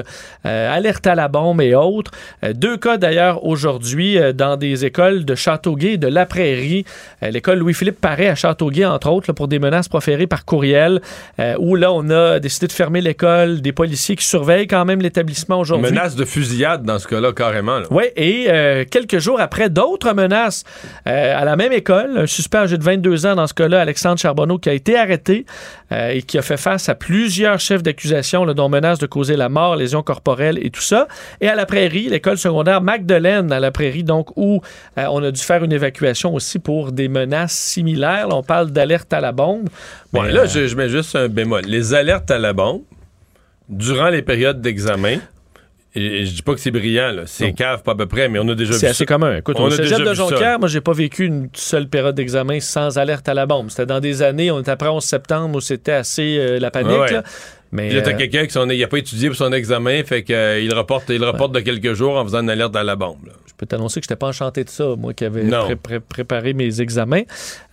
euh, 0.46 0.76
alerte 0.76 1.06
à 1.08 1.16
la 1.16 1.28
bombe 1.28 1.62
et 1.62 1.76
autres. 1.76 2.12
Deux 2.54 2.78
cas 2.78 2.98
d'ailleurs 2.98 3.46
aujourd'hui 3.46 4.18
dans 4.34 4.58
des 4.58 4.86
écoles 4.86 5.26
de 5.26 5.36
Châteauguay 5.36 5.94
et 5.94 5.98
de 5.98 6.08
La 6.08 6.26
Prairie. 6.26 6.86
L'école 7.22 7.60
Louis-Philippe 7.60 8.00
Paré 8.00 8.28
à 8.30 8.36
Châteauguay, 8.36 8.86
entre 8.86 9.10
autres, 9.10 9.30
là, 9.30 9.34
pour 9.34 9.48
des 9.48 9.60
menaces 9.60 9.88
proférées 9.88 10.28
par 10.28 10.46
courriel, 10.46 11.02
où 11.60 11.76
là, 11.76 11.92
on 11.92 12.10
a 12.10 12.40
décidé 12.40 12.68
de 12.68 12.72
fermer 12.72 13.02
l'école, 13.02 13.62
des 13.62 13.72
policiers 13.72 14.16
qui 14.16 14.26
surveillent 14.26 14.68
quand 14.68 14.86
même 14.86 15.02
l'établissement 15.02 15.60
aujourd'hui. 15.60 15.92
Menace 15.92 16.16
de 16.16 16.26
fusillade 16.26 16.84
dans 16.84 17.00
ce 17.00 17.08
cas-là, 17.08 17.32
carrément. 17.34 17.80
Oui, 17.92 18.04
et 18.16 18.48
quelques 18.90 19.20
jours 19.20 19.40
après, 19.40 19.70
d'autres 19.70 20.14
menaces 20.14 20.64
à 21.06 21.46
la 21.46 21.56
même 21.56 21.72
école. 21.72 22.18
Un 22.18 22.28
suspect 22.28 22.60
âgé 22.60 22.78
de 22.78 22.84
22 22.84 23.26
ans, 23.26 23.36
dans 23.36 23.48
ce 23.48 23.54
cas-là, 23.54 23.75
Alexandre 23.78 24.20
Charbonneau, 24.20 24.58
qui 24.58 24.70
a 24.70 24.74
été 24.74 24.98
arrêté 24.98 25.46
euh, 25.92 26.10
et 26.10 26.22
qui 26.22 26.38
a 26.38 26.42
fait 26.42 26.58
face 26.58 26.90
à 26.90 26.96
plusieurs 26.96 27.60
chefs 27.60 27.84
d'accusation, 27.84 28.46
dont 28.46 28.70
menace 28.70 29.00
de 29.00 29.06
causer 29.06 29.36
la 29.36 29.50
mort, 29.50 29.76
lésions 29.76 30.04
corporelles 30.04 30.60
et 30.62 30.70
tout 30.70 30.82
ça. 30.82 31.08
Et 31.42 31.48
à 31.48 31.56
la 31.56 31.66
Prairie, 31.66 32.10
l'école 32.10 32.38
secondaire 32.38 32.82
Magdeleine, 32.82 33.52
à 33.52 33.60
la 33.60 33.72
Prairie, 33.72 34.04
donc, 34.04 34.36
où 34.36 34.62
euh, 34.98 35.06
on 35.10 35.24
a 35.24 35.32
dû 35.32 35.42
faire 35.42 35.64
une 35.64 35.74
évacuation 35.74 36.34
aussi 36.34 36.60
pour 36.60 36.92
des 36.92 37.08
menaces 37.08 37.54
similaires. 37.54 38.28
Là, 38.28 38.36
on 38.36 38.44
parle 38.44 38.72
d'alerte 38.72 39.12
à 39.14 39.22
la 39.22 39.32
bombe. 39.32 39.70
Bon, 40.12 40.24
Mais, 40.24 40.32
là, 40.32 40.42
euh, 40.42 40.48
je, 40.48 40.68
je 40.68 40.76
mets 40.76 40.90
juste 40.90 41.16
un 41.16 41.28
bémol. 41.28 41.64
Les 41.66 41.94
alertes 41.94 42.32
à 42.32 42.38
la 42.38 42.54
bombe, 42.54 42.82
durant 43.70 44.10
les 44.10 44.22
périodes 44.22 44.62
d'examen, 44.62 45.18
et, 45.96 46.26
je 46.26 46.34
dis 46.34 46.42
pas 46.42 46.54
que 46.54 46.60
c'est 46.60 46.72
brillant, 46.72 47.12
là. 47.12 47.24
c'est 47.26 47.54
cave 47.54 47.84
pas 47.84 47.94
à 47.94 47.96
peu 47.96 48.06
près, 48.06 48.28
mais 48.28 48.40
on 48.40 48.48
a 48.50 48.56
déjà 48.56 48.74
vu 48.74 48.80
C'est 48.80 48.88
ça. 48.88 48.92
assez 48.92 49.06
commun. 49.06 49.38
Écoute, 49.38 49.56
on 49.60 49.66
au 49.66 49.68
a 49.68 49.72
cégep 49.72 50.00
déjà 50.00 50.10
de. 50.10 50.14
Jonquière, 50.14 50.60
moi, 50.60 50.68
j'ai 50.68 50.82
pas 50.82 50.94
vécu 50.94 51.26
une 51.26 51.50
seule 51.54 51.88
période 51.88 52.16
d'examen 52.16 52.60
sans 52.60 52.98
alerte 52.98 53.28
à 53.30 53.34
la 53.34 53.46
bombe. 53.46 53.70
C'était 53.70 53.86
dans 53.86 54.00
des 54.00 54.22
années, 54.22 54.52
on 54.52 54.60
était 54.60 54.72
après 54.72 54.90
11 54.90 55.04
septembre, 55.04 55.58
où 55.58 55.62
c'était 55.62 55.94
assez 55.94 56.38
euh, 56.38 56.60
la 56.60 56.72
panique. 56.72 56.92
Ouais, 56.92 57.00
ouais. 57.00 57.12
là. 57.14 57.24
Mais, 57.72 57.88
Puis 57.88 57.98
là, 57.98 58.04
t'as 58.04 58.14
euh, 58.14 58.18
quelqu'un 58.18 58.46
qui 58.46 58.58
n'a 58.58 58.88
pas 58.88 58.98
étudié 58.98 59.30
pour 59.30 59.38
son 59.38 59.52
examen, 59.52 60.04
fait 60.04 60.24
qu'il 60.24 60.74
reporte, 60.74 61.10
il 61.10 61.24
reporte 61.24 61.52
de 61.54 61.60
quelques 61.60 61.94
jours 61.94 62.16
en 62.18 62.24
faisant 62.24 62.42
une 62.42 62.50
alerte 62.50 62.76
à 62.76 62.84
la 62.84 62.96
bombe. 62.96 63.26
là. 63.26 63.34
Je 63.56 63.60
peux 63.60 63.66
t'annoncer 63.68 64.02
que 64.02 64.06
je 64.06 64.12
n'étais 64.12 64.20
pas 64.20 64.28
enchanté 64.28 64.66
de 64.66 64.70
ça, 64.70 64.84
moi 64.98 65.14
qui 65.14 65.24
avais 65.24 65.44
Non. 65.44 65.64
pré- 65.64 65.76
pré- 65.78 66.00
préparé 66.02 66.54
mes 66.54 66.82
examens. 66.82 67.22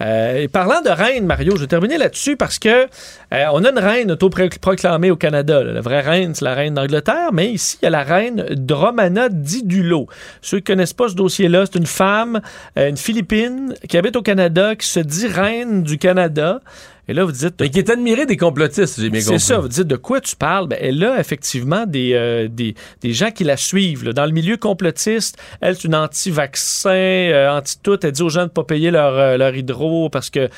Euh, 0.00 0.36
et 0.42 0.46
parlant 0.46 0.80
de 0.80 0.88
reine, 0.90 1.26
Mario, 1.26 1.56
je 1.56 1.62
vais 1.62 1.66
terminer 1.66 1.98
là-dessus 1.98 2.36
parce 2.36 2.60
que 2.60 2.68
euh, 2.68 3.44
on 3.52 3.64
a 3.64 3.70
une 3.70 3.78
reine 3.80 4.12
autoproclamée 4.12 5.10
au 5.10 5.16
Canada. 5.16 5.64
là. 5.64 5.72
La 5.72 5.80
vraie 5.80 6.00
reine, 6.00 6.36
c'est 6.36 6.44
la 6.44 6.54
reine 6.54 6.74
d'Angleterre, 6.74 7.32
mais 7.32 7.50
ici, 7.50 7.78
il 7.82 7.86
y 7.86 7.88
a 7.88 7.90
la 7.90 8.04
reine 8.04 8.46
Dromana 8.52 9.28
Didulo. 9.28 10.06
Ceux 10.40 10.58
qui 10.58 10.64
connaissent 10.64 10.92
pas 10.92 11.08
ce 11.08 11.14
dossier-là, 11.16 11.64
c'est 11.66 11.78
une 11.78 11.86
femme, 11.86 12.40
euh, 12.78 12.88
une 12.88 12.96
Philippine, 12.96 13.74
qui 13.88 13.96
habite 13.98 14.14
au 14.14 14.22
Canada, 14.22 14.76
qui 14.76 14.86
se 14.86 15.00
dit 15.00 15.26
reine 15.26 15.82
du 15.82 15.98
Canada. 15.98 16.60
Et 17.08 17.14
là, 17.14 17.24
vous 17.24 17.32
dites... 17.32 17.54
Mais 17.60 17.68
qui 17.68 17.80
est 17.80 17.90
admiré 17.90 18.26
des 18.26 18.36
complotistes, 18.36 19.00
j'ai 19.00 19.10
bien 19.10 19.20
compris. 19.22 19.40
C'est 19.40 19.46
ça, 19.54 19.58
vous 19.58 19.66
dites 19.68 19.88
de 19.88 19.96
quoi 19.96 20.20
tu 20.20 20.36
parles? 20.36 20.68
Ben, 20.68 20.78
elle 20.80 21.02
a 21.04 21.18
effectivement 21.18 21.84
des, 21.84 22.12
euh, 22.14 22.46
des, 22.48 22.76
des 23.00 23.12
gens 23.12 23.32
qui 23.32 23.42
la 23.42 23.56
suivent. 23.56 24.04
là. 24.04 24.12
Dans 24.12 24.24
le 24.24 24.30
milieu 24.30 24.56
complotiste, 24.56 25.36
elle, 25.60 25.74
c'est 25.74 25.84
une 25.88 25.96
anti-vaccin, 25.96 26.90
euh, 26.90 27.50
anti-tout. 27.50 27.98
Elle 28.04 28.12
dit 28.12 28.22
aux 28.22 28.28
gens 28.28 28.42
de 28.42 28.44
ne 28.44 28.50
pas 28.50 28.62
payer 28.62 28.92
leur, 28.92 29.18
euh, 29.18 29.36
leur 29.36 29.54
hydro 29.54 30.10
parce 30.10 30.30
que 30.30 30.48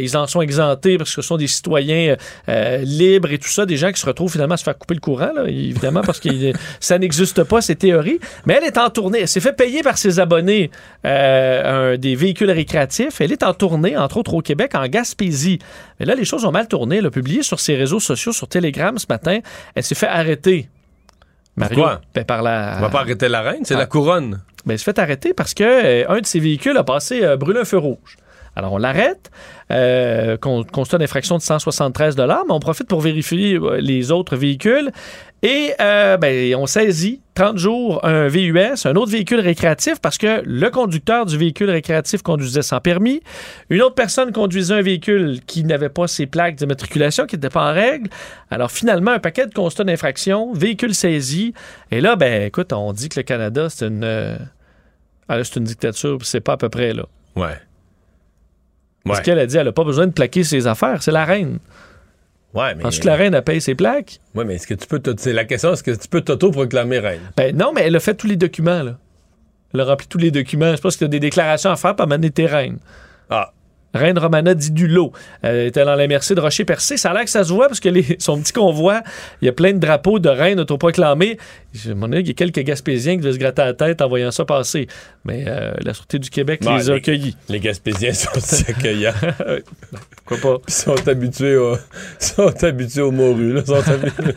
ils 0.00 0.16
en 0.16 0.26
sont 0.26 0.40
exemptés, 0.42 0.98
parce 0.98 1.10
que 1.14 1.22
ce 1.22 1.26
sont 1.26 1.36
des 1.36 1.46
citoyens 1.46 2.16
libres 2.80 3.30
et 3.32 3.38
tout 3.38 3.48
ça, 3.48 3.64
des 3.66 3.76
gens 3.76 3.92
qui 3.92 4.00
se 4.00 4.06
retrouvent 4.06 4.30
finalement 4.32 4.54
à 4.54 4.58
se 4.58 4.64
faire 4.64 4.76
couper 4.76 4.94
le 4.94 5.00
courant, 5.00 5.30
là, 5.34 5.44
évidemment, 5.46 6.02
parce 6.02 6.18
que 6.20 6.28
ça 6.80 6.98
n'existe 6.98 7.44
pas, 7.44 7.60
ces 7.60 7.76
théories. 7.76 8.18
Mais 8.46 8.54
elle 8.60 8.64
est 8.64 8.78
en 8.78 8.90
tournée. 8.90 9.20
Elle 9.20 9.28
s'est 9.28 9.40
fait 9.40 9.52
payer 9.52 9.82
par 9.82 9.96
ses 9.98 10.18
abonnés 10.20 10.70
un- 11.04 11.96
des 11.96 12.14
véhicules 12.14 12.50
récréatifs. 12.50 13.20
Elle 13.20 13.32
est 13.32 13.42
en 13.42 13.54
tournée, 13.54 13.96
entre 13.96 14.16
autres 14.16 14.34
au 14.34 14.40
Québec, 14.42 14.72
en 14.74 14.86
Gaspésie. 14.88 15.58
Mais 16.02 16.06
là, 16.06 16.16
les 16.16 16.24
choses 16.24 16.44
ont 16.44 16.50
mal 16.50 16.66
tourné. 16.66 16.96
Elle 16.96 17.06
a 17.06 17.10
publié 17.12 17.44
sur 17.44 17.60
ses 17.60 17.76
réseaux 17.76 18.00
sociaux, 18.00 18.32
sur 18.32 18.48
Telegram 18.48 18.98
ce 18.98 19.06
matin. 19.08 19.38
Elle 19.76 19.84
s'est 19.84 19.94
fait 19.94 20.08
arrêter. 20.08 20.68
Mario, 21.54 21.76
Pourquoi? 21.76 22.00
ben, 22.12 22.24
par 22.24 22.42
la... 22.42 22.74
On 22.78 22.80
va 22.80 22.88
pas 22.90 23.00
arrêter 23.02 23.28
la 23.28 23.40
reine, 23.42 23.64
c'est 23.64 23.74
Ah. 23.76 23.78
la 23.78 23.86
couronne. 23.86 24.40
Ben, 24.66 24.72
elle 24.72 24.78
s'est 24.80 24.84
fait 24.86 24.98
arrêter 24.98 25.32
parce 25.32 25.54
que 25.54 25.62
euh, 25.62 26.04
un 26.08 26.20
de 26.20 26.26
ses 26.26 26.40
véhicules 26.40 26.76
a 26.76 26.82
passé 26.82 27.22
euh, 27.22 27.36
brûler 27.36 27.60
un 27.60 27.64
feu 27.64 27.78
rouge. 27.78 28.16
Alors, 28.54 28.72
on 28.74 28.78
l'arrête. 28.78 29.30
Euh, 29.70 30.36
con- 30.36 30.64
constat 30.70 30.98
d'infraction 30.98 31.38
de 31.38 31.42
173 31.42 32.16
mais 32.18 32.24
on 32.50 32.60
profite 32.60 32.86
pour 32.88 33.00
vérifier 33.00 33.54
euh, 33.56 33.78
les 33.80 34.12
autres 34.12 34.36
véhicules. 34.36 34.90
Et 35.44 35.72
euh, 35.80 36.18
ben, 36.18 36.54
on 36.54 36.66
saisit 36.66 37.20
30 37.34 37.56
jours 37.58 38.04
un 38.04 38.28
VUS, 38.28 38.84
un 38.84 38.94
autre 38.94 39.10
véhicule 39.10 39.40
récréatif, 39.40 40.00
parce 40.00 40.16
que 40.18 40.42
le 40.44 40.70
conducteur 40.70 41.26
du 41.26 41.36
véhicule 41.36 41.68
récréatif 41.70 42.22
conduisait 42.22 42.62
sans 42.62 42.78
permis. 42.80 43.22
Une 43.70 43.82
autre 43.82 43.94
personne 43.96 44.30
conduisait 44.30 44.74
un 44.74 44.82
véhicule 44.82 45.40
qui 45.46 45.64
n'avait 45.64 45.88
pas 45.88 46.06
ses 46.06 46.26
plaques 46.26 46.54
d'immatriculation, 46.56 47.26
qui 47.26 47.34
n'était 47.36 47.48
pas 47.48 47.70
en 47.70 47.74
règle. 47.74 48.08
Alors 48.50 48.70
finalement, 48.70 49.10
un 49.12 49.18
paquet 49.18 49.46
de 49.46 49.54
constats 49.54 49.82
d'infraction, 49.84 50.52
véhicule 50.52 50.94
saisi. 50.94 51.54
Et 51.90 52.00
là, 52.00 52.14
ben 52.14 52.42
écoute, 52.42 52.72
on 52.72 52.92
dit 52.92 53.08
que 53.08 53.18
le 53.18 53.24
Canada, 53.24 53.68
c'est 53.68 53.88
une, 53.88 54.04
euh, 54.04 54.36
ah, 55.28 55.42
c'est 55.42 55.56
une 55.56 55.64
dictature, 55.64 56.18
c'est 56.22 56.40
pas 56.40 56.52
à 56.52 56.56
peu 56.58 56.68
près 56.68 56.92
là. 56.92 57.04
Ouais. 57.34 57.56
Parce 59.04 59.18
Ouais. 59.18 59.24
qu'elle 59.24 59.38
a 59.38 59.46
dit, 59.46 59.56
elle 59.56 59.66
n'a 59.66 59.72
pas 59.72 59.84
besoin 59.84 60.06
de 60.06 60.12
plaquer 60.12 60.44
ses 60.44 60.66
affaires, 60.66 61.02
c'est 61.02 61.10
la 61.10 61.24
reine. 61.24 61.58
Ouais, 62.54 62.74
mais. 62.74 62.82
Que 62.84 63.06
la 63.06 63.16
reine, 63.16 63.34
elle 63.34 63.42
paye 63.42 63.60
ses 63.60 63.74
plaques? 63.74 64.20
Ouais, 64.34 64.44
mais 64.44 64.56
est-ce 64.56 64.66
que 64.66 64.74
tu 64.74 64.86
peux. 64.86 65.00
C'est 65.16 65.32
la 65.32 65.44
question, 65.44 65.72
est-ce 65.72 65.82
que 65.82 65.90
tu 65.90 66.06
peux 66.08 66.20
t'auto-proclamer 66.20 66.98
reine? 66.98 67.20
Ben 67.36 67.56
non, 67.56 67.72
mais 67.74 67.82
elle 67.82 67.96
a 67.96 68.00
fait 68.00 68.14
tous 68.14 68.26
les 68.26 68.36
documents, 68.36 68.82
là. 68.82 68.98
Elle 69.74 69.80
a 69.80 69.84
rempli 69.84 70.06
tous 70.06 70.18
les 70.18 70.30
documents. 70.30 70.76
Je 70.76 70.80
pense 70.82 70.96
qu'il 70.96 71.06
y 71.06 71.06
a 71.06 71.08
des 71.08 71.20
déclarations 71.20 71.70
à 71.70 71.76
faire, 71.76 71.96
puis 71.96 72.06
elle 72.10 72.24
était 72.26 72.46
reine. 72.46 72.78
Ah. 73.30 73.52
Reine 73.94 74.18
Romana 74.18 74.54
Didulo. 74.54 75.12
Elle 75.42 75.66
était 75.66 75.84
dans 75.84 75.94
la 75.94 76.06
MRC 76.06 76.34
de 76.34 76.40
Rocher-Percé. 76.40 76.96
Ça 76.96 77.10
a 77.10 77.14
l'air 77.14 77.24
que 77.24 77.30
ça 77.30 77.44
se 77.44 77.52
voit 77.52 77.68
parce 77.68 77.80
que 77.80 77.88
les- 77.88 78.16
son 78.18 78.40
petit 78.40 78.52
convoi, 78.52 79.02
il 79.40 79.46
y 79.46 79.48
a 79.48 79.52
plein 79.52 79.72
de 79.72 79.78
drapeaux 79.78 80.18
de 80.18 80.28
reine 80.28 80.60
autoproclamés. 80.60 81.38
Je 81.74 81.88
me 81.90 81.94
demande, 81.94 82.14
il 82.14 82.26
y 82.26 82.30
a 82.30 82.34
quelques 82.34 82.60
Gaspésiens 82.60 83.14
qui 83.16 83.20
devaient 83.22 83.32
se 83.34 83.38
gratter 83.38 83.62
la 83.62 83.74
tête 83.74 84.02
en 84.02 84.08
voyant 84.08 84.30
ça 84.30 84.44
passer. 84.44 84.86
Mais 85.24 85.44
euh, 85.46 85.72
la 85.82 85.94
Sûreté 85.94 86.18
du 86.18 86.30
Québec 86.30 86.60
les 86.62 86.68
a 86.68 86.78
les- 86.78 86.90
accueillis. 86.90 87.36
Les 87.48 87.60
Gaspésiens 87.60 88.12
sont 88.12 88.30
accueillants. 88.68 89.12
Pourquoi 90.24 90.56
pas? 90.58 90.62
Ils 90.68 90.72
sont 90.74 91.08
habitués, 91.08 91.56
au... 91.56 91.76
sont 92.18 92.64
habitués 92.64 93.02
aux 93.02 93.10
morues. 93.12 93.52
Là. 93.54 93.64
Sont 93.64 93.74
habitués- 93.74 94.36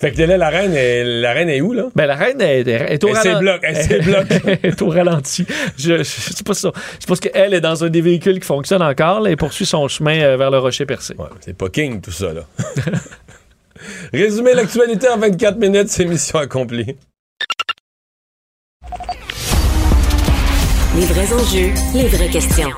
fait 0.00 0.12
que 0.12 0.22
là, 0.22 0.38
la 0.38 0.48
reine, 0.48 0.72
est... 0.74 1.04
la 1.04 1.32
reine 1.32 1.50
est 1.50 1.60
où, 1.60 1.74
là? 1.74 1.88
Ben, 1.94 2.06
la 2.06 2.14
reine 2.16 2.40
est, 2.40 2.66
est 2.66 3.04
au 3.04 3.08
Elle 3.08 3.16
s'est 3.16 3.32
ralenti. 3.32 3.40
bloquée, 3.42 3.66
elle 3.68 3.76
s'est 3.76 3.98
bloquée. 4.00 4.40
Elle 4.62 4.70
est 4.70 4.82
au 4.82 4.88
ralenti. 4.88 5.46
Je, 5.76 5.98
je, 5.98 6.02
je 6.02 6.04
sais 6.04 6.42
pas 6.44 6.54
ça. 6.54 6.72
Je 7.00 7.06
pense 7.06 7.20
qu'elle 7.20 7.52
est 7.52 7.60
dans 7.60 7.84
un 7.84 7.90
des 7.90 8.00
véhicules 8.00 8.40
qui 8.40 8.46
fonctionne 8.46 8.82
encore 8.82 9.20
là, 9.20 9.30
et 9.30 9.36
poursuit 9.36 9.66
son 9.66 9.86
chemin 9.88 10.18
euh, 10.22 10.36
vers 10.38 10.50
le 10.50 10.58
rocher 10.58 10.86
percé. 10.86 11.14
Ouais, 11.18 11.26
c'est 11.40 11.54
pas 11.56 11.68
King, 11.68 12.00
tout 12.00 12.12
ça, 12.12 12.32
là. 12.32 12.42
Résumer 14.14 14.54
l'actualité 14.54 15.06
en 15.08 15.18
24 15.18 15.58
minutes, 15.58 15.88
c'est 15.88 16.06
mission 16.06 16.38
accomplie. 16.38 16.96
Les 20.96 21.06
vrais 21.06 21.32
enjeux, 21.34 21.72
les 21.94 22.08
vraies 22.08 22.28
questions. 22.30 22.70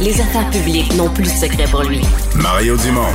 Les 0.00 0.20
affaires 0.20 0.48
publiques 0.50 0.94
n'ont 0.96 1.08
plus 1.10 1.24
de 1.24 1.28
secret 1.28 1.64
pour 1.70 1.82
lui. 1.82 2.00
Mario 2.36 2.76
Dumont. 2.76 3.12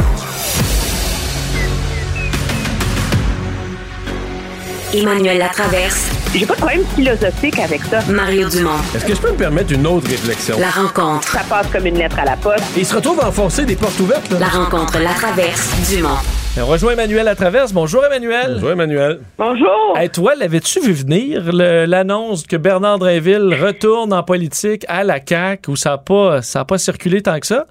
Emmanuel 4.94 5.38
Latraverse. 5.40 6.10
J'ai 6.34 6.46
pas 6.46 6.54
de 6.56 6.60
problème 6.60 6.86
philosophique 6.96 7.60
avec 7.60 7.82
ça. 7.84 8.00
Mario 8.10 8.48
Dumont. 8.50 8.78
Est-ce 8.96 9.06
que 9.06 9.14
je 9.16 9.20
peux 9.22 9.32
me 9.32 9.38
permettre 9.38 9.74
une 9.74 9.86
autre 9.86 10.08
réflexion? 10.10 10.58
La 10.60 10.70
rencontre. 10.70 11.28
Ça 11.28 11.42
passe 11.50 11.68
comme 11.68 11.86
une 11.86 11.98
lettre 11.98 12.18
à 12.20 12.26
la 12.26 12.38
poste. 12.38 12.64
Il 12.78 12.86
se 12.86 12.96
retrouve 12.96 13.20
à 13.20 13.28
enfoncer 13.28 13.66
des 13.66 13.76
portes 13.76 14.00
ouvertes, 14.00 14.30
là. 14.32 14.40
La 14.40 14.48
rencontre 14.48 14.98
Latraverse. 15.00 15.92
Dumont. 15.94 16.16
On 16.60 16.66
rejoint 16.66 16.94
Emmanuel 16.94 17.28
à 17.28 17.36
travers. 17.36 17.66
Bonjour 17.74 18.04
Emmanuel. 18.06 18.54
Bonjour 18.56 18.72
Emmanuel. 18.72 19.20
Bonjour. 19.38 19.94
Hey, 19.98 20.10
toi, 20.10 20.36
l'avais-tu 20.36 20.80
vu 20.80 20.94
venir 20.94 21.42
l'annonce 21.52 22.48
que 22.48 22.56
Bernard 22.56 23.00
Drinville 23.00 23.56
retourne 23.62 24.14
en 24.14 24.24
politique 24.24 24.86
à 24.88 25.04
la 25.04 25.20
CAQ 25.24 25.70
où 25.72 25.76
ça 25.76 25.92
n'a 25.92 25.98
pas, 25.98 26.42
ça 26.42 26.62
a 26.62 26.66
pas 26.66 26.78
circulé 26.78 27.22
tant 27.22 27.40
que 27.40 27.46
ça? 27.48 27.68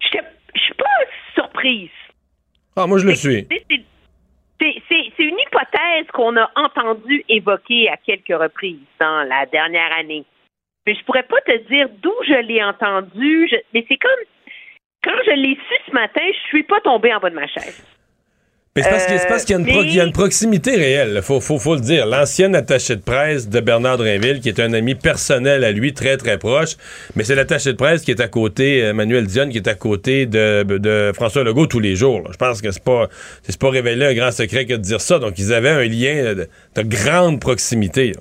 J'étais- 0.00 0.24
Je 0.54 0.60
suis 0.60 0.74
pas 0.74 0.84
surprise. 1.34 1.88
Ah, 2.76 2.86
moi, 2.86 2.98
je 2.98 3.06
le 3.06 3.14
suis. 3.14 3.46
C'est 4.60 5.24
une 5.24 5.38
hypothèse 5.38 6.06
qu'on 6.12 6.36
a 6.36 6.50
entendue 6.56 7.24
évoquer 7.28 7.88
à 7.88 7.96
quelques 7.96 8.28
reprises 8.38 8.78
dans 9.00 9.26
la 9.28 9.46
dernière 9.46 9.92
année. 9.98 10.24
Mais 10.86 10.94
je 10.94 11.04
pourrais 11.04 11.22
pas 11.24 11.40
te 11.42 11.56
dire 11.68 11.88
d'où 12.02 12.14
je 12.26 12.34
l'ai 12.34 12.62
entendu. 12.62 13.48
je- 13.50 13.56
mais 13.74 13.84
c'est 13.88 13.96
comme 13.96 14.10
quand 15.02 15.16
je 15.26 15.32
l'ai 15.32 15.54
su 15.54 15.74
ce 15.86 15.92
matin, 15.92 16.22
je 16.26 16.48
suis 16.48 16.62
pas 16.62 16.80
tombée 16.80 17.14
en 17.14 17.20
bas 17.20 17.30
de 17.30 17.34
ma 17.34 17.46
chaise. 17.46 17.84
Mais 18.76 18.82
c'est 18.84 18.90
parce 18.90 19.06
qu'il 19.06 19.18
c'est 19.18 19.26
parce 19.26 19.44
qu'il 19.44 19.54
y, 19.54 19.56
a 19.56 19.60
une 19.60 19.66
pro- 19.66 19.82
mais- 19.82 19.88
il 19.88 19.94
y 19.96 20.00
a 20.00 20.04
une 20.04 20.12
proximité 20.12 20.76
réelle, 20.76 21.14
il 21.16 21.22
faut, 21.22 21.40
faut, 21.40 21.58
faut 21.58 21.74
le 21.74 21.80
dire. 21.80 22.06
L'ancien 22.06 22.54
attaché 22.54 22.94
de 22.94 23.00
presse 23.02 23.48
de 23.48 23.58
Bernard 23.58 23.98
Drinville, 23.98 24.38
qui 24.38 24.48
est 24.48 24.60
un 24.60 24.72
ami 24.74 24.94
personnel 24.94 25.64
à 25.64 25.72
lui, 25.72 25.92
très 25.92 26.16
très 26.16 26.38
proche, 26.38 26.76
mais 27.16 27.24
c'est 27.24 27.34
l'attaché 27.34 27.72
de 27.72 27.76
presse 27.76 28.02
qui 28.04 28.12
est 28.12 28.20
à 28.20 28.28
côté, 28.28 28.84
euh, 28.84 28.92
Manuel 28.92 29.26
Dionne, 29.26 29.48
qui 29.50 29.56
est 29.56 29.66
à 29.66 29.74
côté 29.74 30.26
de, 30.26 30.62
de 30.62 31.10
François 31.16 31.42
Legault 31.42 31.66
tous 31.66 31.80
les 31.80 31.96
jours. 31.96 32.20
là. 32.20 32.28
Je 32.32 32.36
pense 32.36 32.62
que 32.62 32.70
c'est 32.70 32.84
pas 32.84 33.08
c'est 33.42 33.58
pas 33.58 33.70
révélé 33.70 34.06
un 34.06 34.14
grand 34.14 34.30
secret 34.30 34.66
que 34.66 34.74
de 34.74 34.82
dire 34.82 35.00
ça. 35.00 35.18
Donc 35.18 35.36
ils 35.40 35.52
avaient 35.52 35.70
un 35.70 35.82
lien 35.86 36.34
de, 36.34 36.46
de 36.76 36.82
grande 36.82 37.40
proximité. 37.40 38.12
là. 38.12 38.20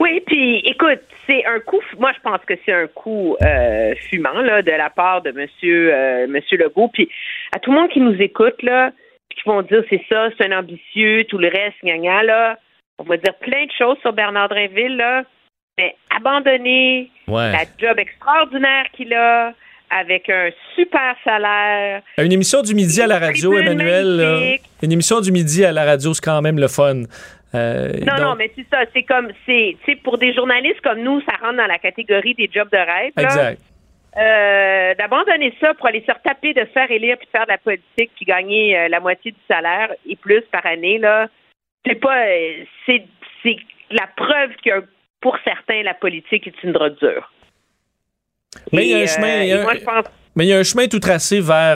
Oui, 0.00 0.22
puis 0.26 0.58
écoute, 0.66 1.00
c'est 1.26 1.44
un 1.46 1.58
coup. 1.60 1.80
Moi, 1.98 2.10
je 2.16 2.20
pense 2.20 2.40
que 2.46 2.54
c'est 2.66 2.72
un 2.72 2.86
coup 2.88 3.36
euh, 3.42 3.94
fumant 4.10 4.40
là 4.42 4.60
de 4.60 4.70
la 4.72 4.90
part 4.90 5.22
de 5.22 5.30
Monsieur 5.30 5.92
euh, 5.94 6.26
Monsieur 6.28 6.58
Legault. 6.58 6.90
Puis 6.92 7.08
à 7.52 7.58
tout 7.58 7.72
le 7.72 7.78
monde 7.80 7.90
qui 7.90 8.00
nous 8.00 8.14
écoute 8.20 8.62
là, 8.62 8.90
puis 9.28 9.40
qui 9.42 9.48
vont 9.48 9.62
dire 9.62 9.82
c'est 9.90 10.02
ça, 10.08 10.28
c'est 10.36 10.46
un 10.52 10.58
ambitieux, 10.58 11.24
tout 11.24 11.38
le 11.38 11.48
reste, 11.48 11.76
gna 11.82 11.98
gna, 11.98 12.22
là. 12.22 12.58
On 12.98 13.04
va 13.04 13.16
dire 13.16 13.34
plein 13.40 13.64
de 13.66 13.72
choses 13.76 13.98
sur 14.02 14.12
Bernard 14.12 14.48
Drinville 14.48 14.96
là, 14.96 15.22
mais 15.78 15.94
abandonner 16.16 17.10
Ouais. 17.26 17.52
la 17.52 17.64
job 17.78 17.98
extraordinaire 17.98 18.84
qu'il 18.92 19.12
a 19.14 19.52
avec 19.90 20.28
un 20.28 20.50
super 20.74 21.14
salaire. 21.24 22.02
Une 22.18 22.32
émission 22.32 22.62
du 22.62 22.74
midi 22.74 23.00
à 23.02 23.06
la 23.06 23.18
radio, 23.18 23.56
Emmanuel. 23.56 24.58
une 24.82 24.92
émission 24.92 25.20
du 25.20 25.30
midi 25.32 25.64
à 25.64 25.72
la 25.72 25.84
radio, 25.84 26.14
c'est 26.14 26.24
quand 26.24 26.40
même 26.42 26.58
le 26.58 26.68
fun. 26.68 27.02
Euh, 27.54 27.92
Non, 28.00 28.06
donc- 28.16 28.20
non, 28.20 28.34
mais 28.36 28.50
c'est 28.56 28.66
ça. 28.70 28.80
C'est 28.92 29.04
comme, 29.04 29.28
c'est, 29.46 29.76
pour 30.02 30.18
des 30.18 30.32
journalistes 30.34 30.80
comme 30.82 31.00
nous, 31.00 31.20
ça 31.20 31.36
rentre 31.40 31.56
dans 31.56 31.66
la 31.66 31.78
catégorie 31.78 32.34
des 32.34 32.50
jobs 32.52 32.68
de 32.70 32.76
rêve. 32.78 33.12
là. 33.16 33.52
Euh, 34.16 34.94
d'abandonner 34.94 35.52
ça 35.60 35.74
pour 35.74 35.86
aller 35.86 36.04
se 36.06 36.12
retaper 36.12 36.54
de 36.54 36.64
faire 36.66 36.88
élire 36.88 37.16
puis 37.18 37.26
de 37.26 37.30
faire 37.32 37.46
de 37.46 37.50
la 37.50 37.58
politique 37.58 38.12
puis 38.14 38.24
gagner 38.24 38.78
euh, 38.78 38.88
la 38.88 39.00
moitié 39.00 39.32
du 39.32 39.40
salaire 39.48 39.92
et 40.06 40.14
plus 40.14 40.42
par 40.52 40.64
année 40.66 40.98
là 40.98 41.26
c'est 41.84 41.96
pas 41.96 42.24
euh, 42.24 42.64
c'est 42.86 43.04
c'est 43.42 43.56
la 43.90 44.06
preuve 44.16 44.52
que 44.64 44.86
pour 45.20 45.36
certains 45.42 45.82
la 45.82 45.94
politique 45.94 46.46
est 46.46 46.62
une 46.62 46.70
drogue 46.70 46.96
dure 47.00 47.32
Mais 48.72 48.86
il 48.86 48.90
y 48.90 48.94
a 48.94 48.98
un 48.98 49.06
chemin. 49.06 49.62
moi 49.64 49.74
je 49.74 49.84
pense 49.84 50.04
Mais 50.36 50.44
il 50.44 50.48
y 50.50 50.52
a 50.52 50.58
un 50.58 50.62
chemin 50.62 50.86
tout 50.86 51.00
tracé 51.00 51.40
vers, 51.40 51.74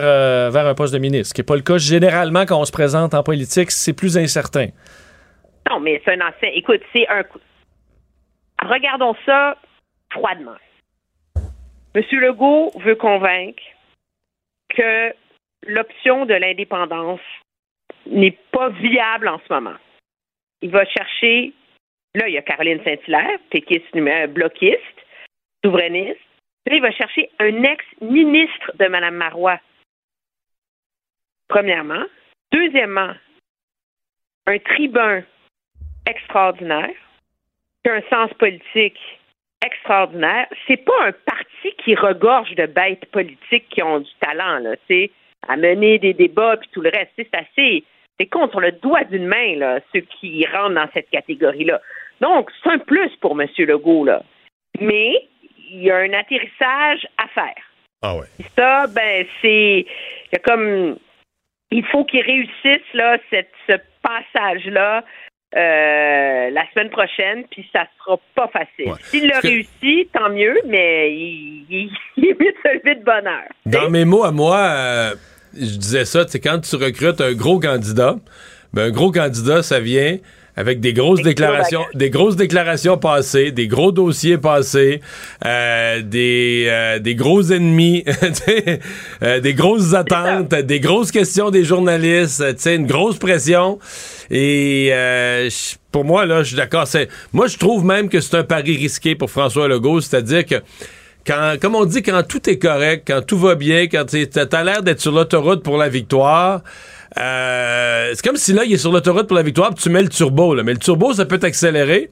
vers 0.49 0.65
un 0.65 0.75
poste 0.75 0.93
de 0.93 0.99
ministre, 0.99 1.27
ce 1.29 1.33
qui 1.33 1.41
n'est 1.41 1.45
pas 1.45 1.57
le 1.57 1.61
cas. 1.61 1.77
Généralement, 1.77 2.45
quand 2.45 2.61
on 2.61 2.65
se 2.65 2.71
présente 2.71 3.13
en 3.13 3.21
politique, 3.21 3.69
c'est 3.69 3.93
plus 3.93 4.17
incertain. 4.17 4.67
non 5.69 5.81
mais 5.81 6.01
c'est 6.05 6.13
un 6.13 6.25
ancien 6.25 6.51
écoute 6.53 6.83
c'est 6.93 7.05
un 7.09 7.23
coup 7.23 7.39
regardons 8.63 9.15
ça 9.25 9.57
froidement 10.09 10.55
Monsieur 11.95 12.19
Legault 12.19 12.71
veut 12.75 12.95
convaincre 12.95 13.63
que 14.69 15.13
l'option 15.63 16.25
de 16.25 16.35
l'indépendance 16.35 17.21
n'est 18.05 18.37
pas 18.51 18.69
viable 18.69 19.27
en 19.27 19.39
ce 19.39 19.53
moment. 19.53 19.75
Il 20.61 20.69
va 20.69 20.85
chercher, 20.85 21.53
là, 22.15 22.27
il 22.27 22.33
y 22.33 22.37
a 22.37 22.41
Caroline 22.41 22.83
Saint-Hilaire, 22.83 23.39
péquiste, 23.49 23.93
numé- 23.95 24.27
bloquiste, 24.27 25.05
souverainiste. 25.63 26.19
Là, 26.67 26.75
il 26.75 26.81
va 26.81 26.91
chercher 26.91 27.31
un 27.39 27.63
ex-ministre 27.63 28.71
de 28.77 28.85
Mme 28.87 29.15
Marois. 29.15 29.59
Premièrement. 31.47 32.05
Deuxièmement, 32.51 33.13
un 34.45 34.59
tribun 34.59 35.23
extraordinaire, 36.07 36.95
qui 37.83 37.89
a 37.89 37.95
un 37.95 38.01
sens 38.09 38.33
politique 38.35 38.99
extraordinaire. 39.65 40.47
C'est 40.67 40.83
pas 40.83 41.05
un 41.05 41.11
parti 41.11 41.73
qui 41.83 41.95
regorge 41.95 42.55
de 42.55 42.65
bêtes 42.65 43.05
politiques 43.11 43.67
qui 43.69 43.83
ont 43.83 43.99
du 43.99 44.11
talent, 44.19 44.59
là, 44.59 44.75
tu 44.87 45.09
à 45.47 45.55
mener 45.55 45.99
des 45.99 46.13
débats 46.13 46.57
puis 46.57 46.69
tout 46.73 46.81
le 46.81 46.89
reste. 46.89 47.11
C'est 47.15 47.33
assez, 47.33 47.83
c'est 48.19 48.25
compte 48.25 48.51
sur 48.51 48.59
le 48.59 48.73
doigt 48.73 49.03
d'une 49.05 49.25
main, 49.25 49.55
là, 49.55 49.79
ceux 49.93 50.01
qui 50.01 50.45
rentrent 50.45 50.75
dans 50.75 50.89
cette 50.93 51.09
catégorie-là. 51.09 51.79
Donc, 52.19 52.51
c'est 52.61 52.71
un 52.71 52.79
plus 52.79 53.09
pour 53.21 53.39
M. 53.39 53.47
Legault, 53.57 54.05
là. 54.05 54.21
Mais, 54.79 55.13
il 55.71 55.83
y 55.83 55.91
a 55.91 55.97
un 55.97 56.13
atterrissage 56.13 57.07
à 57.17 57.27
faire. 57.27 57.63
Ah 58.01 58.15
ouais. 58.15 58.27
Ça, 58.57 58.87
ben, 58.87 59.25
c'est. 59.41 59.85
Il 59.85 60.33
y 60.33 60.35
a 60.35 60.39
comme. 60.39 60.97
Il 61.71 61.85
faut 61.85 62.03
qu'il 62.05 62.21
réussisse, 62.21 62.93
là, 62.93 63.17
cette, 63.29 63.51
ce 63.67 63.73
passage-là. 64.01 65.03
Euh, 65.55 66.49
la 66.51 66.61
semaine 66.73 66.89
prochaine, 66.91 67.43
puis 67.49 67.65
ça 67.73 67.85
sera 67.97 68.19
pas 68.35 68.47
facile. 68.49 68.93
S'il 69.05 69.23
le 69.25 69.29
Parce 69.31 69.41
que- 69.41 69.47
réussit, 69.47 70.11
tant 70.13 70.29
mieux, 70.29 70.55
mais 70.67 71.11
il, 71.11 71.65
il, 71.69 71.91
il 72.17 72.25
est 72.25 72.39
mieux 72.39 72.51
de 72.51 72.57
se 72.63 72.75
lever 72.77 72.95
de 72.99 73.03
bonne 73.03 73.27
heure. 73.27 73.49
Dans 73.65 73.89
mes 73.89 74.05
mots 74.05 74.23
à 74.23 74.31
moi, 74.31 74.57
euh, 74.57 75.15
je 75.55 75.75
disais 75.77 76.05
ça, 76.05 76.25
c'est 76.27 76.39
quand 76.39 76.59
tu 76.59 76.75
recrutes 76.75 77.21
un 77.21 77.33
gros 77.33 77.59
candidat, 77.59 78.15
ben 78.73 78.83
un 78.83 78.91
gros 78.91 79.11
candidat, 79.11 79.63
ça 79.63 79.79
vient 79.79 80.17
avec 80.55 80.81
des 80.81 80.91
grosses 80.91 81.21
déclarations, 81.21 81.85
des 81.93 82.09
grosses 82.09 82.35
déclarations 82.35 82.97
passées, 82.97 83.51
des 83.51 83.67
gros 83.67 83.93
dossiers 83.93 84.37
passés, 84.37 84.99
euh, 85.45 86.01
des, 86.01 86.65
euh, 86.67 86.99
des 86.99 87.15
gros 87.15 87.41
ennemis, 87.53 88.03
euh, 89.23 89.39
des 89.39 89.53
grosses 89.53 89.93
attentes, 89.93 90.49
des 90.53 90.79
grosses 90.81 91.11
questions 91.11 91.49
des 91.49 91.63
journalistes, 91.63 92.43
tu 92.55 92.61
sais, 92.61 92.75
une 92.75 92.87
grosse 92.87 93.17
pression. 93.17 93.79
Et 94.31 94.91
pour 95.91 96.05
moi, 96.05 96.25
là, 96.25 96.43
je 96.43 96.49
suis 96.49 96.57
d'accord. 96.57 96.85
Moi, 97.33 97.47
je 97.47 97.57
trouve 97.57 97.85
même 97.85 98.09
que 98.09 98.19
c'est 98.19 98.37
un 98.37 98.43
pari 98.43 98.77
risqué 98.77 99.15
pour 99.15 99.31
François 99.31 99.67
Legault, 99.67 100.01
c'est-à-dire 100.01 100.45
que 100.45 100.55
quand, 101.25 101.55
comme 101.61 101.75
on 101.75 101.85
dit, 101.85 102.01
quand 102.01 102.23
tout 102.27 102.49
est 102.49 102.57
correct, 102.57 103.03
quand 103.07 103.21
tout 103.25 103.37
va 103.37 103.55
bien, 103.55 103.87
quand 103.87 104.05
t'as 104.05 104.63
l'air 104.63 104.83
d'être 104.83 104.99
sur 104.99 105.11
l'autoroute 105.11 105.63
pour 105.63 105.77
la 105.77 105.89
victoire, 105.89 106.61
euh, 107.17 108.11
c'est 108.13 108.25
comme 108.25 108.37
si 108.37 108.53
là, 108.53 108.63
il 108.65 108.73
est 108.73 108.77
sur 108.77 108.91
l'autoroute 108.91 109.27
pour 109.27 109.37
la 109.37 109.43
victoire, 109.43 109.73
puis 109.73 109.83
tu 109.83 109.89
mets 109.89 110.01
le 110.01 110.09
turbo. 110.09 110.55
Là. 110.55 110.63
Mais 110.63 110.73
le 110.73 110.79
turbo, 110.79 111.13
ça 111.13 111.25
peut 111.25 111.39
t'accélérer, 111.39 112.09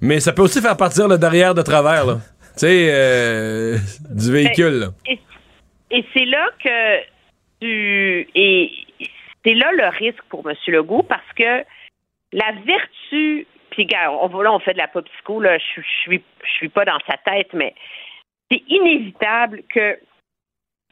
mais 0.00 0.20
ça 0.20 0.32
peut 0.32 0.42
aussi 0.42 0.60
faire 0.60 0.76
partir 0.76 1.08
le 1.08 1.18
derrière 1.18 1.54
de 1.54 1.62
travers. 1.62 2.04
Tu 2.06 2.66
sais, 2.66 2.88
euh, 2.90 3.78
du 4.10 4.32
véhicule. 4.32 4.90
Et, 5.08 6.04
c'est 6.14 6.24
là 6.26 6.48
que 6.62 7.00
tu. 7.60 8.28
Et 8.34 8.70
c'est 9.44 9.54
là 9.54 9.70
le 9.72 9.88
risque 9.88 10.22
pour 10.28 10.48
M. 10.48 10.56
Legault 10.68 11.02
parce 11.02 11.32
que 11.36 11.64
la 12.32 12.52
vertu. 12.64 13.46
Puis, 13.70 13.86
on, 14.08 14.40
là, 14.40 14.52
on 14.52 14.58
fait 14.58 14.72
de 14.72 14.78
la 14.78 14.88
pop 14.88 15.08
psycho, 15.08 15.40
là, 15.40 15.56
je, 15.58 15.80
je, 15.80 16.16
je 16.42 16.50
suis 16.50 16.68
pas 16.68 16.84
dans 16.84 16.98
sa 17.08 17.16
tête, 17.18 17.52
mais 17.54 17.72
c'est 18.50 18.62
inévitable 18.66 19.62
que 19.72 19.96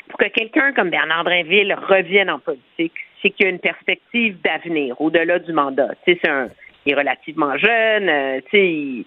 pour 0.09 0.19
que 0.19 0.29
quelqu'un 0.29 0.73
comme 0.73 0.91
Bernard 0.91 1.25
Drinville 1.25 1.75
revienne 1.75 2.31
en 2.31 2.39
politique, 2.39 2.95
c'est 3.21 3.31
qu'il 3.31 3.47
y 3.47 3.49
a 3.49 3.51
une 3.51 3.59
perspective 3.59 4.41
d'avenir 4.43 5.01
au-delà 5.01 5.39
du 5.39 5.53
mandat. 5.53 5.91
c'est 6.05 6.27
un, 6.29 6.47
il 6.87 6.93
est 6.93 6.97
relativement 6.97 7.57
jeune, 7.59 8.09
euh, 8.09 8.41
il 8.53 9.05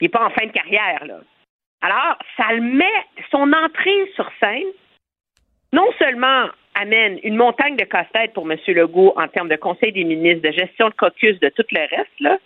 n'est 0.00 0.08
pas 0.08 0.26
en 0.26 0.30
fin 0.30 0.46
de 0.46 0.52
carrière. 0.52 1.04
Là. 1.06 1.20
Alors, 1.80 2.18
ça 2.36 2.52
le 2.52 2.60
met, 2.60 3.06
son 3.30 3.52
entrée 3.52 4.10
sur 4.14 4.30
scène, 4.40 4.68
non 5.72 5.88
seulement 5.98 6.48
amène 6.74 7.18
une 7.22 7.36
montagne 7.36 7.76
de 7.76 7.84
casse-tête 7.84 8.32
pour 8.32 8.50
M. 8.50 8.58
Legault 8.68 9.12
en 9.16 9.28
termes 9.28 9.48
de 9.48 9.56
conseil 9.56 9.92
des 9.92 10.04
ministres, 10.04 10.48
de 10.48 10.52
gestion 10.52 10.88
de 10.88 10.94
caucus, 10.94 11.38
de 11.40 11.48
tout 11.50 11.64
le 11.70 11.80
reste, 11.80 12.20
là, 12.20 12.38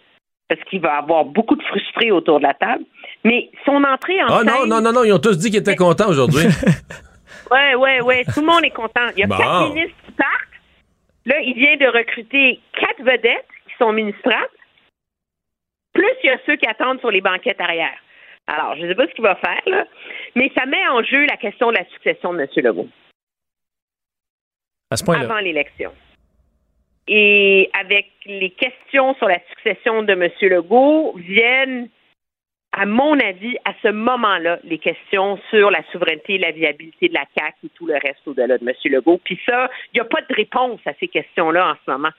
parce 0.49 0.61
qu'il 0.65 0.81
va 0.81 0.99
avoir 0.99 1.25
beaucoup 1.25 1.57
de 1.57 1.63
frustrés 1.63 2.11
autour 2.11 2.39
de 2.39 2.45
la 2.45 2.55
table, 2.55 2.85
mais 3.25 3.51
son 3.65 3.83
entrée 3.85 4.23
en 4.23 4.27
ah, 4.29 4.39
scène... 4.39 4.47
non, 4.47 4.67
non, 4.67 4.81
non, 4.81 4.93
non, 4.93 5.05
ils 5.05 5.13
ont 5.13 5.19
tous 5.19 5.39
dit 5.39 5.51
qu'ils 5.51 5.61
étaient 5.61 5.77
contents 5.77 6.09
aujourd'hui. 6.09 6.47
oui, 7.51 7.75
oui, 7.79 7.91
oui, 8.05 8.25
tout 8.33 8.41
le 8.41 8.47
monde 8.47 8.65
est 8.65 8.71
content. 8.71 9.07
Il 9.17 9.21
y 9.21 9.25
a 9.25 9.29
quatre 9.29 9.75
ministres 9.75 9.97
qui 10.05 10.13
partent, 10.13 10.47
Là, 11.27 11.41
il 11.41 11.55
vient 11.55 11.77
de 11.77 11.87
recruter 11.87 12.61
quatre 12.79 13.03
vedettes 13.03 13.49
qui 13.67 13.75
sont 13.79 13.93
ministrables, 13.93 14.47
plus 15.93 16.13
il 16.23 16.27
y 16.29 16.31
a 16.31 16.39
ceux 16.47 16.55
qui 16.55 16.69
attendent 16.69 17.01
sur 17.01 17.11
les 17.11 17.21
banquettes 17.21 17.61
arrière. 17.61 17.99
Alors, 18.47 18.77
je 18.77 18.83
ne 18.83 18.89
sais 18.89 18.95
pas 18.95 19.09
ce 19.09 19.13
qu'il 19.13 19.25
va 19.25 19.35
faire, 19.35 19.63
là, 19.67 19.87
mais 20.37 20.53
ça 20.57 20.67
met 20.67 20.87
en 20.87 21.03
jeu 21.03 21.27
la 21.27 21.37
question 21.37 21.73
de 21.73 21.79
la 21.79 21.85
succession 21.87 22.33
de 22.33 22.43
M. 22.43 22.49
Legault. 22.57 22.89
À 24.91 24.97
ce 24.97 25.05
point-là. 25.05 25.25
Avant 25.25 25.39
l'élection. 25.39 25.93
Et 27.09 27.71
avec 27.73 28.11
les 28.25 28.51
questions 28.51 29.15
sur 29.15 29.29
la 29.29 29.39
succession 29.51 30.03
de 30.03 30.13
M. 30.13 30.31
Legault 30.43 31.15
viennent 31.17 31.89
à 32.73 32.85
mon 32.85 33.19
avis, 33.19 33.57
à 33.65 33.73
ce 33.83 33.89
moment-là, 33.89 34.59
les 34.65 34.79
questions 34.79 35.39
sur 35.49 35.71
la 35.71 35.83
souveraineté 35.93 36.35
et 36.35 36.39
la 36.39 36.53
viabilité 36.53 37.09
de 37.09 37.15
la 37.15 37.25
CAQ 37.37 37.57
et 37.65 37.69
tout 37.71 37.87
le 37.87 37.95
reste 37.95 38.27
au-delà 38.27 38.59
de 38.59 38.69
M. 38.69 38.75
Legault. 38.85 39.19
Puis 39.25 39.41
ça, 39.47 39.71
il 39.93 39.97
n'y 39.97 40.01
a 40.01 40.05
pas 40.05 40.21
de 40.21 40.35
réponse 40.35 40.81
à 40.85 40.93
ces 41.01 41.09
questions-là 41.09 41.71
en 41.71 41.75
ce 41.85 41.91
moment. 41.91 42.11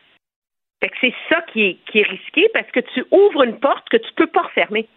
Fait 0.82 0.90
que 0.90 0.96
c'est 1.02 1.14
ça 1.30 1.42
qui 1.54 1.62
est, 1.62 1.78
qui 1.92 2.00
est 2.00 2.08
risqué 2.08 2.50
parce 2.54 2.70
que 2.72 2.80
tu 2.80 3.06
ouvres 3.12 3.44
une 3.44 3.60
porte 3.60 3.88
que 3.90 3.98
tu 3.98 4.08
ne 4.08 4.16
peux 4.16 4.28
pas 4.28 4.44
refermer. 4.44 4.88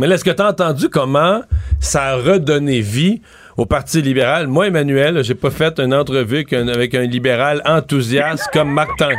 Mais 0.00 0.06
là, 0.06 0.14
est-ce 0.14 0.24
que 0.24 0.30
tu 0.30 0.42
as 0.42 0.48
entendu 0.48 0.88
comment 0.88 1.42
ça 1.80 2.04
a 2.04 2.16
redonné 2.16 2.80
vie 2.80 3.20
au 3.58 3.66
Parti 3.66 4.00
libéral? 4.00 4.46
Moi, 4.46 4.68
Emmanuel, 4.68 5.22
j'ai 5.22 5.34
pas 5.34 5.50
fait 5.50 5.78
une 5.78 5.92
entrevue 5.92 6.46
avec 6.52 6.94
un, 6.94 7.02
libéral 7.02 7.60
enthousiaste 7.66 8.48
comme 8.52 8.72
Martin. 8.72 9.10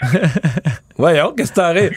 Voyons, 0.98 1.32
qu'est-ce 1.36 1.50
que 1.50 1.56
t'arrives? 1.56 1.96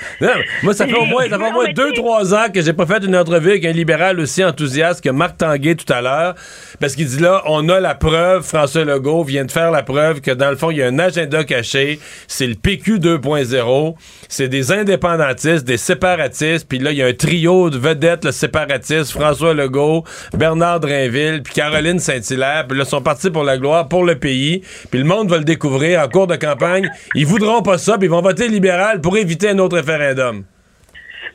Moi, 0.62 0.74
ça 0.74 0.86
fait 0.86 0.96
au 0.96 1.06
moins, 1.06 1.28
ça 1.28 1.40
fait 1.40 1.50
au 1.50 1.52
moins 1.52 1.72
deux, 1.74 1.92
trois 1.94 2.36
ans 2.36 2.48
que 2.54 2.62
j'ai 2.62 2.74
pas 2.74 2.86
fait 2.86 3.04
une 3.04 3.16
entrevue 3.16 3.50
avec 3.52 3.66
un 3.66 3.72
libéral 3.72 4.20
aussi 4.20 4.44
enthousiaste 4.44 5.04
que 5.04 5.10
Marc 5.10 5.38
Tanguay 5.38 5.74
tout 5.74 5.92
à 5.92 6.02
l'heure. 6.02 6.36
Parce 6.80 6.96
qu'il 6.96 7.08
dit 7.08 7.20
là, 7.20 7.42
on 7.48 7.68
a 7.70 7.80
la 7.80 7.96
preuve, 7.96 8.44
François 8.44 8.86
Legault 8.86 9.24
vient 9.24 9.46
de 9.46 9.52
faire 9.52 9.72
la 9.72 9.82
preuve 9.82 10.22
que 10.22 10.32
dans 10.32 10.52
le 10.52 10.56
fond, 10.56 10.70
il 10.70 10.78
y 10.78 10.84
a 10.84 10.88
un 10.88 11.00
agenda 11.00 11.44
caché. 11.44 12.00
C'est 12.28 12.46
le 12.46 12.54
PQ 12.54 13.00
2.0. 13.00 13.96
C'est 14.30 14.48
des 14.48 14.72
indépendantistes, 14.72 15.66
des 15.66 15.78
séparatistes. 15.78 16.68
Puis 16.68 16.78
là, 16.78 16.92
il 16.92 16.98
y 16.98 17.04
a 17.04 17.08
un 17.08 17.14
trio 17.14 17.72
de 17.72 17.78
vedettes, 17.78 18.26
le 18.26 18.32
séparatiste, 18.32 19.12
François 19.12 19.54
Legault, 19.54 20.04
Bernard 20.34 20.80
Drinville, 20.80 21.42
puis 21.44 21.54
Caroline 21.54 22.00
Saint-Hilaire. 22.00 22.66
Puis 22.68 22.78
là, 22.78 22.84
ils 22.86 22.90
sont 22.90 23.02
partis 23.02 23.32
pour 23.32 23.44
la 23.44 23.58
gloire, 23.58 23.88
pour 23.88 24.04
le 24.04 24.16
pays. 24.16 24.62
Puis 24.92 25.00
le 25.00 25.06
monde 25.06 25.30
va 25.30 25.38
le 25.38 25.44
découvrir 25.44 26.02
en 26.02 26.08
cours 26.08 26.28
de 26.28 26.36
campagne. 26.36 26.90
Ils 27.16 27.26
voudront 27.26 27.62
pas 27.62 27.78
ça, 27.78 27.91
puis 27.98 28.08
ils 28.08 28.12
vont 28.12 28.22
voter 28.22 28.48
libéral 28.48 29.02
pour 29.02 29.18
éviter 29.18 29.50
un 29.50 29.60
autre 29.60 29.78
référendum? 29.78 30.44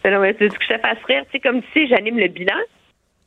Ben 0.02 0.12
non, 0.12 0.22
c'est 0.38 0.48
ce 0.48 0.58
que 0.58 0.64
je 0.68 0.74
te 0.74 0.80
fasse 0.80 1.02
rire. 1.08 1.24
Tu 1.32 1.40
comme 1.40 1.62
si 1.72 1.88
j'anime 1.88 2.18
le 2.18 2.28
bilan. 2.28 2.56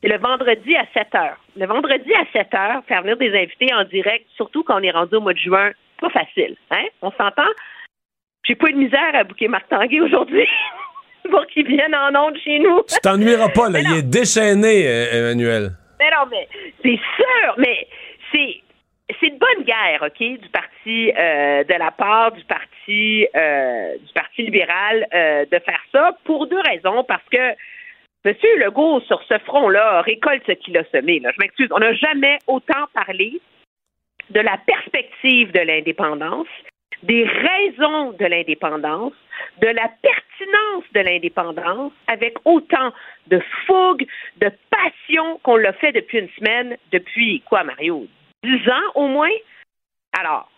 C'est 0.02 0.08
le 0.08 0.18
vendredi 0.18 0.74
à 0.76 0.86
7 0.94 1.14
heures. 1.14 1.36
Le 1.56 1.66
vendredi 1.66 2.10
à 2.14 2.24
7 2.32 2.54
heures, 2.54 2.82
faire 2.88 3.02
venir 3.02 3.18
des 3.18 3.34
invités 3.36 3.68
en 3.74 3.84
direct, 3.84 4.24
surtout 4.34 4.62
quand 4.62 4.80
on 4.80 4.82
est 4.82 4.90
rendu 4.90 5.16
au 5.16 5.20
mois 5.20 5.34
de 5.34 5.38
juin, 5.38 5.72
pas 6.00 6.08
facile. 6.08 6.56
Hein? 6.70 6.86
On 7.02 7.10
s'entend? 7.10 7.50
J'ai 8.44 8.54
pas 8.54 8.68
eu 8.68 8.72
de 8.72 8.78
misère 8.78 9.14
à 9.14 9.24
bouquer 9.24 9.48
Marc 9.48 9.68
Tanguay 9.68 10.00
aujourd'hui 10.00 10.48
pour 11.30 11.46
qu'il 11.48 11.66
vienne 11.66 11.94
en 11.94 12.28
onde 12.28 12.38
chez 12.42 12.58
nous. 12.60 12.80
Tu 12.88 12.98
t'ennuieras 13.02 13.50
pas, 13.50 13.68
là. 13.68 13.80
Il 13.84 13.98
est 13.98 14.02
déchaîné, 14.02 14.88
euh, 14.88 15.18
Emmanuel. 15.18 15.72
Mais 15.98 16.10
non, 16.10 16.26
mais 16.30 16.48
c'est 16.82 16.98
sûr, 17.16 17.54
mais 17.58 17.86
c'est 18.32 18.62
c'est 19.20 19.28
une 19.28 19.38
bonne 19.38 19.64
guerre, 19.64 20.02
OK, 20.02 20.18
du 20.18 20.48
parti, 20.48 21.12
euh, 21.12 21.64
de 21.64 21.74
la 21.74 21.90
part 21.90 22.32
du 22.32 22.42
parti, 22.44 23.26
euh, 23.36 23.98
du 23.98 24.12
parti 24.14 24.42
libéral 24.42 25.06
euh, 25.12 25.44
de 25.44 25.58
faire 25.58 25.82
ça 25.92 26.16
pour 26.24 26.46
deux 26.46 26.60
raisons. 26.60 27.04
Parce 27.04 27.24
que 27.30 27.54
M. 28.24 28.34
Legault, 28.58 29.00
sur 29.00 29.22
ce 29.28 29.38
front-là, 29.38 30.02
récolte 30.02 30.42
ce 30.46 30.52
qu'il 30.52 30.76
a 30.78 30.84
semé. 30.84 31.20
Je 31.22 31.40
m'excuse, 31.40 31.68
on 31.70 31.78
n'a 31.78 31.92
jamais 31.94 32.38
autant 32.46 32.86
parlé 32.94 33.40
de 34.30 34.40
la 34.40 34.58
perspective 34.58 35.52
de 35.52 35.60
l'indépendance, 35.60 36.48
des 37.02 37.24
raisons 37.24 38.12
de 38.12 38.26
l'indépendance, 38.26 39.14
de 39.60 39.68
la 39.68 39.90
pertinence 40.02 40.84
de 40.94 41.00
l'indépendance, 41.00 41.92
avec 42.06 42.36
autant 42.44 42.92
de 43.28 43.40
fougue, 43.66 44.06
de 44.36 44.50
passion 44.70 45.38
qu'on 45.42 45.56
l'a 45.56 45.72
fait 45.74 45.92
depuis 45.92 46.18
une 46.18 46.28
semaine, 46.38 46.76
depuis 46.92 47.40
quoi, 47.42 47.64
Mario? 47.64 48.06
10 48.42 48.68
ans 48.68 48.92
au 48.94 49.08
moins. 49.08 49.30
Alors, 50.18 50.50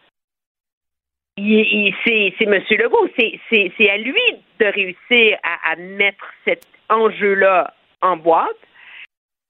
c'est 1.37 2.35
M. 2.41 2.63
Legault, 2.71 3.09
c'est 3.17 3.91
à 3.91 3.97
lui 3.97 4.23
de 4.61 4.67
réussir 4.67 5.39
à, 5.43 5.77
mettre 5.77 6.25
cet 6.45 6.67
enjeu-là 6.89 7.73
en 8.01 8.17
boîte. 8.17 8.57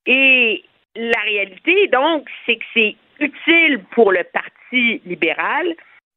Et 0.07 0.65
la 0.95 1.21
réalité, 1.21 1.89
donc, 1.89 2.29
c'est 2.47 2.57
que 2.57 2.65
c'est 2.75 2.97
utile 3.21 3.85
pour 3.93 4.13
le 4.13 4.25
Parti 4.25 5.01
libéral 5.05 5.75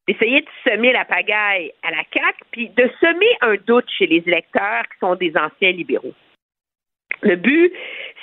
d'essayer 0.07 0.41
de 0.41 0.47
semer 0.63 0.91
la 0.91 1.05
pagaille 1.05 1.71
à 1.81 1.91
la 1.91 2.03
CAQ, 2.13 2.37
puis 2.51 2.69
de 2.69 2.89
semer 2.99 3.37
un 3.41 3.55
doute 3.65 3.89
chez 3.89 4.05
les 4.05 4.23
électeurs 4.27 4.83
qui 4.83 4.99
sont 4.99 5.15
des 5.15 5.33
anciens 5.35 5.71
libéraux. 5.71 6.13
Le 7.21 7.35
but, 7.35 7.71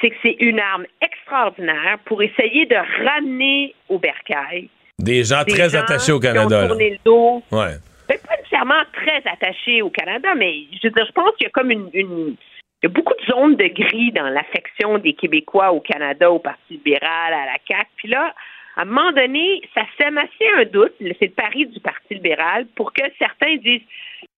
c'est 0.01 0.11
que 0.11 0.17
c'est 0.23 0.37
une 0.41 0.61
arme 0.61 0.87
extraordinaire 1.01 1.99
pour 2.05 2.23
essayer 2.23 2.67
de 2.67 2.77
ramener 3.05 3.75
au 3.89 3.99
bercail 3.99 4.69
des 5.03 5.25
gens 5.25 5.45
très 5.45 5.75
attachés 5.75 6.13
au 6.13 6.21
Canada. 6.21 6.67
Qui 6.67 6.73
ont 6.73 6.79
le 6.79 6.99
dos. 7.05 7.43
Ouais. 7.51 7.75
Pas 8.09 8.37
nécessairement 8.37 8.83
très 8.93 9.23
attachés 9.31 9.83
au 9.83 9.91
Canada, 9.91 10.35
mais 10.37 10.65
je, 10.83 10.89
je 10.89 11.13
pense 11.13 11.35
qu'il 11.37 11.45
y 11.45 11.47
a 11.47 11.51
comme 11.51 11.71
une, 11.71 11.89
il 11.93 12.37
y 12.83 12.87
a 12.87 12.89
beaucoup 12.89 13.15
de 13.15 13.33
zones 13.33 13.57
de 13.57 13.69
gris 13.69 14.13
dans 14.13 14.29
l'affection 14.29 14.99
des 14.99 15.15
Québécois 15.15 15.73
au 15.73 15.81
Canada, 15.81 16.31
au 16.31 16.39
Parti 16.39 16.75
libéral, 16.75 17.33
à 17.33 17.47
la 17.47 17.57
CAQ. 17.67 17.89
Puis 17.97 18.09
là, 18.09 18.35
à 18.77 18.83
un 18.83 18.85
moment 18.85 19.13
donné, 19.13 19.63
ça 19.75 19.83
sème 19.99 20.19
assez 20.19 20.47
un 20.59 20.65
doute, 20.65 20.93
c'est 20.99 21.27
le 21.27 21.31
pari 21.31 21.67
du 21.67 21.81
Parti 21.81 22.15
libéral, 22.15 22.67
pour 22.77 22.93
que 22.93 23.03
certains 23.19 23.57
disent, 23.57 23.83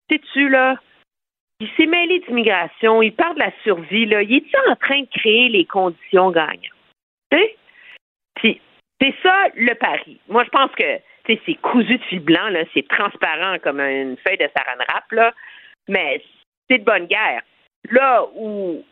sais-tu 0.09 0.49
là, 0.49 0.75
il 1.59 1.69
s'est 1.77 1.85
mêlé 1.85 2.19
d'immigration, 2.19 3.01
il 3.01 3.13
parle 3.13 3.35
de 3.35 3.39
la 3.39 3.51
survie, 3.63 4.05
là. 4.05 4.21
Il 4.21 4.35
est 4.35 4.69
en 4.69 4.75
train 4.75 5.01
de 5.01 5.07
créer 5.07 5.49
les 5.49 5.65
conditions 5.65 6.31
gagnantes? 6.31 6.69
Puis, 8.35 8.61
c'est 8.99 9.15
ça 9.21 9.47
le 9.55 9.73
pari. 9.75 10.19
Moi, 10.27 10.43
je 10.43 10.49
pense 10.49 10.71
que 10.71 10.99
c'est 11.27 11.55
cousu 11.61 11.97
de 11.97 12.03
fil 12.03 12.19
blanc, 12.19 12.49
là, 12.49 12.63
c'est 12.73 12.87
transparent 12.87 13.57
comme 13.59 13.79
une 13.79 14.17
feuille 14.17 14.37
de 14.37 14.49
saran 14.55 14.77
wrap, 14.77 15.11
là, 15.11 15.33
mais 15.87 16.21
c'est 16.69 16.79
de 16.79 16.83
bonne 16.83 17.07
guerre. 17.07 17.41
Là 17.89 18.25
où 18.35 18.83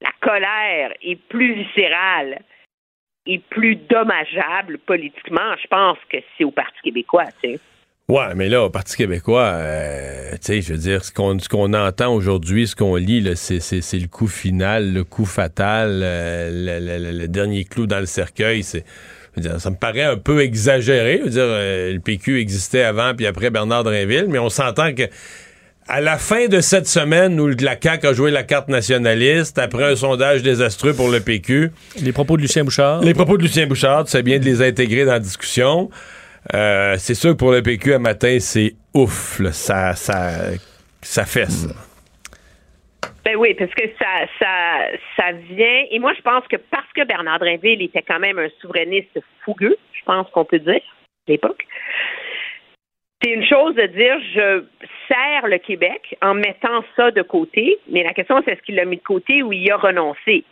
la 0.00 0.12
colère 0.20 0.92
est 1.02 1.16
plus 1.28 1.54
viscérale 1.54 2.40
et 3.26 3.38
plus 3.38 3.76
dommageable 3.76 4.78
politiquement, 4.78 5.54
je 5.62 5.66
pense 5.66 5.98
que 6.08 6.18
c'est 6.36 6.44
au 6.44 6.50
Parti 6.50 6.80
québécois, 6.82 7.26
tu 7.42 7.54
sais. 7.54 7.60
Ouais, 8.10 8.34
mais 8.34 8.48
là, 8.48 8.64
au 8.64 8.70
Parti 8.70 8.96
québécois, 8.96 9.44
euh, 9.54 10.32
tu 10.32 10.38
sais, 10.42 10.62
je 10.62 10.72
veux 10.72 10.78
dire, 10.78 11.04
ce 11.04 11.12
qu'on 11.12 11.38
ce 11.38 11.48
qu'on 11.48 11.72
entend 11.74 12.12
aujourd'hui, 12.12 12.66
ce 12.66 12.74
qu'on 12.74 12.96
lit, 12.96 13.24
c'est, 13.36 13.58
le 13.60 14.08
coup 14.08 14.26
final, 14.26 14.92
le 14.92 15.04
coup 15.04 15.24
fatal, 15.24 16.00
euh, 16.02 16.50
le, 16.80 16.98
le- 17.12 17.18
le- 17.18 17.28
dernier 17.28 17.64
clou 17.64 17.86
dans 17.86 18.00
le 18.00 18.06
cercueil. 18.06 18.64
C'est, 18.64 18.84
ça 19.58 19.70
me 19.70 19.76
paraît 19.76 20.02
un 20.02 20.16
peu 20.16 20.40
exagéré. 20.40 21.18
Je 21.20 21.24
veux 21.24 21.30
dire, 21.30 21.42
euh, 21.44 21.92
le 21.92 22.00
PQ 22.00 22.40
existait 22.40 22.82
avant 22.82 23.14
puis 23.14 23.26
après 23.26 23.50
Bernard 23.50 23.84
Drinville, 23.84 24.26
mais 24.28 24.40
on 24.40 24.50
s'entend 24.50 24.92
que 24.92 25.04
à 25.86 26.00
la 26.00 26.18
fin 26.18 26.46
de 26.46 26.60
cette 26.60 26.86
semaine 26.88 27.38
où 27.40 27.46
la 27.48 27.76
CAQ 27.80 28.06
a 28.08 28.12
joué 28.12 28.30
la 28.32 28.42
carte 28.42 28.68
nationaliste, 28.68 29.58
après 29.58 29.84
un 29.84 29.96
sondage 29.96 30.42
désastreux 30.42 30.94
pour 30.94 31.08
le 31.10 31.20
PQ. 31.20 31.70
Les 32.02 32.12
propos 32.12 32.36
de 32.36 32.42
Lucien 32.42 32.64
Bouchard. 32.64 33.02
Les 33.02 33.14
propos 33.14 33.36
de 33.36 33.42
Lucien 33.42 33.66
Bouchard, 33.66 34.04
tu 34.04 34.10
sais 34.10 34.22
bien 34.22 34.38
de 34.40 34.44
les 34.44 34.62
intégrer 34.62 35.04
dans 35.04 35.12
la 35.12 35.20
discussion. 35.20 35.90
Euh, 36.54 36.94
c'est 36.98 37.14
sûr 37.14 37.32
que 37.32 37.36
pour 37.36 37.52
le 37.52 37.62
PQ 37.62 37.94
un 37.94 37.98
matin, 37.98 38.38
c'est 38.40 38.74
ouf, 38.94 39.40
ça, 39.52 39.94
ça, 39.94 40.56
ça 41.02 41.24
fesse. 41.24 41.68
Ben 43.24 43.36
oui, 43.36 43.54
parce 43.54 43.72
que 43.74 43.86
ça, 43.98 44.26
ça, 44.38 44.88
ça 45.16 45.32
vient. 45.32 45.84
Et 45.90 45.98
moi, 45.98 46.12
je 46.16 46.22
pense 46.22 46.46
que 46.48 46.56
parce 46.56 46.90
que 46.94 47.04
Bernard 47.04 47.38
Drinville 47.38 47.82
était 47.82 48.02
quand 48.02 48.18
même 48.18 48.38
un 48.38 48.48
souverainiste 48.60 49.18
fougueux, 49.44 49.76
je 49.92 50.04
pense 50.04 50.28
qu'on 50.30 50.44
peut 50.44 50.58
dire, 50.58 50.80
à 51.28 51.30
l'époque, 51.30 51.66
c'est 53.22 53.30
une 53.30 53.44
chose 53.44 53.74
de 53.74 53.86
dire 53.86 54.16
je 54.34 54.64
sers 55.08 55.46
le 55.46 55.58
Québec 55.58 56.16
en 56.22 56.34
mettant 56.34 56.82
ça 56.96 57.10
de 57.10 57.22
côté, 57.22 57.78
mais 57.90 58.02
la 58.02 58.14
question, 58.14 58.40
c'est 58.44 58.52
est-ce 58.52 58.62
qu'il 58.62 58.76
l'a 58.76 58.86
mis 58.86 58.96
de 58.96 59.02
côté 59.02 59.42
ou 59.42 59.52
il 59.52 59.70
a 59.70 59.76
renoncé? 59.76 60.44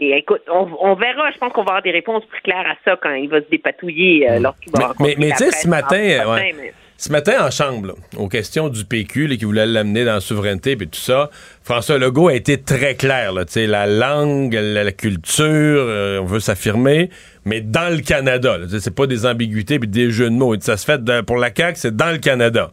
Et 0.00 0.12
écoute, 0.16 0.40
on, 0.50 0.68
on 0.80 0.94
verra, 0.94 1.30
je 1.32 1.38
pense 1.38 1.52
qu'on 1.52 1.62
va 1.64 1.72
avoir 1.72 1.82
des 1.82 1.90
réponses 1.90 2.24
plus 2.26 2.40
claires 2.40 2.66
à 2.66 2.76
ça 2.84 2.96
quand 3.02 3.12
il 3.12 3.28
va 3.28 3.40
se 3.42 3.48
dépatouiller 3.50 4.30
euh, 4.30 4.38
lorsqu'il 4.40 4.72
va 4.72 4.92
Mais, 5.00 5.14
mais 5.18 5.30
tu 5.32 5.36
sais, 5.36 5.50
ce 5.50 5.68
matin, 5.68 5.98
euh, 6.00 6.34
mais- 6.36 6.72
ce 6.96 7.12
matin 7.12 7.46
en 7.46 7.50
chambre, 7.50 7.88
là, 7.88 7.94
aux 8.16 8.28
questions 8.28 8.68
du 8.70 8.84
PQ 8.86 9.26
là, 9.26 9.36
qui 9.36 9.44
voulait 9.44 9.66
l'amener 9.66 10.04
dans 10.04 10.14
la 10.14 10.20
souveraineté 10.20 10.72
et 10.72 10.76
tout 10.78 10.88
ça, 10.92 11.28
François 11.62 11.98
Legault 11.98 12.28
a 12.28 12.34
été 12.34 12.62
très 12.62 12.94
clair. 12.94 13.32
Là, 13.34 13.44
tu 13.44 13.52
sais, 13.52 13.66
la 13.66 13.86
langue, 13.86 14.54
la, 14.54 14.82
la 14.84 14.92
culture, 14.92 15.44
euh, 15.44 16.20
on 16.20 16.24
veut 16.24 16.40
s'affirmer, 16.40 17.10
mais 17.44 17.60
dans 17.60 17.94
le 17.94 18.00
Canada. 18.02 18.56
c'est 18.68 18.94
pas 18.94 19.06
des 19.06 19.26
ambiguïtés 19.26 19.78
puis 19.78 19.88
des 19.88 20.10
jeux 20.10 20.30
de 20.30 20.34
mots. 20.34 20.58
Ça 20.60 20.76
se 20.78 20.86
fait 20.86 21.00
pour 21.26 21.36
la 21.36 21.50
CAQ, 21.54 21.76
c'est 21.76 21.94
dans 21.96 22.12
le 22.12 22.18
Canada. 22.18 22.70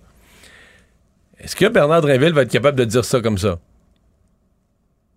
Est-ce 1.42 1.56
que 1.56 1.66
Bernard 1.66 2.02
Drinville 2.02 2.34
va 2.34 2.44
être 2.44 2.52
capable 2.52 2.78
de 2.78 2.86
dire 2.86 3.04
ça 3.04 3.20
comme 3.22 3.38
ça? 3.38 3.58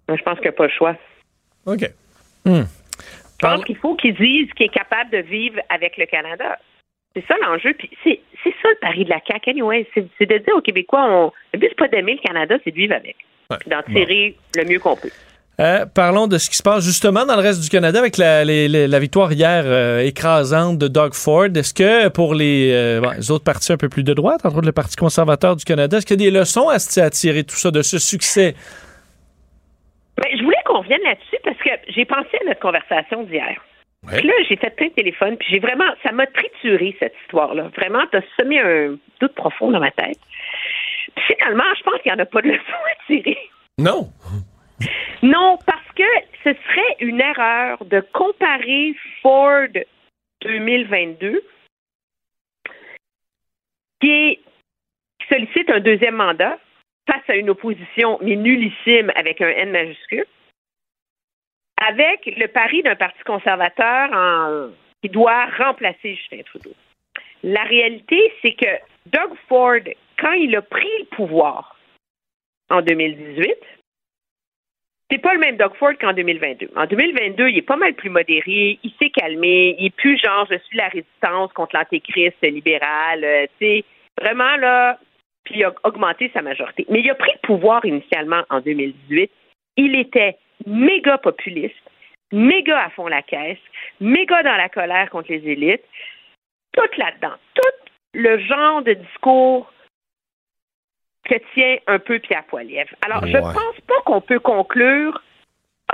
Je 0.09 0.23
pense 0.25 0.35
qu'il 0.37 0.45
n'y 0.45 0.49
a 0.49 0.53
pas 0.53 0.65
le 0.67 0.73
choix. 0.77 0.97
OK. 1.67 1.91
Je 2.47 3.49
pense 3.49 3.65
qu'il 3.65 3.77
faut 3.77 3.95
qu'il 3.97 4.15
dise 4.15 4.53
qu'il 4.55 4.67
est 4.67 4.75
capable 4.75 5.11
de 5.11 5.19
vivre 5.19 5.59
avec 5.69 5.97
le 5.97 6.07
Canada. 6.07 6.59
C'est 7.15 7.25
ça 7.27 7.35
l'enjeu. 7.43 7.75
Puis 7.79 7.91
c'est, 8.05 8.21
c'est 8.45 8.55
ça 8.63 8.69
le 8.71 8.79
pari 8.81 9.05
de 9.05 9.11
la 9.11 9.21
CAQ, 9.27 9.51
anyway. 9.51 9.87
C'est, 9.95 10.07
c'est 10.19 10.27
de 10.27 10.39
dire 10.39 10.55
aux 10.57 10.61
Québécois, 10.63 11.05
on, 11.11 11.33
le 11.53 11.59
but, 11.59 11.67
c'est 11.71 11.77
pas 11.79 11.89
d'aimer 11.89 12.19
le 12.23 12.27
Canada, 12.27 12.55
c'est 12.65 12.71
de 12.71 12.77
vivre 12.77 12.95
avec. 12.95 13.17
Puis 13.61 13.69
d'en 13.71 13.83
tirer 13.83 14.37
le 14.57 14.65
mieux 14.65 14.79
qu'on 14.79 14.97
peut. 14.97 15.11
Euh, 15.61 15.85
parlons 15.85 16.27
de 16.29 16.39
ce 16.39 16.49
qui 16.49 16.57
se 16.57 16.63
passe 16.63 16.83
justement 16.83 17.27
dans 17.27 17.37
le 17.37 17.43
reste 17.43 17.61
du 17.61 17.69
Canada 17.69 17.99
avec 17.99 18.17
la, 18.17 18.43
les- 18.45 18.69
les- 18.69 18.89
la 18.89 18.99
victoire 18.99 19.31
hier 19.33 19.65
euh, 19.67 19.99
écrasante 20.01 20.79
de 20.79 20.89
Doug 20.89 21.13
Ford. 21.13 21.49
Est-ce 21.55 21.75
que 21.75 22.09
pour 22.09 22.35
les, 22.35 22.71
euh, 22.73 23.01
bon, 23.03 23.11
les 23.11 23.31
autres 23.31 23.45
partis 23.45 23.71
un 23.73 23.77
peu 23.77 23.91
plus 23.91 24.03
de 24.03 24.15
droite, 24.15 24.41
entre 24.47 24.57
autres 24.57 24.67
le 24.67 24.73
Parti 24.73 24.97
conservateur 24.97 25.55
du 25.57 25.65
Canada, 25.65 25.99
est-ce 25.99 26.07
qu'il 26.07 26.19
y 26.23 26.27
a 26.27 26.31
des 26.31 26.39
leçons 26.39 26.71
à, 26.71 26.77
à 26.77 27.11
tirer 27.11 27.43
de 27.43 27.49
tout 27.49 27.57
ça, 27.57 27.71
de 27.71 27.83
ce 27.83 27.99
succès? 27.99 28.55
Ben, 30.23 30.37
je 30.39 30.43
voulais 30.45 30.57
qu'on 30.65 30.79
revienne 30.81 31.03
là-dessus 31.03 31.37
parce 31.43 31.59
que 31.59 31.71
j'ai 31.89 32.05
pensé 32.05 32.39
à 32.41 32.45
notre 32.47 32.61
conversation 32.61 33.25
d'hier. 33.25 33.61
Puis 34.09 34.27
là, 34.27 34.33
j'ai 34.49 34.57
fait 34.57 34.75
plein 34.75 34.89
de 34.89 34.93
téléphones, 34.95 35.37
puis 35.37 35.47
j'ai 35.51 35.61
vraiment, 35.61 35.85
ça 36.03 36.11
m'a 36.13 36.27
trituré 36.27 36.97
cette 36.99 37.15
histoire-là. 37.23 37.69
Vraiment, 37.77 38.05
t'as 38.11 38.23
semé 38.39 38.61
un 38.61 38.97
doute 39.21 39.35
profond 39.35 39.71
dans 39.71 39.79
ma 39.81 39.91
tête. 39.93 40.19
Puis 41.15 41.25
finalement, 41.35 41.65
je 41.79 41.83
pense 41.85 42.01
qu'il 42.03 42.13
n'y 42.13 42.19
en 42.19 42.23
a 42.23 42.27
pas 42.27 42.43
de 42.43 42.49
leçon 42.49 42.61
à 42.91 43.07
tirer. 43.07 43.39
Non. 43.79 44.09
Non, 45.23 45.57
parce 45.67 45.87
que 45.95 46.03
ce 46.43 46.51
serait 46.53 46.97
une 47.01 47.21
erreur 47.21 47.85
de 47.85 48.01
comparer 48.13 48.95
Ford 49.23 49.69
2022, 50.43 51.41
qui, 54.01 54.11
est- 54.11 54.41
qui 55.21 55.27
sollicite 55.29 55.71
un 55.71 55.79
deuxième 55.81 56.17
mandat 56.17 56.59
face 57.07 57.29
à 57.29 57.37
une 57.37 57.51
opposition, 57.51 58.19
mais 58.23 58.37
nullissime 58.37 59.11
avec 59.15 59.41
un 59.41 59.49
N 59.49 59.71
majuscule, 59.71 60.27
avec 61.85 62.27
le 62.37 62.47
pari 62.47 62.83
d'un 62.83 62.97
parti 62.97 63.23
conservateur 63.25 64.71
qui 65.03 65.09
doit 65.09 65.47
remplacer 65.59 66.15
Justin 66.15 66.43
Trudeau. 66.45 66.75
La 67.43 67.65
réalité, 67.65 68.33
c'est 68.41 68.55
que 68.55 68.69
Doug 69.07 69.37
Ford, 69.49 69.81
quand 70.19 70.33
il 70.33 70.55
a 70.55 70.63
pris 70.63 70.99
le 71.01 71.17
pouvoir 71.17 71.77
en 72.71 72.83
2018, 72.83 73.57
c'est 75.11 75.19
pas 75.19 75.35
le 75.35 75.41
même 75.41 75.57
Doug 75.57 75.75
Ford 75.75 75.93
qu'en 76.01 76.13
2022. 76.15 76.71
En 76.77 76.87
2022, 76.87 77.49
il 77.49 77.59
est 77.59 77.63
pas 77.63 77.77
mal 77.77 77.95
plus 77.95 78.09
modéré, 78.09 78.79
il 78.83 78.93
s'est 78.99 79.11
calmé, 79.11 79.77
il 79.79 79.87
est 79.87 79.95
plus 79.95 80.17
genre 80.19 80.47
je 80.51 80.57
suis 80.59 80.79
la 80.79 80.89
résistance 80.89 81.53
contre 81.53 81.77
l'antéchrist 81.77 82.41
libéral, 82.43 83.23
euh, 83.23 83.47
tu 83.59 83.67
sais, 83.67 83.85
vraiment 84.19 84.57
là, 84.57 84.99
puis 85.45 85.57
il 85.57 85.65
a 85.65 85.73
augmenté 85.85 86.31
sa 86.33 86.43
majorité. 86.43 86.87
Mais 86.89 87.01
il 87.01 87.11
a 87.11 87.15
pris 87.15 87.33
le 87.33 87.47
pouvoir 87.47 87.85
initialement 87.85 88.43
en 88.51 88.61
2018. 88.61 89.31
Il 89.77 89.97
était 89.97 90.37
méga 90.67 91.19
populiste, 91.19 91.75
méga 92.31 92.85
à 92.85 92.91
fond 92.91 93.09
la 93.09 93.23
caisse, 93.23 93.59
méga 94.01 94.43
dans 94.43 94.57
la 94.57 94.69
colère 94.69 95.11
contre 95.11 95.33
les 95.33 95.47
élites, 95.49 95.85
tout 96.73 96.99
là-dedans, 96.99 97.35
tout 97.55 97.91
le 98.15 98.39
genre 98.39 98.83
de 98.83 98.95
discours 98.95 99.73
que 101.25 101.37
tient 101.55 101.77
un 101.87 101.99
peu 101.99 102.19
Pierre 102.19 102.45
Poilievre. 102.45 102.95
Alors, 103.05 103.27
je 103.27 103.37
Ouais. 103.37 103.55
pense 103.55 103.81
pas 103.87 104.01
qu'on 104.05 104.21
peut 104.21 104.41
conclure 104.41 105.23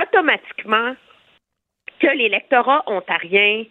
automatiquement 0.00 0.94
que 2.00 2.06
l'électorat 2.06 2.82
ontarien 2.86 3.64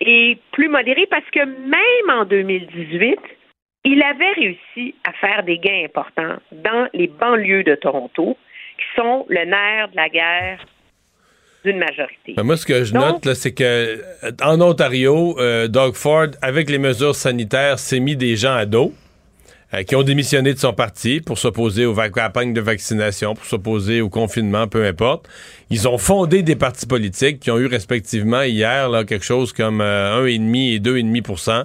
est 0.00 0.40
plus 0.52 0.68
modéré 0.68 1.06
parce 1.06 1.28
que 1.30 1.44
même 1.44 2.18
en 2.18 2.24
2018, 2.24 3.20
il 3.84 4.02
avait 4.02 4.32
réussi 4.32 4.94
à 5.06 5.12
faire 5.12 5.42
des 5.44 5.58
gains 5.58 5.84
importants 5.84 6.36
dans 6.52 6.88
les 6.94 7.06
banlieues 7.08 7.62
de 7.64 7.74
Toronto, 7.74 8.36
qui 8.78 8.84
sont 9.00 9.26
le 9.28 9.44
nerf 9.44 9.88
de 9.90 9.96
la 9.96 10.08
guerre 10.08 10.64
d'une 11.64 11.78
majorité. 11.78 12.34
Ben, 12.36 12.42
moi, 12.42 12.56
ce 12.56 12.66
que 12.66 12.84
je 12.84 12.92
Donc- 12.92 13.24
note, 13.24 13.34
c'est 13.34 13.52
que 13.54 13.62
euh, 13.64 14.32
en 14.42 14.60
Ontario, 14.60 15.36
euh, 15.38 15.68
Doug 15.68 15.94
Ford, 15.94 16.26
avec 16.42 16.68
les 16.70 16.78
mesures 16.78 17.14
sanitaires, 17.14 17.78
s'est 17.78 18.00
mis 18.00 18.16
des 18.16 18.36
gens 18.36 18.54
à 18.54 18.66
dos 18.66 18.92
euh, 19.72 19.82
qui 19.82 19.96
ont 19.96 20.02
démissionné 20.02 20.52
de 20.52 20.58
son 20.58 20.72
parti 20.74 21.20
pour 21.20 21.38
s'opposer 21.38 21.86
aux 21.86 21.94
campagnes 21.94 22.52
de 22.52 22.60
vaccination, 22.60 23.34
pour 23.34 23.46
s'opposer 23.46 24.00
au 24.02 24.10
confinement, 24.10 24.66
peu 24.68 24.84
importe. 24.84 25.26
Ils 25.70 25.88
ont 25.88 25.96
fondé 25.98 26.42
des 26.42 26.56
partis 26.56 26.86
politiques 26.86 27.40
qui 27.40 27.50
ont 27.50 27.58
eu 27.58 27.66
respectivement 27.66 28.42
hier 28.42 28.88
là, 28.90 29.04
quelque 29.04 29.24
chose 29.24 29.52
comme 29.54 29.80
euh, 29.80 30.22
1,5 30.26 30.74
et 30.74 30.78
2,5 30.80 31.64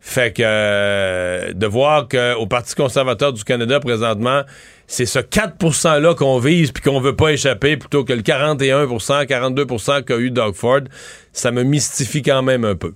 fait 0.00 0.36
que 0.36 0.42
euh, 0.44 1.52
de 1.52 1.66
voir 1.66 2.08
qu'au 2.08 2.46
Parti 2.46 2.74
conservateur 2.74 3.32
du 3.32 3.44
Canada 3.44 3.80
présentement, 3.80 4.42
c'est 4.86 5.06
ce 5.06 5.18
4 5.18 5.58
%-là 5.58 6.14
qu'on 6.14 6.38
vise 6.38 6.72
puis 6.72 6.82
qu'on 6.82 7.00
veut 7.00 7.16
pas 7.16 7.32
échapper 7.32 7.76
plutôt 7.76 8.04
que 8.04 8.12
le 8.12 8.22
41% 8.22 9.26
42% 9.26 10.04
qu'a 10.04 10.18
eu 10.18 10.30
Doug 10.30 10.54
Ford, 10.54 10.80
ça 11.32 11.50
me 11.50 11.62
mystifie 11.62 12.22
quand 12.22 12.42
même 12.42 12.64
un 12.64 12.76
peu. 12.76 12.92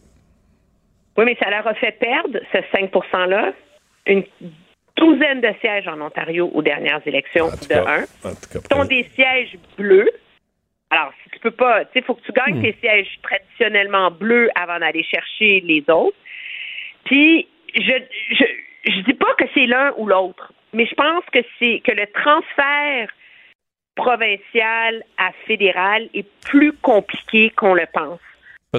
Oui, 1.19 1.25
mais 1.27 1.37
ça 1.39 1.51
leur 1.51 1.67
a 1.67 1.75
fait 1.75 1.93
perdre, 1.99 2.39
ce 2.53 2.59
5 2.73 2.91
%-là, 2.91 3.53
une 4.07 4.25
douzaine 4.97 5.41
de 5.41 5.53
sièges 5.61 5.89
en 5.89 6.01
Ontario 6.01 6.51
aux 6.55 6.63
dernières 6.63 7.03
élections 7.07 7.49
de 7.49 7.75
1. 7.75 8.05
Ce 8.23 8.59
sont 8.71 8.85
des 8.85 9.05
sièges 9.15 9.57
bleus. 9.77 10.11
Alors, 10.91 11.13
si 11.23 11.31
tu 11.31 11.39
peux 11.41 11.51
pas, 11.51 11.85
tu 11.87 11.93
sais, 11.93 11.99
il 12.01 12.05
faut 12.05 12.15
que 12.15 12.23
tu 12.23 12.33
gagnes 12.33 12.63
tes 12.63 12.77
sièges 12.81 13.09
traditionnellement 13.23 14.11
bleus 14.11 14.51
avant 14.55 14.79
d'aller 14.79 15.03
chercher 15.05 15.61
les 15.61 15.85
autres. 15.89 16.17
Puis, 17.05 17.49
je, 17.75 17.93
je, 18.31 18.45
je 18.87 19.01
dis 19.01 19.15
pas 19.15 19.35
que 19.35 19.45
c'est 19.55 19.67
l'un 19.67 19.93
ou 19.97 20.07
l'autre, 20.07 20.53
mais 20.73 20.87
je 20.87 20.95
pense 20.95 21.25
que 21.33 21.41
c'est 21.59 21.81
que 21.85 21.93
le 21.93 22.07
transfert 22.09 23.09
provincial 23.95 25.03
à 25.19 25.33
fédéral 25.47 26.09
est 26.15 26.27
plus 26.45 26.73
compliqué 26.73 27.51
qu'on 27.51 27.75
le 27.75 27.87
pense. 27.93 28.21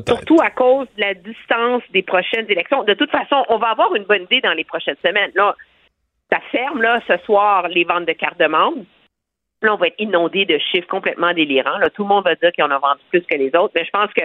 Surtout 0.08 0.40
à 0.42 0.50
cause 0.50 0.88
de 0.98 1.02
la 1.02 1.14
distance 1.14 1.84
des 1.92 2.02
prochaines 2.02 2.50
élections. 2.50 2.84
De 2.84 2.96
toute 2.96 3.12
façon, 3.12 3.46
on 3.50 3.58
va 3.58 3.70
avoir 3.70 3.94
une 3.96 4.06
bonne 4.06 4.24
idée 4.24 4.42
dans 4.42 4.54
les 4.54 4.64
prochaines 4.64 4.98
semaines. 5.06 5.32
Là, 5.36 5.56
ça 6.32 6.40
ferme, 6.52 6.82
là, 6.82 7.00
ce 7.08 7.16
soir, 7.26 7.68
les 7.68 7.84
ventes 7.84 8.08
de 8.08 8.14
cartes 8.14 8.40
de 8.40 8.48
membres. 8.48 8.84
Là, 9.62 9.76
on 9.76 9.78
va 9.78 9.88
être 9.88 10.00
inondé 10.00 10.46
de 10.46 10.58
chiffres 10.58 10.88
complètement 10.88 11.32
délirants. 11.34 11.78
Là, 11.78 11.92
tout 11.92 12.02
le 12.04 12.10
monde 12.10 12.24
va 12.24 12.34
dire 12.34 12.52
qu'il 12.54 12.64
en 12.64 12.72
a 12.72 12.80
vendu 12.80 13.02
plus 13.12 13.22
que 13.22 13.36
les 13.36 13.56
autres. 13.56 13.74
Mais 13.76 13.86
je 13.86 13.92
pense 13.92 14.12
que 14.14 14.24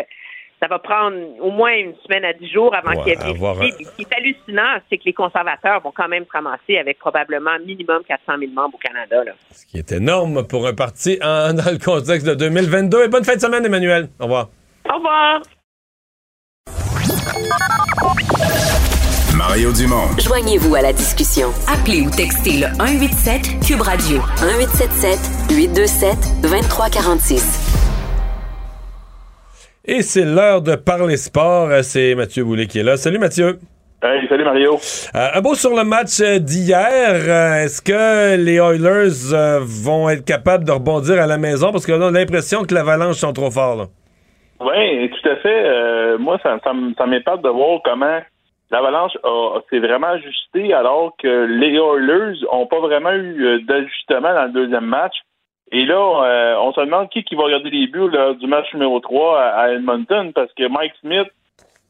ça 0.60 0.66
va 0.68 0.78
prendre 0.78 1.16
au 1.40 1.51
moins 1.51 1.72
une 1.72 1.94
semaine 2.05 2.24
à 2.24 2.32
dix 2.32 2.51
jours 2.51 2.74
avant 2.74 2.90
Ouais, 3.01 3.14
qu'il 3.14 3.26
y 3.26 3.30
ait 3.30 3.30
avoir 3.30 3.56
Ce 3.56 3.60
qui 3.97 4.02
est 4.02 4.12
hallucinant, 4.16 4.78
c'est 4.90 4.98
que 4.98 5.05
les 5.05 5.12
conservateurs 5.12 5.80
vont 5.82 5.93
quand 5.94 6.09
même 6.09 6.24
se 6.24 6.30
ramasser 6.32 6.78
avec 6.78 6.98
probablement 6.98 7.59
minimum 7.64 8.02
400 8.09 8.39
000 8.39 8.52
membres 8.52 8.74
au 8.74 8.78
Canada. 8.78 9.22
Là. 9.24 9.32
Ce 9.52 9.64
qui 9.66 9.78
est 9.78 9.93
énorme 9.93 10.47
pour 10.47 10.66
un 10.66 10.74
parti 10.74 11.18
en- 11.22 11.52
dans 11.55 11.70
le 11.70 11.78
contexte 11.78 12.26
de 12.26 12.35
2022. 12.35 13.05
Et 13.05 13.09
bonne 13.09 13.24
fin 13.24 13.36
de 13.36 13.40
semaine, 13.40 13.64
Emmanuel. 13.64 14.09
Au 14.18 14.24
revoir. 14.24 14.48
Au 14.90 14.97
revoir. 14.97 15.40
Mario 19.36 19.72
Dumont. 19.72 20.09
Joignez-vous 20.18 20.74
à 20.74 20.82
la 20.82 20.93
discussion. 20.93 21.48
Appelez 21.68 22.01
ou 22.02 22.10
textez 22.10 22.59
le 22.59 22.66
187 22.78 23.60
Cube 23.66 23.80
Radio 23.82 24.18
1877 24.43 25.56
827 25.56 26.43
2346. 26.43 27.68
Et 29.90 30.02
c'est 30.02 30.27
l'heure 30.27 30.60
de 30.60 30.77
parler 30.77 31.16
sport. 31.16 31.70
C'est 31.81 32.15
Mathieu 32.15 32.44
Boulet 32.44 32.66
qui 32.66 32.78
est 32.78 32.82
là. 32.82 32.98
Salut 32.98 33.19
Mathieu. 33.19 33.59
Hey, 34.02 34.28
salut 34.28 34.44
Mario. 34.44 34.74
Euh, 35.15 35.28
un 35.35 35.40
mot 35.40 35.55
sur 35.55 35.74
le 35.74 35.82
match 35.82 36.20
euh, 36.20 36.39
d'hier. 36.39 36.85
Euh, 37.01 37.65
Est-ce 37.65 37.81
que 37.81 38.36
les 38.36 38.56
Oilers 38.56 39.62
vont 39.62 40.10
être 40.10 40.27
capables 40.27 40.65
de 40.65 40.73
rebondir 40.73 41.19
à 41.23 41.27
la 41.27 41.39
maison? 41.39 41.73
Parce 41.73 41.86
qu'on 41.86 42.02
a 42.02 42.10
l'impression 42.10 42.65
que 42.65 42.74
l'avalanche 42.74 43.16
sont 43.16 43.32
trop 43.32 43.51
forts. 43.51 43.86
Oui, 44.60 45.10
tout 45.10 45.27
à 45.27 45.36
fait. 45.36 45.65
Euh, 45.65 46.19
moi, 46.19 46.39
ça, 46.43 46.59
ça, 46.62 47.06
m'épate 47.06 47.40
de 47.40 47.48
voir 47.48 47.81
comment 47.82 48.20
l'Avalanche 48.70 49.16
s'est 49.70 49.78
vraiment 49.78 50.09
ajusté 50.09 50.74
alors 50.74 51.15
que 51.19 51.47
les 51.47 51.73
Oilers 51.73 52.47
ont 52.52 52.66
pas 52.66 52.81
vraiment 52.81 53.15
eu 53.15 53.62
d'ajustement 53.62 54.35
dans 54.35 54.44
le 54.44 54.52
deuxième 54.52 54.85
match. 54.85 55.15
Et 55.73 55.85
là, 55.85 55.97
euh, 56.24 56.57
on 56.62 56.73
se 56.73 56.81
demande 56.81 57.09
qui, 57.11 57.23
qui 57.24 57.35
va 57.35 57.45
regarder 57.45 57.70
les 57.70 57.86
buts 57.89 58.11
là, 58.12 58.32
du 58.35 58.47
match 58.47 58.66
numéro 58.73 59.01
3 59.01 59.40
à, 59.40 59.47
à 59.61 59.69
Edmonton 59.73 60.32
parce 60.35 60.51
que 60.55 60.66
Mike 60.69 60.93
Smith 61.03 61.28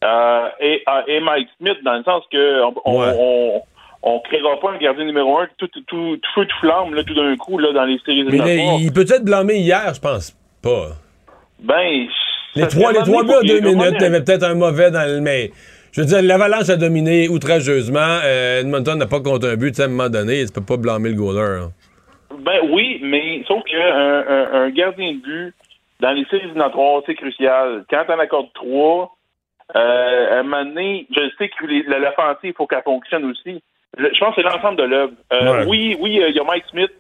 euh, 0.05 0.49
et, 0.61 0.83
et 1.07 1.21
Mike 1.21 1.49
Smith, 1.59 1.77
dans 1.85 1.95
le 1.95 2.03
sens 2.05 2.23
que 2.33 2.63
on, 2.65 2.75
on, 2.85 3.03
on, 3.19 3.63
on 4.03 4.21
créera 4.21 4.59
pas 4.61 4.71
un 4.73 4.79
gardien 4.79 5.05
numéro 5.05 5.39
1 5.39 5.47
tout, 5.59 5.69
tout, 5.69 5.81
tout, 5.87 6.17
tout 6.17 6.31
feu, 6.41 6.47
tout 6.47 6.57
flamme 6.61 6.95
là, 6.95 7.03
tout 7.05 7.15
d'un 7.15 7.37
coup 7.37 7.59
là, 7.59 7.73
dans 7.73 7.85
les 7.85 7.99
séries 8.05 8.25
Mais 8.25 8.39
là, 8.39 8.47
éliminatoires. 8.49 8.81
il 8.81 8.93
peut 8.93 9.07
être 9.09 9.25
blâmé 9.25 9.55
hier, 9.59 9.93
je 9.95 10.01
pense 10.01 10.37
pas. 10.63 10.89
Ben, 11.61 12.07
Les 12.57 12.67
trois, 12.69 12.93
les 12.93 12.99
trois 13.01 13.23
buts 13.23 13.33
qu'il- 13.43 13.51
deux 13.51 13.61
minutes, 13.61 13.95
il 13.99 14.03
y 14.03 14.07
avait 14.07 14.23
peut-être 14.25 14.45
un 14.45 14.55
mauvais 14.55 14.91
dans 14.91 15.09
le. 15.09 15.21
Mais 15.21 15.51
je 15.93 16.01
veux 16.01 16.07
dire, 16.07 16.23
l'avalanche 16.23 16.69
a 16.69 16.77
dominé 16.77 17.29
outrageusement. 17.29 18.19
Euh, 18.25 18.61
Edmonton 18.61 18.97
n'a 18.99 19.07
pas 19.07 19.21
compté 19.21 19.47
un 19.49 19.57
but, 19.57 19.79
à 19.81 19.85
un 19.85 19.89
moment 19.89 20.09
donné, 20.09 20.45
tu 20.47 20.53
peux 20.53 20.61
pas 20.65 20.77
blâmer 20.77 21.09
le 21.11 21.15
goaler. 21.17 21.63
hein. 21.65 21.71
Ben 22.39 22.61
oui, 22.71 23.01
mais 23.03 23.43
sauf 23.47 23.63
qu'un 23.65 23.79
un, 23.81 24.53
un 24.65 24.71
gardien 24.71 25.13
de 25.13 25.19
but 25.19 25.55
dans 26.01 26.13
les 26.13 26.25
séries 26.27 26.45
éliminatoires, 26.45 27.03
c'est 27.07 27.15
crucial. 27.15 27.85
Quand 27.91 28.05
on 28.09 28.19
accorde 28.19 28.53
trois, 28.55 29.17
euh, 29.77 30.37
à 30.37 30.39
un 30.41 30.43
moment 30.45 30.65
donné, 30.65 31.07
je 31.15 31.21
sais 31.37 31.49
que 31.49 31.67
l'offensive, 31.67 32.39
il 32.51 32.55
faut 32.55 32.67
qu'elle 32.67 32.83
fonctionne 32.83 33.25
aussi. 33.25 33.63
Je, 33.99 34.05
je 34.13 34.19
pense 34.21 34.35
que 34.37 34.43
c'est 34.43 34.49
l'ensemble 34.49 34.77
de 34.79 34.85
l'œuvre. 34.85 35.13
Euh, 35.33 35.59
Ouais. 35.61 35.67
Oui, 35.67 35.97
oui, 36.01 36.23
euh, 36.23 36.29
il 36.29 36.37
y 36.37 36.41
a 36.41 36.45
Mike 36.45 36.65
Smith, 36.71 36.91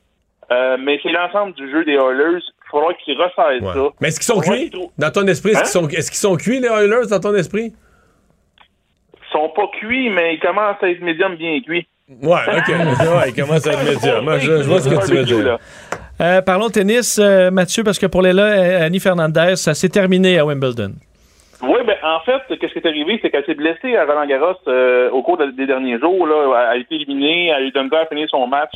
euh, 0.50 0.76
mais 0.80 0.98
c'est 1.02 1.12
l'ensemble 1.12 1.52
du 1.54 1.70
jeu 1.70 1.84
des 1.84 1.92
Oilers. 1.94 2.40
Il 2.42 2.70
faudra 2.70 2.92
qu'ils 2.94 3.16
resserrent 3.16 3.72
ça. 3.74 3.88
Mais 4.00 4.08
est-ce 4.08 4.18
qu'ils 4.20 4.34
sont 4.34 4.40
cuits? 4.40 4.70
Dans 4.98 5.10
ton 5.10 5.26
esprit, 5.26 5.50
est-ce 5.52 5.58
Hein? 5.58 5.62
qu'ils 5.62 5.70
sont, 5.70 5.88
est-ce 5.88 6.10
qu'ils 6.10 6.18
sont 6.18 6.36
cuits, 6.36 6.60
les 6.60 6.68
Oilers, 6.68 7.06
dans 7.10 7.20
ton 7.20 7.34
esprit? 7.34 7.72
Ils 9.14 9.32
sont 9.32 9.48
pas 9.50 9.68
cuits, 9.78 10.10
mais 10.10 10.34
ils 10.34 10.40
commencent 10.40 10.82
à 10.82 10.90
être 10.90 11.00
médium 11.00 11.36
bien 11.36 11.60
cuits. 11.60 11.86
Ouais, 12.08 12.40
OK. 12.56 12.68
ouais, 12.68 13.28
il 13.28 13.34
commence 13.34 13.66
à 13.66 13.72
être 13.72 13.84
médium. 13.84 14.24
Moi, 14.24 14.38
je, 14.38 14.62
je 14.62 14.68
vois 14.68 14.80
ce 14.80 14.88
que 14.88 15.06
tu 15.06 15.14
veux 15.14 15.24
dire. 15.24 15.58
Euh, 16.20 16.42
parlons 16.42 16.68
tennis, 16.68 17.18
euh, 17.22 17.50
Mathieu, 17.50 17.84
parce 17.84 17.98
que 17.98 18.06
pour 18.06 18.22
les 18.22 18.32
là, 18.32 18.42
euh, 18.44 18.86
Annie 18.86 18.98
Fernandez, 19.00 19.54
ça 19.56 19.74
s'est 19.74 19.88
terminé 19.88 20.38
à 20.38 20.44
Wimbledon. 20.46 20.92
Oui, 21.62 21.78
ben 21.86 21.96
en 22.02 22.20
fait, 22.20 22.40
qu'est-ce 22.58 22.72
qui 22.72 22.78
est 22.78 22.86
arrivé, 22.86 23.18
c'est 23.20 23.30
qu'elle 23.30 23.44
s'est 23.44 23.54
blessée 23.54 23.96
à 23.96 24.04
Roland 24.04 24.26
Garros 24.26 24.54
euh, 24.68 25.10
au 25.10 25.22
cours 25.22 25.36
de- 25.36 25.50
des 25.50 25.66
derniers 25.66 25.98
jours. 25.98 26.26
Là, 26.26 26.70
elle 26.72 26.76
a 26.78 26.80
été 26.80 26.94
éliminée, 26.96 27.48
elle 27.48 27.54
a 27.54 27.60
eu 27.62 27.70
de 27.72 27.94
à 27.96 28.06
finir 28.06 28.28
son 28.30 28.46
match 28.46 28.74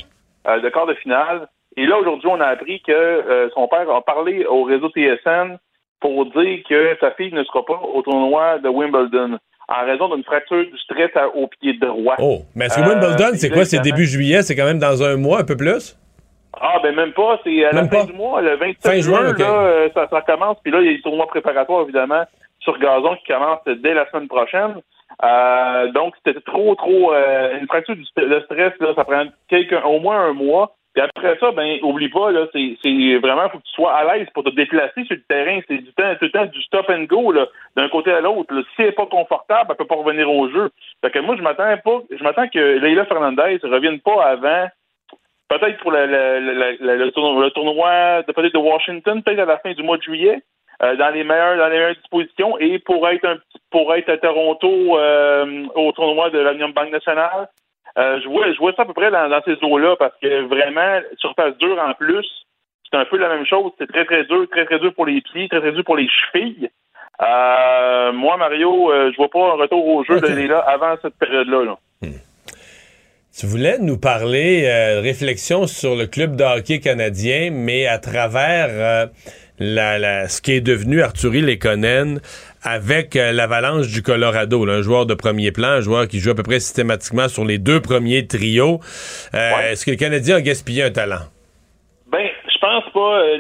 euh, 0.49 0.61
de 0.61 0.69
quart 0.69 0.87
de 0.87 0.95
finale. 0.95 1.47
Et 1.77 1.87
là, 1.87 1.99
aujourd'hui, 1.99 2.29
on 2.31 2.41
a 2.41 2.47
appris 2.47 2.81
que 2.83 2.93
euh, 2.93 3.49
son 3.55 3.67
père 3.69 3.89
a 3.91 4.03
parlé 4.03 4.45
au 4.45 4.65
réseau 4.65 4.89
TSN 4.91 5.59
pour 6.01 6.27
dire 6.27 6.59
que 6.69 6.97
sa 7.01 7.13
fille 7.13 7.33
ne 7.33 7.45
sera 7.45 7.65
pas 7.65 7.81
au 7.95 8.03
tournoi 8.03 8.59
de 8.59 8.69
Wimbledon 8.69 9.39
en 9.69 9.85
raison 9.87 10.15
d'une 10.15 10.25
fracture 10.25 10.65
du 10.65 10.79
stress 10.79 11.11
au 11.35 11.47
pied 11.47 11.75
droit. 11.75 12.17
Oh, 12.19 12.41
mais 12.55 12.67
est-ce 12.67 12.77
que 12.77 12.83
Euh, 12.83 12.89
Wimbledon, 12.89 13.31
c'est 13.35 13.51
quoi? 13.51 13.65
C'est 13.65 13.81
début 13.81 14.05
juillet, 14.05 14.43
c'est 14.43 14.57
quand 14.57 14.65
même 14.67 14.79
dans 14.79 15.03
un 15.03 15.17
mois, 15.17 15.41
un 15.41 15.45
peu 15.45 15.57
plus? 15.57 15.97
Ah, 16.61 16.79
ben 16.83 16.95
même 16.95 17.13
pas. 17.13 17.39
C'est 17.45 17.65
à 17.65 17.73
la 17.73 17.83
fin 17.85 17.87
pas? 17.89 18.05
du 18.05 18.13
mois, 18.13 18.41
le 18.43 18.57
27 18.57 18.77
Fin 18.83 19.01
juin, 19.01 19.33
là, 19.33 19.63
euh, 19.63 19.89
ça, 19.95 20.07
ça 20.11 20.21
commence. 20.21 20.59
Puis 20.63 20.71
là, 20.73 20.81
il 20.81 20.87
y 20.87 20.89
a 20.89 20.93
les 20.93 21.01
tournois 21.01 21.27
préparatoires, 21.27 21.83
évidemment, 21.83 22.25
sur 22.61 22.79
gazon 22.79 23.17
qui 23.17 23.33
commencent 23.33 23.65
dès 23.83 23.95
la 23.95 24.09
semaine 24.11 24.29
prochaine. 24.29 24.75
Euh, 25.25 25.93
donc, 25.93 26.15
c'était 26.25 26.41
trop, 26.41 26.75
trop... 26.75 27.13
euh, 27.15 27.59
une 27.59 27.67
fracture 27.67 27.97
du 27.97 28.03
st- 28.03 28.25
le 28.27 28.41
stress, 28.43 28.73
là, 28.81 28.93
ça 28.95 29.05
prend 29.05 29.25
quelques, 29.49 29.83
au 29.85 29.99
moins 30.01 30.21
un 30.27 30.33
mois. 30.33 30.75
Puis 30.95 31.03
après 31.03 31.39
ça, 31.39 31.53
ben, 31.53 31.79
oublie 31.83 32.11
pas, 32.11 32.31
là, 32.31 32.47
c'est 32.53 33.19
vraiment, 33.19 33.49
faut 33.49 33.59
que 33.59 33.65
tu 33.65 33.73
sois 33.73 33.95
à 33.95 34.17
l'aise 34.17 34.29
pour 34.35 34.45
te 34.45 34.51
déplacer 34.51 35.05
sur 35.05 35.17
le 35.17 35.23
terrain. 35.23 35.61
C'est 35.67 35.79
du 35.79 35.93
temps, 35.95 36.15
tout 36.17 36.27
le 36.27 36.31
temps 36.31 36.47
du 36.47 36.63
stop 36.63 36.91
and 36.91 37.05
go, 37.05 37.33
là, 37.33 37.47
d'un 37.77 37.89
côté 37.89 38.13
à 38.13 38.21
l'autre. 38.21 38.55
Si 38.77 38.83
elle 38.83 38.95
pas 38.95 39.07
confortable, 39.07 39.71
elle 39.71 39.77
peut 39.77 39.87
pas 39.87 39.97
revenir 39.97 40.31
au 40.31 40.51
jeu. 40.51 40.71
Fait 41.03 41.11
que 41.11 41.19
moi, 41.21 41.37
je 41.37 41.43
m'attends 41.43 41.77
pas, 41.79 42.01
je 42.11 42.23
m'attends 42.23 42.49
que 42.49 42.79
Leila 42.79 43.07
Fernandez 43.07 43.59
revienne 43.63 44.01
pas 44.01 44.23
avant 44.23 44.69
peut-être 45.59 45.79
pour 45.79 45.93
le, 45.93 46.07
le, 46.07 46.97
le, 46.97 47.11
tournoi, 47.11 47.45
le 47.45 47.51
tournoi 47.51 48.23
de 48.23 48.33
peut-être 48.33 48.55
de 48.55 48.59
Washington, 48.59 49.23
peut-être 49.23 49.41
à 49.41 49.45
la 49.45 49.59
fin 49.59 49.73
du 49.73 49.83
mois 49.83 49.99
de 49.99 50.03
juillet, 50.03 50.43
euh, 50.83 50.97
dans 50.97 51.11
les 51.11 51.25
meilleures 51.25 51.59
dans 51.59 51.69
les 51.69 51.79
meilleures 51.79 51.97
dispositions, 51.97 52.59
et 52.59 52.79
pour 52.79 53.07
être 53.09 53.25
un 53.25 53.37
pour 53.71 53.95
être 53.95 54.09
à 54.09 54.19
Toronto 54.19 54.99
euh, 54.99 55.67
au 55.75 55.93
tournoi 55.93 56.31
de 56.31 56.39
l'Union 56.39 56.71
Banque 56.71 56.91
Nationale. 56.91 57.49
Euh, 57.99 58.21
je 58.23 58.29
vois 58.29 58.51
je 58.53 58.59
vois 58.59 58.73
ça 58.75 58.83
à 58.83 58.85
peu 58.87 58.95
près 58.95 59.11
dans, 59.11 59.29
dans 59.29 59.43
ces 59.45 59.57
eaux-là 59.63 59.97
parce 59.99 60.15
que 60.23 60.43
vraiment 60.47 61.01
surface 61.19 61.57
dure 61.59 61.79
en 61.79 61.93
plus, 61.95 62.27
c'est 62.91 62.99
un 62.99 63.05
peu 63.05 63.19
la 63.19 63.29
même 63.29 63.45
chose. 63.47 63.71
C'est 63.79 63.87
très 63.89 64.05
très 64.05 64.25
dur, 64.25 64.47
très 64.51 64.65
très 64.65 64.79
dur 64.79 64.95
pour 64.95 65.07
les 65.07 65.21
pieds, 65.21 65.49
très 65.49 65.61
très 65.61 65.73
dur 65.73 65.85
pour 65.85 65.97
les 65.97 66.09
chevilles. 66.09 66.71
Euh, 67.23 68.13
moi 68.13 68.37
Mario, 68.39 68.91
euh, 68.93 69.11
je 69.13 69.17
vois 69.17 69.29
pas 69.29 69.39
un 69.53 69.61
retour 69.61 69.87
au 69.87 70.05
jeu 70.05 70.21
de 70.21 70.27
Léla 70.27 70.59
avant 70.61 70.95
cette 71.03 71.17
période-là. 71.19 71.65
là. 71.65 71.77
Tu 73.39 73.47
voulais 73.47 73.79
nous 73.79 73.99
parler 73.99 74.65
euh, 74.67 75.01
réflexion 75.01 75.67
sur 75.67 75.95
le 75.95 76.07
club 76.07 76.37
de 76.37 76.45
hockey 76.45 76.81
canadien, 76.81 77.51
mais 77.51 77.87
à 77.87 77.99
travers 77.99 78.67
euh, 78.71 79.07
la, 79.59 79.99
la- 79.99 80.29
ce 80.29 80.43
qui 80.43 80.53
est 80.53 80.61
devenu 80.61 81.01
Arthurie 81.03 81.41
Lekonen 81.41 82.21
avec 82.65 83.17
euh, 83.17 83.33
l'Avalanche 83.33 83.89
du 83.89 84.03
Colorado, 84.03 84.65
là, 84.65 84.75
un 84.75 84.83
joueur 84.83 85.07
de 85.07 85.15
premier 85.15 85.53
plan, 85.53 85.69
un 85.69 85.81
joueur 85.81 86.07
qui 86.09 86.19
joue 86.19 86.31
à 86.31 86.35
peu 86.35 86.43
près 86.43 86.61
systématiquement 86.61 87.29
sur 87.29 87.45
les 87.45 87.59
deux 87.59 87.81
premiers 87.81 88.27
trios. 88.27 88.81
Euh, 89.35 89.71
Est-ce 89.73 89.85
que 89.85 89.91
le 89.91 89.97
Canadien 89.97 90.37
a 90.37 90.41
gaspillé 90.41 90.83
un 90.85 90.91
talent? 90.91 91.27
Ben, 92.07 92.29
je 92.47 92.59
pense 92.59 92.85
pas. 92.93 93.21
Euh, 93.21 93.39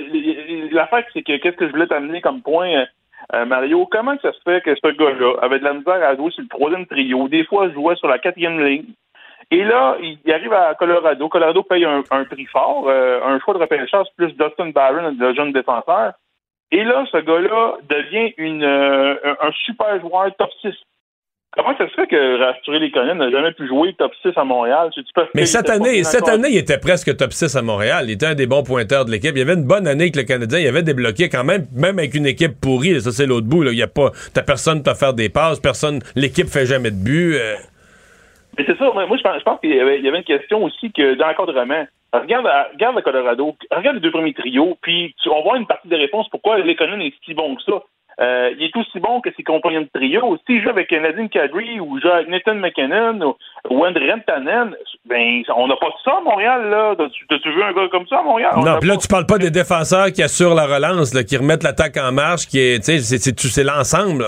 L'affaire, 0.72 1.04
c'est 1.12 1.22
que 1.22 1.36
qu'est-ce 1.38 1.56
que 1.56 1.66
je 1.66 1.72
voulais 1.72 1.86
t'amener 1.86 2.20
comme 2.20 2.42
point, 2.42 2.86
euh, 3.34 3.44
Mario? 3.44 3.86
Comment 3.90 4.16
ça 4.22 4.32
se 4.32 4.38
fait 4.44 4.62
que 4.62 4.74
ce 4.74 4.96
gars-là 4.96 5.34
avait 5.42 5.58
de 5.58 5.64
la 5.64 5.74
misère 5.74 6.02
à 6.02 6.16
jouer 6.16 6.30
sur 6.30 6.42
le 6.42 6.48
troisième 6.48 6.86
trio? 6.86 7.28
Des 7.28 7.44
fois, 7.44 7.66
il 7.66 7.74
jouait 7.74 7.96
sur 7.96 8.08
la 8.08 8.18
quatrième 8.18 8.58
ligne. 8.64 8.86
Et 9.50 9.64
là, 9.64 9.96
il 10.00 10.18
il 10.24 10.32
arrive 10.32 10.52
à 10.54 10.74
Colorado. 10.74 11.28
Colorado 11.28 11.62
paye 11.62 11.84
un, 11.84 12.02
un 12.10 12.24
prix 12.24 12.46
fort, 12.46 12.86
euh, 12.88 13.20
un 13.22 13.38
choix 13.40 13.52
de 13.52 13.58
repêchage 13.58 14.06
plus 14.16 14.32
Dustin 14.32 14.70
Barron, 14.70 15.14
le 15.18 15.34
jeune 15.34 15.52
défenseur. 15.52 16.14
Et 16.72 16.84
là, 16.84 17.04
ce 17.12 17.18
gars-là 17.18 17.74
devient 17.88 18.32
une, 18.38 18.64
euh, 18.64 19.14
un, 19.40 19.52
super 19.66 20.00
joueur 20.00 20.34
top 20.38 20.48
6. 20.62 20.70
Comment 21.54 21.76
ça 21.76 21.86
se 21.86 21.92
fait 21.92 22.06
que 22.06 22.42
Rasturé 22.42 22.78
Lekonen 22.78 23.18
n'a 23.18 23.30
jamais 23.30 23.52
pu 23.52 23.68
jouer 23.68 23.92
top 23.98 24.10
6 24.22 24.30
à 24.36 24.44
Montréal? 24.44 24.88
Mais 25.34 25.44
cette 25.44 25.68
année, 25.68 26.02
cette 26.02 26.26
année, 26.26 26.48
il 26.50 26.56
était 26.56 26.78
presque 26.78 27.14
top 27.14 27.34
6 27.34 27.56
à 27.56 27.60
Montréal. 27.60 28.06
Il 28.08 28.12
était 28.12 28.24
un 28.24 28.34
des 28.34 28.46
bons 28.46 28.62
pointeurs 28.62 29.04
de 29.04 29.10
l'équipe. 29.10 29.32
Il 29.34 29.40
y 29.40 29.42
avait 29.42 29.52
une 29.52 29.66
bonne 29.66 29.86
année 29.86 30.04
avec 30.04 30.16
le 30.16 30.22
Canadien. 30.22 30.60
Il 30.60 30.66
avait 30.66 30.82
débloqué 30.82 31.28
quand 31.28 31.44
même, 31.44 31.66
même 31.74 31.98
avec 31.98 32.14
une 32.14 32.24
équipe 32.24 32.58
pourrie. 32.58 32.94
là, 32.94 33.00
Ça, 33.00 33.12
c'est 33.12 33.26
l'autre 33.26 33.46
bout. 33.46 33.62
Là. 33.64 33.72
Il 33.72 33.78
y 33.78 33.82
a 33.82 33.86
pas, 33.86 34.10
t'as 34.32 34.42
personne 34.42 34.82
pour 34.82 34.94
faire 34.94 35.12
des 35.12 35.28
passes. 35.28 35.60
Personne, 35.60 36.00
l'équipe 36.16 36.48
fait 36.48 36.64
jamais 36.64 36.90
de 36.90 36.96
but. 36.96 37.34
euh. 37.34 37.56
Mais 38.56 38.64
c'est 38.66 38.78
ça, 38.78 38.90
moi 38.92 39.06
je 39.16 39.22
pense, 39.22 39.42
pense 39.42 39.60
qu'il 39.60 39.74
y 39.74 39.80
avait, 39.80 39.98
il 39.98 40.04
y 40.04 40.08
avait 40.08 40.18
une 40.18 40.24
question 40.24 40.62
aussi 40.64 40.90
que 40.92 41.14
dans 41.14 41.26
l'encadrement. 41.26 41.86
Regarde, 42.12 42.47
à- 42.47 42.68
regarde 42.72 42.97
le 42.97 43.02
Colorado, 43.02 43.56
regarde 43.70 43.97
les 43.97 44.02
deux 44.02 44.10
premiers 44.10 44.34
trios, 44.34 44.76
puis 44.82 45.14
tu, 45.22 45.28
on 45.30 45.36
va 45.36 45.43
voir 45.43 45.56
une 45.56 45.66
partie 45.66 45.89
des 45.89 45.97
réponses 45.97 46.28
pourquoi 46.30 46.59
Lekonen 46.59 47.01
est 47.01 47.14
si 47.24 47.32
bon 47.34 47.55
que 47.56 47.62
ça. 47.62 47.82
Euh, 48.20 48.51
il 48.59 48.64
est 48.66 48.76
aussi 48.76 49.01
bon 49.01 49.22
que 49.22 49.30
ses 49.34 49.43
compagnons 49.43 49.80
de 49.80 49.89
trio. 49.94 50.36
S'il 50.47 50.62
joue 50.62 50.68
avec 50.68 50.93
Nadine 50.93 51.30
Kadri 51.30 51.80
ou 51.80 51.98
joue 51.98 52.09
avec 52.10 52.28
Nathan 52.28 52.56
McKinnon 52.56 53.34
ou, 53.70 53.86
Andre 53.86 54.02
Rantanen, 54.06 54.76
ben, 55.06 55.43
on 55.56 55.66
n'a 55.66 55.76
pas 55.76 55.89
ça 56.05 56.18
à 56.18 56.20
Montréal, 56.20 56.68
là. 56.68 56.94
T'as-tu 56.98 57.26
t'as-tu 57.26 57.51
vu 57.51 57.62
un 57.62 57.72
gars 57.72 57.89
comme 57.90 58.06
ça 58.09 58.18
à 58.18 58.22
Montréal? 58.22 58.52
On 58.56 58.64
Non, 58.64 58.78
puis 58.78 58.90
là, 58.90 58.98
tu 58.98 59.09
parles 59.09 59.24
pas 59.24 59.39
des 59.39 59.51
défenseurs 59.51 60.12
qui 60.12 60.22
assurent 60.22 60.55
la 60.55 60.66
relance, 60.66 61.14
là, 61.14 61.24
qui 61.24 61.39
remettent 61.39 61.62
l'attaque 61.62 61.97
en 61.97 62.12
marche, 62.12 62.47
qui 62.47 62.59
est, 62.60 62.84
tu 62.84 62.98
c'est- 62.98 63.64
l'ensemble. 63.64 64.26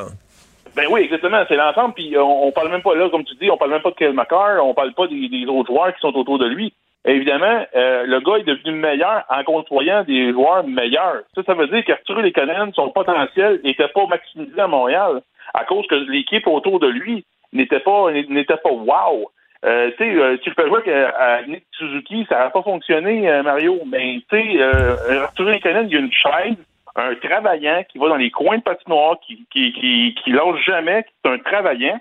Ben 0.74 0.86
oui, 0.90 1.02
exactement, 1.02 1.44
c'est 1.47 1.55
l'ensemble. 1.56 1.93
Puis 1.94 2.16
euh, 2.16 2.23
on, 2.23 2.48
on 2.48 2.52
parle 2.52 2.70
même 2.70 2.82
pas 2.82 2.94
là, 2.97 3.09
comme 3.11 3.24
tu 3.24 3.35
dis, 3.36 3.51
on 3.51 3.56
parle 3.59 3.70
même 3.73 3.82
pas 3.82 3.90
de 3.90 3.97
Kel 3.97 4.15
McCarr, 4.15 4.65
on 4.65 4.73
parle 4.74 4.93
pas 4.94 5.06
des, 5.06 5.28
des 5.28 5.44
autres 5.47 5.70
joueurs 5.73 5.94
qui 5.94 6.01
sont 6.01 6.16
autour 6.16 6.39
de 6.39 6.47
lui. 6.47 6.73
Évidemment, 7.06 7.66
euh, 7.76 8.05
le 8.06 8.20
gars 8.20 8.39
est 8.39 8.44
devenu 8.44 8.72
meilleur 8.72 9.24
en 9.28 9.44
côtoyant 9.44 10.05
des 10.05 10.32
joueurs 10.32 10.66
meilleurs. 10.66 11.22
Ça, 11.35 11.43
ça 11.44 11.55
veut 11.55 11.66
dire 11.66 11.85
qu'Arthur 11.85 12.20
Lekonen, 12.20 12.72
son 12.74 12.89
potentiel 12.90 13.60
n'était 13.62 13.89
pas 13.89 14.06
maximisé 14.06 14.59
à 14.59 14.66
Montréal 14.66 15.20
à 15.52 15.64
cause 15.64 15.86
que 15.86 15.94
l'équipe 15.94 16.47
autour 16.47 16.81
de 16.81 16.89
lui 16.89 17.24
n'était 17.52 17.81
pas 17.81 18.10
n'était 18.10 18.56
pas 18.56 18.70
wow. 18.70 19.31
Euh, 19.64 19.90
euh, 19.98 20.36
tu 20.43 20.51
fais 20.51 20.66
jouer 20.66 20.82
euh, 20.89 21.10
à 21.18 21.43
Nick 21.47 21.64
Suzuki, 21.72 22.26
ça 22.28 22.39
n'a 22.39 22.51
pas 22.51 22.62
fonctionné, 22.62 23.31
euh, 23.31 23.43
Mario. 23.43 23.81
Mais 23.86 24.20
tu 24.28 24.36
sais, 24.36 24.62
euh, 24.62 25.22
Arthur 25.22 25.44
Lekonen, 25.44 25.86
il 25.86 25.93
y 25.93 25.97
a 25.97 26.01
une 26.01 26.12
chaise, 26.12 26.56
un 26.97 27.14
travaillant 27.14 27.82
qui 27.90 27.98
va 27.98 28.09
dans 28.09 28.16
les 28.16 28.31
coins 28.31 28.59
de 28.59 28.62
patinoire, 28.62 29.16
qui 29.26 29.47
qui 29.51 29.72
qui, 29.72 30.14
qui 30.22 30.32
lâche 30.32 30.64
jamais, 30.66 31.05
qui 31.05 31.12
est 31.24 31.32
un 31.35 31.39
travaillant. 31.39 32.01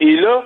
Et 0.00 0.16
là, 0.16 0.44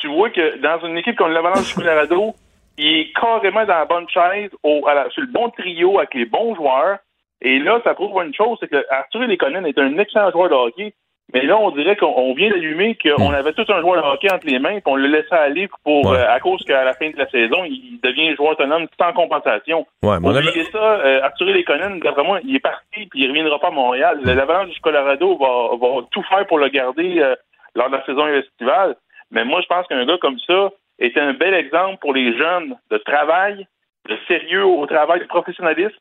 tu 0.00 0.08
vois 0.08 0.30
que 0.30 0.58
dans 0.58 0.86
une 0.86 0.96
équipe 0.98 1.16
comme 1.16 1.32
l'Avalanche 1.32 1.68
du 1.68 1.74
Colorado, 1.74 2.34
il 2.78 2.96
est 3.00 3.12
carrément 3.12 3.64
dans 3.64 3.74
la 3.78 3.84
bonne 3.84 4.08
chaise, 4.08 4.50
au, 4.62 4.86
à 4.88 4.94
la- 4.94 5.10
sur 5.10 5.22
le 5.22 5.28
bon 5.28 5.50
trio 5.50 5.98
avec 5.98 6.14
les 6.14 6.24
bons 6.26 6.54
joueurs. 6.54 6.98
Et 7.42 7.58
là, 7.58 7.80
ça 7.84 7.94
prouve 7.94 8.22
une 8.22 8.34
chose, 8.34 8.58
c'est 8.60 8.68
que 8.68 8.84
Arthur 8.90 9.20
Lekonen 9.22 9.64
est 9.66 9.78
un 9.78 9.96
excellent 9.98 10.30
joueur 10.30 10.50
de 10.50 10.54
hockey. 10.54 10.92
Mais 11.32 11.42
là, 11.42 11.56
on 11.58 11.70
dirait 11.70 11.94
qu'on 11.94 12.12
on 12.16 12.34
vient 12.34 12.50
d'allumer 12.50 12.96
qu'on 13.00 13.32
avait 13.32 13.52
tout 13.52 13.64
un 13.68 13.80
joueur 13.80 14.02
de 14.02 14.08
hockey 14.08 14.32
entre 14.32 14.46
les 14.48 14.58
mains, 14.58 14.80
puis 14.80 14.82
on 14.86 14.96
le 14.96 15.06
laissait 15.06 15.32
aller 15.36 15.68
pour 15.84 16.10
euh, 16.12 16.26
à 16.28 16.40
cause 16.40 16.60
qu'à 16.64 16.82
la 16.82 16.92
fin 16.94 17.08
de 17.08 17.16
la 17.16 17.28
saison, 17.30 17.62
il 17.64 18.00
devient 18.02 18.34
joueur 18.34 18.52
autonome 18.52 18.88
sans 19.00 19.12
compensation. 19.12 19.86
Ouais, 20.02 20.18
mais 20.20 20.26
on 20.26 20.30
avait- 20.34 20.48
Oubliez 20.48 20.64
ça, 20.72 20.78
euh, 20.78 21.22
Arthur 21.22 21.46
Lekonen, 21.46 22.00
d'après 22.00 22.24
moi, 22.24 22.40
il 22.42 22.56
est 22.56 22.60
parti 22.60 23.06
puis 23.06 23.20
il 23.22 23.28
reviendra 23.28 23.60
pas 23.60 23.68
à 23.68 23.70
Montréal. 23.70 24.18
L'Avalanche 24.24 24.70
du 24.74 24.80
Colorado 24.80 25.38
va, 25.38 25.76
va 25.80 26.02
tout 26.10 26.22
faire 26.24 26.46
pour 26.48 26.58
le 26.58 26.68
garder 26.68 27.20
euh, 27.20 27.36
lors 27.76 27.88
de 27.90 27.96
la 27.96 28.04
saison 28.06 28.26
estivale. 28.26 28.96
Mais 29.30 29.44
moi, 29.44 29.60
je 29.62 29.66
pense 29.68 29.86
qu'un 29.86 30.04
gars 30.04 30.18
comme 30.20 30.38
ça 30.40 30.70
est 31.00 31.16
un 31.18 31.32
bel 31.34 31.54
exemple 31.54 31.96
pour 32.00 32.14
les 32.14 32.36
jeunes 32.36 32.74
de 32.90 32.98
travail, 32.98 33.66
de 34.08 34.16
sérieux 34.28 34.64
au 34.64 34.86
travail, 34.86 35.20
de 35.20 35.26
professionnalisme. 35.26 35.96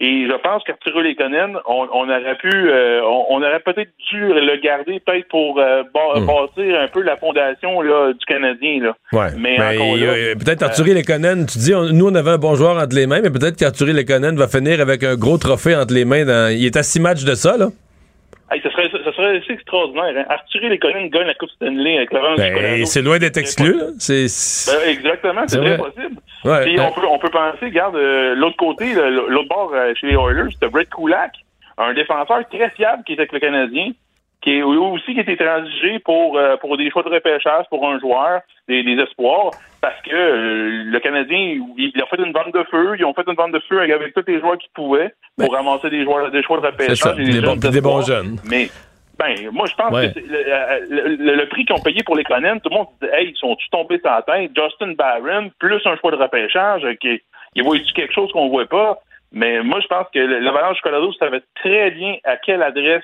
Et 0.00 0.28
je 0.30 0.36
pense 0.42 0.62
qu'Arturo 0.62 1.00
Lekonen, 1.00 1.56
on, 1.66 1.88
on 1.92 2.08
aurait 2.08 2.36
pu, 2.36 2.48
euh, 2.52 3.00
on, 3.02 3.26
on 3.30 3.42
aurait 3.42 3.58
peut-être 3.58 3.90
dû 4.12 4.20
le 4.20 4.56
garder 4.62 5.00
peut-être 5.04 5.26
pour 5.28 5.58
euh, 5.58 5.82
Hmm. 6.14 6.24
bâtir 6.26 6.80
un 6.80 6.86
peu 6.86 7.02
la 7.02 7.16
fondation 7.16 7.80
là, 7.82 8.12
du 8.12 8.24
Canadien. 8.24 8.80
Là. 8.80 8.94
Ouais. 9.12 9.26
Mais 9.36 9.58
euh, 9.60 10.34
peut-être 10.36 10.62
euh, 10.62 10.66
Arthurie 10.66 10.94
Lekonen, 10.94 11.46
tu 11.46 11.58
dis, 11.58 11.74
on- 11.74 11.92
nous, 11.92 12.06
on 12.08 12.14
avait 12.14 12.30
un 12.30 12.38
bon 12.38 12.54
joueur 12.54 12.76
entre 12.76 12.94
les 12.94 13.08
mains, 13.08 13.20
mais 13.22 13.30
peut-être 13.30 13.56
qu'Arthurie 13.56 13.92
Lekonen 13.92 14.36
va 14.36 14.46
finir 14.46 14.80
avec 14.80 15.02
un 15.02 15.16
gros 15.16 15.36
trophée 15.36 15.74
entre 15.74 15.92
les 15.92 16.04
mains. 16.04 16.24
Dans... 16.24 16.48
Il 16.56 16.64
est 16.64 16.76
à 16.76 16.84
six 16.84 17.00
matchs 17.00 17.24
de 17.24 17.34
ça, 17.34 17.56
là. 17.56 17.66
Hey, 18.50 18.60
ce 18.62 18.70
serait, 18.70 18.88
ce 18.90 19.12
serait 19.12 19.36
assez 19.38 19.52
extraordinaire. 19.52 20.14
Hein? 20.16 20.24
Arthur 20.30 20.62
Lekonen 20.70 21.08
gagne 21.10 21.26
la 21.26 21.34
Coupe 21.34 21.50
Stanley 21.50 21.98
avec 21.98 22.08
Colorado. 22.08 22.36
Ben, 22.38 22.86
c'est 22.86 23.02
loin 23.02 23.18
d'être 23.18 23.36
exclu. 23.36 23.74
C'est. 23.98 24.26
Ben, 24.72 24.88
exactement, 24.88 25.42
c'est 25.46 25.58
très 25.60 25.76
possible. 25.76 26.16
Ouais. 26.44 26.62
Puis 26.64 26.78
Ouais. 26.78 26.86
on 26.86 26.92
peut 26.92 27.06
on 27.10 27.18
peut 27.18 27.30
penser, 27.30 27.66
regarde, 27.66 27.96
euh, 27.96 28.34
l'autre 28.34 28.56
côté, 28.56 28.94
l'autre 28.94 29.48
bord 29.48 29.72
euh, 29.74 29.92
chez 30.00 30.06
les 30.06 30.14
Oilers, 30.14 30.50
c'était 30.52 30.68
Brett 30.70 30.88
Kulak, 30.88 31.32
un 31.76 31.92
défenseur 31.92 32.38
très 32.48 32.70
fiable 32.70 33.02
qui 33.04 33.12
est 33.12 33.18
avec 33.18 33.32
le 33.32 33.38
Canadien, 33.40 33.90
qui 34.40 34.58
est 34.58 34.62
aussi 34.62 35.14
qui 35.14 35.18
a 35.18 35.22
été 35.22 35.36
transigé 35.36 35.98
pour 35.98 36.38
euh, 36.38 36.56
pour 36.58 36.76
des 36.76 36.90
choix 36.90 37.02
de 37.02 37.08
repêchage 37.08 37.64
pour 37.70 37.86
un 37.88 37.98
joueur, 37.98 38.40
des, 38.68 38.82
des 38.82 39.00
espoirs, 39.02 39.50
parce 39.80 40.00
que 40.02 40.14
euh, 40.14 40.82
le 40.84 41.00
Canadien, 41.00 41.38
il, 41.76 41.90
il 41.94 42.02
a 42.02 42.06
fait 42.06 42.22
une 42.22 42.32
vente 42.32 42.54
de 42.54 42.62
feu, 42.70 42.94
ils 42.98 43.04
ont 43.04 43.14
fait 43.14 43.24
une 43.26 43.34
vente 43.34 43.52
de 43.52 43.60
feu 43.68 43.78
avec, 43.80 43.90
avec 43.90 44.14
tous 44.14 44.22
les 44.26 44.38
joueurs 44.40 44.58
qu'ils 44.58 44.70
pouvaient 44.74 45.12
pour 45.36 45.52
ramasser 45.52 45.90
des 45.90 46.04
joueurs 46.04 46.30
des 46.30 46.42
choix 46.42 46.60
de 46.60 46.66
repêchage. 46.66 46.98
Ça, 46.98 47.14
et 47.18 47.24
des 47.24 47.32
jeunes 47.32 47.44
bons- 47.58 47.70
des 47.70 47.80
bons 47.80 48.02
jeunes. 48.02 48.36
Mais 48.48 48.68
ben, 49.18 49.34
moi, 49.50 49.66
je 49.66 49.74
pense 49.74 49.92
Ouais. 49.92 50.12
que 50.12 50.20
c'est 50.20 50.26
le, 50.28 51.16
le- 51.16 51.34
le 51.34 51.48
prix 51.48 51.64
qu'ils 51.64 51.74
ont 51.74 51.82
payé 51.82 52.04
pour 52.04 52.14
les 52.14 52.22
Conan, 52.22 52.58
tout 52.60 52.70
le 52.70 52.76
monde 52.76 52.86
dit, 53.02 53.08
hey, 53.12 53.30
ils 53.30 53.36
sont-tu 53.36 53.68
tombés 53.70 53.98
sur 53.98 54.08
la 54.10 54.22
tête? 54.22 54.52
Justin 54.56 54.92
Barron, 54.92 55.50
plus 55.58 55.84
un 55.84 55.96
choix 55.96 56.12
de 56.12 56.16
repêchage, 56.16 56.84
euh, 56.84 56.94
qui, 56.94 57.20
il 57.56 57.64
voit-tu 57.64 57.92
quelque 57.94 58.14
chose 58.14 58.30
qu'on 58.30 58.48
voit 58.48 58.66
pas? 58.66 58.98
Mais 59.32 59.60
moi, 59.64 59.80
je 59.80 59.88
pense 59.88 60.06
que 60.14 60.20
le- 60.20 60.38
l'Avalanche 60.38 60.76
du 60.76 60.82
Colorado 60.82 61.12
savait 61.14 61.42
très 61.56 61.90
bien 61.90 62.14
à 62.22 62.36
quelle 62.36 62.62
adresse 62.62 63.02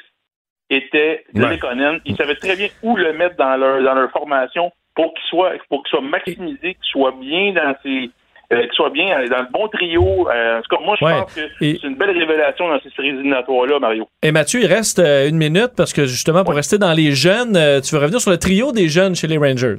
était 0.74 1.24
Ouais. 1.34 1.50
les 1.50 1.58
Conan. 1.58 1.96
Ils 2.04 2.16
savaient 2.16 2.34
très 2.36 2.56
bien 2.56 2.68
où 2.82 2.96
le 2.96 3.12
mettre 3.12 3.36
dans 3.36 3.56
leur, 3.56 3.82
dans 3.82 3.94
leur 3.94 4.10
formation 4.10 4.70
pour 4.94 5.12
qu'il 5.14 5.24
soit, 5.28 5.52
pour 5.68 5.82
qu'il 5.82 5.90
soit 5.90 6.00
maximisé, 6.08 6.74
qu'il 6.74 6.90
soit 6.92 7.14
bien 7.20 7.52
dans 7.52 7.74
ses, 7.82 8.10
euh, 8.52 8.60
qu'il 8.62 8.72
soit 8.74 8.90
bien 8.90 9.08
dans 9.28 9.38
le 9.42 9.50
bon 9.52 9.66
trio. 9.68 10.28
Euh, 10.30 10.58
en 10.58 10.62
tout 10.62 10.76
cas, 10.76 10.82
moi, 10.84 10.96
je 11.00 11.04
Ouais. 11.04 11.12
pense 11.20 11.34
que 11.34 11.40
c'est 11.58 11.82
une 11.82 11.96
belle 11.96 12.16
révélation 12.16 12.68
dans 12.68 12.78
ces 12.80 12.90
séries 12.90 13.08
éliminatoires-là, 13.08 13.78
Mario. 13.80 14.06
Et 14.22 14.30
Mathieu, 14.32 14.60
il 14.60 14.66
reste 14.66 14.98
euh, 15.00 15.28
une 15.28 15.36
minute 15.36 15.72
parce 15.76 15.92
que 15.92 16.02
justement, 16.06 16.44
pour 16.44 16.54
rester 16.54 16.78
dans 16.78 16.92
les 16.92 17.12
jeunes, 17.12 17.58
tu 17.82 17.94
veux 17.94 18.00
revenir 18.00 18.20
sur 18.20 18.30
le 18.30 18.38
trio 18.38 18.70
des 18.72 18.88
jeunes 18.88 19.14
chez 19.16 19.26
les 19.26 19.38
Rangers. 19.38 19.78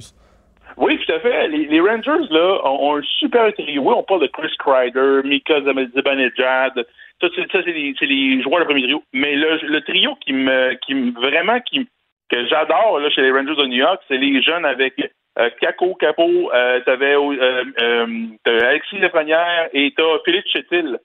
Oui, 0.77 0.99
tout 1.05 1.13
à 1.13 1.19
fait. 1.21 1.47
Les, 1.47 1.67
les 1.67 1.79
Rangers, 1.79 2.27
là, 2.31 2.59
ont, 2.65 2.89
ont 2.91 2.97
un 2.97 3.01
super 3.19 3.53
trio. 3.53 3.81
Oui, 3.81 3.93
on 3.95 4.03
parle 4.03 4.21
de 4.23 4.27
Chris 4.27 4.51
Kreider, 4.59 5.21
Mika 5.23 5.61
Zibanejad. 5.95 6.85
Ça, 7.21 7.27
c'est, 7.35 8.05
les, 8.05 8.41
joueurs 8.41 8.59
de 8.59 8.65
premier 8.65 8.83
trio. 8.83 9.03
Mais 9.13 9.35
le, 9.35 9.57
le 9.63 9.81
trio 9.81 10.15
qui 10.15 10.33
me, 10.33 10.73
qui 10.85 10.93
me, 10.93 11.11
vraiment, 11.11 11.59
qui, 11.61 11.87
que 12.29 12.45
j'adore, 12.47 12.99
chez 13.11 13.21
les 13.21 13.31
Rangers 13.31 13.55
de 13.55 13.65
New 13.65 13.77
York, 13.77 14.01
c'est 14.07 14.17
les 14.17 14.41
jeunes 14.41 14.65
avec 14.65 14.99
euh, 15.37 15.49
Kako 15.61 15.95
Capo, 15.95 16.51
euh, 16.53 16.79
t'avais, 16.81 17.15
euh, 17.15 17.63
euh, 17.81 18.27
Alexis 18.45 18.99
Lafrenière 18.99 19.69
et 19.73 19.93
t'as 19.95 20.19
Philippe 20.23 20.47
Chetil. 20.47 20.97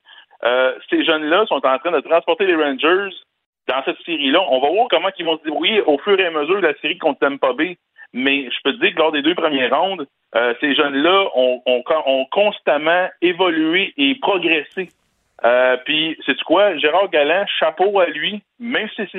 Ces 0.89 1.05
jeunes-là 1.05 1.45
sont 1.47 1.63
en 1.65 1.77
train 1.77 1.91
de 1.91 1.99
transporter 1.99 2.45
les 2.45 2.55
Rangers 2.55 3.15
dans 3.67 3.83
cette 3.85 4.01
série-là. 4.05 4.41
On 4.49 4.59
va 4.59 4.69
voir 4.69 4.87
comment 4.89 5.09
ils 5.17 5.25
vont 5.25 5.37
se 5.37 5.43
débrouiller 5.43 5.81
au 5.81 5.99
fur 5.99 6.19
et 6.19 6.25
à 6.25 6.31
mesure 6.31 6.55
de 6.55 6.67
la 6.67 6.73
série 6.79 6.97
contre 6.97 7.19
Tampa 7.19 7.53
Bay. 7.53 7.77
Mais 8.13 8.49
je 8.49 8.57
peux 8.63 8.73
te 8.73 8.81
dire 8.81 8.93
que 8.93 8.99
lors 8.99 9.11
des 9.11 9.21
deux 9.21 9.35
premières 9.35 9.77
rondes, 9.77 10.07
ces 10.59 10.73
jeunes-là 10.73 11.27
ont, 11.35 11.61
ont 11.67 12.25
constamment 12.31 13.07
évolué 13.21 13.93
et 13.97 14.15
progressé. 14.15 14.89
Euh, 15.43 15.77
puis, 15.85 16.17
c'est 16.25 16.39
quoi? 16.43 16.77
Gérard 16.77 17.09
Galland, 17.09 17.45
chapeau 17.59 17.99
à 17.99 18.05
lui, 18.05 18.43
même 18.59 18.87
si 18.95 19.01
c'est, 19.11 19.17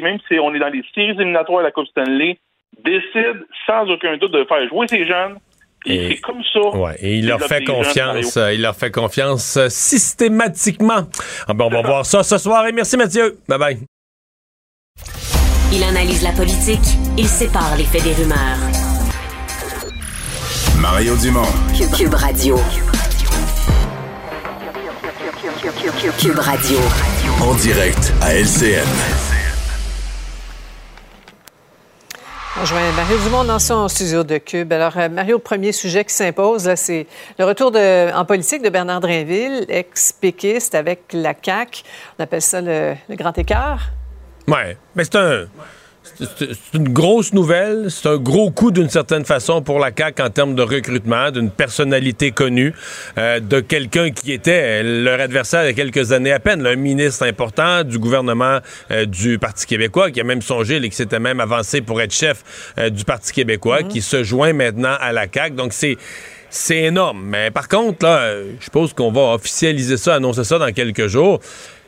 même 0.00 0.18
si 0.28 0.38
on 0.38 0.54
est 0.54 0.58
dans 0.58 0.68
les 0.68 0.82
séries 0.94 1.10
éliminatoires 1.10 1.58
de 1.60 1.64
la 1.64 1.70
Coupe 1.72 1.86
Stanley, 1.88 2.38
décide 2.84 3.44
sans 3.66 3.84
aucun 3.90 4.16
doute 4.16 4.32
de 4.32 4.44
faire 4.44 4.66
jouer 4.68 4.86
ces 4.88 5.06
jeunes. 5.06 5.36
Et- 5.86 6.08
c'est 6.10 6.20
comme 6.20 6.42
ça. 6.52 6.60
Ouais, 6.76 6.96
et 7.00 7.16
il 7.16 7.26
leur 7.26 7.40
fait 7.40 7.64
jeunes, 7.64 7.76
confiance. 7.76 8.36
Mario. 8.36 8.54
il 8.56 8.62
leur 8.62 8.76
fait 8.76 8.90
confiance 8.90 9.56
euh, 9.56 9.68
systématiquement. 9.68 11.02
Ah 11.48 11.54
ben, 11.54 11.64
on 11.66 11.70
va 11.70 11.82
voir 11.82 12.06
ça 12.06 12.22
ce 12.22 12.36
soir. 12.38 12.66
Et 12.66 12.72
merci 12.72 12.96
Mathieu. 12.96 13.38
Bye 13.48 13.58
bye. 13.58 13.78
Il 15.72 15.82
analyse 15.84 16.22
la 16.22 16.32
politique, 16.32 16.98
il 17.16 17.26
sépare 17.26 17.76
les 17.78 17.84
faits 17.84 18.02
des 18.04 18.12
rumeurs. 18.14 18.58
Mario 20.80 21.14
Dumont. 21.16 21.42
Cube, 21.76 21.92
Cube 21.96 22.14
Radio. 22.14 22.56
Cube 25.84 26.38
Radio. 26.38 26.78
En 27.40 27.54
direct 27.54 28.12
à 28.20 28.34
LCN. 28.34 28.84
On 32.58 32.60
rejoint 32.60 32.92
Mario 32.92 33.16
Dumont 33.24 33.44
dans 33.44 33.58
son 33.58 33.88
studio 33.88 34.22
de 34.22 34.36
Cube. 34.36 34.70
Alors, 34.74 34.92
euh, 34.98 35.08
Mario, 35.08 35.36
le 35.36 35.42
premier 35.42 35.72
sujet 35.72 36.04
qui 36.04 36.12
s'impose, 36.12 36.66
là, 36.66 36.76
c'est 36.76 37.06
le 37.38 37.44
retour 37.46 37.70
de- 37.70 38.12
en 38.12 38.26
politique 38.26 38.60
de 38.62 38.68
Bernard 38.68 39.00
Drinville, 39.00 39.64
ex-péquiste 39.70 40.74
avec 40.74 41.04
la 41.14 41.32
CAQ. 41.42 41.82
On 42.18 42.24
appelle 42.24 42.42
ça 42.42 42.60
le, 42.60 42.94
le 43.08 43.16
grand 43.16 43.36
écart? 43.38 43.80
Ouais, 44.48 44.76
mais 44.94 45.04
c'est 45.04 45.16
un. 45.16 45.46
C'est- 46.18 46.48
une 46.74 46.88
grosse 46.92 47.32
nouvelle, 47.32 47.90
c'est 47.90 48.08
un 48.08 48.16
gros 48.16 48.50
coup 48.50 48.70
d'une 48.70 48.88
certaine 48.88 49.24
façon 49.24 49.62
pour 49.62 49.78
la 49.78 49.90
CAQ 49.96 50.22
en 50.22 50.30
termes 50.30 50.54
de 50.54 50.62
recrutement, 50.62 51.30
d'une 51.30 51.50
personnalité 51.50 52.30
connue, 52.30 52.74
euh, 53.18 53.40
de 53.40 53.60
quelqu'un 53.60 54.10
qui 54.10 54.32
était 54.32 54.82
leur 54.82 55.20
adversaire 55.20 55.64
il 55.64 55.66
y 55.66 55.70
a 55.70 55.72
quelques 55.72 56.12
années 56.12 56.32
à 56.32 56.40
peine, 56.40 56.62
là, 56.62 56.70
un 56.70 56.76
ministre 56.76 57.24
important 57.26 57.84
du 57.84 57.98
gouvernement 57.98 58.58
euh, 58.90 59.06
du 59.06 59.38
Parti 59.38 59.66
québécois, 59.66 60.10
qui 60.10 60.20
a 60.20 60.24
même 60.24 60.42
songé, 60.42 60.78
là, 60.80 60.88
qui 60.88 60.96
s'était 60.96 61.18
même 61.20 61.40
avancé 61.40 61.80
pour 61.80 62.00
être 62.00 62.12
chef 62.14 62.72
euh, 62.78 62.90
du 62.90 63.04
Parti 63.04 63.32
québécois, 63.32 63.82
qui 63.82 64.00
se 64.02 64.22
joint 64.22 64.52
maintenant 64.52 64.96
à 65.00 65.12
la 65.12 65.26
CAQ. 65.32 65.56
Donc 65.56 65.72
c'est 65.72 65.96
c'est 66.52 66.78
énorme. 66.78 67.22
Mais 67.26 67.50
par 67.52 67.68
contre, 67.68 68.04
là, 68.04 68.34
je 68.58 68.64
suppose 68.64 68.92
qu'on 68.92 69.12
va 69.12 69.34
officialiser 69.34 69.96
ça, 69.96 70.16
annoncer 70.16 70.42
ça 70.42 70.58
dans 70.58 70.72
quelques 70.72 71.06
jours. 71.06 71.40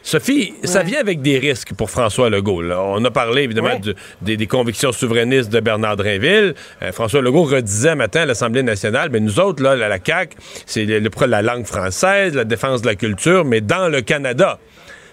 Sophie, 0.03 0.55
ça 0.65 0.83
vient 0.83 0.99
avec 1.01 1.23
des 1.23 1.39
risques 1.39 1.75
pour 1.75 1.89
François 1.91 2.29
Legault. 2.29 2.61
là. 2.63 2.81
On 2.83 3.05
a 3.05 3.11
parlé 3.11 3.43
évidemment 3.43 3.79
du- 3.79 3.95
des, 4.21 4.37
des 4.37 4.47
convictions 4.47 4.91
souverainistes 4.93 5.51
de 5.51 5.61
Bernard 5.61 5.97
Drinville. 5.97 6.55
Euh, 6.83 6.93
François 6.93 7.23
Legault 7.23 7.45
redisait 7.45 7.95
matin 7.95 8.23
à 8.23 8.27
l'Assemblée 8.27 8.63
nationale, 8.65 9.11
mais 9.13 9.21
nous 9.21 9.39
autres, 9.39 9.63
là, 9.63 9.77
la, 9.77 9.89
la 9.89 9.99
CAQ, 10.05 10.37
c'est 10.67 10.85
le, 10.85 10.99
le- 10.99 11.27
la 11.27 11.43
langue 11.43 11.65
française, 11.67 12.35
la 12.35 12.45
défense 12.45 12.83
de 12.83 12.87
la 12.89 12.95
culture, 12.97 13.45
mais 13.45 13.61
dans 13.61 13.89
le 13.89 14.01
Canada. 14.03 14.59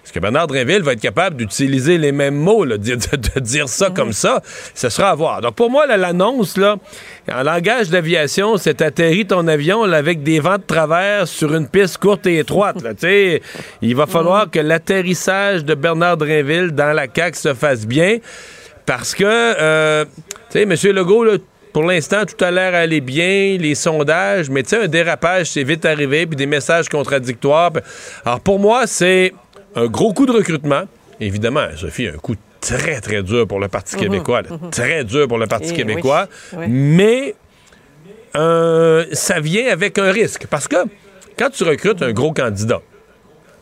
Est-ce 0.04 0.14
que 0.14 0.20
Bernard 0.20 0.48
Drinville 0.48 0.82
va 0.82 0.94
être 0.94 1.02
capable 1.02 1.36
d'utiliser 1.36 1.98
les 1.98 2.12
mêmes 2.12 2.36
mots, 2.36 2.66
là, 2.66 2.78
de, 2.78 2.96
de- 2.96 3.30
de 3.36 3.40
dire 3.40 3.70
ça 3.70 3.90
comme 3.90 4.14
ça? 4.14 4.42
Ce 4.74 4.90
sera 4.90 5.12
à 5.12 5.16
voir. 5.16 5.42
Donc, 5.42 5.56
pour 5.56 5.70
moi, 5.70 5.86
l'annonce, 5.86 6.58
là, 6.58 6.78
en 7.32 7.44
langage 7.44 7.90
d'aviation, 7.90 8.58
c'est 8.58 8.82
atterri 8.82 9.28
ton 9.28 9.48
avion 9.48 9.86
là, 9.86 9.98
avec 9.98 10.24
des 10.24 10.40
vents 10.40 10.58
de 10.58 10.64
travers 10.64 11.28
sur 11.28 11.54
une 11.54 11.68
piste 11.68 11.98
courte 12.00 12.26
et 12.26 12.40
étroite. 12.40 12.82
Là, 12.82 12.92
il 13.82 13.96
va 13.96 14.08
falloir 14.08 14.50
que 14.50 14.60
l'atterrissage 14.60 15.64
de 15.64 15.76
Bernard 15.76 16.18
Drinville 16.18 16.72
dans 16.72 16.94
la 16.94 17.06
CAQ 17.14 17.38
se 17.38 17.54
fasse 17.54 17.86
bien 17.86 18.18
parce 18.86 19.14
que, 19.14 19.24
euh, 19.26 20.06
tu 20.50 20.60
sais, 20.60 20.62
M. 20.64 20.96
Legault, 20.96 21.24
là, 21.24 21.34
pour 21.72 21.84
l'instant, 21.84 22.24
tout 22.26 22.44
a 22.44 22.50
l'air 22.50 22.74
aller 22.74 23.00
bien, 23.00 23.56
les 23.60 23.76
sondages, 23.76 24.50
mais 24.50 24.64
tu 24.64 24.70
sais, 24.70 24.84
un 24.84 24.88
dérapage, 24.88 25.52
c'est 25.52 25.64
vite 25.64 25.86
arrivé, 25.86 26.26
puis 26.26 26.36
des 26.36 26.48
messages 26.48 26.90
contradictoires. 26.90 27.72
Alors, 28.26 28.40
pour 28.40 28.58
moi, 28.58 28.88
c'est 28.88 29.34
un 29.76 29.86
gros 29.88 30.14
coup 30.14 30.26
de 30.26 30.32
recrutement. 30.32 30.84
Évidemment, 31.20 31.68
Sophie, 31.76 32.08
un 32.08 32.18
coup 32.18 32.36
très, 32.62 33.02
très 33.02 33.24
dur 33.24 33.48
pour 33.48 33.60
le 33.60 33.68
Parti 33.68 33.96
Mhm, 33.96 34.02
québécois. 34.02 34.42
là. 34.44 34.50
mhm. 34.52 34.70
Très 34.72 35.04
dur 35.04 35.28
pour 35.28 35.38
le 35.38 35.48
Parti 35.48 35.70
Eh 35.72 35.76
québécois. 35.76 36.28
oui, 36.54 36.58
oui. 36.62 36.66
Mais 36.70 37.36
euh, 38.36 39.06
ça 39.14 39.40
vient 39.40 39.72
avec 39.72 39.98
un 39.98 40.12
risque. 40.12 40.48
Parce 40.50 40.68
que 40.68 40.78
quand 41.38 41.50
tu 41.50 41.64
recrutes 41.64 42.02
un 42.02 42.12
gros 42.12 42.32
candidat, 42.34 42.82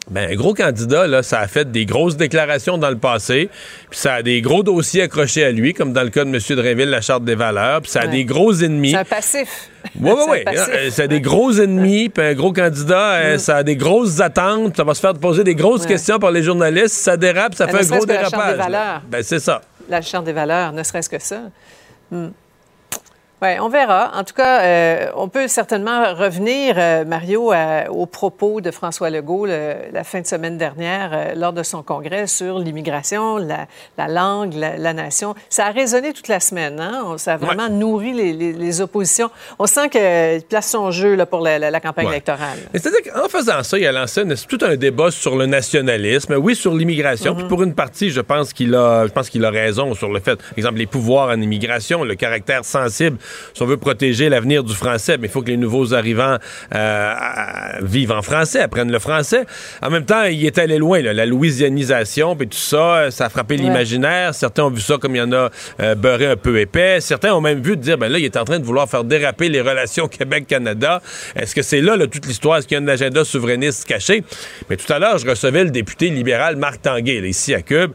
Ben, 0.10 0.32
un 0.32 0.36
gros 0.36 0.54
candidat, 0.54 1.06
là, 1.06 1.22
ça 1.22 1.40
a 1.42 1.48
fait 1.48 1.70
des 1.70 1.86
grosses 1.86 2.16
déclarations 2.16 2.78
dans 2.78 2.90
le 2.90 2.98
passé, 2.98 3.50
puis 3.90 4.00
ça 4.00 4.14
a 4.16 4.22
des 4.24 4.42
gros 4.42 4.64
dossiers 4.64 5.02
accrochés 5.02 5.44
à 5.44 5.52
lui, 5.52 5.74
comme 5.74 5.92
dans 5.92 6.04
le 6.04 6.10
cas 6.10 6.24
de 6.24 6.30
M. 6.30 6.40
Dreville, 6.56 6.90
la 6.90 7.02
Charte 7.02 7.26
des 7.26 7.36
valeurs, 7.36 7.82
puis 7.82 7.92
ça 7.92 8.00
a 8.02 8.06
Ouais. 8.06 8.12
des 8.12 8.24
gros 8.24 8.54
ennemis. 8.54 8.92
C'est 8.92 8.98
un 8.98 9.04
passif. 9.04 9.70
Oui, 10.00 10.12
oui, 10.16 10.24
oui. 10.30 10.38
Euh, 10.48 10.90
Ça 10.92 11.04
a 11.04 11.08
des 11.08 11.20
gros 11.20 11.52
ennemis, 11.60 12.08
puis 12.08 12.24
un 12.26 12.34
gros 12.36 12.54
candidat, 12.54 13.12
euh, 13.16 13.38
ça 13.38 13.58
a 13.58 13.64
des 13.64 13.76
grosses 13.76 14.22
attentes, 14.22 14.78
ça 14.78 14.86
va 14.86 14.94
se 14.94 15.02
faire 15.02 15.14
poser 15.14 15.44
des 15.44 15.56
grosses 15.56 15.82
Ouais. 15.82 15.88
questions 15.90 16.20
par 16.20 16.32
les 16.32 16.44
journalistes, 16.44 16.96
ça 16.96 17.18
dérape, 17.18 17.56
ça 17.56 17.66
Ben, 17.66 17.78
fait 17.78 17.86
un 17.94 17.98
gros 17.98 18.06
que 18.06 18.14
la 18.14 18.20
Charte 18.22 18.32
des 18.32 18.38
dérapage. 18.38 18.58
valeurs. 18.58 19.02
Ben, 19.10 19.24
c'est 19.24 19.40
ça. 19.40 19.62
La 19.90 20.02
Charte 20.02 20.24
des 20.26 20.34
valeurs, 20.34 20.72
ne 20.72 20.84
serait-ce 20.84 21.10
que 21.10 21.20
ça. 21.20 21.42
Hmm. 22.12 22.28
Ouais, 23.40 23.60
on 23.60 23.70
verra. 23.70 24.14
En 24.16 24.24
tout 24.24 24.34
cas, 24.34 24.62
euh, 24.64 25.12
on 25.16 25.28
peut 25.30 25.48
certainement 25.48 26.16
revenir, 26.16 26.74
euh, 26.80 27.06
Mario, 27.06 27.52
à- 27.52 27.84
aux 27.92 28.08
propos 28.08 28.62
de 28.62 28.72
François 28.72 29.12
Legault 29.12 29.46
le- 29.46 29.76
la 29.94 30.04
fin 30.04 30.22
de 30.22 30.26
semaine 30.26 30.58
dernière 30.58 31.12
euh, 31.14 31.36
lors 31.36 31.54
de 31.54 31.62
son 31.62 31.84
congrès 31.84 32.26
sur 32.26 32.58
l'immigration, 32.58 33.38
la, 33.38 33.68
la 33.96 34.08
langue, 34.08 34.56
la, 34.56 34.78
la 34.78 34.94
nation. 34.94 35.36
Ça 35.50 35.68
a 35.68 35.70
résonné 35.70 36.14
toute 36.14 36.30
la 36.30 36.40
semaine. 36.40 36.80
Hein? 36.80 37.14
Ça 37.18 37.34
a 37.34 37.38
vraiment 37.38 37.70
nourri 37.70 38.12
les, 38.12 38.34
les- 38.34 38.54
les 38.54 38.82
oppositions. 38.82 39.30
On 39.60 39.68
sent 39.68 39.90
qu'il 39.90 40.42
place 40.50 40.72
son 40.72 40.90
jeu 40.90 41.14
là, 41.14 41.28
pour 41.28 41.42
la, 41.42 41.80
campagne 41.80 42.08
Ouais. 42.08 42.14
électorale. 42.14 42.58
C'est-à-dire 42.74 43.14
qu'en 43.14 43.30
faisant 43.30 43.62
ça, 43.62 43.78
il 43.78 43.86
a 43.86 43.92
lancé 43.92 44.24
une- 44.24 44.34
tout 44.36 44.58
un 44.64 44.76
débat 44.78 45.12
sur 45.12 45.36
le 45.36 45.46
nationalisme, 45.46 46.34
oui, 46.40 46.56
sur 46.56 46.74
l'immigration. 46.74 47.34
Mhm. 47.34 47.40
Puis 47.42 47.48
pour 47.50 47.62
une 47.62 47.76
partie, 47.76 48.10
je 48.10 48.22
pense 48.22 48.52
qu'il 48.52 48.74
a, 48.74 49.06
je 49.06 49.12
pense 49.12 49.30
qu'il 49.30 49.46
a 49.46 49.52
raison 49.52 49.94
sur 49.94 50.12
le 50.12 50.20
fait, 50.22 50.38
par 50.38 50.58
exemple, 50.58 50.80
les 50.80 50.88
pouvoirs 50.88 51.30
en 51.30 51.40
immigration, 51.40 52.04
le 52.04 52.16
caractère 52.16 52.66
sensible, 52.66 53.20
si 53.54 53.62
on 53.62 53.66
veut 53.66 53.78
protéger 53.78 54.30
l'avenir 54.30 54.64
du 54.64 54.74
français, 54.74 55.18
mais 55.18 55.28
il 55.28 55.32
faut 55.32 55.42
que 55.42 55.48
les 55.50 55.58
nouveaux 55.58 55.94
arrivants 55.94 56.38
euh, 56.76 57.14
vivent 57.82 58.12
en 58.12 58.22
français, 58.22 58.60
apprennent 58.62 58.92
le 58.92 59.00
français. 59.00 59.46
En 59.82 59.90
même 59.90 60.06
temps, 60.06 60.24
il 60.24 60.46
est 60.46 60.58
allé 60.58 60.78
loin, 60.78 61.02
là, 61.02 61.14
la 61.14 61.26
louisianisation, 61.26 62.36
puis 62.36 62.48
tout 62.48 62.58
ça, 62.58 63.10
ça 63.12 63.26
a 63.26 63.30
frappé 63.30 63.56
Ouais. 63.56 63.62
l'imaginaire. 63.64 64.36
Certains 64.36 64.64
ont 64.66 64.70
vu 64.70 64.82
ça 64.82 64.98
comme 64.98 65.16
il 65.16 65.20
y 65.20 65.22
en 65.22 65.32
a 65.32 65.50
euh, 65.80 65.96
beurré 65.96 66.28
un 66.28 66.36
peu 66.36 66.60
épais. 66.60 67.00
Certains 67.02 67.34
ont 67.34 67.42
même 67.42 67.62
vu 67.62 67.76
de 67.78 67.82
dire, 67.82 67.98
ben 67.98 68.10
là, 68.10 68.20
il 68.20 68.26
est 68.26 68.38
en 68.38 68.44
train 68.46 68.60
de 68.60 68.66
vouloir 68.66 68.88
faire 68.90 69.04
déraper 69.04 69.50
les 69.50 69.62
relations 69.62 70.08
Québec-Canada. 70.08 71.02
Est-ce 71.36 71.56
que 71.56 71.62
c'est 71.62 71.82
là, 71.82 71.96
là, 71.96 72.08
toute 72.08 72.26
l'histoire? 72.26 72.58
Est-ce 72.58 72.68
qu'il 72.68 72.78
y 72.78 72.80
a 72.80 72.84
un 72.84 72.88
agenda 72.88 73.24
souverainiste 73.24 73.86
caché? 73.86 74.24
Mais 74.70 74.78
tout 74.78 74.92
à 74.92 75.00
l'heure, 75.00 75.18
je 75.18 75.28
recevais 75.28 75.64
le 75.64 75.72
député 75.72 76.10
libéral 76.10 76.56
Marc 76.58 76.82
Tanguay, 76.82 77.22
là, 77.22 77.28
ici 77.28 77.54
à 77.54 77.62
Cube. 77.62 77.92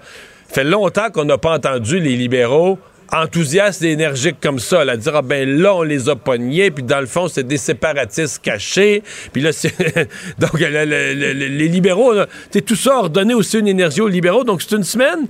fait 0.48 0.64
longtemps 0.64 1.10
qu'on 1.10 1.24
n'a 1.24 1.38
pas 1.38 1.52
entendu 1.54 1.98
les 2.00 2.16
libéraux 2.16 2.78
enthousiastes 3.12 3.82
et 3.82 3.90
énergiques 3.92 4.36
comme 4.40 4.58
ça, 4.58 4.84
là, 4.84 4.96
dire, 4.96 5.14
ah 5.16 5.22
ben 5.22 5.48
là, 5.60 5.74
on 5.74 5.82
les 5.82 6.08
a 6.08 6.16
pognés, 6.16 6.70
puis 6.70 6.82
dans 6.82 7.00
le 7.00 7.06
fond, 7.06 7.28
c'est 7.28 7.46
des 7.46 7.58
séparatistes 7.58 8.40
cachés, 8.42 9.02
puis 9.32 9.42
là, 9.42 9.52
c'est... 9.52 9.74
donc, 10.38 10.58
le- 10.58 10.68
le- 10.68 11.14
le- 11.14 11.32
le- 11.34 11.46
les 11.48 11.68
libéraux, 11.68 12.12
là, 12.14 12.26
tout 12.66 12.76
ça 12.76 12.96
a 12.96 13.00
redonné 13.02 13.34
aussi 13.34 13.58
une 13.58 13.68
énergie 13.68 14.00
aux 14.00 14.08
libéraux, 14.08 14.44
donc 14.44 14.62
c'est 14.62 14.74
une 14.76 14.82
semaine, 14.84 15.26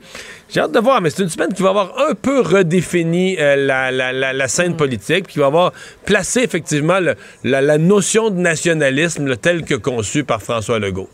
j'ai 0.48 0.60
hâte 0.60 0.72
de 0.72 0.78
voir, 0.78 1.00
mais 1.00 1.10
c'est 1.10 1.22
une 1.22 1.28
semaine 1.28 1.52
qui 1.52 1.62
va 1.62 1.70
avoir 1.70 1.98
un 2.08 2.14
peu 2.14 2.40
redéfini 2.40 3.36
euh, 3.40 3.56
la, 3.56 3.90
la- 3.90 4.12
la- 4.12 4.32
la 4.32 4.48
scène 4.48 4.76
politique, 4.76 5.24
puis 5.24 5.34
qui 5.34 5.38
va 5.40 5.46
avoir 5.46 5.72
placé 6.06 6.40
effectivement 6.40 6.98
la 7.42 7.78
notion 7.78 8.30
de 8.30 8.38
nationalisme 8.38 9.26
là, 9.26 9.36
telle 9.36 9.64
que 9.64 9.74
conçue 9.74 10.24
par 10.24 10.40
François 10.42 10.78
Legault. 10.78 11.08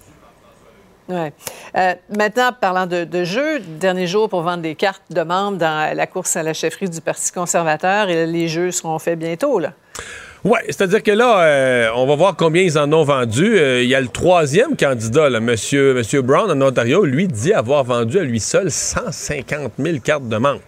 Ouais. 1.09 1.32
Euh, 1.76 1.94
maintenant, 2.14 2.51
parlant 2.59 2.86
de, 2.86 3.24
jeux, 3.24 3.60
dernier 3.60 4.06
jour 4.06 4.28
pour 4.28 4.43
vendre 4.43 4.62
des 4.62 4.74
cartes 4.74 5.02
de 5.10 5.22
membres 5.22 5.56
dans 5.56 5.97
la 5.97 6.06
course 6.06 6.36
à 6.36 6.43
la 6.43 6.52
chefferie 6.52 6.90
du 6.90 7.01
Parti 7.01 7.32
conservateur, 7.32 8.10
et 8.10 8.26
les 8.26 8.48
jeux 8.48 8.70
seront 8.70 8.98
faits 8.98 9.18
bientôt, 9.18 9.59
là. 9.59 9.72
Oui, 10.44 10.59
c'est-à-dire 10.66 11.02
que 11.02 11.10
là, 11.10 11.43
euh, 11.43 11.89
on 11.97 12.06
va 12.06 12.14
voir 12.14 12.36
combien 12.36 12.62
ils 12.62 12.78
en 12.78 12.93
ont 12.93 13.02
vendu. 13.02 13.59
Euh, 13.59 13.82
Il 13.82 13.89
y 13.89 13.94
a 13.94 14.01
le 14.01 14.09
troisième 14.09 14.76
candidat, 14.76 15.28
là, 15.28 15.40
Monsieur, 15.40 15.94
Monsieur 15.94 16.22
Brown, 16.22 16.51
en 16.51 16.66
Ontario, 16.66 17.05
lui 17.05 17.26
dit 17.26 17.52
avoir 17.52 17.82
vendu 17.82 18.20
à 18.20 18.22
lui 18.22 18.39
seul 18.39 18.70
150 18.70 19.72
000 19.78 19.98
cartes 19.98 20.28
de 20.28 20.36
membres. 20.36 20.60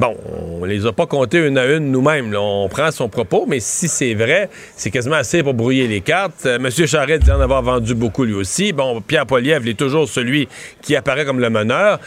Bon, 0.00 0.16
on 0.62 0.64
les 0.64 0.86
a 0.86 0.92
pas 0.94 1.04
comptées 1.04 1.46
une 1.46 1.58
à 1.58 1.66
une 1.66 1.90
nous-mêmes. 1.90 2.34
On 2.34 2.70
prend 2.70 2.90
son 2.90 3.10
propos, 3.10 3.44
mais 3.46 3.60
si 3.60 3.86
c'est 3.86 4.14
vrai, 4.14 4.48
c'est 4.74 4.90
quasiment 4.90 5.16
assez 5.16 5.42
pour 5.42 5.52
brouiller 5.52 5.86
les 5.88 6.00
cartes. 6.00 6.46
Euh, 6.46 6.58
Monsieur 6.58 6.86
Charette 6.86 7.22
dit 7.22 7.30
en 7.30 7.38
avoir 7.38 7.60
vendu 7.60 7.94
beaucoup 7.94 8.24
lui 8.24 8.32
aussi. 8.32 8.72
Bon, 8.72 9.02
Pierre 9.02 9.26
Poliev, 9.26 9.68
est 9.68 9.74
toujours 9.74 10.08
celui 10.08 10.48
qui 10.80 10.96
apparaît 10.96 11.26
comme 11.26 11.38
le 11.38 11.50
meneur. 11.50 12.00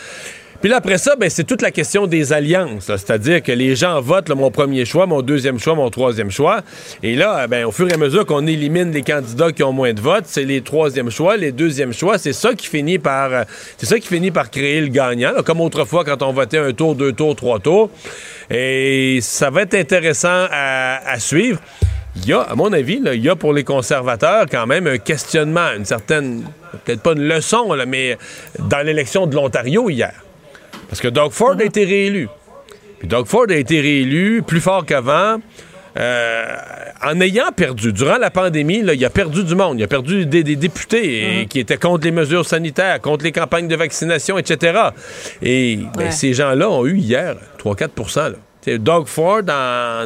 Puis 0.64 0.70
là, 0.70 0.78
après 0.78 0.98
ça, 0.98 1.18
ben, 1.18 1.30
c'est 1.30 1.44
toute 1.44 1.62
la 1.62 1.72
question 1.72 2.08
des 2.08 2.32
alliances. 2.32 2.86
C'est-à-dire 2.86 3.44
que 3.44 3.52
les 3.52 3.76
gens 3.76 4.00
votent 4.00 4.30
mon 4.30 4.50
premier 4.50 4.86
choix, 4.86 5.06
mon 5.06 5.22
deuxième 5.22 5.60
choix, 5.60 5.76
mon 5.76 5.90
troisième 5.90 6.32
choix. 6.32 6.62
Et 7.04 7.18
là, 7.18 7.48
ben, 7.48 7.66
au 7.66 7.74
fur 7.74 7.90
et 7.90 7.94
à 7.94 7.98
mesure 7.98 8.26
qu'on 8.26 8.48
élimine 8.48 8.90
les 8.94 9.02
candidats 9.02 9.52
qui 9.52 9.62
ont 9.62 9.74
moins 9.74 9.92
de 9.92 10.00
votes, 10.00 10.24
c'est 10.26 10.46
les 10.46 10.62
troisièmes 10.62 11.10
choix, 11.10 11.36
les 11.36 11.52
deuxièmes 11.52 11.92
choix. 11.92 12.18
C'est 12.18 12.32
ça 12.32 12.54
qui 12.54 12.68
finit 12.68 12.98
par, 12.98 13.34
euh, 13.34 13.44
c'est 13.78 13.88
ça 13.88 14.00
qui 14.00 14.08
finit 14.08 14.32
par 14.32 14.50
créer 14.50 14.80
le 14.80 14.88
gagnant. 14.88 15.34
comme 15.46 15.60
autrefois 15.60 16.06
quand 16.06 16.22
on 16.22 16.32
votait 16.32 16.60
un 16.60 16.72
tour, 16.72 16.96
deux 16.96 17.12
tours, 17.12 17.36
trois 17.36 17.60
tours. 17.60 17.90
Et 18.50 19.20
ça 19.22 19.50
va 19.50 19.64
être 19.64 19.74
intéressant 19.74 20.48
à, 20.50 21.20
suivre. 21.20 21.60
Il 22.16 22.26
y 22.26 22.32
a, 22.32 22.40
à 22.40 22.56
mon 22.56 22.72
avis, 22.72 23.02
il 23.06 23.22
y 23.22 23.28
a 23.28 23.36
pour 23.36 23.52
les 23.52 23.66
conservateurs 23.66 24.46
quand 24.50 24.66
même 24.66 24.88
un 24.88 24.98
questionnement, 24.98 25.74
une 25.76 25.84
certaine, 25.84 26.46
peut-être 26.86 27.02
pas 27.02 27.12
une 27.12 27.28
leçon, 27.28 27.76
mais 27.86 28.18
dans 28.60 28.80
l'élection 28.80 29.28
de 29.28 29.36
l'Ontario 29.36 29.90
hier. 29.90 30.14
Parce 30.90 31.02
que 31.02 31.08
Doug 31.08 31.32
Ford 31.32 31.56
a 31.60 31.64
été 31.64 31.84
réélu. 31.86 32.28
Puis 33.00 33.08
Doug 33.08 33.26
Ford 33.26 33.46
a 33.50 33.56
été 33.56 33.80
réélu 33.82 34.44
plus 34.46 34.62
fort 34.62 34.86
qu'avant. 34.86 35.38
euh, 35.96 36.46
en 37.06 37.20
ayant 37.22 37.52
perdu, 37.56 37.92
durant 37.94 38.18
la 38.18 38.32
pandémie, 38.32 38.82
là, 38.82 38.94
il 38.96 39.06
a 39.06 39.10
perdu 39.12 39.44
du 39.44 39.54
monde. 39.56 39.78
Il 39.80 39.84
a 39.84 39.88
perdu 39.88 40.26
des, 40.26 40.42
des 40.44 40.56
députés 40.56 41.42
et- 41.42 41.46
qui 41.48 41.60
étaient 41.60 41.78
contre 41.78 42.06
les 42.06 42.12
mesures 42.12 42.46
sanitaires, 42.48 43.00
contre 43.02 43.24
les 43.26 43.32
campagnes 43.34 43.68
de 43.68 43.76
vaccination, 43.76 44.38
etc. 44.40 44.80
Et 45.44 45.80
ben, 45.96 46.06
Ouais. 46.06 46.12
ces 46.12 46.34
gens-là 46.34 46.70
ont 46.70 46.86
eu 46.86 46.98
hier 46.98 47.36
3-4 47.60 48.30
là. 48.32 48.38
C'est 48.62 48.78
Doug 48.80 49.08
Ford 49.08 49.42
en... 49.50 50.06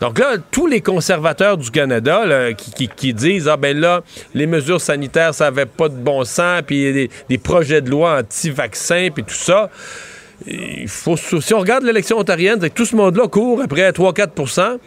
Donc 0.00 0.18
là, 0.18 0.36
tous 0.50 0.66
les 0.66 0.80
conservateurs 0.80 1.58
du 1.58 1.70
Canada 1.70 2.24
là, 2.24 2.52
qui, 2.54 2.72
qui- 2.72 2.88
qui 2.88 3.12
disent 3.14 3.46
Ah 3.46 3.58
ben 3.58 3.78
là, 3.78 4.02
les 4.34 4.46
mesures 4.46 4.80
sanitaires, 4.80 5.34
ça 5.34 5.44
n'avait 5.44 5.66
pas 5.66 5.90
de 5.90 5.96
bon 5.96 6.24
sens, 6.24 6.62
puis 6.66 6.76
il 6.80 6.86
y 6.86 6.88
a 6.88 6.92
des, 6.92 7.10
des 7.28 7.38
projets 7.38 7.82
de 7.82 7.90
loi 7.90 8.20
anti-vaccins, 8.20 9.08
puis 9.14 9.22
tout 9.22 9.34
ça. 9.34 9.68
Il 10.46 10.88
faut, 10.88 11.16
si 11.16 11.52
on 11.54 11.58
regarde 11.60 11.84
l'élection 11.84 12.18
ontarienne, 12.18 12.58
c'est 12.60 12.70
que 12.70 12.74
tout 12.74 12.86
ce 12.86 12.96
monde-là 12.96 13.28
court 13.28 13.60
après 13.62 13.90
3-4% 13.90 14.78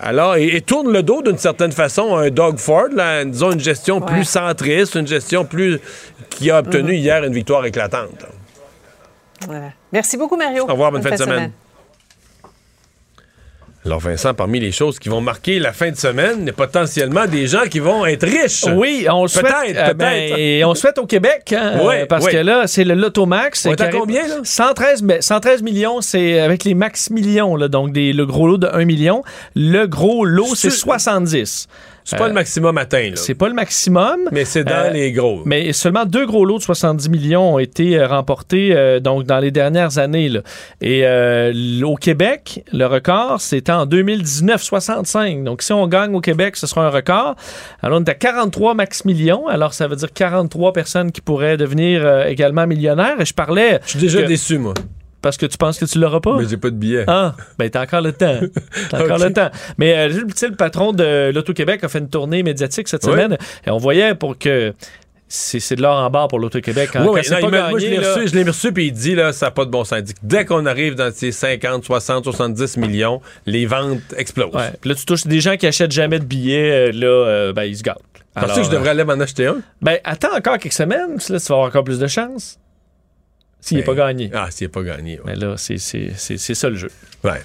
alors, 0.00 0.36
et, 0.36 0.56
et 0.56 0.60
tourne 0.60 0.92
le 0.92 1.02
dos 1.02 1.22
d'une 1.22 1.38
certaine 1.38 1.70
façon 1.72 2.16
à 2.16 2.22
un 2.22 2.30
Doug 2.30 2.58
Ford, 2.58 2.88
là, 2.94 3.24
disons 3.24 3.52
une 3.52 3.60
gestion 3.60 4.00
Ouais. 4.00 4.06
plus 4.06 4.24
centriste, 4.24 4.96
une 4.96 5.06
gestion 5.06 5.44
plus 5.44 5.78
qui 6.30 6.50
a 6.50 6.58
obtenu 6.58 6.92
Mhm. 6.92 6.98
hier 6.98 7.24
une 7.24 7.32
victoire 7.32 7.64
éclatante. 7.64 8.24
Voilà. 9.46 9.68
Merci 9.92 10.16
beaucoup, 10.16 10.36
Mario. 10.36 10.64
Au 10.64 10.72
revoir, 10.72 10.90
bonne 10.90 11.02
fin 11.02 11.10
de 11.10 11.16
semaine. 11.16 11.52
Alors, 13.86 14.00
Vincent, 14.00 14.32
parmi 14.32 14.60
les 14.60 14.72
choses 14.72 14.98
qui 14.98 15.10
vont 15.10 15.20
marquer 15.20 15.58
la 15.58 15.74
fin 15.74 15.90
de 15.90 15.96
semaine, 15.96 16.36
il 16.40 16.46
y 16.46 16.50
a 16.50 16.52
potentiellement 16.54 17.26
des 17.26 17.46
gens 17.46 17.64
qui 17.70 17.80
vont 17.80 18.06
être 18.06 18.24
riches. 18.26 18.64
Oui, 18.74 19.06
on 19.10 19.22
le 19.22 19.28
souhaite. 19.28 19.44
Peut-être, 19.44 19.76
euh, 19.76 19.84
peut-être. 19.92 19.96
ben, 19.98 20.34
et 20.38 20.64
on 20.64 20.74
souhaite 20.74 20.96
au 20.96 21.04
Québec, 21.04 21.52
hein, 21.54 21.80
Ouais, 21.84 22.02
euh, 22.02 22.06
parce 22.06 22.26
que 22.26 22.38
là, 22.38 22.66
c'est 22.66 22.84
le 22.84 22.94
Lotomax. 22.94 23.66
On 23.66 23.72
est 23.72 23.80
à 23.82 23.88
combien, 23.88 24.26
là? 24.26 24.36
113, 24.42 25.02
mais 25.02 25.20
113 25.20 25.62
millions, 25.62 26.00
c'est 26.00 26.40
avec 26.40 26.64
les 26.64 26.72
max 26.72 27.10
millions, 27.10 27.56
là, 27.56 27.68
donc 27.68 27.92
des, 27.92 28.14
le 28.14 28.24
gros 28.24 28.46
lot 28.48 28.56
de 28.56 28.68
1 28.68 28.86
million. 28.86 29.22
Le 29.54 29.84
gros 29.86 30.24
lot, 30.24 30.54
c'est 30.54 30.70
C'est- 30.70 30.76
70. 30.78 31.68
C'est 32.04 32.16
pas 32.18 32.24
Euh, 32.24 32.28
le 32.28 32.34
maximum 32.34 32.76
atteint. 32.78 33.12
C'est 33.14 33.34
pas 33.34 33.48
le 33.48 33.54
maximum. 33.54 34.20
Mais 34.30 34.44
c'est 34.44 34.62
dans 34.62 34.72
Euh, 34.86 34.90
les 34.90 35.10
gros. 35.12 35.40
Mais 35.46 35.72
seulement 35.72 36.04
deux 36.04 36.26
gros 36.26 36.44
lots 36.44 36.58
de 36.58 36.62
70 36.62 37.08
millions 37.08 37.54
ont 37.54 37.58
été 37.58 37.98
euh, 37.98 38.06
remportés 38.06 39.00
donc 39.00 39.24
dans 39.24 39.38
les 39.38 39.50
dernières 39.50 39.96
années. 39.98 40.28
là. 40.28 40.40
Et 40.82 41.02
au 41.82 41.96
Québec, 41.96 42.62
le 42.72 42.84
record, 42.86 43.40
c'était 43.40 43.72
en 43.72 43.86
2019, 43.86 44.62
65. 44.62 45.44
Donc 45.44 45.62
si 45.62 45.72
on 45.72 45.86
gagne 45.86 46.14
au 46.14 46.20
Québec, 46.20 46.56
ce 46.56 46.66
sera 46.66 46.86
un 46.86 46.90
record. 46.90 47.36
Alors 47.82 47.98
on 48.00 48.04
est 48.04 48.08
à 48.10 48.14
43 48.14 48.74
max 48.74 49.04
millions. 49.04 49.46
Alors 49.48 49.72
ça 49.72 49.88
veut 49.88 49.96
dire 49.96 50.12
43 50.12 50.72
personnes 50.72 51.10
qui 51.10 51.20
pourraient 51.20 51.56
devenir 51.56 52.26
également 52.26 52.66
millionnaires. 52.66 53.20
Et 53.20 53.24
je 53.24 53.34
parlais... 53.34 53.80
Je 53.84 53.90
suis 53.90 53.98
déjà 53.98 54.22
que- 54.22 54.26
déçu, 54.28 54.58
moi. 54.58 54.74
Parce 55.24 55.38
que 55.38 55.46
tu 55.46 55.56
penses 55.56 55.78
que 55.78 55.86
tu 55.86 55.98
l'auras 55.98 56.20
pas? 56.20 56.36
Mais 56.38 56.44
j'ai 56.46 56.58
pas 56.58 56.68
de 56.70 56.76
billet. 56.76 57.04
Ah, 57.08 57.34
ben 57.58 57.70
t'as 57.70 57.82
encore 57.82 58.02
le 58.02 58.12
temps. 58.12 58.38
T'as 58.90 59.02
encore 59.04 59.18
le 59.18 59.32
temps. 59.32 59.50
Mais 59.78 59.96
euh, 59.96 60.08
tu 60.28 60.32
sais, 60.36 60.48
le 60.48 60.54
patron 60.54 60.92
de 60.92 61.32
l'Auto-Québec 61.34 61.82
a 61.82 61.88
fait 61.88 61.98
une 62.00 62.10
tournée 62.10 62.42
médiatique 62.42 62.88
cette 62.88 63.04
Oui. 63.04 63.12
semaine 63.12 63.38
et 63.66 63.70
on 63.70 63.78
voyait 63.78 64.14
pour 64.14 64.36
que 64.38 64.74
c'est 65.26 65.74
de 65.76 65.82
l'or 65.82 65.96
en 65.96 66.10
barre 66.10 66.28
pour 66.28 66.38
l'Auto-Québec. 66.38 66.90
hein. 66.94 67.00
Oui, 67.08 67.12
moi, 67.12 67.22
je 67.22 67.86
l'ai 67.86 67.96
là, 67.96 68.14
reçu, 68.14 68.28
je 68.28 68.34
l'ai 68.34 68.42
reçu, 68.44 68.70
puis 68.72 68.86
il 68.88 68.92
dit, 68.92 69.14
là, 69.14 69.32
ça 69.32 69.46
n'a 69.46 69.50
pas 69.50 69.64
de 69.64 69.70
bon 69.70 69.82
sens. 69.82 69.98
Il 70.00 70.04
dit 70.04 70.14
que 70.14 70.18
dès 70.22 70.44
qu'on 70.44 70.66
arrive 70.66 70.94
dans 70.94 71.10
ces 71.12 71.32
50, 71.32 71.84
60, 71.84 72.24
70 72.24 72.76
millions, 72.76 73.20
les 73.46 73.64
ventes 73.64 74.00
explosent. 74.16 74.54
ouais. 74.54 74.72
Puis 74.80 74.90
là, 74.90 74.94
tu 74.94 75.06
touches 75.06 75.26
des 75.26 75.40
gens 75.40 75.56
qui 75.56 75.66
achètent 75.66 75.90
jamais 75.92 76.18
de 76.18 76.24
billets, 76.26 76.90
euh, 76.90 76.92
là, 76.92 77.06
euh, 77.06 77.52
ben, 77.54 77.64
ils 77.64 77.76
se 77.78 77.82
gâtent. 77.82 77.96
Penses-tu 78.34 78.60
que 78.60 78.66
je 78.66 78.70
devrais 78.70 78.90
aller 78.90 79.04
m'en 79.04 79.14
acheter 79.14 79.46
un? 79.46 79.54
euh, 79.54 79.60
Ben, 79.80 79.98
attends 80.04 80.36
encore 80.36 80.58
quelques 80.58 80.74
semaines, 80.74 81.16
là, 81.16 81.40
tu 81.40 81.46
vas 81.46 81.54
avoir 81.54 81.68
encore 81.68 81.84
plus 81.84 81.98
de 81.98 82.06
chance. 82.06 82.58
S'il 83.64 83.78
n'est 83.78 83.82
Ben, 83.82 83.94
pas 83.96 84.06
gagné. 84.08 84.30
Ah, 84.34 84.48
s'il 84.50 84.66
n'est 84.66 84.70
pas 84.70 84.82
gagné, 84.82 85.14
ouais. 85.16 85.22
Mais 85.24 85.36
là, 85.36 85.54
c'est- 85.56 85.78
ça 85.78 86.68
le 86.68 86.76
jeu. 86.76 86.90
Ouais. 87.24 87.40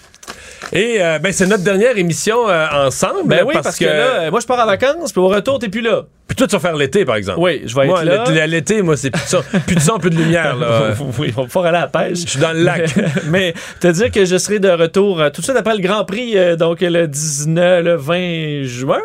Et 0.74 0.98
euh, 1.00 1.18
ben, 1.18 1.32
c'est 1.32 1.48
notre 1.48 1.64
dernière 1.64 1.98
émission 1.98 2.50
euh, 2.50 2.68
ensemble. 2.74 3.22
Ben 3.26 3.44
oui, 3.48 3.54
parce, 3.64 3.78
que, 3.78 3.86
là, 3.86 3.92
euh, 4.24 4.30
moi, 4.32 4.42
je 4.42 4.46
pars 4.46 4.60
en 4.60 4.66
vacances, 4.66 5.14
puis 5.14 5.22
au 5.22 5.30
retour, 5.30 5.60
t'es 5.60 5.70
plus 5.70 5.80
là. 5.82 6.04
Puis 6.28 6.36
toi, 6.36 6.46
tu 6.46 6.56
vas 6.58 6.60
faire 6.60 6.76
l'été, 6.76 7.06
par 7.06 7.16
exemple. 7.16 7.40
Oui, 7.40 7.62
je 7.66 7.74
vais 7.74 7.86
Moi, 7.88 8.04
être 8.04 8.32
là. 8.32 8.46
l'été- 8.48 8.82
moi, 8.84 8.98
c'est 8.98 9.10
plus 9.12 9.24
de 9.24 9.28
son, 9.30 9.42
plus 9.66 9.76
de, 9.76 9.80
son, 9.80 9.98
plus 9.98 10.10
de 10.12 10.18
lumière. 10.18 10.58
Là. 10.58 10.92
oui, 11.18 11.34
on 11.38 11.42
va 11.44 11.48
pouvoir 11.48 11.66
aller 11.68 11.78
à 11.78 11.82
la 11.82 11.88
pêche. 11.88 12.20
Je 12.20 12.28
suis 12.32 12.40
dans 12.40 12.52
le 12.52 12.62
lac. 12.64 12.94
Mais 13.30 13.54
te 13.80 13.88
dire 13.88 14.12
que 14.12 14.26
je 14.26 14.38
serai 14.38 14.60
de 14.60 14.70
retour 14.70 15.24
tout 15.34 15.40
de 15.42 15.46
suite 15.46 15.58
après 15.58 15.76
le 15.76 15.82
Grand 15.82 16.04
Prix, 16.04 16.38
euh, 16.38 16.56
donc 16.58 16.82
le 16.82 17.08
19, 17.08 17.84
le 17.84 17.96
20 17.96 18.64
juin. 18.66 19.00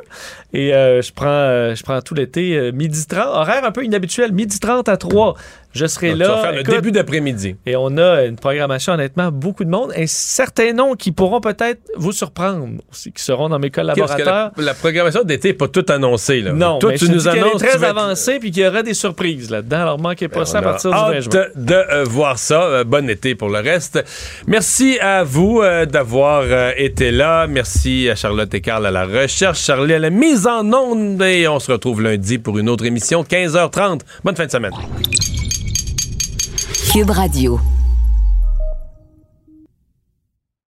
Et 0.54 0.72
euh, 0.72 1.02
je 1.02 1.12
prends 1.12 1.26
euh, 1.28 1.74
je 1.74 1.82
prends 1.82 2.00
tout 2.00 2.14
l'été, 2.14 2.56
euh, 2.56 2.70
midi 2.72 3.06
30, 3.06 3.26
horaire 3.26 3.64
un 3.64 3.72
peu 3.72 3.84
inhabituel, 3.84 4.32
midi 4.32 4.58
30 4.60 4.88
à 4.88 4.96
3. 4.96 5.34
Je 5.72 5.86
serai 5.86 6.10
Donc, 6.10 6.18
là. 6.20 6.24
tu 6.26 6.30
vas 6.30 6.40
faire 6.42 6.52
le 6.52 6.62
début 6.62 6.92
d'après-midi. 6.92 7.56
Et 7.66 7.74
on 7.74 7.96
a 7.96 8.22
une 8.22 8.36
programmation, 8.36 8.92
honnêtement, 8.92 9.32
beaucoup 9.32 9.64
de 9.64 9.70
monde. 9.70 9.92
Et 9.96 10.06
certains 10.06 10.72
noms 10.72 10.94
qui 10.94 11.10
pourront 11.10 11.40
peut-être 11.40 11.80
vous 11.96 12.12
surprendre 12.12 12.68
aussi, 12.92 13.10
qui 13.10 13.20
seront 13.20 13.48
dans 13.48 13.58
mes 13.58 13.70
que 13.70 13.80
collaborateurs. 13.80 14.52
la, 14.56 14.62
la 14.62 14.74
programmation 14.74 15.24
d'été 15.24 15.48
n'est 15.48 15.54
pas 15.54 15.66
toute 15.66 15.90
annoncée. 15.90 16.42
Là. 16.42 16.52
Non, 16.52 16.78
Toi, 16.78 16.90
mais 16.92 16.98
tu 16.98 17.06
je 17.06 17.10
nous 17.10 17.26
annonces 17.26 17.46
est 17.60 17.66
que 17.66 17.72
tu 17.72 17.76
très 17.78 17.88
être- 17.88 17.98
avancée 17.98 18.38
puis 18.38 18.52
qu'il 18.52 18.62
y 18.62 18.68
aura 18.68 18.84
des 18.84 18.94
surprises 18.94 19.50
là-dedans. 19.50 19.80
Alors, 19.80 19.98
manquez 19.98 20.28
pas 20.28 20.44
ça 20.44 20.58
à 20.58 20.60
Ben, 20.60 20.66
On 20.68 20.70
a 20.70 20.72
partir 20.74 20.90
du 20.92 20.96
20 20.96 21.02
hâte 21.02 21.32
juin. 21.32 21.44
de 21.56 21.74
euh, 21.74 22.04
voir 22.04 22.38
ça. 22.38 22.62
Euh, 22.62 22.84
bon 22.84 23.10
été 23.10 23.34
pour 23.34 23.48
le 23.48 23.58
reste. 23.58 24.04
Merci 24.46 24.96
à 25.00 25.24
vous 25.24 25.60
euh, 25.60 25.86
d'avoir 25.86 26.44
été 26.76 27.10
là. 27.10 27.48
Merci 27.48 28.08
à 28.08 28.14
Charlotte 28.14 28.54
et 28.54 28.60
Carl 28.60 28.86
à 28.86 28.92
la 28.92 29.06
recherche, 29.06 29.60
Charlie 29.64 29.94
à 29.94 29.98
la 29.98 30.10
en 30.46 30.72
onde. 30.72 31.22
Et 31.22 31.48
on 31.48 31.58
se 31.58 31.72
retrouve 31.72 32.02
lundi 32.02 32.38
pour 32.38 32.58
une 32.58 32.68
autre 32.68 32.84
émission, 32.84 33.22
15h30. 33.22 34.00
Bonne 34.22 34.36
fin 34.36 34.46
de 34.46 34.50
semaine. 34.50 34.72
Cube 36.92 37.10
Radio. 37.10 37.58